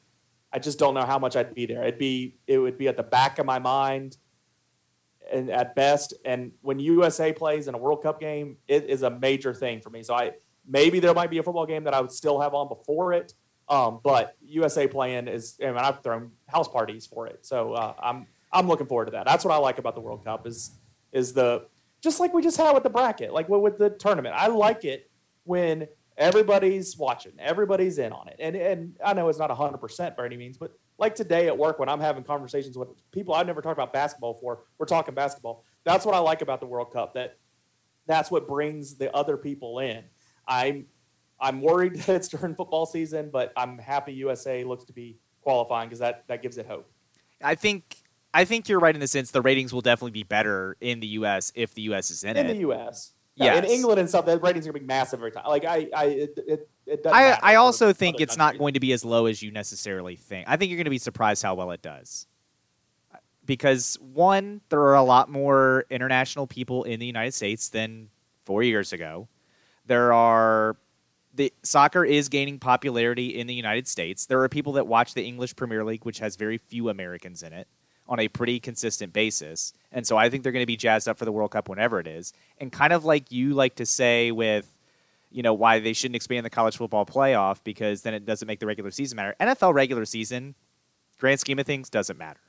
I 0.51 0.59
just 0.59 0.79
don't 0.79 0.93
know 0.93 1.05
how 1.05 1.19
much 1.19 1.35
I'd 1.35 1.53
be 1.53 1.65
there. 1.65 1.83
It'd 1.83 1.99
be 1.99 2.37
it 2.47 2.57
would 2.57 2.77
be 2.77 2.87
at 2.87 2.97
the 2.97 3.03
back 3.03 3.39
of 3.39 3.45
my 3.45 3.59
mind 3.59 4.17
and 5.31 5.49
at 5.49 5.75
best. 5.75 6.13
And 6.25 6.51
when 6.61 6.79
USA 6.79 7.31
plays 7.33 7.67
in 7.67 7.75
a 7.75 7.77
World 7.77 8.01
Cup 8.01 8.19
game, 8.19 8.57
it 8.67 8.85
is 8.85 9.03
a 9.03 9.09
major 9.09 9.53
thing 9.53 9.81
for 9.81 9.89
me. 9.89 10.03
So 10.03 10.15
I 10.15 10.31
maybe 10.67 10.99
there 10.99 11.13
might 11.13 11.29
be 11.29 11.37
a 11.37 11.43
football 11.43 11.65
game 11.65 11.83
that 11.83 11.93
I 11.93 12.01
would 12.01 12.11
still 12.11 12.39
have 12.39 12.53
on 12.53 12.67
before 12.67 13.13
it. 13.13 13.33
Um, 13.67 13.99
but 14.03 14.35
USA 14.41 14.87
playing 14.87 15.27
is, 15.27 15.57
I 15.61 15.67
mean, 15.67 15.77
I've 15.77 16.01
thrown 16.01 16.31
house 16.47 16.67
parties 16.67 17.05
for 17.05 17.27
it, 17.27 17.45
so 17.45 17.73
uh, 17.73 17.93
I'm 18.01 18.25
I'm 18.51 18.67
looking 18.67 18.87
forward 18.87 19.05
to 19.05 19.11
that. 19.11 19.27
That's 19.27 19.45
what 19.45 19.53
I 19.53 19.57
like 19.57 19.77
about 19.77 19.93
the 19.93 20.01
World 20.01 20.23
Cup 20.25 20.47
is 20.47 20.71
is 21.11 21.33
the 21.33 21.67
just 22.01 22.19
like 22.19 22.33
we 22.33 22.41
just 22.41 22.57
had 22.57 22.73
with 22.73 22.83
the 22.83 22.89
bracket, 22.89 23.31
like 23.31 23.47
with 23.47 23.77
the 23.77 23.91
tournament. 23.91 24.33
I 24.35 24.47
like 24.47 24.85
it 24.85 25.11
when 25.43 25.87
everybody's 26.19 26.97
watching, 26.97 27.31
everybody's 27.39 27.97
in 27.97 28.11
on 28.11 28.27
it, 28.27 28.35
and 28.39 28.55
and 28.55 28.97
I 29.03 29.13
know 29.13 29.29
it's 29.29 29.39
not 29.39 29.49
hundred 29.49 29.79
percent 29.79 30.15
by 30.15 30.25
any 30.25 30.37
means, 30.37 30.57
but 30.57 30.73
like 30.99 31.15
today 31.15 31.47
at 31.47 31.57
work 31.57 31.79
when 31.79 31.89
I'm 31.89 32.01
having 32.01 32.23
conversations 32.23 32.77
with 32.77 32.89
people 33.11 33.33
I've 33.33 33.47
never 33.47 33.61
talked 33.61 33.77
about 33.77 33.93
basketball 33.93 34.33
before, 34.33 34.65
we're 34.77 34.85
talking 34.85 35.15
basketball. 35.15 35.63
That's 35.85 36.05
what 36.05 36.13
I 36.13 36.19
like 36.19 36.41
about 36.41 36.59
the 36.59 36.67
World 36.67 36.91
Cup. 36.91 37.13
That 37.15 37.37
that's 38.05 38.29
what 38.29 38.47
brings 38.47 38.95
the 38.95 39.13
other 39.15 39.37
people 39.37 39.79
in. 39.79 40.03
I'm 40.47 40.85
I'm 41.39 41.61
worried 41.61 41.95
that 42.01 42.15
it's 42.15 42.27
during 42.27 42.53
football 42.53 42.85
season, 42.85 43.29
but 43.31 43.53
I'm 43.55 43.79
happy 43.79 44.13
USA 44.13 44.63
looks 44.63 44.83
to 44.85 44.93
be 44.93 45.17
qualifying 45.41 45.87
because 45.87 45.99
that 45.99 46.25
that 46.27 46.43
gives 46.43 46.57
it 46.57 46.67
hope. 46.67 46.91
I 47.41 47.55
think 47.55 47.97
I 48.33 48.45
think 48.45 48.67
you're 48.67 48.79
right 48.79 48.93
in 48.93 49.01
the 49.01 49.07
sense 49.07 49.31
the 49.31 49.41
ratings 49.41 49.73
will 49.73 49.81
definitely 49.81 50.11
be 50.11 50.23
better 50.23 50.75
in 50.81 50.99
the 50.99 51.07
U.S. 51.07 51.51
if 51.55 51.73
the 51.73 51.83
U.S. 51.83 52.11
is 52.11 52.23
in, 52.23 52.31
in 52.31 52.37
it. 52.37 52.49
In 52.49 52.55
the 52.57 52.61
U.S. 52.61 53.13
Yeah, 53.35 53.57
in 53.57 53.65
England 53.65 53.99
and 53.99 54.09
stuff, 54.09 54.25
the 54.25 54.37
ratings 54.37 54.67
are 54.67 54.71
gonna 54.71 54.81
be 54.81 54.85
massive 54.85 55.19
every 55.19 55.31
time. 55.31 55.45
Like 55.47 55.63
I, 55.63 55.87
I, 55.95 56.05
it, 56.05 56.39
it, 56.45 56.69
it 56.85 57.03
doesn't 57.03 57.17
I, 57.17 57.39
I 57.41 57.55
also 57.55 57.93
think 57.93 58.19
it's 58.19 58.35
not 58.35 58.57
going 58.57 58.73
to 58.73 58.81
be 58.81 58.91
as 58.91 59.05
low 59.05 59.27
as 59.27 59.41
you 59.41 59.51
necessarily 59.51 60.15
think. 60.17 60.47
I 60.49 60.57
think 60.57 60.69
you're 60.69 60.77
going 60.77 60.85
to 60.85 60.89
be 60.89 60.97
surprised 60.97 61.41
how 61.41 61.55
well 61.55 61.71
it 61.71 61.81
does. 61.81 62.27
Because, 63.45 63.97
one, 64.01 64.61
there 64.69 64.81
are 64.81 64.95
a 64.95 65.03
lot 65.03 65.29
more 65.29 65.85
international 65.89 66.47
people 66.47 66.83
in 66.83 66.99
the 66.99 67.05
United 67.05 67.33
States 67.33 67.69
than 67.69 68.09
four 68.45 68.61
years 68.61 68.93
ago. 68.93 69.27
There 69.85 70.13
are. 70.13 70.75
The 71.33 71.53
soccer 71.63 72.03
is 72.03 72.27
gaining 72.27 72.59
popularity 72.59 73.39
in 73.39 73.47
the 73.47 73.53
United 73.53 73.87
States. 73.87 74.25
There 74.25 74.41
are 74.43 74.49
people 74.49 74.73
that 74.73 74.87
watch 74.87 75.13
the 75.13 75.23
English 75.23 75.55
Premier 75.55 75.85
League, 75.85 76.03
which 76.03 76.19
has 76.19 76.35
very 76.35 76.57
few 76.57 76.89
Americans 76.89 77.43
in 77.43 77.53
it, 77.53 77.67
on 78.09 78.19
a 78.19 78.27
pretty 78.27 78.59
consistent 78.59 79.13
basis. 79.13 79.71
And 79.91 80.05
so 80.05 80.17
I 80.17 80.29
think 80.29 80.43
they're 80.43 80.51
going 80.51 80.63
to 80.63 80.67
be 80.67 80.75
jazzed 80.75 81.07
up 81.07 81.17
for 81.17 81.25
the 81.25 81.31
World 81.31 81.51
Cup 81.51 81.69
whenever 81.69 81.99
it 81.99 82.07
is. 82.07 82.33
And 82.57 82.71
kind 82.71 82.91
of 82.91 83.05
like 83.05 83.31
you 83.31 83.53
like 83.53 83.75
to 83.75 83.85
say 83.85 84.31
with 84.31 84.75
you 85.31 85.43
know 85.43 85.53
why 85.53 85.79
they 85.79 85.93
shouldn't 85.93 86.15
expand 86.15 86.43
the 86.43 86.49
college 86.49 86.75
football 86.75 87.05
playoff 87.05 87.63
because 87.63 88.01
then 88.01 88.15
it 88.15 88.25
doesn't 88.25 88.47
make 88.47 88.59
the 88.59 88.65
regular 88.65 88.89
season 88.89 89.15
matter. 89.15 89.35
NFL 89.39 89.75
regular 89.75 90.03
season, 90.03 90.55
grand 91.19 91.39
scheme 91.39 91.59
of 91.59 91.67
things, 91.67 91.87
doesn't 91.89 92.17
matter. 92.17 92.39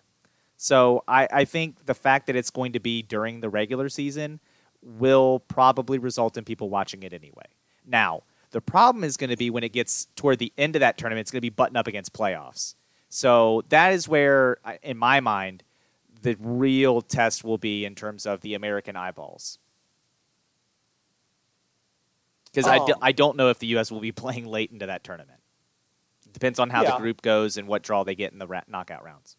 So 0.57 1.05
I, 1.07 1.29
I 1.31 1.45
think 1.45 1.87
the 1.87 1.95
fact 1.95 2.27
that 2.27 2.37
it's 2.37 2.51
going 2.51 2.73
to 2.73 2.81
be 2.81 3.03
during 3.03 3.41
the 3.41 3.51
regular 3.51 3.91
season 3.91 4.41
will 4.83 5.41
probably 5.41 5.99
result 5.99 6.39
in 6.39 6.45
people 6.45 6.71
watching 6.71 7.03
it 7.03 7.13
anyway. 7.13 7.47
Now, 7.87 8.23
the 8.51 8.61
problem 8.61 9.05
is 9.05 9.17
going 9.17 9.31
to 9.31 9.37
be 9.37 9.51
when 9.51 9.63
it 9.63 9.73
gets 9.73 10.07
toward 10.17 10.39
the 10.39 10.53
end 10.57 10.75
of 10.75 10.81
that 10.81 10.97
tournament, 10.97 11.25
it's 11.25 11.31
going 11.31 11.39
to 11.39 11.43
be 11.43 11.51
button 11.51 11.77
up 11.77 11.87
against 11.87 12.13
playoffs. 12.15 12.75
So 13.11 13.65
that 13.69 13.93
is 13.93 14.09
where, 14.09 14.59
in 14.83 14.97
my 14.97 15.21
mind, 15.21 15.65
the 16.23 16.37
real 16.39 17.03
test 17.03 17.45
will 17.45 17.59
be 17.59 17.85
in 17.85 17.95
terms 17.95 18.25
of 18.25 18.41
the 18.41 18.55
American 18.55 18.97
eyeballs. 18.97 19.59
Because 22.47 22.67
I, 22.67 22.79
do, 22.79 22.93
Um, 22.93 22.99
I 23.03 23.13
don't 23.13 23.37
know 23.37 23.49
if 23.51 23.59
the 23.59 23.67
U.S. 23.69 23.91
will 23.91 24.01
be 24.01 24.13
playing 24.25 24.47
late 24.47 24.71
into 24.71 24.87
that 24.87 25.05
tournament. 25.05 25.41
It 26.25 26.33
depends 26.33 26.59
on 26.59 26.71
how 26.71 26.85
the 26.85 26.97
group 26.99 27.21
goes 27.21 27.57
and 27.57 27.67
what 27.67 27.83
draw 27.83 28.05
they 28.05 28.15
get 28.15 28.33
in 28.33 28.39
the 28.39 28.47
ra- 28.47 28.63
knockout 28.69 29.05
rounds. 29.05 29.37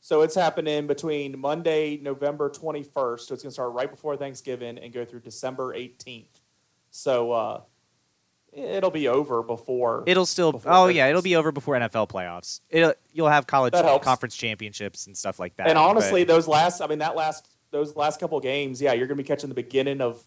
So 0.00 0.22
it's 0.22 0.34
happening 0.34 0.86
between 0.86 1.38
Monday, 1.38 1.98
November 2.00 2.50
21st. 2.50 3.20
So 3.20 3.34
it's 3.34 3.42
going 3.42 3.50
to 3.50 3.50
start 3.50 3.72
right 3.72 3.90
before 3.90 4.16
Thanksgiving 4.16 4.78
and 4.78 4.92
go 4.92 5.04
through 5.04 5.20
December 5.20 5.74
18th. 5.74 6.40
So 6.90 7.32
uh, 7.32 7.60
it'll 8.52 8.90
be 8.90 9.08
over 9.08 9.42
before. 9.42 10.04
It'll 10.06 10.26
still. 10.26 10.52
Before 10.52 10.72
Oh 10.72 10.86
yeah, 10.88 11.08
it'll 11.08 11.22
be 11.22 11.36
over 11.36 11.52
before 11.52 11.74
NFL 11.74 12.08
playoffs. 12.08 12.60
It'll, 12.70 12.94
you'll 13.12 13.28
have 13.28 13.46
college 13.46 13.74
conference 14.02 14.36
championships 14.36 15.06
and 15.06 15.16
stuff 15.16 15.38
like 15.38 15.56
that. 15.56 15.68
and 15.68 15.78
honestly, 15.78 16.24
but- 16.24 16.34
those 16.34 16.48
last, 16.48 16.80
I 16.80 16.86
mean, 16.86 16.98
that 16.98 17.16
last, 17.16 17.48
those 17.70 17.96
last 17.96 18.20
couple 18.20 18.38
games, 18.40 18.80
yeah, 18.80 18.92
you're 18.92 19.06
going 19.06 19.16
to 19.18 19.22
be 19.22 19.26
catching 19.26 19.48
the 19.48 19.54
beginning 19.54 20.00
of, 20.00 20.22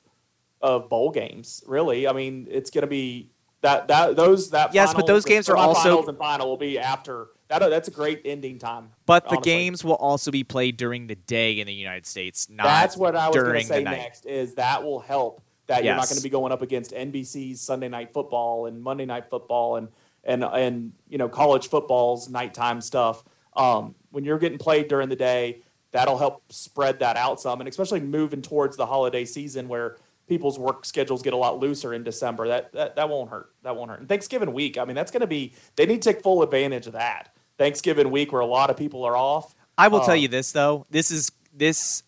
of 0.62 0.90
bowl 0.90 1.12
games. 1.12 1.64
Really, 1.66 2.08
I 2.08 2.14
mean, 2.14 2.48
it's 2.50 2.70
going 2.70 2.84
to 2.84 2.88
be 2.88 3.32
that 3.62 3.88
that 3.88 4.16
those 4.16 4.52
that. 4.52 4.74
Yes, 4.74 4.94
but 4.94 5.08
those 5.08 5.26
games 5.26 5.50
are 5.50 5.58
also- 5.58 6.02
semifinals 6.02 6.08
and 6.08 6.18
final 6.18 6.50
will 6.50 6.58
be 6.58 6.80
after 6.80 7.28
that. 7.50 7.60
That's 7.60 7.88
a 7.88 7.92
great 7.92 8.22
ending 8.26 8.60
time. 8.60 8.92
but 9.06 9.28
the 9.30 9.38
games 9.38 9.84
will 9.84 9.96
also 9.96 10.32
be 10.32 10.44
played 10.44 10.78
during 10.78 11.08
the 11.08 11.16
day 11.16 11.60
in 11.60 11.68
the 11.68 11.74
United 11.74 12.06
States, 12.06 12.50
not 12.50 12.64
That's 12.64 12.96
what 12.96 13.16
I 13.16 13.28
was 13.28 13.36
going 13.36 13.62
to 13.62 13.66
say 13.66 13.84
next. 13.84 14.26
Is 14.26 14.56
that 14.56 14.84
will 14.84 15.00
help 15.00 15.42
that 15.72 15.84
you're 15.86 15.96
not 15.96 16.08
going 16.10 16.18
to 16.18 16.24
be 16.24 16.30
going 16.30 16.52
up 16.52 16.62
against 16.62 16.92
NBC's 16.92 17.62
Sunday 17.62 17.88
Night 17.88 18.12
Football 18.14 18.66
and 18.66 18.82
Monday 18.82 19.06
Night 19.06 19.30
Football 19.30 19.78
and 19.78 19.88
and 20.24 20.44
and 20.44 20.92
you 21.08 21.18
know 21.18 21.30
college 21.30 21.70
football's 21.70 22.30
nighttime 22.30 22.82
stuff. 22.82 23.24
Um, 23.56 23.96
when 24.12 24.24
you're 24.26 24.38
getting 24.38 24.58
played 24.58 24.88
during 24.90 25.08
the 25.10 25.16
day, 25.16 25.62
that'll 25.92 26.18
help 26.18 26.44
spread 26.52 27.00
that 27.00 27.16
out 27.16 27.40
some, 27.40 27.62
and 27.62 27.70
especially 27.70 28.02
moving 28.02 28.42
towards 28.42 28.76
the 28.76 28.86
holiday 28.86 29.24
season 29.26 29.68
where 29.70 29.98
people's 30.28 30.60
work 30.60 30.86
schedules 30.86 31.22
get 31.22 31.34
a 31.34 31.38
lot 31.38 31.60
looser 31.60 31.94
in 31.94 32.04
December. 32.04 32.48
That 32.50 32.74
that, 32.74 32.96
that 32.98 33.10
won't 33.10 33.30
hurt. 33.30 33.52
That 33.64 33.76
won't 33.78 33.90
hurt. 33.92 34.00
And 34.02 34.10
Thanksgiving 34.10 34.52
week, 34.54 34.78
I 34.78 34.84
mean, 34.86 34.96
that's 34.96 35.12
going 35.12 35.22
to 35.22 35.28
be. 35.28 35.54
They 35.78 35.86
need 35.86 36.02
to 36.02 36.14
take 36.14 36.22
full 36.22 36.44
advantage 36.44 36.86
of 36.88 36.94
that. 36.94 37.34
Thanksgiving 37.58 38.12
week, 38.12 38.32
where 38.34 38.42
a 38.42 38.46
lot 38.46 38.70
of 38.70 38.76
people 38.78 39.06
are 39.06 39.16
off. 39.16 39.56
I 39.78 39.88
will 39.88 40.02
tell 40.02 40.12
Uh, 40.12 40.16
you 40.16 40.28
this 40.28 40.52
though. 40.52 40.86
This 40.90 41.12
is 41.12 41.32
this 41.54 42.04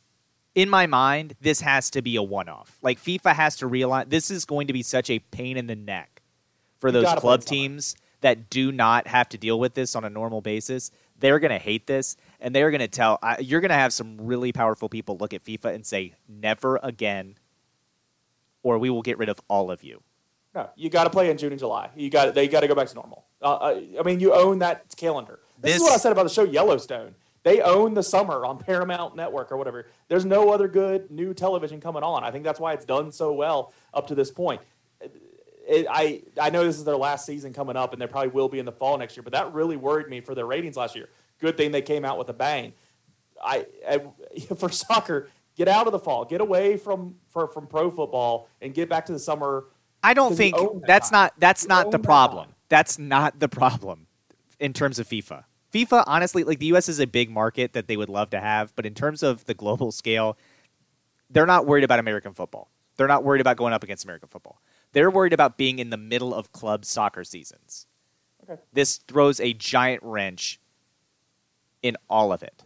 in 0.56 0.70
my 0.70 0.88
mind. 0.88 1.36
This 1.42 1.62
has 1.62 1.90
to 1.92 2.02
be 2.02 2.16
a 2.16 2.24
one-off. 2.24 2.78
Like 2.82 3.00
FIFA 3.00 3.34
has 3.34 3.56
to 3.58 3.68
realize 3.68 4.08
this 4.10 4.32
is 4.32 4.46
going 4.46 4.68
to 4.68 4.74
be 4.74 4.84
such 4.84 5.10
a 5.10 5.20
pain 5.20 5.58
in 5.58 5.68
the 5.68 5.76
neck 5.76 6.22
for 6.80 6.92
those 6.92 7.14
club 7.20 7.44
teams 7.44 7.96
that 8.22 8.50
do 8.50 8.72
not 8.72 9.08
have 9.08 9.30
to 9.30 9.38
deal 9.38 9.60
with 9.60 9.74
this 9.74 9.96
on 9.96 10.04
a 10.04 10.10
normal 10.10 10.42
basis. 10.42 10.92
They're 11.20 11.40
going 11.40 11.52
to 11.52 11.60
hate 11.60 11.88
this, 11.88 12.18
and 12.40 12.54
they're 12.54 12.72
going 12.72 12.82
to 12.82 12.88
tell. 12.88 13.20
I, 13.22 13.38
you're 13.40 13.62
going 13.62 13.70
to 13.70 13.76
have 13.76 13.94
some 13.94 14.18
really 14.20 14.52
powerful 14.52 14.90
people 14.90 15.18
look 15.18 15.34
at 15.34 15.44
FIFA 15.44 15.76
and 15.76 15.86
say, 15.86 16.16
"Never 16.28 16.80
again," 16.82 17.36
or 18.64 18.78
we 18.78 18.90
will 18.90 19.04
get 19.04 19.18
rid 19.18 19.30
of 19.30 19.40
all 19.48 19.72
of 19.72 19.84
you. 19.84 20.02
No, 20.56 20.70
you 20.76 20.90
got 20.90 21.06
to 21.06 21.10
play 21.10 21.30
in 21.30 21.38
June 21.38 21.52
and 21.52 21.60
July. 21.60 21.90
You 21.96 22.10
got 22.10 22.34
they 22.34 22.48
got 22.48 22.62
to 22.62 22.68
go 22.68 22.76
back 22.76 22.88
to 22.88 22.96
normal. 22.96 23.26
Uh, 23.42 23.56
I, 23.56 23.88
I 24.00 24.04
mean, 24.04 24.20
you 24.20 24.34
own 24.34 24.60
that 24.60 24.94
calendar. 24.98 25.40
This, 25.60 25.78
is 25.78 25.82
what 25.82 25.94
I 25.94 25.98
said 25.98 26.12
about 26.12 26.24
the 26.24 26.30
show 26.30 26.44
Yellowstone. 26.44 27.16
They 27.44 27.62
own 27.62 27.94
the 27.94 28.04
summer 28.04 28.46
on 28.46 28.58
Paramount 28.58 29.16
Network 29.16 29.52
or 29.52 29.58
whatever. 29.58 29.88
There's 30.08 30.26
no 30.26 30.52
other 30.52 30.68
good 30.68 31.12
new 31.12 31.34
television 31.34 31.82
coming 31.82 32.04
on. 32.04 32.24
I 32.24 32.32
think 32.32 32.44
that's 32.44 32.60
why 32.60 32.74
it's 32.74 32.86
done 32.86 33.12
so 33.12 33.34
well 33.34 33.74
up 33.94 34.08
to 34.08 34.16
this 34.16 34.32
point. 34.32 34.62
It, 35.68 35.86
I 35.90 36.24
I 36.42 36.50
know 36.50 36.64
this 36.66 36.78
is 36.78 36.84
their 36.84 36.98
last 36.98 37.26
season 37.26 37.54
coming 37.54 37.76
up, 37.78 37.94
and 37.94 38.02
there 38.02 38.08
probably 38.08 38.32
will 38.32 38.50
be 38.50 38.60
in 38.60 38.66
the 38.66 38.72
fall 38.72 38.98
next 38.98 39.16
year. 39.16 39.24
But 39.24 39.34
that 39.34 39.54
really 39.54 39.78
worried 39.78 40.10
me 40.10 40.22
for 40.22 40.36
their 40.36 40.46
ratings 40.46 40.76
last 40.76 40.96
year. 40.96 41.10
Good 41.40 41.58
thing 41.58 41.72
they 41.72 41.82
came 41.82 42.04
out 42.06 42.18
with 42.18 42.30
a 42.30 42.34
bang. 42.34 42.74
I, 43.42 43.66
I 43.88 44.00
for 44.58 44.70
soccer, 44.70 45.30
get 45.56 45.68
out 45.68 45.86
of 45.86 45.94
the 45.94 46.00
fall, 46.00 46.26
get 46.26 46.42
away 46.42 46.78
from 46.78 47.16
for, 47.30 47.48
from 47.48 47.68
pro 47.68 47.92
football, 47.92 48.50
and 48.62 48.74
get 48.74 48.90
back 48.90 49.06
to 49.08 49.14
the 49.14 49.20
summer 49.20 49.66
I 50.04 50.14
don't 50.14 50.36
think 50.36 50.56
that 50.58 50.82
that's 50.86 51.12
not 51.12 51.34
that's 51.38 51.64
You 51.64 51.70
not 51.70 51.92
the 51.92 52.00
problem. 52.00 52.46
time. 52.46 52.56
That's 52.70 53.00
not 53.00 53.40
the 53.40 53.48
problem 53.48 54.08
in 54.60 54.74
terms 54.74 55.00
of 55.00 55.08
FIFA. 55.08 55.46
FIFA, 55.74 56.04
honestly, 56.08 56.44
like 56.44 56.60
the 56.60 56.68
US 56.68 56.88
is 56.88 57.00
a 57.00 57.08
big 57.08 57.30
market 57.30 57.74
that 57.74 57.88
they 57.88 57.98
would 57.98 58.10
love 58.10 58.30
to 58.32 58.40
have, 58.40 58.76
but 58.76 58.86
in 58.86 58.94
terms 58.94 59.24
of 59.24 59.46
the 59.46 59.54
global 59.54 59.92
scale, 59.92 60.38
they're 61.30 61.46
not 61.46 61.66
worried 61.66 61.84
about 61.84 62.00
American 62.00 62.34
football. 62.34 62.70
They're 62.96 63.08
not 63.08 63.24
worried 63.24 63.42
about 63.42 63.58
going 63.58 63.74
up 63.74 63.84
against 63.84 64.04
American 64.04 64.30
football. 64.30 64.62
They're 64.92 65.10
worried 65.10 65.34
about 65.34 65.58
being 65.58 65.80
in 65.80 65.90
the 65.90 65.98
middle 65.98 66.34
of 66.34 66.52
club 66.52 66.86
soccer 66.86 67.24
seasons. 67.24 67.88
Okay. 68.44 68.62
This 68.72 68.98
throws 68.98 69.40
a 69.40 69.54
giant 69.54 70.04
wrench 70.04 70.60
in 71.82 71.98
all 72.10 72.32
of 72.32 72.44
it. 72.44 72.62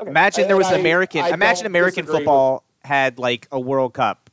Okay. 0.00 0.10
Imagine 0.10 0.48
there 0.48 0.56
was 0.56 0.66
I- 0.66 0.74
an 0.74 0.80
American. 0.80 1.22
I 1.22 1.30
imagine 1.30 1.66
American 1.66 2.06
football 2.06 2.64
had 2.84 3.18
like 3.18 3.48
a 3.50 3.58
World 3.60 3.94
Cup, 3.94 4.28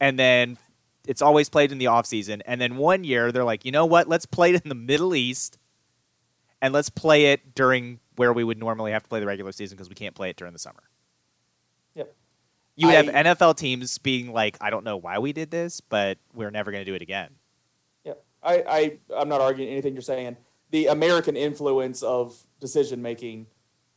and 0.00 0.18
then 0.18 0.58
it's 1.06 1.22
always 1.22 1.48
played 1.48 1.70
in 1.72 1.78
the 1.78 1.86
off 1.86 2.06
season. 2.06 2.42
And 2.46 2.60
then 2.60 2.76
one 2.76 3.04
year 3.04 3.30
they're 3.30 3.44
like, 3.44 3.64
you 3.64 3.72
know 3.72 3.86
what? 3.86 4.08
Let's 4.08 4.26
play 4.26 4.52
it 4.54 4.62
in 4.62 4.68
the 4.68 4.74
Middle 4.74 5.14
East, 5.14 5.58
and 6.62 6.74
let's 6.74 6.90
play 6.90 7.26
it 7.26 7.54
during 7.54 8.00
where 8.16 8.32
we 8.32 8.44
would 8.44 8.58
normally 8.58 8.92
have 8.92 9.02
to 9.02 9.08
play 9.08 9.20
the 9.20 9.26
regular 9.26 9.52
season 9.52 9.76
because 9.76 9.88
we 9.88 9.94
can't 9.94 10.14
play 10.14 10.30
it 10.30 10.36
during 10.36 10.52
the 10.52 10.58
summer. 10.58 10.82
Yep. 11.94 12.14
You 12.76 12.86
would 12.88 12.96
I- 12.96 13.02
have 13.02 13.26
NFL 13.26 13.56
teams 13.56 13.98
being 13.98 14.32
like, 14.32 14.56
I 14.60 14.70
don't 14.70 14.84
know 14.84 14.96
why 14.96 15.18
we 15.18 15.32
did 15.32 15.50
this, 15.50 15.80
but 15.80 16.18
we're 16.34 16.50
never 16.50 16.70
going 16.70 16.84
to 16.84 16.90
do 16.90 16.94
it 16.94 17.02
again. 17.02 17.30
Yeah, 18.04 18.14
I, 18.42 18.64
I, 18.68 18.98
I'm 19.16 19.28
not 19.28 19.40
arguing 19.40 19.70
anything 19.70 19.94
you're 19.94 20.02
saying. 20.02 20.36
The 20.70 20.86
American 20.86 21.36
influence 21.36 22.02
of 22.02 22.36
decision 22.60 23.02
making 23.02 23.46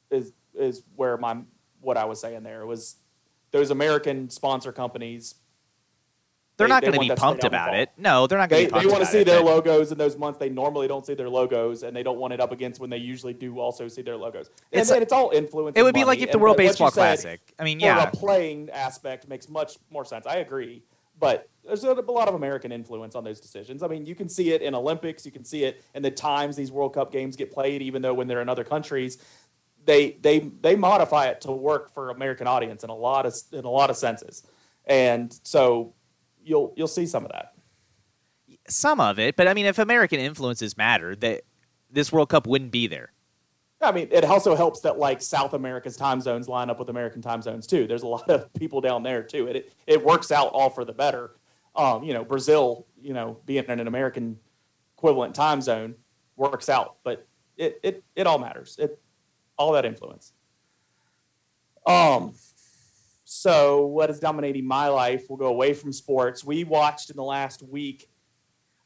is 0.09 0.33
is 0.55 0.83
where 0.95 1.17
my 1.17 1.37
what 1.81 1.97
I 1.97 2.05
was 2.05 2.19
saying 2.21 2.43
there 2.43 2.65
was 2.65 2.95
those 3.51 3.69
American 3.71 4.29
sponsor 4.29 4.71
companies. 4.71 5.35
They're 6.55 6.67
They- 6.67 6.73
not 6.73 6.81
going 6.83 6.93
to 6.93 6.99
be 6.99 7.07
that 7.07 7.15
to 7.15 7.19
stay 7.19 7.25
pumped 7.25 7.43
about 7.45 7.73
it. 7.75 7.89
No, 7.97 8.27
they're 8.27 8.37
not 8.37 8.49
going 8.49 8.67
to 8.67 8.67
be 8.67 8.69
they 8.69 8.71
pumped 8.85 8.91
want 8.91 9.03
to 9.05 9.11
see 9.11 9.19
it, 9.21 9.25
their 9.25 9.39
but- 9.41 9.45
logos 9.55 9.91
in 9.91 9.97
those 9.97 10.15
months 10.17 10.37
they 10.39 10.49
normally 10.49 10.87
don't 10.87 11.05
see 11.05 11.15
their 11.15 11.29
logos, 11.29 11.81
and 11.83 11.95
they 11.95 12.03
don't 12.03 12.19
want 12.19 12.33
it 12.33 12.39
up 12.39 12.51
against 12.51 12.79
when 12.79 12.89
they 12.91 12.97
usually 12.97 13.33
do 13.33 13.59
also 13.59 13.87
see 13.87 14.03
their 14.03 14.15
logos. 14.17 14.47
And 14.71 14.81
It's 14.81 14.89
then 14.89 14.97
like- 14.97 15.03
it's 15.03 15.13
all 15.13 15.31
influence. 15.31 15.75
It 15.75 15.79
and 15.79 15.85
would 15.85 15.95
be 15.95 16.03
like 16.03 16.19
if 16.19 16.31
the 16.31 16.37
World 16.39 16.57
what 16.57 16.63
you 16.63 16.69
Baseball 16.69 16.91
said 16.91 17.01
Classic. 17.19 17.41
I 17.57 17.63
mean, 17.63 17.79
yeah, 17.79 18.03
a 18.07 18.11
playing 18.11 18.69
aspect 18.69 19.27
makes 19.27 19.49
much 19.49 19.77
more 19.89 20.05
sense. 20.05 20.25
I 20.27 20.37
agree. 20.37 20.83
but 21.19 21.47
there's 21.63 21.83
a 21.83 21.93
lot 21.93 22.27
of 22.27 22.33
American 22.33 22.71
influence 22.71 23.15
on 23.15 23.23
those 23.23 23.39
decisions. 23.39 23.81
I 23.83 23.87
mean, 23.87 24.05
you 24.05 24.15
can 24.15 24.27
see 24.27 24.51
it 24.51 24.61
in 24.61 24.73
Olympics, 24.75 25.25
you 25.25 25.31
can 25.31 25.45
see 25.45 25.63
it 25.63 25.81
in 25.93 26.01
the 26.01 26.11
times 26.11 26.55
these 26.57 26.71
World 26.71 26.93
Cup 26.95 27.11
games 27.13 27.35
get 27.37 27.51
played, 27.51 27.81
even 27.83 28.01
though 28.01 28.13
when 28.15 28.27
they're 28.27 28.41
in 28.41 28.49
other 28.49 28.63
countries, 28.65 29.19
they 29.85 30.17
they 30.21 30.39
they 30.61 30.75
modify 30.75 31.27
it 31.27 31.39
to 31.41 31.51
work 31.51 31.93
for 31.93 32.09
American 32.09 32.47
audience 32.47 32.83
in 32.83 32.89
a 32.89 32.95
lot 32.95 33.25
of 33.25 33.33
in 33.53 33.63
a 33.63 33.69
lot 33.69 33.89
of 33.89 33.95
senses, 33.95 34.43
and 34.85 35.39
so 35.43 35.93
you'll 36.43 36.73
you'll 36.75 36.87
see 36.87 37.05
some 37.05 37.25
of 37.25 37.31
that. 37.31 37.53
Some 38.67 38.99
of 38.99 39.19
it, 39.19 39.35
but 39.35 39.47
I 39.47 39.53
mean, 39.53 39.65
if 39.65 39.79
American 39.79 40.19
influences 40.19 40.77
matter, 40.77 41.15
that 41.17 41.41
this 41.89 42.11
World 42.11 42.29
Cup 42.29 42.47
wouldn't 42.47 42.71
be 42.71 42.87
there. 42.87 43.11
I 43.81 43.91
mean, 43.91 44.07
it 44.11 44.23
also 44.23 44.55
helps 44.55 44.79
that 44.81 44.97
like 44.97 45.21
South 45.21 45.53
America's 45.53 45.97
time 45.97 46.21
zones 46.21 46.47
line 46.47 46.69
up 46.69 46.79
with 46.79 46.89
American 46.89 47.21
time 47.21 47.41
zones 47.41 47.67
too. 47.67 47.85
There's 47.85 48.03
a 48.03 48.07
lot 48.07 48.29
of 48.29 48.51
people 48.53 48.81
down 48.81 49.03
there 49.03 49.23
too. 49.23 49.47
It 49.47 49.55
it, 49.55 49.73
it 49.85 50.03
works 50.03 50.31
out 50.31 50.47
all 50.47 50.69
for 50.69 50.85
the 50.85 50.93
better. 50.93 51.35
Um, 51.75 52.03
you 52.03 52.13
know, 52.13 52.23
Brazil, 52.23 52.87
you 53.01 53.13
know, 53.13 53.39
being 53.45 53.65
in 53.65 53.79
an 53.79 53.87
American 53.87 54.39
equivalent 54.97 55.35
time 55.35 55.61
zone 55.61 55.95
works 56.35 56.69
out, 56.69 56.97
but 57.03 57.27
it 57.57 57.79
it 57.83 58.03
it 58.15 58.27
all 58.27 58.39
matters. 58.39 58.77
It 58.79 58.99
all 59.57 59.73
that 59.73 59.85
influence. 59.85 60.33
Um, 61.85 62.33
so 63.33 63.87
what 63.87 64.11
is 64.11 64.19
dominating 64.19 64.63
my 64.63 64.89
life? 64.89 65.25
We'll 65.27 65.39
go 65.39 65.47
away 65.47 65.73
from 65.73 65.91
sports. 65.91 66.43
We 66.43 66.65
watched 66.65 67.09
in 67.09 67.15
the 67.15 67.23
last 67.23 67.63
week 67.63 68.07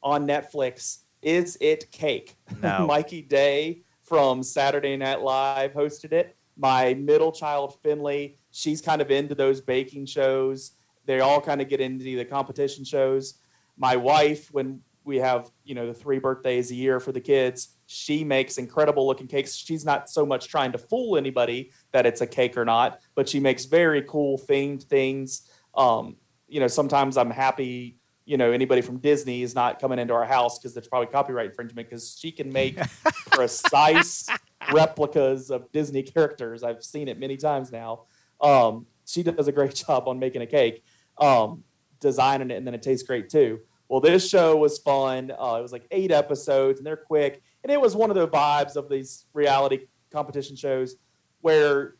on 0.02 0.26
Netflix. 0.26 1.00
Is 1.20 1.58
it 1.60 1.92
cake? 1.92 2.34
No. 2.62 2.86
Mikey 2.88 3.20
Day 3.20 3.82
from 4.00 4.42
Saturday 4.42 4.96
Night 4.96 5.20
Live 5.20 5.74
hosted 5.74 6.12
it. 6.12 6.34
My 6.56 6.94
middle 6.94 7.30
child 7.30 7.78
Finley, 7.82 8.38
she's 8.50 8.80
kind 8.80 9.02
of 9.02 9.10
into 9.10 9.34
those 9.34 9.60
baking 9.60 10.06
shows. 10.06 10.72
They 11.04 11.20
all 11.20 11.42
kind 11.42 11.60
of 11.60 11.68
get 11.68 11.82
into 11.82 12.04
the 12.04 12.24
competition 12.24 12.86
shows. 12.86 13.34
My 13.76 13.96
wife, 13.96 14.48
when 14.50 14.80
we 15.04 15.18
have 15.18 15.50
you 15.64 15.74
know 15.74 15.86
the 15.86 15.94
three 15.94 16.18
birthdays 16.18 16.70
a 16.70 16.74
year 16.74 17.00
for 17.00 17.12
the 17.12 17.20
kids, 17.20 17.76
she 17.84 18.24
makes 18.24 18.56
incredible 18.56 19.06
looking 19.06 19.26
cakes. 19.26 19.54
She's 19.56 19.84
not 19.84 20.08
so 20.08 20.24
much 20.24 20.48
trying 20.48 20.72
to 20.72 20.78
fool 20.78 21.18
anybody 21.18 21.70
that 21.92 22.06
it's 22.06 22.20
a 22.20 22.26
cake 22.26 22.56
or 22.56 22.64
not, 22.64 23.00
but 23.14 23.28
she 23.28 23.40
makes 23.40 23.64
very 23.64 24.02
cool 24.02 24.38
themed 24.38 24.82
things. 24.82 25.50
Um, 25.74 26.16
you 26.48 26.60
know, 26.60 26.68
sometimes 26.68 27.16
I'm 27.16 27.30
happy 27.30 27.98
you 28.28 28.36
know 28.36 28.52
anybody 28.52 28.82
from 28.82 28.98
Disney 28.98 29.42
is 29.42 29.54
not 29.54 29.80
coming 29.80 29.98
into 29.98 30.12
our 30.12 30.26
house 30.26 30.58
because 30.58 30.74
there's 30.74 30.86
probably 30.86 31.06
copyright 31.06 31.46
infringement 31.46 31.88
because 31.88 32.14
she 32.20 32.30
can 32.30 32.52
make 32.52 32.78
precise 33.30 34.28
replicas 34.70 35.50
of 35.50 35.72
Disney 35.72 36.02
characters. 36.02 36.62
I've 36.62 36.84
seen 36.84 37.08
it 37.08 37.18
many 37.18 37.38
times 37.38 37.72
now. 37.72 38.02
Um, 38.42 38.84
she 39.06 39.22
does 39.22 39.48
a 39.48 39.52
great 39.52 39.74
job 39.86 40.08
on 40.08 40.18
making 40.18 40.42
a 40.42 40.46
cake, 40.46 40.84
um, 41.16 41.64
designing 42.00 42.50
it, 42.50 42.56
and 42.56 42.66
then 42.66 42.74
it 42.74 42.82
tastes 42.82 43.06
great 43.06 43.30
too. 43.30 43.60
Well, 43.88 44.02
this 44.02 44.28
show 44.28 44.54
was 44.56 44.78
fun. 44.78 45.30
Uh, 45.30 45.56
it 45.58 45.62
was 45.62 45.72
like 45.72 45.86
eight 45.90 46.10
episodes, 46.12 46.78
and 46.78 46.86
they're 46.86 46.98
quick, 46.98 47.42
and 47.62 47.72
it 47.72 47.80
was 47.80 47.96
one 47.96 48.10
of 48.10 48.16
the 48.16 48.28
vibes 48.28 48.76
of 48.76 48.90
these 48.90 49.24
reality 49.32 49.86
competition 50.12 50.54
shows 50.54 50.96
where 51.40 51.94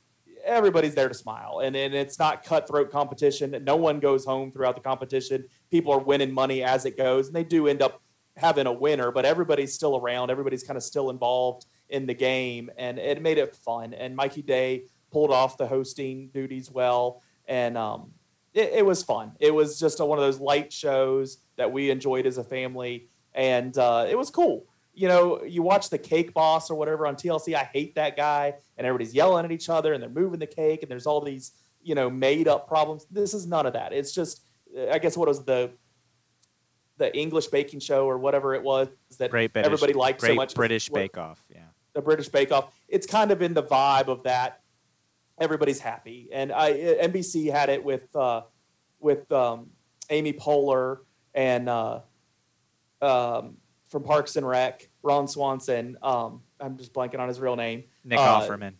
everybody's 0.45 0.95
there 0.95 1.09
to 1.09 1.15
smile 1.15 1.61
and, 1.63 1.77
and 1.77 1.95
it's 1.95 2.19
not 2.19 2.45
cutthroat 2.45 2.91
competition. 2.91 3.57
No 3.65 3.77
one 3.77 4.01
goes 4.01 4.25
home 4.25 4.51
throughout 4.51 4.75
the 4.75 4.81
competition. 4.81 5.45
People 5.71 5.93
are 5.93 5.99
winning 5.99 6.33
money 6.33 6.63
as 6.63 6.85
it 6.85 6.97
goes 6.97 7.27
and 7.27 7.37
they 7.37 7.45
do 7.45 7.67
end 7.67 7.83
up 7.83 8.03
having 8.37 8.67
a 8.67 8.73
winner 8.73 9.11
but 9.11 9.25
everybody's 9.25 9.75
still 9.75 9.97
around. 9.97 10.31
Everybody's 10.31 10.63
kind 10.63 10.77
of 10.77 10.83
still 10.83 11.11
involved 11.11 11.67
in 11.91 12.07
the 12.07 12.15
game 12.15 12.71
and 12.79 12.99
it 12.99 13.21
made 13.23 13.39
it 13.39 13.55
fun. 13.55 13.95
And 13.95 14.17
mikey 14.17 14.43
day 14.43 14.85
pulled 15.11 15.31
off 15.31 15.57
the 15.57 15.67
hosting 15.67 16.29
duties 16.29 16.71
well 16.71 17.23
and 17.47 17.77
um, 17.77 18.13
it, 18.55 18.73
it, 18.75 18.87
was 18.87 19.03
fun. 19.03 19.33
It 19.41 19.55
was 19.55 19.79
just 19.79 20.01
a, 20.01 20.05
one 20.05 20.19
of 20.19 20.25
those 20.25 20.41
light 20.41 20.73
shows 20.73 21.39
that 21.57 21.71
we 21.71 21.91
enjoyed 21.91 22.27
as 22.27 22.39
a 22.39 22.45
family 22.45 23.09
and 23.35 23.77
uh, 23.77 24.07
it 24.09 24.17
was 24.17 24.31
cool 24.31 24.67
you 24.99 25.07
know, 25.07 25.45
you 25.45 25.63
watch 25.63 25.91
the 25.91 25.99
cake 25.99 26.35
boss 26.35 26.71
or 26.71 26.75
whatever 26.75 27.07
on 27.07 27.15
TLC. 27.15 27.55
I 27.55 27.63
hate 27.63 27.95
that 27.95 28.17
guy, 28.17 28.55
and 28.77 28.85
everybody's 28.85 29.15
yelling 29.15 29.45
at 29.45 29.53
each 29.53 29.69
other, 29.69 29.93
and 29.93 30.03
they're 30.03 30.11
moving 30.11 30.41
the 30.41 30.47
cake, 30.47 30.83
and 30.83 30.91
there's 30.91 31.07
all 31.07 31.21
these, 31.21 31.53
you 31.83 31.95
know, 31.95 32.11
made 32.11 32.49
up 32.49 32.67
problems. 32.67 33.07
This 33.09 33.33
is 33.33 33.47
none 33.47 33.65
of 33.65 33.75
that. 33.75 33.93
It's 33.93 34.13
just, 34.13 34.43
I 34.91 34.99
guess, 34.99 35.17
what 35.17 35.29
was 35.29 35.45
the 35.45 35.71
the 36.97 37.17
English 37.17 37.47
baking 37.47 37.79
show 37.79 38.07
or 38.07 38.19
whatever 38.19 38.57
it 38.57 38.63
was 38.65 38.89
that 39.19 39.31
British, 39.31 39.65
everybody 39.65 39.93
liked 39.93 40.21
so 40.21 40.35
much. 40.35 40.53
British 40.57 40.89
Bake 40.89 41.17
Off, 41.17 41.41
yeah. 41.49 41.61
The 41.93 42.03
British 42.03 42.29
Bake 42.29 42.51
Off. 42.51 42.75
It's 42.89 43.07
kind 43.07 43.31
of 43.31 43.41
in 43.41 43.55
the 43.55 43.63
vibe 43.63 44.09
of 44.09 44.25
that. 44.25 44.63
Everybody's 45.41 45.79
happy, 45.79 46.29
and 46.33 46.51
I 46.51 46.73
NBC 46.73 47.53
had 47.53 47.69
it 47.69 47.85
with 47.85 48.15
uh, 48.17 48.43
with 48.99 49.31
um, 49.31 49.71
Amy 50.11 50.33
Poehler 50.33 50.99
and 51.35 51.69
uh, 51.69 52.01
um, 53.01 53.58
from 53.89 54.03
Parks 54.03 54.37
and 54.37 54.47
Rec, 54.47 54.89
Ron 55.03 55.27
Swanson. 55.27 55.97
Um, 56.03 56.43
I'm 56.61 56.77
just 56.77 56.93
blanking 56.93 57.19
on 57.19 57.29
his 57.29 57.41
real 57.41 57.57
name. 57.57 57.85
Nick 58.05 58.19
uh, 58.19 58.41
Offerman. 58.41 58.75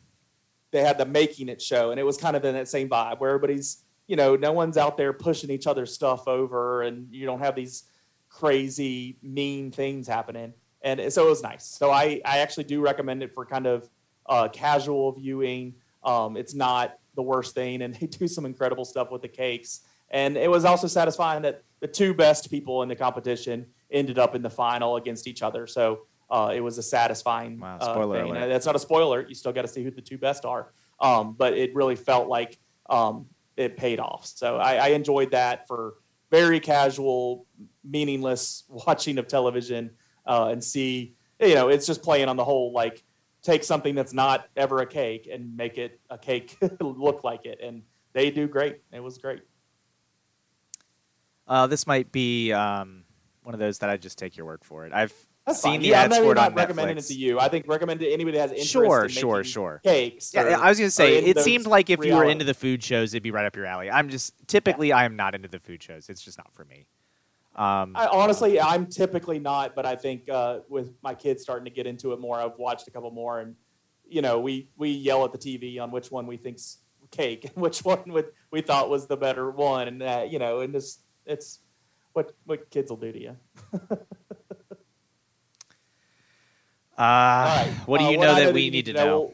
They 0.71 0.83
had 0.83 0.99
the 0.99 1.07
Making 1.07 1.49
It 1.49 1.63
show, 1.63 1.91
and 1.91 1.99
it 1.99 2.05
was 2.05 2.19
kind 2.19 2.37
of 2.37 2.45
in 2.45 2.55
that 2.55 2.69
same 2.69 2.89
vibe 2.89 3.21
where 3.21 3.31
everybody's, 3.31 3.85
you 4.07 4.17
know, 4.17 4.37
no 4.37 4.53
one's 4.53 4.77
out 4.77 4.97
there 4.97 5.13
pushing 5.13 5.51
each 5.51 5.67
other's 5.67 5.93
stuff 5.93 6.29
over, 6.29 6.83
and 6.83 7.13
you 7.13 7.25
don't 7.25 7.41
have 7.41 7.55
these 7.55 7.85
crazy, 8.29 9.17
mean 9.23 9.71
things 9.71 10.07
happening. 10.07 10.53
And 10.83 11.13
so 11.13 11.27
it 11.27 11.31
was 11.31 11.43
nice. 11.43 11.65
So 11.65 11.91
I, 11.91 12.21
I 12.25 12.39
actually 12.39 12.65
do 12.65 12.81
recommend 12.81 13.23
it 13.23 13.33
for 13.35 13.45
kind 13.47 13.67
of 13.67 13.89
uh, 14.27 14.49
casual 14.49 15.13
viewing. 15.13 15.75
Um, 16.05 16.37
it's 16.37 16.55
not 16.55 16.99
the 17.15 17.23
worst 17.23 17.55
thing, 17.55 17.83
and 17.83 17.95
they 18.01 18.07
do 18.07 18.29
some 18.29 18.45
incredible 18.45 18.85
stuff 18.85 19.11
with 19.11 19.23
the 19.23 19.29
cakes. 19.29 19.81
And 20.11 20.37
it 20.37 20.51
was 20.51 20.65
also 20.65 20.87
satisfying 20.87 21.43
that 21.43 21.63
the 21.81 21.89
two 21.89 22.15
best 22.15 22.51
people 22.51 22.83
in 22.83 22.89
the 22.89 22.97
competition 22.97 23.67
ended 23.91 24.19
up 24.19 24.35
in 24.35 24.43
the 24.43 24.51
final 24.51 24.97
against 24.97 25.27
each 25.27 25.43
other. 25.43 25.67
So 25.67 26.07
uh, 26.31 26.53
it 26.55 26.61
was 26.61 26.79
a 26.79 26.83
satisfying 26.83 27.59
wow, 27.59 27.79
uh, 27.81 27.95
thing. 27.95 28.03
Alert. 28.03 28.49
That's 28.49 28.67
not 28.67 28.77
a 28.77 28.79
spoiler. 28.79 29.27
You 29.27 29.35
still 29.35 29.53
got 29.53 29.63
to 29.63 29.69
see 29.69 29.83
who 29.83 29.91
the 29.91 30.03
two 30.03 30.19
best 30.19 30.45
are. 30.45 30.73
Um, 31.01 31.35
but 31.39 31.55
it 31.55 31.75
really 31.75 31.97
felt 31.97 32.29
like 32.29 32.59
um, 32.91 33.27
it 33.57 33.77
paid 33.77 34.01
off. 34.01 34.27
So 34.27 34.57
I, 34.57 34.77
I, 34.77 34.89
enjoyed 34.89 35.31
that 35.31 35.69
for 35.69 35.95
very 36.31 36.59
casual, 36.59 37.47
meaningless 37.85 38.65
watching 38.69 39.19
of 39.19 39.29
television 39.29 39.91
uh, 40.27 40.49
and 40.51 40.63
see, 40.63 41.15
you 41.41 41.55
know, 41.55 41.69
it's 41.69 41.87
just 41.87 42.03
playing 42.03 42.29
on 42.29 42.37
the 42.37 42.45
whole 42.45 42.73
like 42.73 43.05
take 43.43 43.63
something 43.63 43.95
that's 43.95 44.13
not 44.13 44.49
ever 44.57 44.79
a 44.79 44.87
cake 44.87 45.29
and 45.31 45.57
make 45.57 45.79
it 45.79 46.01
a 46.11 46.19
cake 46.19 46.57
look 46.81 47.23
like 47.25 47.47
it. 47.47 47.61
And 47.63 47.83
they 48.13 48.31
do 48.31 48.49
great. 48.49 48.81
It 48.93 49.01
was 49.03 49.19
great. 49.19 49.43
Uh, 51.47 51.67
this 51.67 51.87
might 51.87 52.13
be 52.13 52.53
um, 52.53 53.05
one 53.49 53.55
of 53.55 53.61
those 53.61 53.79
that 53.79 53.89
I 53.89 53.97
just 53.97 54.19
take 54.19 54.37
your 54.37 54.45
word 54.45 54.63
for 54.63 54.85
it. 54.85 54.93
I've 54.93 55.11
That's 55.47 55.63
seen 55.63 55.73
fine. 55.73 55.81
the 55.81 55.89
yeah, 55.89 56.03
ads 56.03 56.15
I'm 56.19 56.23
for 56.23 56.33
it 56.33 56.35
not 56.35 56.51
on 56.51 56.55
recommending 56.55 56.99
Netflix. 56.99 57.11
it 57.11 57.15
to 57.15 57.19
you. 57.19 57.41
I 57.41 57.49
think 57.49 57.67
recommend 57.67 58.03
it 58.03 58.05
to 58.05 58.13
anybody 58.13 58.37
that 58.37 58.43
has 58.43 58.51
interest 58.51 58.71
Sure, 58.71 59.05
in 59.05 59.09
sure, 59.09 59.43
sure. 59.43 59.81
cakes. 59.83 60.35
Yeah, 60.35 60.43
or- 60.43 60.63
I 60.63 60.69
was 60.69 60.79
gonna 60.79 60.91
say 60.91 61.17
it 61.17 61.39
seemed 61.39 61.67
like 61.67 61.89
if 61.89 62.05
you 62.05 62.15
were 62.15 62.27
into 62.27 62.45
the 62.45 62.53
food 62.53 62.85
shows, 62.85 63.15
it'd 63.15 63.23
be 63.23 63.31
right 63.31 63.47
up 63.47 63.57
your 63.57 63.65
alley. 63.65 63.91
I'm 63.91 64.11
just 64.11 64.35
typically 64.47 64.93
I 64.93 65.07
am 65.07 65.17
not 65.17 65.35
into 65.35 65.49
the 65.49 65.59
food 65.59 65.83
shows. 65.83 66.11
It's 66.11 66.21
just 66.21 66.37
not 66.37 66.53
for 66.53 66.67
me. 66.67 66.87
Um, 67.57 67.93
I, 67.97 68.07
honestly, 68.13 68.61
I'm 68.61 68.85
typically 68.87 69.39
not, 69.39 69.75
but 69.75 69.87
I 69.87 69.97
think 69.97 70.29
uh, 70.29 70.59
with 70.69 70.93
my 71.03 71.15
kids 71.15 71.43
starting 71.43 71.65
to 71.65 71.71
get 71.71 71.87
into 71.87 72.13
it 72.13 72.21
more, 72.21 72.39
I've 72.39 72.59
watched 72.59 72.87
a 72.87 72.91
couple 72.91 73.11
more, 73.13 73.41
and 73.41 73.55
you 74.07 74.21
know, 74.21 74.41
we 74.41 74.69
we 74.77 74.91
yell 74.91 75.25
at 75.25 75.33
the 75.33 75.39
TV 75.39 75.81
on 75.81 75.91
which 75.91 76.11
one 76.11 76.27
we 76.27 76.37
think's 76.37 76.81
cake 77.11 77.45
and 77.55 77.63
which 77.63 77.79
one 77.83 78.03
would, 78.13 78.27
we 78.51 78.61
thought 78.61 78.91
was 78.91 79.07
the 79.07 79.17
better 79.17 79.51
one, 79.51 79.89
and 79.89 80.03
uh, 80.03 80.27
you 80.29 80.39
know, 80.39 80.61
and 80.61 80.75
this 80.75 80.99
it's 81.25 81.61
what 82.13 82.35
what 82.45 82.71
kids 82.71 82.91
will 82.91 82.97
do 82.97 83.13
to 83.13 83.21
you. 83.21 83.37
uh, 83.73 83.97
right. 86.99 87.75
What 87.87 87.99
do 87.99 88.07
Uh, 88.07 88.11
you 88.11 88.19
know 88.19 88.35
that 88.35 88.53
we 88.53 88.71
need 88.71 88.87
to 88.87 88.93
know? 88.93 89.07
Well, 89.07 89.33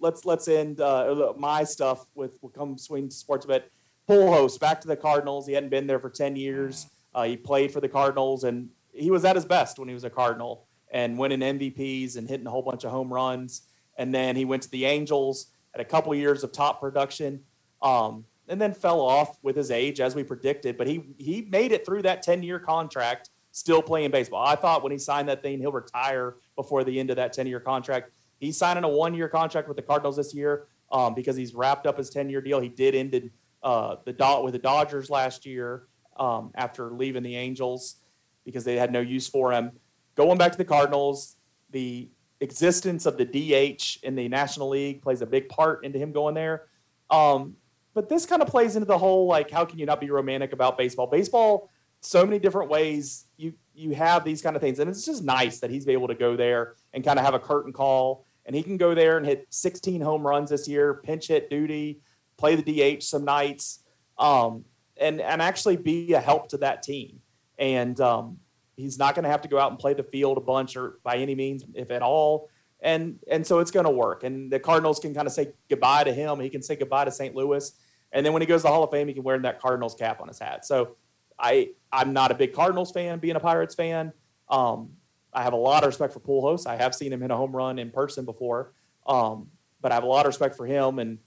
let's 0.00 0.24
let's 0.24 0.48
end 0.48 0.80
uh, 0.80 1.32
my 1.36 1.64
stuff 1.64 2.06
with. 2.14 2.38
We'll 2.42 2.52
come 2.52 2.78
swing 2.78 3.08
to 3.08 3.14
sports 3.14 3.44
a 3.44 3.48
bit. 3.48 3.70
Pujols 4.08 4.58
back 4.60 4.80
to 4.82 4.88
the 4.88 4.96
Cardinals. 4.96 5.46
He 5.46 5.54
hadn't 5.54 5.70
been 5.70 5.86
there 5.86 5.98
for 5.98 6.10
ten 6.10 6.36
years. 6.36 6.86
Uh, 7.14 7.24
he 7.24 7.36
played 7.36 7.72
for 7.72 7.80
the 7.80 7.88
Cardinals, 7.88 8.44
and 8.44 8.68
he 8.92 9.10
was 9.10 9.24
at 9.24 9.36
his 9.36 9.44
best 9.44 9.78
when 9.78 9.88
he 9.88 9.94
was 9.94 10.04
a 10.04 10.10
Cardinal 10.10 10.66
and 10.92 11.18
winning 11.18 11.40
MVPs 11.40 12.16
and 12.16 12.28
hitting 12.28 12.46
a 12.46 12.50
whole 12.50 12.62
bunch 12.62 12.84
of 12.84 12.90
home 12.90 13.12
runs. 13.12 13.62
And 13.96 14.14
then 14.14 14.36
he 14.36 14.44
went 14.44 14.62
to 14.64 14.70
the 14.70 14.84
Angels, 14.84 15.46
had 15.72 15.80
a 15.80 15.84
couple 15.84 16.14
years 16.14 16.44
of 16.44 16.52
top 16.52 16.80
production, 16.80 17.40
um, 17.82 18.24
and 18.48 18.60
then 18.60 18.72
fell 18.72 19.00
off 19.00 19.38
with 19.42 19.56
his 19.56 19.70
age, 19.70 20.00
as 20.00 20.14
we 20.14 20.22
predicted. 20.22 20.76
But 20.76 20.86
he 20.86 21.04
he 21.18 21.42
made 21.42 21.72
it 21.72 21.86
through 21.86 22.02
that 22.02 22.22
ten 22.22 22.42
year 22.42 22.58
contract, 22.58 23.30
still 23.52 23.82
playing 23.82 24.10
baseball. 24.10 24.44
I 24.46 24.56
thought 24.56 24.82
when 24.82 24.92
he 24.92 24.98
signed 24.98 25.28
that 25.28 25.42
thing, 25.42 25.58
he'll 25.58 25.72
retire 25.72 26.36
before 26.56 26.84
the 26.84 26.98
end 26.98 27.10
of 27.10 27.16
that 27.16 27.32
ten 27.32 27.46
year 27.46 27.60
contract. 27.60 28.12
He's 28.38 28.56
signing 28.56 28.84
a 28.84 28.88
one 28.88 29.14
year 29.14 29.28
contract 29.28 29.68
with 29.68 29.76
the 29.76 29.82
Cardinals 29.82 30.16
this 30.16 30.34
year 30.34 30.66
um, 30.92 31.14
because 31.14 31.36
he's 31.36 31.54
wrapped 31.54 31.86
up 31.86 31.98
his 31.98 32.10
ten 32.10 32.28
year 32.28 32.40
deal. 32.40 32.60
He 32.60 32.68
did 32.68 32.94
ended 32.94 33.30
uh, 33.62 33.96
the 34.04 34.12
dot 34.12 34.44
with 34.44 34.52
the 34.52 34.58
Dodgers 34.58 35.10
last 35.10 35.46
year 35.46 35.86
um, 36.16 36.50
after 36.54 36.90
leaving 36.90 37.22
the 37.22 37.36
Angels 37.36 37.96
because 38.44 38.64
they 38.64 38.76
had 38.76 38.92
no 38.92 39.00
use 39.00 39.26
for 39.26 39.52
him. 39.52 39.72
Going 40.14 40.38
back 40.38 40.52
to 40.52 40.58
the 40.58 40.64
Cardinals, 40.64 41.36
the 41.70 42.08
existence 42.40 43.06
of 43.06 43.16
the 43.16 43.24
DH 43.24 44.04
in 44.04 44.14
the 44.14 44.28
National 44.28 44.68
League 44.68 45.02
plays 45.02 45.22
a 45.22 45.26
big 45.26 45.48
part 45.48 45.84
into 45.84 45.98
him 45.98 46.12
going 46.12 46.34
there. 46.34 46.66
Um, 47.10 47.56
but 47.94 48.08
this 48.08 48.26
kind 48.26 48.42
of 48.42 48.48
plays 48.48 48.76
into 48.76 48.86
the 48.86 48.98
whole 48.98 49.26
like, 49.26 49.50
how 49.50 49.64
can 49.64 49.78
you 49.78 49.86
not 49.86 50.00
be 50.00 50.10
romantic 50.10 50.52
about 50.52 50.76
baseball? 50.76 51.06
Baseball, 51.06 51.70
so 52.00 52.24
many 52.24 52.38
different 52.38 52.70
ways 52.70 53.26
you 53.36 53.54
you 53.74 53.94
have 53.94 54.24
these 54.24 54.42
kind 54.42 54.54
of 54.54 54.62
things, 54.62 54.78
and 54.78 54.90
it's 54.90 55.06
just 55.06 55.24
nice 55.24 55.60
that 55.60 55.70
he's 55.70 55.88
able 55.88 56.08
to 56.08 56.14
go 56.14 56.36
there 56.36 56.74
and 56.92 57.02
kind 57.04 57.18
of 57.18 57.24
have 57.24 57.34
a 57.34 57.38
curtain 57.38 57.72
call, 57.72 58.26
and 58.46 58.54
he 58.54 58.62
can 58.62 58.76
go 58.76 58.94
there 58.94 59.16
and 59.16 59.24
hit 59.24 59.46
16 59.50 60.00
home 60.00 60.26
runs 60.26 60.50
this 60.50 60.68
year, 60.68 60.94
pinch 60.94 61.28
hit 61.28 61.48
duty, 61.50 62.00
play 62.36 62.56
the 62.56 62.98
DH 62.98 63.02
some 63.02 63.24
nights, 63.24 63.84
um, 64.18 64.64
and 64.96 65.20
and 65.20 65.40
actually 65.40 65.76
be 65.76 66.12
a 66.12 66.20
help 66.20 66.48
to 66.48 66.58
that 66.58 66.82
team. 66.82 67.20
And 67.58 68.00
um, 68.00 68.38
he's 68.76 68.98
not 68.98 69.14
going 69.14 69.24
to 69.24 69.30
have 69.30 69.42
to 69.42 69.48
go 69.48 69.58
out 69.58 69.70
and 69.70 69.78
play 69.78 69.94
the 69.94 70.02
field 70.02 70.36
a 70.36 70.40
bunch 70.40 70.76
or 70.76 70.98
by 71.04 71.16
any 71.16 71.34
means, 71.34 71.64
if 71.74 71.90
at 71.90 72.02
all. 72.02 72.50
And 72.80 73.18
and 73.30 73.46
so 73.46 73.60
it's 73.60 73.70
going 73.70 73.86
to 73.86 73.90
work. 73.90 74.24
And 74.24 74.52
the 74.52 74.60
Cardinals 74.60 75.00
can 75.00 75.14
kind 75.14 75.26
of 75.26 75.32
say 75.32 75.52
goodbye 75.70 76.04
to 76.04 76.12
him. 76.12 76.38
He 76.40 76.50
can 76.50 76.62
say 76.62 76.76
goodbye 76.76 77.06
to 77.06 77.10
St. 77.10 77.34
Louis. 77.34 77.72
And 78.14 78.24
then 78.24 78.32
when 78.32 78.40
he 78.40 78.46
goes 78.46 78.62
to 78.62 78.68
the 78.68 78.72
Hall 78.72 78.84
of 78.84 78.90
Fame, 78.90 79.08
he 79.08 79.12
can 79.12 79.24
wear 79.24 79.38
that 79.38 79.60
Cardinals 79.60 79.94
cap 79.94 80.20
on 80.20 80.28
his 80.28 80.38
hat. 80.38 80.64
So 80.64 80.96
I 81.38 81.70
I'm 81.92 82.12
not 82.12 82.30
a 82.30 82.34
big 82.34 82.54
Cardinals 82.54 82.92
fan, 82.92 83.18
being 83.18 83.36
a 83.36 83.40
Pirates 83.40 83.74
fan. 83.74 84.12
Um, 84.48 84.90
I 85.32 85.42
have 85.42 85.52
a 85.52 85.56
lot 85.56 85.82
of 85.82 85.88
respect 85.88 86.12
for 86.14 86.20
Pujols. 86.20 86.66
I 86.66 86.76
have 86.76 86.94
seen 86.94 87.12
him 87.12 87.20
hit 87.20 87.32
a 87.32 87.36
home 87.36 87.54
run 87.54 87.78
in 87.78 87.90
person 87.90 88.24
before, 88.24 88.72
um, 89.06 89.48
but 89.80 89.90
I 89.90 89.96
have 89.96 90.04
a 90.04 90.06
lot 90.06 90.26
of 90.26 90.28
respect 90.28 90.56
for 90.56 90.64
him 90.64 91.00
and 91.00 91.18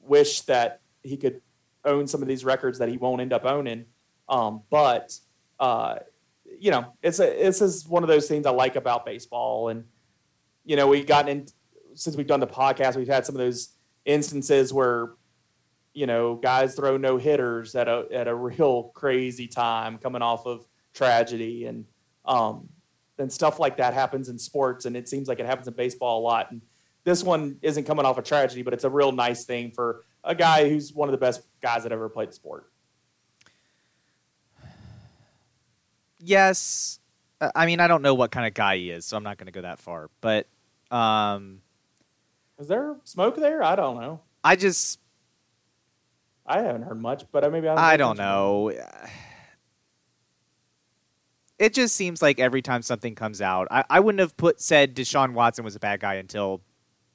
wish 0.00 0.42
that 0.42 0.80
he 1.02 1.16
could 1.16 1.40
own 1.84 2.06
some 2.06 2.22
of 2.22 2.28
these 2.28 2.44
records 2.44 2.78
that 2.78 2.88
he 2.88 2.96
won't 2.96 3.20
end 3.20 3.32
up 3.32 3.44
owning. 3.44 3.86
Um, 4.28 4.62
but 4.70 5.18
uh, 5.58 5.96
you 6.60 6.70
know, 6.70 6.94
it's 7.02 7.18
a 7.18 7.24
this 7.24 7.60
is 7.60 7.88
one 7.88 8.04
of 8.04 8.08
those 8.08 8.28
things 8.28 8.46
I 8.46 8.50
like 8.50 8.76
about 8.76 9.04
baseball, 9.04 9.68
and 9.68 9.84
you 10.64 10.76
know, 10.76 10.86
we've 10.86 11.06
gotten 11.06 11.28
in 11.28 11.46
since 11.94 12.16
we've 12.16 12.28
done 12.28 12.38
the 12.38 12.46
podcast, 12.46 12.94
we've 12.94 13.08
had 13.08 13.26
some 13.26 13.34
of 13.34 13.40
those 13.40 13.70
instances 14.04 14.72
where 14.72 15.10
you 15.92 16.06
know 16.06 16.36
guys 16.36 16.74
throw 16.74 16.96
no 16.96 17.16
hitters 17.16 17.74
at 17.74 17.88
a 17.88 18.06
at 18.12 18.28
a 18.28 18.34
real 18.48 18.84
crazy 18.94 19.46
time 19.46 19.98
coming 19.98 20.22
off 20.22 20.46
of 20.46 20.66
tragedy. 20.92 21.66
And 21.66 21.84
um 22.24 22.68
and 23.18 23.30
stuff 23.30 23.58
like 23.58 23.76
that 23.76 23.92
happens 23.92 24.28
in 24.30 24.38
sports 24.38 24.86
and 24.86 24.96
it 24.96 25.08
seems 25.08 25.28
like 25.28 25.40
it 25.40 25.46
happens 25.46 25.68
in 25.68 25.74
baseball 25.74 26.20
a 26.20 26.22
lot. 26.22 26.50
And 26.50 26.62
this 27.04 27.22
one 27.22 27.58
isn't 27.62 27.84
coming 27.84 28.04
off 28.04 28.18
a 28.18 28.22
tragedy 28.22 28.62
but 28.62 28.72
it's 28.74 28.84
a 28.84 28.90
real 28.90 29.12
nice 29.12 29.44
thing 29.44 29.70
for 29.70 30.04
a 30.24 30.34
guy 30.34 30.68
who's 30.68 30.92
one 30.92 31.08
of 31.08 31.12
the 31.12 31.18
best 31.18 31.42
guys 31.62 31.82
that 31.82 31.92
ever 31.92 32.08
played 32.08 32.28
the 32.28 32.34
sport. 32.34 32.70
Yes. 36.20 37.00
Uh, 37.40 37.50
I 37.54 37.66
mean, 37.66 37.80
I 37.80 37.88
don't 37.88 38.02
know 38.02 38.14
what 38.14 38.30
kind 38.30 38.46
of 38.46 38.54
guy 38.54 38.76
he 38.76 38.90
is, 38.90 39.06
so 39.06 39.16
I'm 39.16 39.22
not 39.22 39.38
going 39.38 39.46
to 39.46 39.52
go 39.52 39.62
that 39.62 39.78
far. 39.78 40.10
But 40.20 40.46
um, 40.90 41.62
is 42.58 42.68
there 42.68 42.96
smoke 43.04 43.36
there? 43.36 43.62
I 43.62 43.76
don't 43.76 44.00
know. 44.00 44.20
I 44.44 44.56
just, 44.56 44.99
i 46.50 46.60
haven't 46.60 46.82
heard 46.82 47.00
much 47.00 47.24
but 47.32 47.44
I 47.44 47.48
maybe 47.48 47.68
i, 47.68 47.92
I 47.92 47.96
don't 47.96 48.18
know. 48.18 48.72
It 51.58 51.74
just 51.74 51.94
seems 51.94 52.22
like 52.22 52.40
every 52.40 52.62
time 52.62 52.80
something 52.80 53.14
comes 53.14 53.42
out, 53.42 53.68
I, 53.70 53.84
I 53.90 54.00
wouldn't 54.00 54.20
have 54.20 54.34
put 54.34 54.62
said 54.62 54.96
Deshaun 54.96 55.34
Watson 55.34 55.62
was 55.62 55.76
a 55.76 55.78
bad 55.78 56.00
guy 56.00 56.14
until 56.14 56.62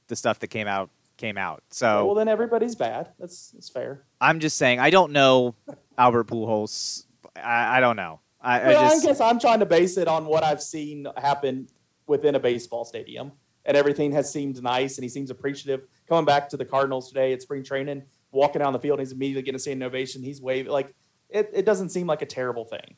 the 0.05 0.15
stuff 0.15 0.37
that 0.37 0.49
came 0.49 0.67
out 0.67 0.91
came 1.17 1.35
out. 1.35 1.63
So 1.71 2.05
well 2.05 2.13
then 2.13 2.27
everybody's 2.27 2.75
bad 2.75 3.09
that's 3.19 3.49
that's 3.49 3.69
fair 3.69 4.03
I'm 4.21 4.39
just 4.39 4.57
saying 4.57 4.79
I 4.79 4.91
don't 4.91 5.13
know 5.13 5.55
Albert 5.97 6.27
Pujols. 6.27 7.05
I, 7.35 7.77
I 7.77 7.79
don't 7.79 7.95
know. 7.95 8.19
I, 8.41 8.59
I 8.59 8.67
Well, 8.67 8.85
I, 8.85 8.89
just 8.89 9.05
guess 9.05 9.21
I'm 9.21 9.39
trying 9.39 9.59
to 9.59 9.65
base 9.65 9.97
it 9.97 10.07
on 10.07 10.25
what 10.25 10.43
I've 10.43 10.61
seen 10.61 11.07
happen 11.17 11.67
within 12.07 12.35
a 12.35 12.39
baseball 12.39 12.85
stadium, 12.85 13.31
and 13.65 13.75
everything 13.75 14.11
has 14.11 14.31
seemed 14.31 14.61
nice, 14.61 14.97
and 14.97 15.03
he 15.03 15.09
seems 15.09 15.31
appreciative. 15.31 15.87
Coming 16.07 16.25
back 16.25 16.49
to 16.49 16.57
the 16.57 16.65
Cardinals 16.65 17.07
today 17.07 17.33
at 17.33 17.41
spring 17.41 17.63
training, 17.63 18.03
walking 18.31 18.59
down 18.61 18.73
the 18.73 18.79
field, 18.79 18.99
and 18.99 19.07
he's 19.07 19.13
immediately 19.13 19.41
getting 19.43 19.55
a 19.55 19.59
standing 19.59 19.85
ovation. 19.85 20.21
He's 20.23 20.41
waving 20.41 20.71
like 20.71 20.93
it. 21.29 21.49
It 21.53 21.65
doesn't 21.65 21.89
seem 21.89 22.07
like 22.07 22.21
a 22.21 22.25
terrible 22.25 22.65
thing. 22.65 22.95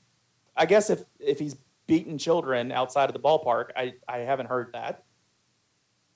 I 0.56 0.66
guess 0.66 0.90
if 0.90 1.04
if 1.20 1.40
he's 1.40 1.56
beating 1.88 2.18
children 2.18 2.72
outside 2.72 3.10
of 3.10 3.14
the 3.14 3.20
ballpark, 3.20 3.70
I 3.76 3.94
I 4.08 4.20
haven't 4.20 4.48
heard 4.48 4.72
that. 4.74 5.04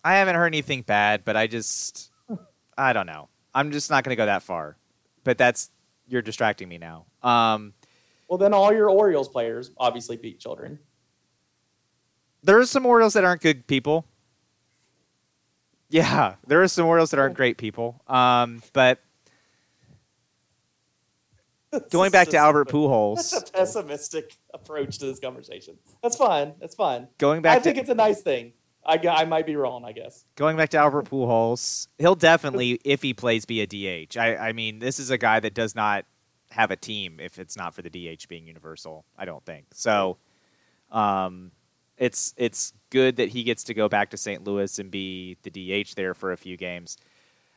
I 0.04 0.16
haven't 0.16 0.36
heard 0.36 0.48
anything 0.48 0.82
bad, 0.82 1.24
but 1.24 1.38
I 1.38 1.48
just 1.48 2.12
I 2.78 2.94
don't 2.94 3.06
know. 3.06 3.30
I'm 3.54 3.72
just 3.72 3.90
not 3.90 4.04
going 4.04 4.12
to 4.12 4.16
go 4.16 4.26
that 4.26 4.44
far. 4.44 4.78
But 5.24 5.38
that's 5.38 5.70
you're 6.08 6.22
distracting 6.24 6.68
me 6.68 6.78
now. 6.80 7.06
Um, 7.22 7.74
Well, 8.28 8.38
then 8.38 8.54
all 8.54 8.74
your 8.74 8.90
Orioles 8.90 9.30
players 9.30 9.72
obviously 9.78 10.18
beat 10.18 10.40
children. 10.40 10.80
there 12.44 12.58
are 12.58 12.66
some 12.66 12.86
Orioles 12.86 13.14
that 13.14 13.24
aren't 13.24 13.42
good 13.42 13.68
people. 13.68 14.06
Yeah, 15.92 16.36
there 16.48 16.64
are 16.64 16.68
some 16.68 16.86
Orioles 16.86 17.12
that 17.12 17.20
aren't 17.20 17.36
great 17.36 17.58
people. 17.58 18.02
Um, 18.08 18.64
but 18.74 19.00
going 21.92 22.12
back 22.12 22.30
to 22.30 22.38
Albert 22.38 22.70
Pujols, 22.70 23.32
That's 23.32 23.50
a 23.50 23.54
pessimistic 23.54 24.38
approach 24.54 24.98
to 25.00 25.06
this 25.06 25.20
conversation. 25.20 25.78
That's 26.02 26.16
fine. 26.16 26.54
That's 26.60 26.76
fine. 26.76 27.08
going 27.18 27.42
back 27.42 27.58
I 27.58 27.60
think 27.60 27.78
it's 27.78 27.90
a 27.90 27.96
nice 27.96 28.22
thing. 28.22 28.54
I, 28.86 29.00
I 29.08 29.26
might 29.26 29.46
be 29.46 29.56
wrong, 29.56 29.86
I 29.86 29.92
guess. 29.92 30.26
going 30.36 30.58
back 30.58 30.70
to 30.70 30.78
Albert 30.78 31.06
Pujols, 31.06 31.88
he'll 32.00 32.16
definitely, 32.16 32.80
if 32.84 33.04
he 33.04 33.14
plays, 33.14 33.46
be 33.46 33.62
a 33.62 33.68
DH. 33.68 34.18
I, 34.18 34.36
I 34.38 34.54
mean, 34.54 34.80
this 34.80 34.98
is 34.98 35.12
a 35.12 35.20
guy 35.20 35.40
that 35.40 35.54
does 35.54 35.76
not 35.76 36.06
have 36.50 36.72
a 36.72 36.76
team 36.76 37.20
if 37.20 37.38
it's 37.38 37.56
not 37.56 37.76
for 37.76 37.84
the 37.84 37.90
DH 37.90 38.28
being 38.28 38.48
universal. 38.48 39.06
I 39.18 39.26
don't 39.26 39.46
think 39.46 39.68
so. 39.74 40.18
Um, 40.92 41.52
it's 41.98 42.34
it's 42.38 42.74
good 42.90 43.18
that 43.18 43.30
he 43.30 43.44
gets 43.44 43.64
to 43.66 43.74
go 43.74 43.88
back 43.88 44.10
to 44.12 44.18
St. 44.18 44.44
Louis 44.44 44.80
and 44.80 44.92
be 44.92 45.38
the 45.44 45.50
DH 45.50 45.96
there 45.96 46.14
for 46.14 46.32
a 46.32 46.38
few 46.38 46.58
games. 46.58 46.98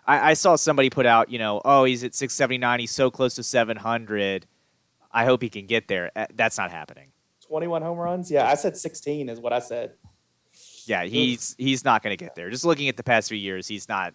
I, 0.07 0.31
I 0.31 0.35
saw 0.35 0.57
somebody 0.57 0.91
put 0.91 1.07
out, 1.07 1.31
you 1.31 1.39
know, 1.39 1.63
oh, 1.65 1.85
he's 1.85 2.05
at 2.05 2.15
679, 2.15 2.81
he's 2.81 2.91
so 2.91 3.11
close 3.11 3.35
to 3.37 3.43
700. 3.43 4.47
I 5.11 5.25
hope 5.25 5.43
he 5.43 5.49
can 5.49 5.67
get 5.67 5.89
there. 5.89 6.11
Uh, 6.15 6.27
That's 6.35 6.59
not 6.59 6.71
happening. 6.71 7.09
21 7.47 7.83
home 7.83 7.99
runs? 7.99 8.31
Yeah, 8.31 8.49
I 8.49 8.55
said 8.55 8.77
16 8.77 9.29
is 9.29 9.41
what 9.41 9.53
I 9.53 9.61
said. 9.61 9.93
Yeah, 10.87 11.05
he's 11.05 11.55
he's 11.59 11.85
not 11.85 12.03
going 12.03 12.17
to 12.17 12.23
get 12.23 12.35
there. 12.35 12.51
Just 12.51 12.65
looking 12.65 12.89
at 12.89 12.97
the 12.97 13.03
past 13.03 13.29
few 13.29 13.39
years, 13.39 13.67
he's 13.67 13.89
not. 13.89 14.15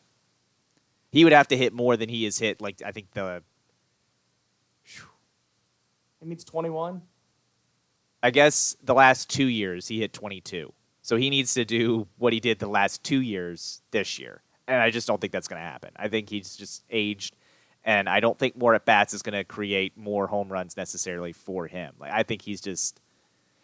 He 1.12 1.24
would 1.24 1.34
have 1.34 1.48
to 1.48 1.58
hit 1.58 1.74
more 1.74 1.98
than 1.98 2.10
he 2.10 2.26
has 2.26 2.38
hit. 2.38 2.62
Like 2.62 2.82
I 2.86 2.92
think 2.92 3.12
the 3.14 3.42
It 6.22 6.28
means 6.28 6.44
21. 6.44 7.02
I 8.22 8.32
guess 8.32 8.76
the 8.84 8.94
last 8.94 9.30
two 9.30 9.46
years 9.46 9.88
he 9.88 10.00
hit 10.00 10.14
22. 10.14 10.74
So 11.02 11.16
he 11.16 11.30
needs 11.30 11.54
to 11.54 11.66
do 11.66 12.08
what 12.18 12.34
he 12.34 12.40
did 12.40 12.60
the 12.60 12.68
last 12.68 13.04
two 13.04 13.22
years 13.22 13.82
this 13.92 14.20
year. 14.20 14.42
And 14.68 14.82
I 14.82 14.92
just 14.92 15.08
don't 15.08 15.20
think 15.20 15.34
that's 15.34 15.48
going 15.48 15.62
to 15.62 15.68
happen. 15.68 15.92
I 15.96 16.08
think 16.08 16.30
he's 16.30 16.56
just 16.56 16.84
aged. 16.90 17.36
And 17.84 18.08
I 18.10 18.20
don't 18.20 18.38
think 18.38 18.58
more 18.58 18.76
at 18.76 18.86
bats 18.86 19.14
is 19.14 19.22
going 19.22 19.34
to 19.34 19.44
create 19.44 19.98
more 19.98 20.28
home 20.28 20.50
runs 20.52 20.78
necessarily 20.78 21.32
for 21.34 21.68
him. 21.68 21.94
Like 22.00 22.12
I 22.12 22.24
think 22.24 22.42
he's 22.44 22.62
just, 22.62 23.00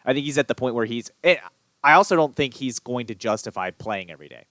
I 0.06 0.14
think 0.14 0.26
he's 0.26 0.38
at 0.38 0.48
the 0.48 0.56
point 0.56 0.73
where 0.73 0.86
he's. 0.86 1.11
eh, 1.23 1.36
I 1.84 1.94
also 1.94 2.15
don't 2.15 2.36
think 2.36 2.56
he's 2.56 2.80
going 2.80 3.06
to 3.07 3.15
justify 3.15 3.69
playing 3.69 4.10
every 4.10 4.27
day. 4.27 4.45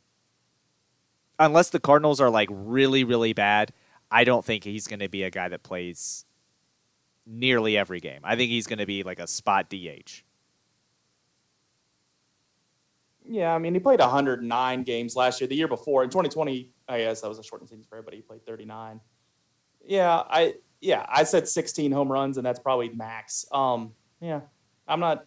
Unless 1.41 1.71
the 1.71 1.81
Cardinals 1.81 2.21
are 2.21 2.31
like 2.31 2.49
really, 2.53 3.03
really 3.03 3.33
bad, 3.33 3.73
I 4.11 4.23
don't 4.23 4.45
think 4.45 4.63
he's 4.63 4.87
going 4.87 5.01
to 5.01 5.09
be 5.09 5.25
a 5.25 5.31
guy 5.31 5.49
that 5.49 5.65
plays 5.65 6.25
nearly 7.27 7.77
every 7.77 8.01
game. 8.01 8.21
I 8.25 8.37
think 8.37 8.51
he's 8.51 8.67
going 8.67 8.79
to 8.79 8.87
be 8.87 9.03
like 9.03 9.19
a 9.19 9.27
spot 9.27 9.71
DH. 9.71 10.23
Yeah, 13.27 13.55
I 13.55 13.59
mean, 13.59 13.73
he 13.73 13.81
played 13.81 14.01
109 14.01 14.83
games 14.83 15.17
last 15.17 15.41
year. 15.41 15.49
The 15.49 15.55
year 15.55 15.69
before, 15.69 16.05
in 16.05 16.11
2020, 16.11 16.71
I 16.89 16.99
guess 16.99 17.23
that 17.23 17.29
was 17.29 17.39
a 17.39 17.43
shortened 17.43 17.71
season 17.71 17.85
for 17.89 17.97
everybody. 17.97 18.19
He 18.19 18.23
played 18.23 18.45
39. 18.45 19.01
Yeah, 19.87 20.23
I 20.29 20.55
yeah, 20.81 21.07
I 21.09 21.25
said 21.25 21.49
16 21.49 21.91
home 21.91 22.13
runs, 22.13 22.37
and 22.37 22.45
that's 22.45 22.59
probably 22.59 22.91
max. 22.91 23.47
Um, 23.51 23.93
yeah, 24.21 24.41
I'm 24.87 25.01
not 25.01 25.27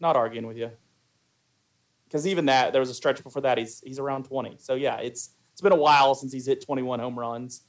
not 0.00 0.16
arguing 0.16 0.46
with 0.46 0.56
you 0.56 0.70
because 2.06 2.26
even 2.26 2.46
that 2.46 2.72
there 2.72 2.80
was 2.80 2.90
a 2.90 2.94
stretch 2.94 3.22
before 3.22 3.42
that 3.42 3.58
he's 3.58 3.80
he's 3.84 3.98
around 3.98 4.24
20. 4.24 4.56
So 4.58 4.74
yeah, 4.74 4.96
it's 4.96 5.30
it's 5.52 5.60
been 5.60 5.72
a 5.72 5.76
while 5.76 6.14
since 6.14 6.32
he's 6.32 6.46
hit 6.46 6.64
21 6.64 7.00
home 7.00 7.18
runs, 7.18 7.62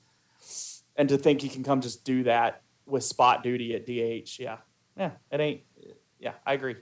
and 0.95 1.10
to 1.10 1.18
think 1.18 1.41
he 1.41 1.49
can 1.49 1.64
come 1.64 1.82
just 1.82 2.06
do 2.06 2.24
that 2.24 2.62
with 2.88 3.03
spot 3.03 3.43
duty 3.43 3.76
at 3.76 3.85
DH, 3.85 4.39
yeah, 4.39 4.57
yeah, 4.97 5.11
it 5.31 5.39
ain't. 5.39 5.61
Yeah, 6.19 6.34
I 6.45 6.53
agree. 6.53 6.76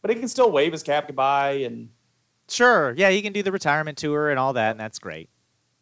But 0.00 0.10
he 0.10 0.16
can 0.16 0.28
still 0.28 0.50
wave 0.50 0.72
his 0.72 0.82
cap 0.82 1.06
goodbye, 1.06 1.62
and 1.66 1.88
Sure. 2.48 2.94
Yeah, 2.96 3.10
he 3.10 3.22
can 3.22 3.32
do 3.32 3.42
the 3.42 3.52
retirement 3.52 3.96
tour 3.98 4.30
and 4.30 4.38
all 4.38 4.52
that, 4.52 4.72
and 4.72 4.80
that's 4.80 4.98
great. 4.98 5.28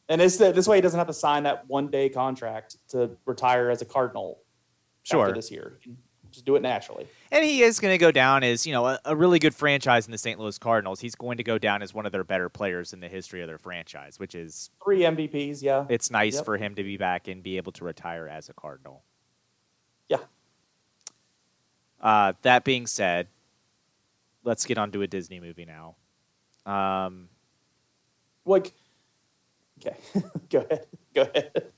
and 0.09 0.21
it's 0.21 0.37
this 0.37 0.67
way 0.69 0.77
he 0.77 0.81
doesn't 0.81 0.99
have 0.99 1.07
to 1.09 1.13
sign 1.13 1.43
that 1.45 1.65
one 1.69 1.89
day 1.89 2.09
contract 2.09 2.77
to 2.91 3.11
retire 3.27 3.71
as 3.71 3.83
a 3.83 3.85
Cardinal. 3.85 4.39
Sure. 5.05 5.23
after 5.23 5.35
this 5.35 5.51
year, 5.51 5.81
just 6.33 6.45
do 6.45 6.57
it 6.57 6.63
naturally. 6.63 7.07
And 7.31 7.45
he 7.45 7.63
is 7.63 7.79
going 7.79 7.93
to 7.93 7.99
go 7.99 8.11
down 8.11 8.43
as, 8.43 8.67
you 8.67 8.73
know, 8.73 8.87
a, 8.87 8.99
a 9.05 9.15
really 9.17 9.39
good 9.39 9.55
franchise 9.55 10.07
in 10.07 10.13
the 10.13 10.19
St. 10.19 10.39
Louis 10.41 10.59
Cardinals. 10.59 11.01
He's 11.01 11.15
going 11.15 11.37
to 11.37 11.45
go 11.45 11.59
down 11.59 11.83
as 11.83 11.95
one 11.95 12.07
of 12.07 12.13
their 12.13 12.25
better 12.25 12.49
players 12.49 12.93
in 12.93 13.01
the 13.01 13.09
history 13.09 13.43
of 13.43 13.47
their 13.49 13.59
franchise, 13.59 14.19
which 14.19 14.35
is 14.35 14.71
Three 14.85 15.01
MVPs, 15.01 15.63
yeah. 15.63 15.87
it's 15.89 16.11
nice 16.11 16.37
Yep. 16.37 16.45
for 16.45 16.57
him 16.57 16.75
to 16.75 16.83
be 16.83 16.97
back 16.97 17.29
and 17.29 17.43
be 17.43 17.57
able 17.57 17.73
to 17.73 17.85
retire 17.85 18.27
as 18.29 18.49
a 18.49 18.55
Cardinal. 18.55 19.03
Yeah. 20.09 20.19
Uh, 22.01 22.33
that 22.43 22.65
being 22.65 22.87
said, 22.87 23.29
let's 24.45 24.67
get 24.67 24.79
on 24.79 24.91
to 24.93 25.03
a 25.03 25.07
Disney 25.07 25.41
movie 25.41 25.67
now. 25.67 25.95
Um, 26.65 27.29
like 28.45 28.73
Okay, 29.85 29.97
go 30.51 30.61
ahead. 30.61 30.87
Go 31.15 31.23
ahead. 31.23 31.53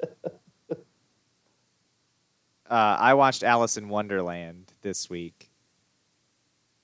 Uh, 2.69 2.97
I 2.99 3.15
watched 3.15 3.43
Alice 3.43 3.77
in 3.77 3.89
Wonderland 3.89 4.73
this 4.83 5.11
week. 5.11 5.51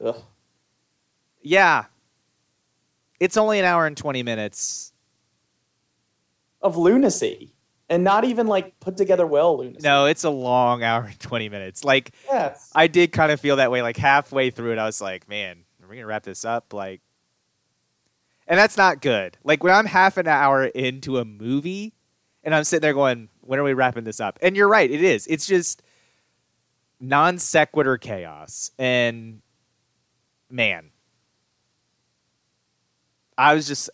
Ugh. 0.04 0.22
Yeah. 1.42 1.84
It's 3.18 3.36
only 3.36 3.58
an 3.58 3.64
hour 3.64 3.86
and 3.86 3.96
20 3.96 4.22
minutes. 4.22 4.92
Of 6.62 6.76
lunacy, 6.76 7.54
and 7.88 8.04
not 8.04 8.24
even 8.24 8.46
like 8.46 8.78
put 8.80 8.98
together 8.98 9.26
well 9.26 9.56
lunacy. 9.58 9.82
No, 9.82 10.04
it's 10.04 10.24
a 10.24 10.30
long 10.30 10.82
hour 10.82 11.04
and 11.04 11.18
20 11.18 11.48
minutes. 11.48 11.84
Like, 11.84 12.12
Yes. 12.26 12.70
I 12.74 12.86
did 12.86 13.12
kind 13.12 13.32
of 13.32 13.40
feel 13.40 13.56
that 13.56 13.70
way. 13.70 13.80
Like, 13.80 13.96
halfway 13.96 14.50
through 14.50 14.72
it, 14.72 14.78
I 14.78 14.84
was 14.84 15.00
like, 15.00 15.26
man, 15.28 15.64
are 15.82 15.88
we 15.88 15.96
going 15.96 16.02
to 16.02 16.06
wrap 16.06 16.22
this 16.22 16.44
up? 16.44 16.74
Like, 16.74 17.00
and 18.46 18.58
that's 18.58 18.76
not 18.76 19.00
good. 19.00 19.38
Like, 19.42 19.64
when 19.64 19.72
I'm 19.72 19.86
half 19.86 20.18
an 20.18 20.26
hour 20.28 20.64
into 20.66 21.16
a 21.18 21.24
movie 21.24 21.94
and 22.44 22.54
I'm 22.54 22.64
sitting 22.64 22.82
there 22.82 22.92
going, 22.92 23.30
when 23.50 23.58
are 23.58 23.64
we 23.64 23.74
wrapping 23.74 24.04
this 24.04 24.20
up? 24.20 24.38
And 24.42 24.56
you're 24.56 24.68
right, 24.68 24.88
it 24.88 25.02
is. 25.02 25.26
It's 25.26 25.44
just 25.44 25.82
non 27.00 27.36
sequitur 27.38 27.98
chaos. 27.98 28.70
And 28.78 29.42
man, 30.48 30.90
I 33.36 33.54
was 33.54 33.66
just, 33.66 33.90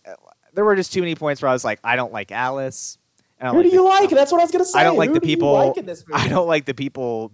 there 0.53 0.63
were 0.63 0.75
just 0.75 0.93
too 0.93 0.99
many 1.01 1.15
points 1.15 1.41
where 1.41 1.49
I 1.49 1.53
was 1.53 1.65
like, 1.65 1.79
I 1.83 1.95
don't 1.95 2.13
like 2.13 2.31
Alice. 2.31 2.99
Don't 3.41 3.55
Who 3.55 3.63
do 3.63 3.69
the- 3.69 3.75
you 3.75 3.83
like? 3.83 4.11
That's 4.11 4.31
what 4.31 4.41
I 4.41 4.43
was 4.43 4.51
gonna 4.51 4.63
say. 4.65 4.77
I 4.79 4.83
don't 4.83 4.95
like 4.97 5.09
Who 5.09 5.15
the 5.15 5.19
do 5.21 5.25
people. 5.25 5.53
like 5.53 5.75
in 5.77 5.87
this 5.87 6.05
movie? 6.07 6.21
I 6.21 6.27
don't 6.27 6.47
like 6.47 6.65
the 6.65 6.73
people. 6.75 7.31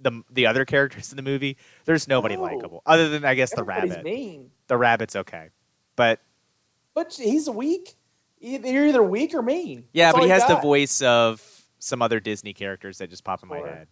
The 0.00 0.22
the 0.30 0.46
other 0.46 0.64
characters 0.64 1.12
in 1.12 1.16
the 1.16 1.22
movie. 1.22 1.58
There's 1.84 2.08
nobody 2.08 2.34
No. 2.34 2.42
likable 2.42 2.82
other 2.86 3.08
than 3.08 3.24
I 3.24 3.34
guess 3.34 3.54
the 3.54 3.62
rabbit. 3.62 4.02
mean, 4.02 4.50
The 4.66 4.76
rabbit's 4.78 5.14
okay, 5.14 5.50
but 5.94 6.20
but 6.94 7.12
he's 7.14 7.48
weak. 7.50 7.94
You're 8.40 8.86
either 8.86 9.02
weak 9.02 9.34
or 9.34 9.42
mean. 9.42 9.84
yeah, 9.92 10.06
That's 10.06 10.14
but 10.14 10.18
all 10.20 10.24
he 10.24 10.30
has 10.30 10.46
the 10.46 10.56
voice 10.56 11.02
of 11.02 11.42
some 11.78 12.00
other 12.02 12.20
Disney 12.20 12.52
characters 12.54 12.98
that 12.98 13.10
just 13.10 13.22
pop 13.24 13.42
in 13.42 13.48
my 13.48 13.58
head. 13.58 13.88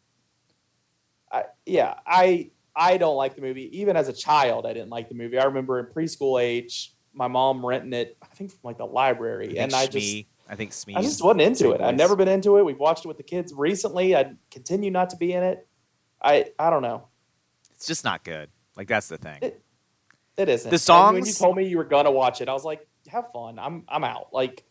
I, 1.30 1.44
yeah, 1.66 1.94
I 2.06 2.50
I 2.74 2.96
don't 2.96 3.16
like 3.16 3.34
the 3.34 3.42
movie. 3.42 3.78
Even 3.78 3.96
as 3.96 4.08
a 4.08 4.12
child, 4.12 4.66
I 4.66 4.72
didn't 4.72 4.90
like 4.90 5.08
the 5.08 5.14
movie. 5.14 5.38
I 5.38 5.44
remember 5.44 5.78
in 5.78 5.86
preschool 5.86 6.40
age, 6.40 6.94
my 7.12 7.28
mom 7.28 7.64
renting 7.64 7.92
it. 7.92 8.16
I 8.22 8.26
think 8.34 8.50
from 8.50 8.60
like 8.62 8.78
the 8.78 8.86
library, 8.86 9.58
I 9.58 9.64
and 9.64 9.74
I 9.74 9.86
just 9.86 10.24
I 10.48 10.54
think 10.56 10.72
Smee. 10.72 10.94
I 10.94 11.02
just 11.02 11.22
wasn't 11.22 11.42
into 11.42 11.72
it. 11.72 11.82
I've 11.82 11.96
never 11.96 12.16
been 12.16 12.28
into 12.28 12.56
it. 12.56 12.64
We've 12.64 12.78
watched 12.78 13.04
it 13.04 13.08
with 13.08 13.18
the 13.18 13.22
kids 13.22 13.52
recently. 13.54 14.16
I 14.16 14.32
continue 14.50 14.90
not 14.90 15.10
to 15.10 15.16
be 15.16 15.34
in 15.34 15.42
it. 15.42 15.66
I 16.22 16.46
I 16.58 16.70
don't 16.70 16.82
know. 16.82 17.08
It's 17.74 17.86
just 17.86 18.04
not 18.04 18.24
good. 18.24 18.48
Like 18.76 18.88
that's 18.88 19.08
the 19.08 19.18
thing. 19.18 19.38
It- 19.42 19.62
It 20.38 20.48
isn't. 20.48 20.70
The 20.70 20.92
And 20.94 21.14
when 21.16 21.26
you 21.26 21.32
told 21.32 21.56
me 21.56 21.66
you 21.66 21.76
were 21.76 21.84
gonna 21.84 22.10
watch 22.12 22.40
it, 22.40 22.48
I 22.48 22.54
was 22.54 22.64
like, 22.64 22.86
have 23.09 23.30
fun. 23.32 23.59
I'm 23.59 23.85
I'm 23.89 24.05
out. 24.05 24.28
Like 24.32 24.64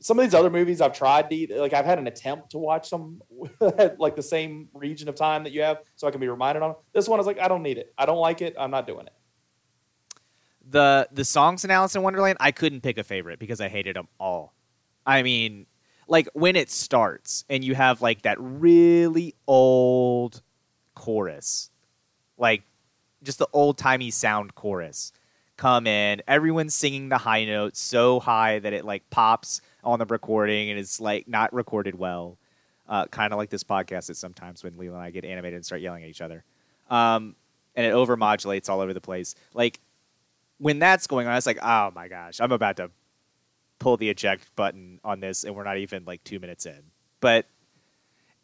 some 0.00 0.18
of 0.18 0.24
these 0.24 0.34
other 0.34 0.50
movies 0.50 0.80
I've 0.80 0.92
tried 0.92 1.30
to 1.30 1.60
like 1.60 1.72
I've 1.72 1.84
had 1.86 1.98
an 1.98 2.06
attempt 2.06 2.50
to 2.50 2.58
watch 2.58 2.90
them 2.90 3.22
like 3.98 4.16
the 4.16 4.22
same 4.22 4.68
region 4.74 5.08
of 5.08 5.14
time 5.14 5.44
that 5.44 5.52
you 5.52 5.62
have 5.62 5.78
so 5.96 6.06
I 6.06 6.10
can 6.10 6.20
be 6.20 6.28
reminded 6.28 6.62
on 6.62 6.74
This 6.92 7.08
one 7.08 7.20
is 7.20 7.26
like 7.26 7.38
I 7.40 7.48
don't 7.48 7.62
need 7.62 7.78
it. 7.78 7.92
I 7.96 8.06
don't 8.06 8.18
like 8.18 8.42
it. 8.42 8.54
I'm 8.58 8.70
not 8.70 8.86
doing 8.86 9.06
it. 9.06 9.14
the 10.68 11.08
the 11.12 11.24
songs 11.24 11.64
in 11.64 11.70
Alice 11.70 11.94
in 11.94 12.02
Wonderland, 12.02 12.38
I 12.40 12.52
couldn't 12.52 12.82
pick 12.82 12.98
a 12.98 13.04
favorite 13.04 13.38
because 13.38 13.60
I 13.60 13.68
hated 13.68 13.96
them 13.96 14.08
all. 14.18 14.54
I 15.06 15.22
mean, 15.22 15.66
like 16.08 16.28
when 16.34 16.56
it 16.56 16.70
starts 16.70 17.44
and 17.48 17.64
you 17.64 17.74
have 17.74 18.02
like 18.02 18.22
that 18.22 18.36
really 18.40 19.34
old 19.46 20.42
chorus, 20.94 21.70
like 22.38 22.62
just 23.22 23.38
the 23.38 23.48
old 23.52 23.78
timey 23.78 24.10
sound 24.10 24.54
chorus 24.54 25.12
come 25.56 25.86
in, 25.86 26.22
everyone's 26.26 26.74
singing 26.74 27.08
the 27.08 27.18
high 27.18 27.44
notes 27.44 27.80
so 27.80 28.20
high 28.20 28.58
that 28.58 28.72
it 28.72 28.84
like 28.84 29.08
pops 29.10 29.60
on 29.82 29.98
the 29.98 30.06
recording 30.06 30.70
and 30.70 30.78
it's 30.78 31.00
like 31.00 31.28
not 31.28 31.52
recorded 31.52 31.94
well. 31.94 32.38
Uh, 32.86 33.06
kind 33.06 33.32
of 33.32 33.38
like 33.38 33.48
this 33.48 33.64
podcast 33.64 34.10
is 34.10 34.18
sometimes 34.18 34.62
when 34.62 34.76
Leland 34.76 34.96
and 34.96 35.04
I 35.04 35.10
get 35.10 35.24
animated 35.24 35.56
and 35.56 35.64
start 35.64 35.80
yelling 35.80 36.02
at 36.02 36.10
each 36.10 36.20
other. 36.20 36.44
Um, 36.90 37.34
and 37.74 37.86
it 37.86 37.94
overmodulates 37.94 38.68
all 38.68 38.80
over 38.80 38.92
the 38.92 39.00
place. 39.00 39.34
Like 39.54 39.80
when 40.58 40.78
that's 40.78 41.06
going 41.06 41.26
on, 41.26 41.36
it's 41.36 41.46
like, 41.46 41.62
oh 41.62 41.90
my 41.94 42.08
gosh, 42.08 42.40
I'm 42.40 42.52
about 42.52 42.76
to 42.76 42.90
pull 43.78 43.96
the 43.96 44.08
eject 44.10 44.54
button 44.56 45.00
on 45.04 45.20
this, 45.20 45.44
and 45.44 45.54
we're 45.54 45.64
not 45.64 45.78
even 45.78 46.04
like 46.04 46.22
two 46.24 46.38
minutes 46.38 46.66
in. 46.66 46.82
But 47.20 47.46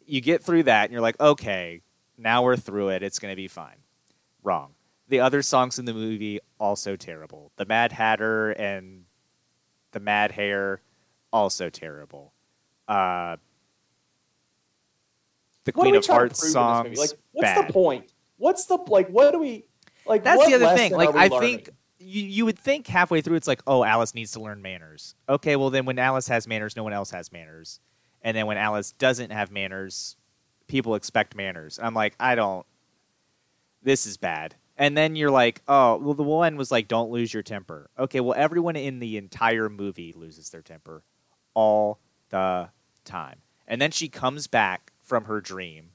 you 0.05 0.21
get 0.21 0.43
through 0.43 0.63
that, 0.63 0.85
and 0.85 0.91
you're 0.91 1.01
like, 1.01 1.19
okay, 1.19 1.81
now 2.17 2.43
we're 2.43 2.57
through 2.57 2.89
it. 2.89 3.03
It's 3.03 3.19
going 3.19 3.31
to 3.31 3.35
be 3.35 3.47
fine. 3.47 3.77
Wrong. 4.43 4.73
The 5.11 5.19
other 5.19 5.41
songs 5.41 5.77
in 5.77 5.83
the 5.83 5.93
movie 5.93 6.39
also 6.57 6.95
terrible. 6.95 7.51
The 7.57 7.65
Mad 7.65 7.91
Hatter 7.91 8.51
and 8.51 9.03
the 9.91 9.99
Mad 9.99 10.31
Hare 10.31 10.79
also 11.33 11.69
terrible. 11.69 12.31
Uh, 12.87 13.35
the 15.65 15.73
What 15.73 15.83
Queen 15.83 15.95
of 15.95 16.05
Hearts 16.05 16.39
prove 16.39 16.47
in 16.47 16.51
this 16.51 16.53
songs. 16.53 16.97
Like, 16.97 17.09
what's 17.33 17.41
bad. 17.41 17.67
the 17.67 17.73
point? 17.73 18.13
What's 18.37 18.67
the 18.67 18.77
like? 18.87 19.09
What 19.09 19.33
do 19.33 19.39
we 19.39 19.65
like? 20.05 20.23
That's 20.23 20.45
the 20.47 20.53
other 20.53 20.77
thing. 20.77 20.93
Like 20.93 21.09
I 21.09 21.27
learning? 21.27 21.57
think 21.57 21.69
you 21.99 22.23
you 22.23 22.45
would 22.45 22.57
think 22.57 22.87
halfway 22.87 23.19
through 23.19 23.35
it's 23.35 23.49
like, 23.49 23.61
oh, 23.67 23.83
Alice 23.83 24.15
needs 24.15 24.31
to 24.31 24.39
learn 24.39 24.61
manners. 24.61 25.15
Okay, 25.27 25.57
well 25.57 25.71
then 25.71 25.83
when 25.83 25.99
Alice 25.99 26.29
has 26.29 26.47
manners, 26.47 26.77
no 26.77 26.83
one 26.83 26.93
else 26.93 27.11
has 27.11 27.33
manners. 27.33 27.81
And 28.21 28.37
then 28.37 28.45
when 28.45 28.55
Alice 28.55 28.93
doesn't 28.93 29.33
have 29.33 29.51
manners, 29.51 30.15
people 30.67 30.95
expect 30.95 31.35
manners. 31.35 31.81
I'm 31.83 31.93
like, 31.93 32.15
I 32.17 32.35
don't 32.35 32.65
this 33.83 34.05
is 34.05 34.15
bad. 34.15 34.55
And 34.81 34.97
then 34.97 35.15
you're 35.15 35.31
like, 35.31 35.61
oh, 35.67 35.97
well 35.97 36.15
the 36.15 36.23
one 36.23 36.57
was 36.57 36.71
like, 36.71 36.87
don't 36.87 37.11
lose 37.11 37.33
your 37.33 37.43
temper. 37.43 37.89
Okay, 37.99 38.19
well 38.19 38.33
everyone 38.35 38.75
in 38.75 38.99
the 38.99 39.15
entire 39.15 39.69
movie 39.69 40.11
loses 40.17 40.49
their 40.49 40.63
temper 40.63 41.03
all 41.53 41.99
the 42.29 42.69
time. 43.05 43.37
And 43.67 43.79
then 43.79 43.91
she 43.91 44.09
comes 44.09 44.47
back 44.47 44.91
from 45.01 45.25
her 45.25 45.39
dream 45.39 45.91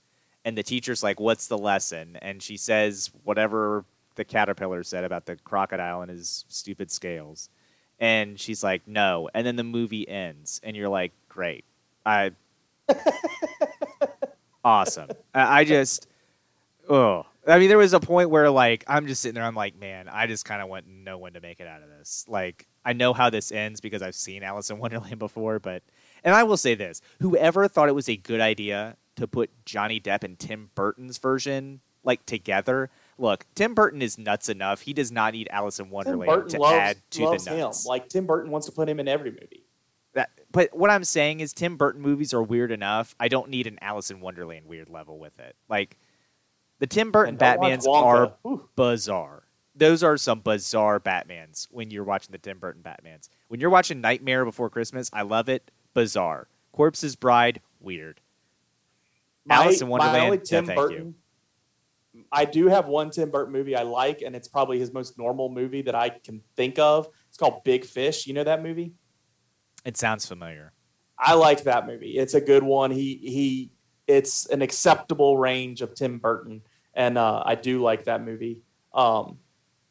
and 0.46 0.56
the 0.56 0.62
teacher's 0.62 1.02
like, 1.02 1.18
"What's 1.18 1.48
the 1.48 1.58
lesson?" 1.58 2.16
And 2.22 2.40
she 2.40 2.56
says 2.56 3.10
whatever 3.24 3.84
the 4.14 4.24
caterpillar 4.24 4.84
said 4.84 5.02
about 5.02 5.26
the 5.26 5.34
crocodile 5.34 6.02
and 6.02 6.10
his 6.10 6.44
stupid 6.48 6.92
scales. 6.92 7.50
And 7.98 8.38
she's 8.38 8.62
like, 8.62 8.86
"No." 8.86 9.28
And 9.34 9.44
then 9.44 9.56
the 9.56 9.64
movie 9.64 10.08
ends, 10.08 10.60
and 10.62 10.76
you're 10.76 10.88
like, 10.88 11.12
"Great, 11.28 11.64
I, 12.06 12.30
awesome." 14.64 15.10
I, 15.34 15.64
just, 15.64 16.06
oh, 16.88 17.26
I 17.46 17.58
mean, 17.58 17.68
there 17.68 17.78
was 17.78 17.92
a 17.92 18.00
point 18.00 18.30
where 18.30 18.50
like 18.50 18.84
I'm 18.86 19.06
just 19.06 19.22
sitting 19.22 19.34
there, 19.34 19.44
I'm 19.44 19.54
like, 19.54 19.78
man, 19.78 20.08
I 20.08 20.26
just 20.26 20.44
kind 20.44 20.60
of 20.60 20.68
want 20.68 20.86
no 20.88 21.18
one 21.18 21.34
to 21.34 21.40
make 21.40 21.60
it 21.60 21.66
out 21.66 21.82
of 21.82 21.88
this. 21.88 22.24
Like, 22.28 22.66
I 22.84 22.92
know 22.92 23.12
how 23.12 23.30
this 23.30 23.52
ends 23.52 23.80
because 23.80 24.02
I've 24.02 24.14
seen 24.14 24.42
Alice 24.42 24.70
in 24.70 24.78
Wonderland 24.78 25.18
before, 25.20 25.58
but 25.58 25.82
and 26.24 26.34
I 26.34 26.42
will 26.42 26.56
say 26.56 26.74
this: 26.74 27.00
whoever 27.20 27.68
thought 27.68 27.88
it 27.88 27.94
was 27.94 28.08
a 28.08 28.16
good 28.16 28.40
idea 28.40 28.96
to 29.16 29.26
put 29.26 29.50
Johnny 29.64 30.00
Depp 30.00 30.24
and 30.24 30.38
Tim 30.38 30.70
Burton's 30.74 31.18
version 31.18 31.80
like 32.06 32.24
together, 32.24 32.88
look, 33.18 33.44
Tim 33.54 33.74
Burton 33.74 34.00
is 34.00 34.16
nuts 34.16 34.48
enough. 34.48 34.82
He 34.82 34.92
does 34.92 35.10
not 35.10 35.34
need 35.34 35.48
Alice 35.50 35.80
in 35.80 35.90
Wonderland 35.90 36.50
to 36.50 36.58
loves, 36.58 36.74
add 36.74 36.96
to 37.10 37.36
the 37.36 37.50
him. 37.50 37.58
nuts. 37.58 37.84
Like 37.84 38.08
Tim 38.08 38.26
Burton 38.26 38.50
wants 38.50 38.66
to 38.68 38.72
put 38.72 38.88
him 38.88 39.00
in 39.00 39.08
every 39.08 39.32
movie. 39.32 39.64
That, 40.14 40.30
but 40.50 40.74
what 40.74 40.88
I'm 40.88 41.04
saying 41.04 41.40
is, 41.40 41.52
Tim 41.52 41.76
Burton 41.76 42.00
movies 42.00 42.32
are 42.32 42.42
weird 42.42 42.70
enough. 42.72 43.14
I 43.20 43.28
don't 43.28 43.50
need 43.50 43.66
an 43.66 43.78
Alice 43.82 44.10
in 44.10 44.20
Wonderland 44.20 44.64
weird 44.66 44.88
level 44.88 45.18
with 45.18 45.38
it. 45.38 45.56
Like 45.68 45.98
the 46.78 46.86
Tim 46.86 47.10
Burton 47.10 47.36
Batmans 47.36 47.86
are 47.86 48.34
Whew. 48.42 48.68
bizarre. 48.76 49.44
Those 49.74 50.02
are 50.02 50.16
some 50.16 50.40
bizarre 50.40 50.98
Batmans 50.98 51.68
when 51.70 51.90
you're 51.90 52.04
watching 52.04 52.32
the 52.32 52.38
Tim 52.38 52.58
Burton 52.58 52.82
Batmans. 52.82 53.28
When 53.48 53.60
you're 53.60 53.70
watching 53.70 54.00
Nightmare 54.00 54.44
Before 54.44 54.70
Christmas, 54.70 55.10
I 55.12 55.22
love 55.22 55.48
it. 55.48 55.70
Bizarre. 55.94 56.48
Corpse's 56.72 57.16
Bride, 57.16 57.60
weird. 57.80 58.20
Alice 59.48 59.80
in 59.80 59.88
my 59.88 59.92
Wonderland, 59.92 60.24
only 60.24 60.36
no, 60.38 60.42
Tim 60.42 60.68
you. 60.68 60.74
Burton. 60.74 61.14
I 62.32 62.44
do 62.46 62.68
have 62.68 62.86
one 62.86 63.10
Tim 63.10 63.30
Burton 63.30 63.52
movie 63.52 63.76
I 63.76 63.82
like, 63.82 64.22
and 64.22 64.34
it's 64.34 64.48
probably 64.48 64.78
his 64.78 64.92
most 64.92 65.18
normal 65.18 65.48
movie 65.48 65.82
that 65.82 65.94
I 65.94 66.08
can 66.08 66.40
think 66.56 66.78
of. 66.78 67.08
It's 67.28 67.36
called 67.36 67.62
Big 67.64 67.84
Fish. 67.84 68.26
You 68.26 68.34
know 68.34 68.44
that 68.44 68.62
movie? 68.62 68.94
It 69.84 69.96
sounds 69.96 70.26
familiar. 70.26 70.72
I 71.18 71.34
like 71.34 71.64
that 71.64 71.86
movie. 71.86 72.18
It's 72.18 72.34
a 72.34 72.40
good 72.40 72.62
one. 72.62 72.90
He 72.90 73.16
he. 73.22 73.72
It's 74.06 74.46
an 74.46 74.62
acceptable 74.62 75.36
range 75.38 75.82
of 75.82 75.94
Tim 75.94 76.18
Burton, 76.18 76.62
and 76.94 77.18
uh, 77.18 77.42
I 77.44 77.54
do 77.54 77.82
like 77.82 78.04
that 78.04 78.24
movie. 78.24 78.62
Um, 78.94 79.38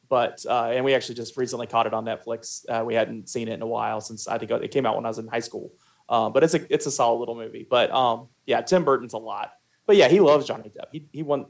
but 0.09 0.45
uh, 0.47 0.71
and 0.73 0.85
we 0.85 0.93
actually 0.93 1.15
just 1.15 1.37
recently 1.37 1.67
caught 1.67 1.87
it 1.87 1.93
on 1.93 2.05
Netflix. 2.05 2.65
Uh, 2.69 2.83
we 2.85 2.93
hadn't 2.93 3.29
seen 3.29 3.47
it 3.47 3.53
in 3.53 3.61
a 3.61 3.67
while 3.67 4.01
since 4.01 4.27
I 4.27 4.37
think 4.37 4.51
it 4.51 4.71
came 4.71 4.85
out 4.85 4.95
when 4.95 5.05
I 5.05 5.09
was 5.09 5.17
in 5.17 5.27
high 5.27 5.39
school. 5.39 5.71
Um, 6.07 6.33
but 6.33 6.43
it's 6.43 6.53
a 6.53 6.73
it's 6.73 6.85
a 6.85 6.91
solid 6.91 7.19
little 7.19 7.35
movie. 7.35 7.65
But 7.69 7.91
um, 7.91 8.27
yeah, 8.45 8.61
Tim 8.61 8.83
Burton's 8.83 9.13
a 9.13 9.17
lot. 9.17 9.51
But 9.85 9.95
yeah, 9.95 10.07
he 10.07 10.19
loves 10.19 10.47
Johnny 10.47 10.69
Depp. 10.69 10.87
He 10.91 11.07
he 11.11 11.23
won. 11.23 11.45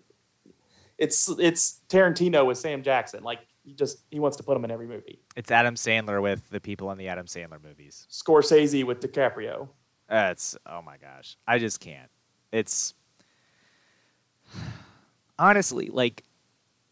It's 0.98 1.30
it's 1.40 1.82
Tarantino 1.90 2.46
with 2.46 2.58
Sam 2.58 2.82
Jackson. 2.84 3.24
Like 3.24 3.40
he 3.64 3.74
just 3.74 4.00
he 4.12 4.20
wants 4.20 4.38
to 4.38 4.44
put 4.44 4.56
him 4.56 4.64
in 4.64 4.72
every 4.72 4.88
movie. 4.88 5.20
It's 5.36 5.52
Adam 5.52 5.76
Sandler 5.76 6.22
with 6.22 6.50
the 6.50 6.62
people 6.62 6.92
in 6.92 6.98
the 6.98 7.10
Adam 7.10 7.26
Sandler 7.26 7.62
movies. 7.62 8.08
Scorsese 8.10 8.86
with 8.86 9.02
DiCaprio. 9.02 9.70
That's 10.08 10.56
oh 10.66 10.82
my 10.82 10.98
gosh, 10.98 11.38
I 11.48 11.60
just 11.60 11.80
can't. 11.80 12.10
It's 12.56 12.94
honestly 15.38 15.88
like 15.88 16.24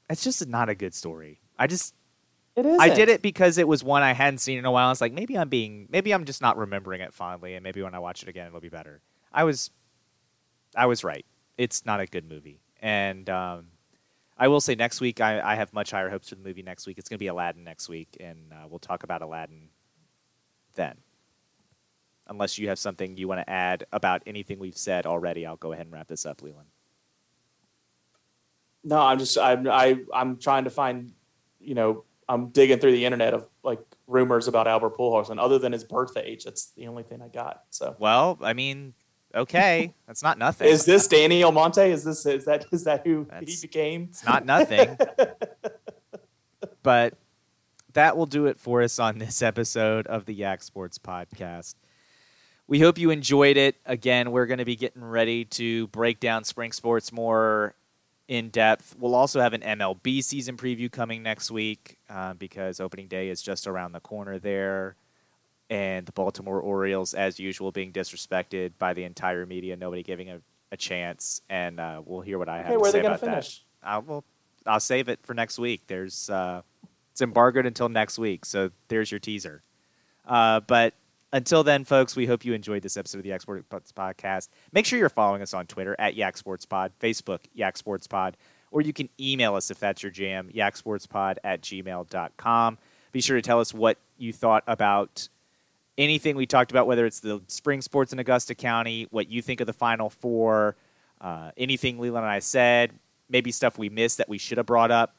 it's 0.09 0.23
just 0.23 0.45
not 0.45 0.67
a 0.67 0.75
good 0.75 0.93
story. 0.93 1.39
I 1.57 1.67
just 1.67 1.95
It 2.57 2.65
is. 2.65 2.79
I 2.79 2.93
did 2.93 3.07
it 3.07 3.21
because 3.21 3.57
it 3.57 3.65
was 3.67 3.81
one 3.81 4.03
I 4.03 4.11
hadn't 4.11 4.39
seen 4.39 4.57
in 4.59 4.65
a 4.65 4.71
while. 4.71 4.87
I 4.87 4.89
was 4.89 4.99
like, 4.99 5.13
maybe 5.13 5.37
I'm 5.37 5.47
being, 5.47 5.87
maybe 5.89 6.13
I'm 6.13 6.25
just 6.25 6.41
not 6.41 6.57
remembering 6.57 6.99
it 6.99 7.13
fondly, 7.13 7.55
and 7.55 7.63
maybe 7.63 7.81
when 7.81 7.95
I 7.95 7.99
watch 7.99 8.23
it 8.23 8.27
again, 8.27 8.47
it'll 8.47 8.59
be 8.59 8.67
better. 8.67 9.01
I 9.31 9.45
was, 9.45 9.71
I 10.75 10.85
was 10.85 11.03
right. 11.03 11.25
It's 11.57 11.85
not 11.85 12.01
a 12.01 12.07
good 12.07 12.27
movie, 12.27 12.59
and 12.81 13.29
um, 13.29 13.67
I 14.37 14.49
will 14.49 14.61
say 14.61 14.75
next 14.75 14.99
week 14.99 15.21
I, 15.21 15.39
I, 15.39 15.55
have 15.55 15.71
much 15.71 15.91
higher 15.91 16.09
hopes 16.09 16.29
for 16.29 16.35
the 16.35 16.43
movie 16.43 16.63
next 16.63 16.85
week. 16.85 16.97
It's 16.97 17.07
going 17.07 17.17
to 17.17 17.23
be 17.23 17.27
Aladdin 17.27 17.63
next 17.63 17.87
week, 17.87 18.17
and 18.19 18.51
uh, 18.51 18.67
we'll 18.69 18.79
talk 18.79 19.03
about 19.03 19.21
Aladdin 19.21 19.69
then. 20.75 20.97
Unless 22.27 22.57
you 22.57 22.69
have 22.69 22.79
something 22.79 23.17
you 23.17 23.27
want 23.27 23.41
to 23.41 23.49
add 23.49 23.85
about 23.91 24.23
anything 24.25 24.59
we've 24.59 24.77
said 24.77 25.05
already, 25.05 25.45
I'll 25.45 25.57
go 25.57 25.73
ahead 25.73 25.85
and 25.85 25.93
wrap 25.93 26.07
this 26.07 26.25
up, 26.25 26.41
Leland. 26.41 26.69
No, 28.83 28.99
I'm 28.99 29.19
just 29.19 29.37
I'm 29.37 29.67
I, 29.69 29.99
I'm 30.13 30.37
trying 30.37 30.65
to 30.65 30.69
find, 30.69 31.13
you 31.59 31.75
know, 31.75 32.05
I'm 32.27 32.49
digging 32.49 32.79
through 32.79 32.93
the 32.93 33.05
internet 33.05 33.33
of 33.33 33.47
like 33.63 33.79
rumors 34.07 34.47
about 34.47 34.67
Albert 34.67 34.97
Pujols, 34.97 35.29
and 35.29 35.39
other 35.39 35.59
than 35.59 35.71
his 35.71 35.83
birth 35.83 36.17
age, 36.17 36.43
that's 36.43 36.67
the 36.77 36.87
only 36.87 37.03
thing 37.03 37.21
I 37.21 37.27
got. 37.27 37.63
So 37.69 37.95
well, 37.99 38.37
I 38.41 38.53
mean, 38.53 38.93
okay, 39.33 39.93
that's 40.07 40.23
not 40.23 40.37
nothing. 40.37 40.67
is 40.67 40.85
this 40.85 41.07
Danny 41.07 41.43
Almonte? 41.43 41.91
Is 41.91 42.03
this 42.03 42.25
is 42.25 42.45
that 42.45 42.65
is 42.71 42.83
that 42.85 43.05
who 43.05 43.27
that's, 43.29 43.61
he 43.61 43.67
became? 43.67 44.07
It's 44.09 44.25
not 44.25 44.45
nothing. 44.45 44.97
but 46.83 47.13
that 47.93 48.17
will 48.17 48.25
do 48.25 48.47
it 48.47 48.59
for 48.59 48.81
us 48.81 48.99
on 48.99 49.19
this 49.19 49.41
episode 49.41 50.07
of 50.07 50.25
the 50.25 50.33
Yak 50.33 50.63
Sports 50.63 50.97
Podcast. 50.97 51.75
We 52.67 52.79
hope 52.79 52.97
you 52.97 53.09
enjoyed 53.09 53.57
it. 53.57 53.75
Again, 53.85 54.31
we're 54.31 54.45
going 54.45 54.59
to 54.59 54.65
be 54.65 54.75
getting 54.75 55.03
ready 55.03 55.45
to 55.45 55.87
break 55.87 56.19
down 56.19 56.43
spring 56.43 56.71
sports 56.71 57.11
more 57.11 57.75
in 58.27 58.49
depth. 58.49 58.95
We'll 58.97 59.15
also 59.15 59.41
have 59.41 59.53
an 59.53 59.61
MLB 59.61 60.23
season 60.23 60.55
preview 60.55 60.91
coming 60.91 61.23
next 61.23 61.51
week 61.51 61.97
uh, 62.09 62.33
because 62.33 62.79
opening 62.79 63.07
day 63.07 63.29
is 63.29 63.41
just 63.41 63.67
around 63.67 63.91
the 63.91 63.99
corner 63.99 64.39
there. 64.39 64.95
And 65.69 66.05
the 66.05 66.11
Baltimore 66.11 66.59
Orioles, 66.59 67.13
as 67.13 67.39
usual, 67.39 67.71
being 67.71 67.91
disrespected 67.91 68.73
by 68.79 68.93
the 68.93 69.03
entire 69.03 69.45
media, 69.45 69.75
nobody 69.75 70.03
giving 70.03 70.29
a, 70.29 70.39
a 70.71 70.77
chance. 70.77 71.41
And 71.49 71.79
uh, 71.79 72.01
we'll 72.05 72.21
hear 72.21 72.37
what 72.37 72.47
I 72.47 72.57
have 72.57 72.71
okay, 72.71 72.83
to 72.83 72.91
say 72.91 72.99
about 72.99 73.19
finish? 73.19 73.63
that. 73.81 73.89
Uh, 73.89 74.01
well, 74.05 74.23
I'll 74.65 74.79
save 74.79 75.09
it 75.09 75.19
for 75.23 75.33
next 75.33 75.59
week. 75.59 75.81
There's 75.87 76.29
uh, 76.29 76.61
it's 77.11 77.21
embargoed 77.21 77.65
until 77.65 77.89
next 77.89 78.17
week, 78.17 78.45
so 78.45 78.71
there's 78.87 79.11
your 79.11 79.19
teaser. 79.19 79.61
Uh, 80.25 80.61
but 80.61 80.93
until 81.33 81.63
then, 81.63 81.83
folks, 81.83 82.15
we 82.15 82.27
hope 82.27 82.45
you 82.45 82.53
enjoyed 82.53 82.83
this 82.83 82.95
episode 82.95 83.17
of 83.17 83.23
the 83.23 83.29
Yak 83.29 83.41
Sports 83.41 83.91
Podcast. 83.91 84.47
Make 84.71 84.85
sure 84.85 84.97
you're 84.97 85.09
following 85.09 85.41
us 85.41 85.53
on 85.53 85.65
Twitter 85.67 85.95
at 85.99 86.15
Yak 86.15 86.37
Sports 86.37 86.65
Pod, 86.65 86.93
Facebook, 87.01 87.39
Yak 87.53 87.75
Sports 87.75 88.07
Pod, 88.07 88.37
or 88.71 88.81
you 88.81 88.93
can 88.93 89.09
email 89.19 89.55
us 89.55 89.71
if 89.71 89.79
that's 89.79 90.03
your 90.03 90.11
jam, 90.11 90.49
yaksportspod 90.53 91.37
at 91.43 91.61
gmail.com. 91.61 92.77
Be 93.11 93.21
sure 93.21 93.35
to 93.35 93.41
tell 93.41 93.59
us 93.59 93.73
what 93.73 93.97
you 94.17 94.31
thought 94.31 94.63
about 94.67 95.27
anything 95.97 96.35
we 96.35 96.45
talked 96.45 96.71
about, 96.71 96.87
whether 96.87 97.05
it's 97.05 97.19
the 97.19 97.41
spring 97.47 97.81
sports 97.81 98.13
in 98.13 98.19
Augusta 98.19 98.55
County, 98.55 99.07
what 99.11 99.29
you 99.29 99.41
think 99.41 99.61
of 99.61 99.67
the 99.67 99.73
Final 99.73 100.09
Four, 100.09 100.75
uh, 101.21 101.51
anything 101.57 101.99
Leland 101.99 102.25
and 102.25 102.31
I 102.31 102.39
said, 102.39 102.93
maybe 103.29 103.51
stuff 103.51 103.77
we 103.77 103.89
missed 103.89 104.17
that 104.17 104.29
we 104.29 104.37
should 104.37 104.57
have 104.57 104.65
brought 104.67 104.91
up. 104.91 105.15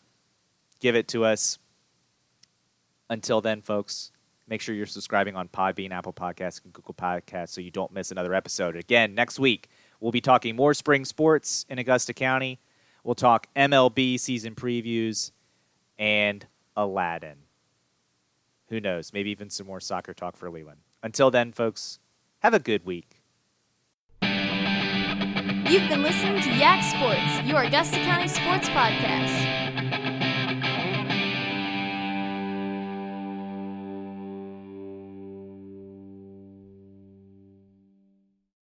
Give 0.81 0.97
it 0.97 1.09
to 1.09 1.25
us. 1.25 1.59
Until 3.11 3.41
then, 3.41 3.61
folks, 3.61 4.11
Make 4.47 4.61
sure 4.61 4.75
you're 4.75 4.87
subscribing 4.87 5.37
on 5.37 5.49
Podbean, 5.49 5.91
Apple 5.91 6.13
Podcasts, 6.13 6.63
and 6.65 6.73
Google 6.73 6.95
Podcasts 6.95 7.51
so 7.51 7.61
you 7.61 7.71
don't 7.71 7.93
miss 7.93 8.11
another 8.11 8.35
episode. 8.35 8.77
Again, 8.77 9.15
next 9.15 9.39
week, 9.39 9.69
we'll 10.01 10.13
be 10.13 10.21
talking 10.21 10.55
more 10.55 10.75
spring 10.75 11.05
sports 11.05 11.65
in 11.69 11.79
Augusta 11.79 12.13
County. 12.13 12.61
We'll 13.05 13.15
talk 13.15 13.47
MLB 13.57 14.21
season 14.21 14.55
previews 14.55 15.31
and 15.99 16.47
Aladdin. 16.77 17.37
Who 18.69 18.81
knows? 18.81 19.13
Maybe 19.13 19.31
even 19.31 19.51
some 19.51 19.67
more 19.67 19.81
soccer 19.81 20.13
talk 20.13 20.37
for 20.37 20.51
Leland. 20.51 20.81
Until 21.03 21.31
then, 21.31 21.53
folks, 21.53 21.99
have 22.41 22.55
a 22.55 22.59
good 22.59 22.85
week. 22.85 23.23
You've 25.67 25.89
been 25.89 26.03
listening 26.03 26.43
to 26.43 26.51
Yak 26.51 26.83
Sports, 26.85 27.49
your 27.49 27.63
Augusta 27.63 27.97
County 27.97 28.29
sports 28.29 28.69
podcast. 28.69 29.64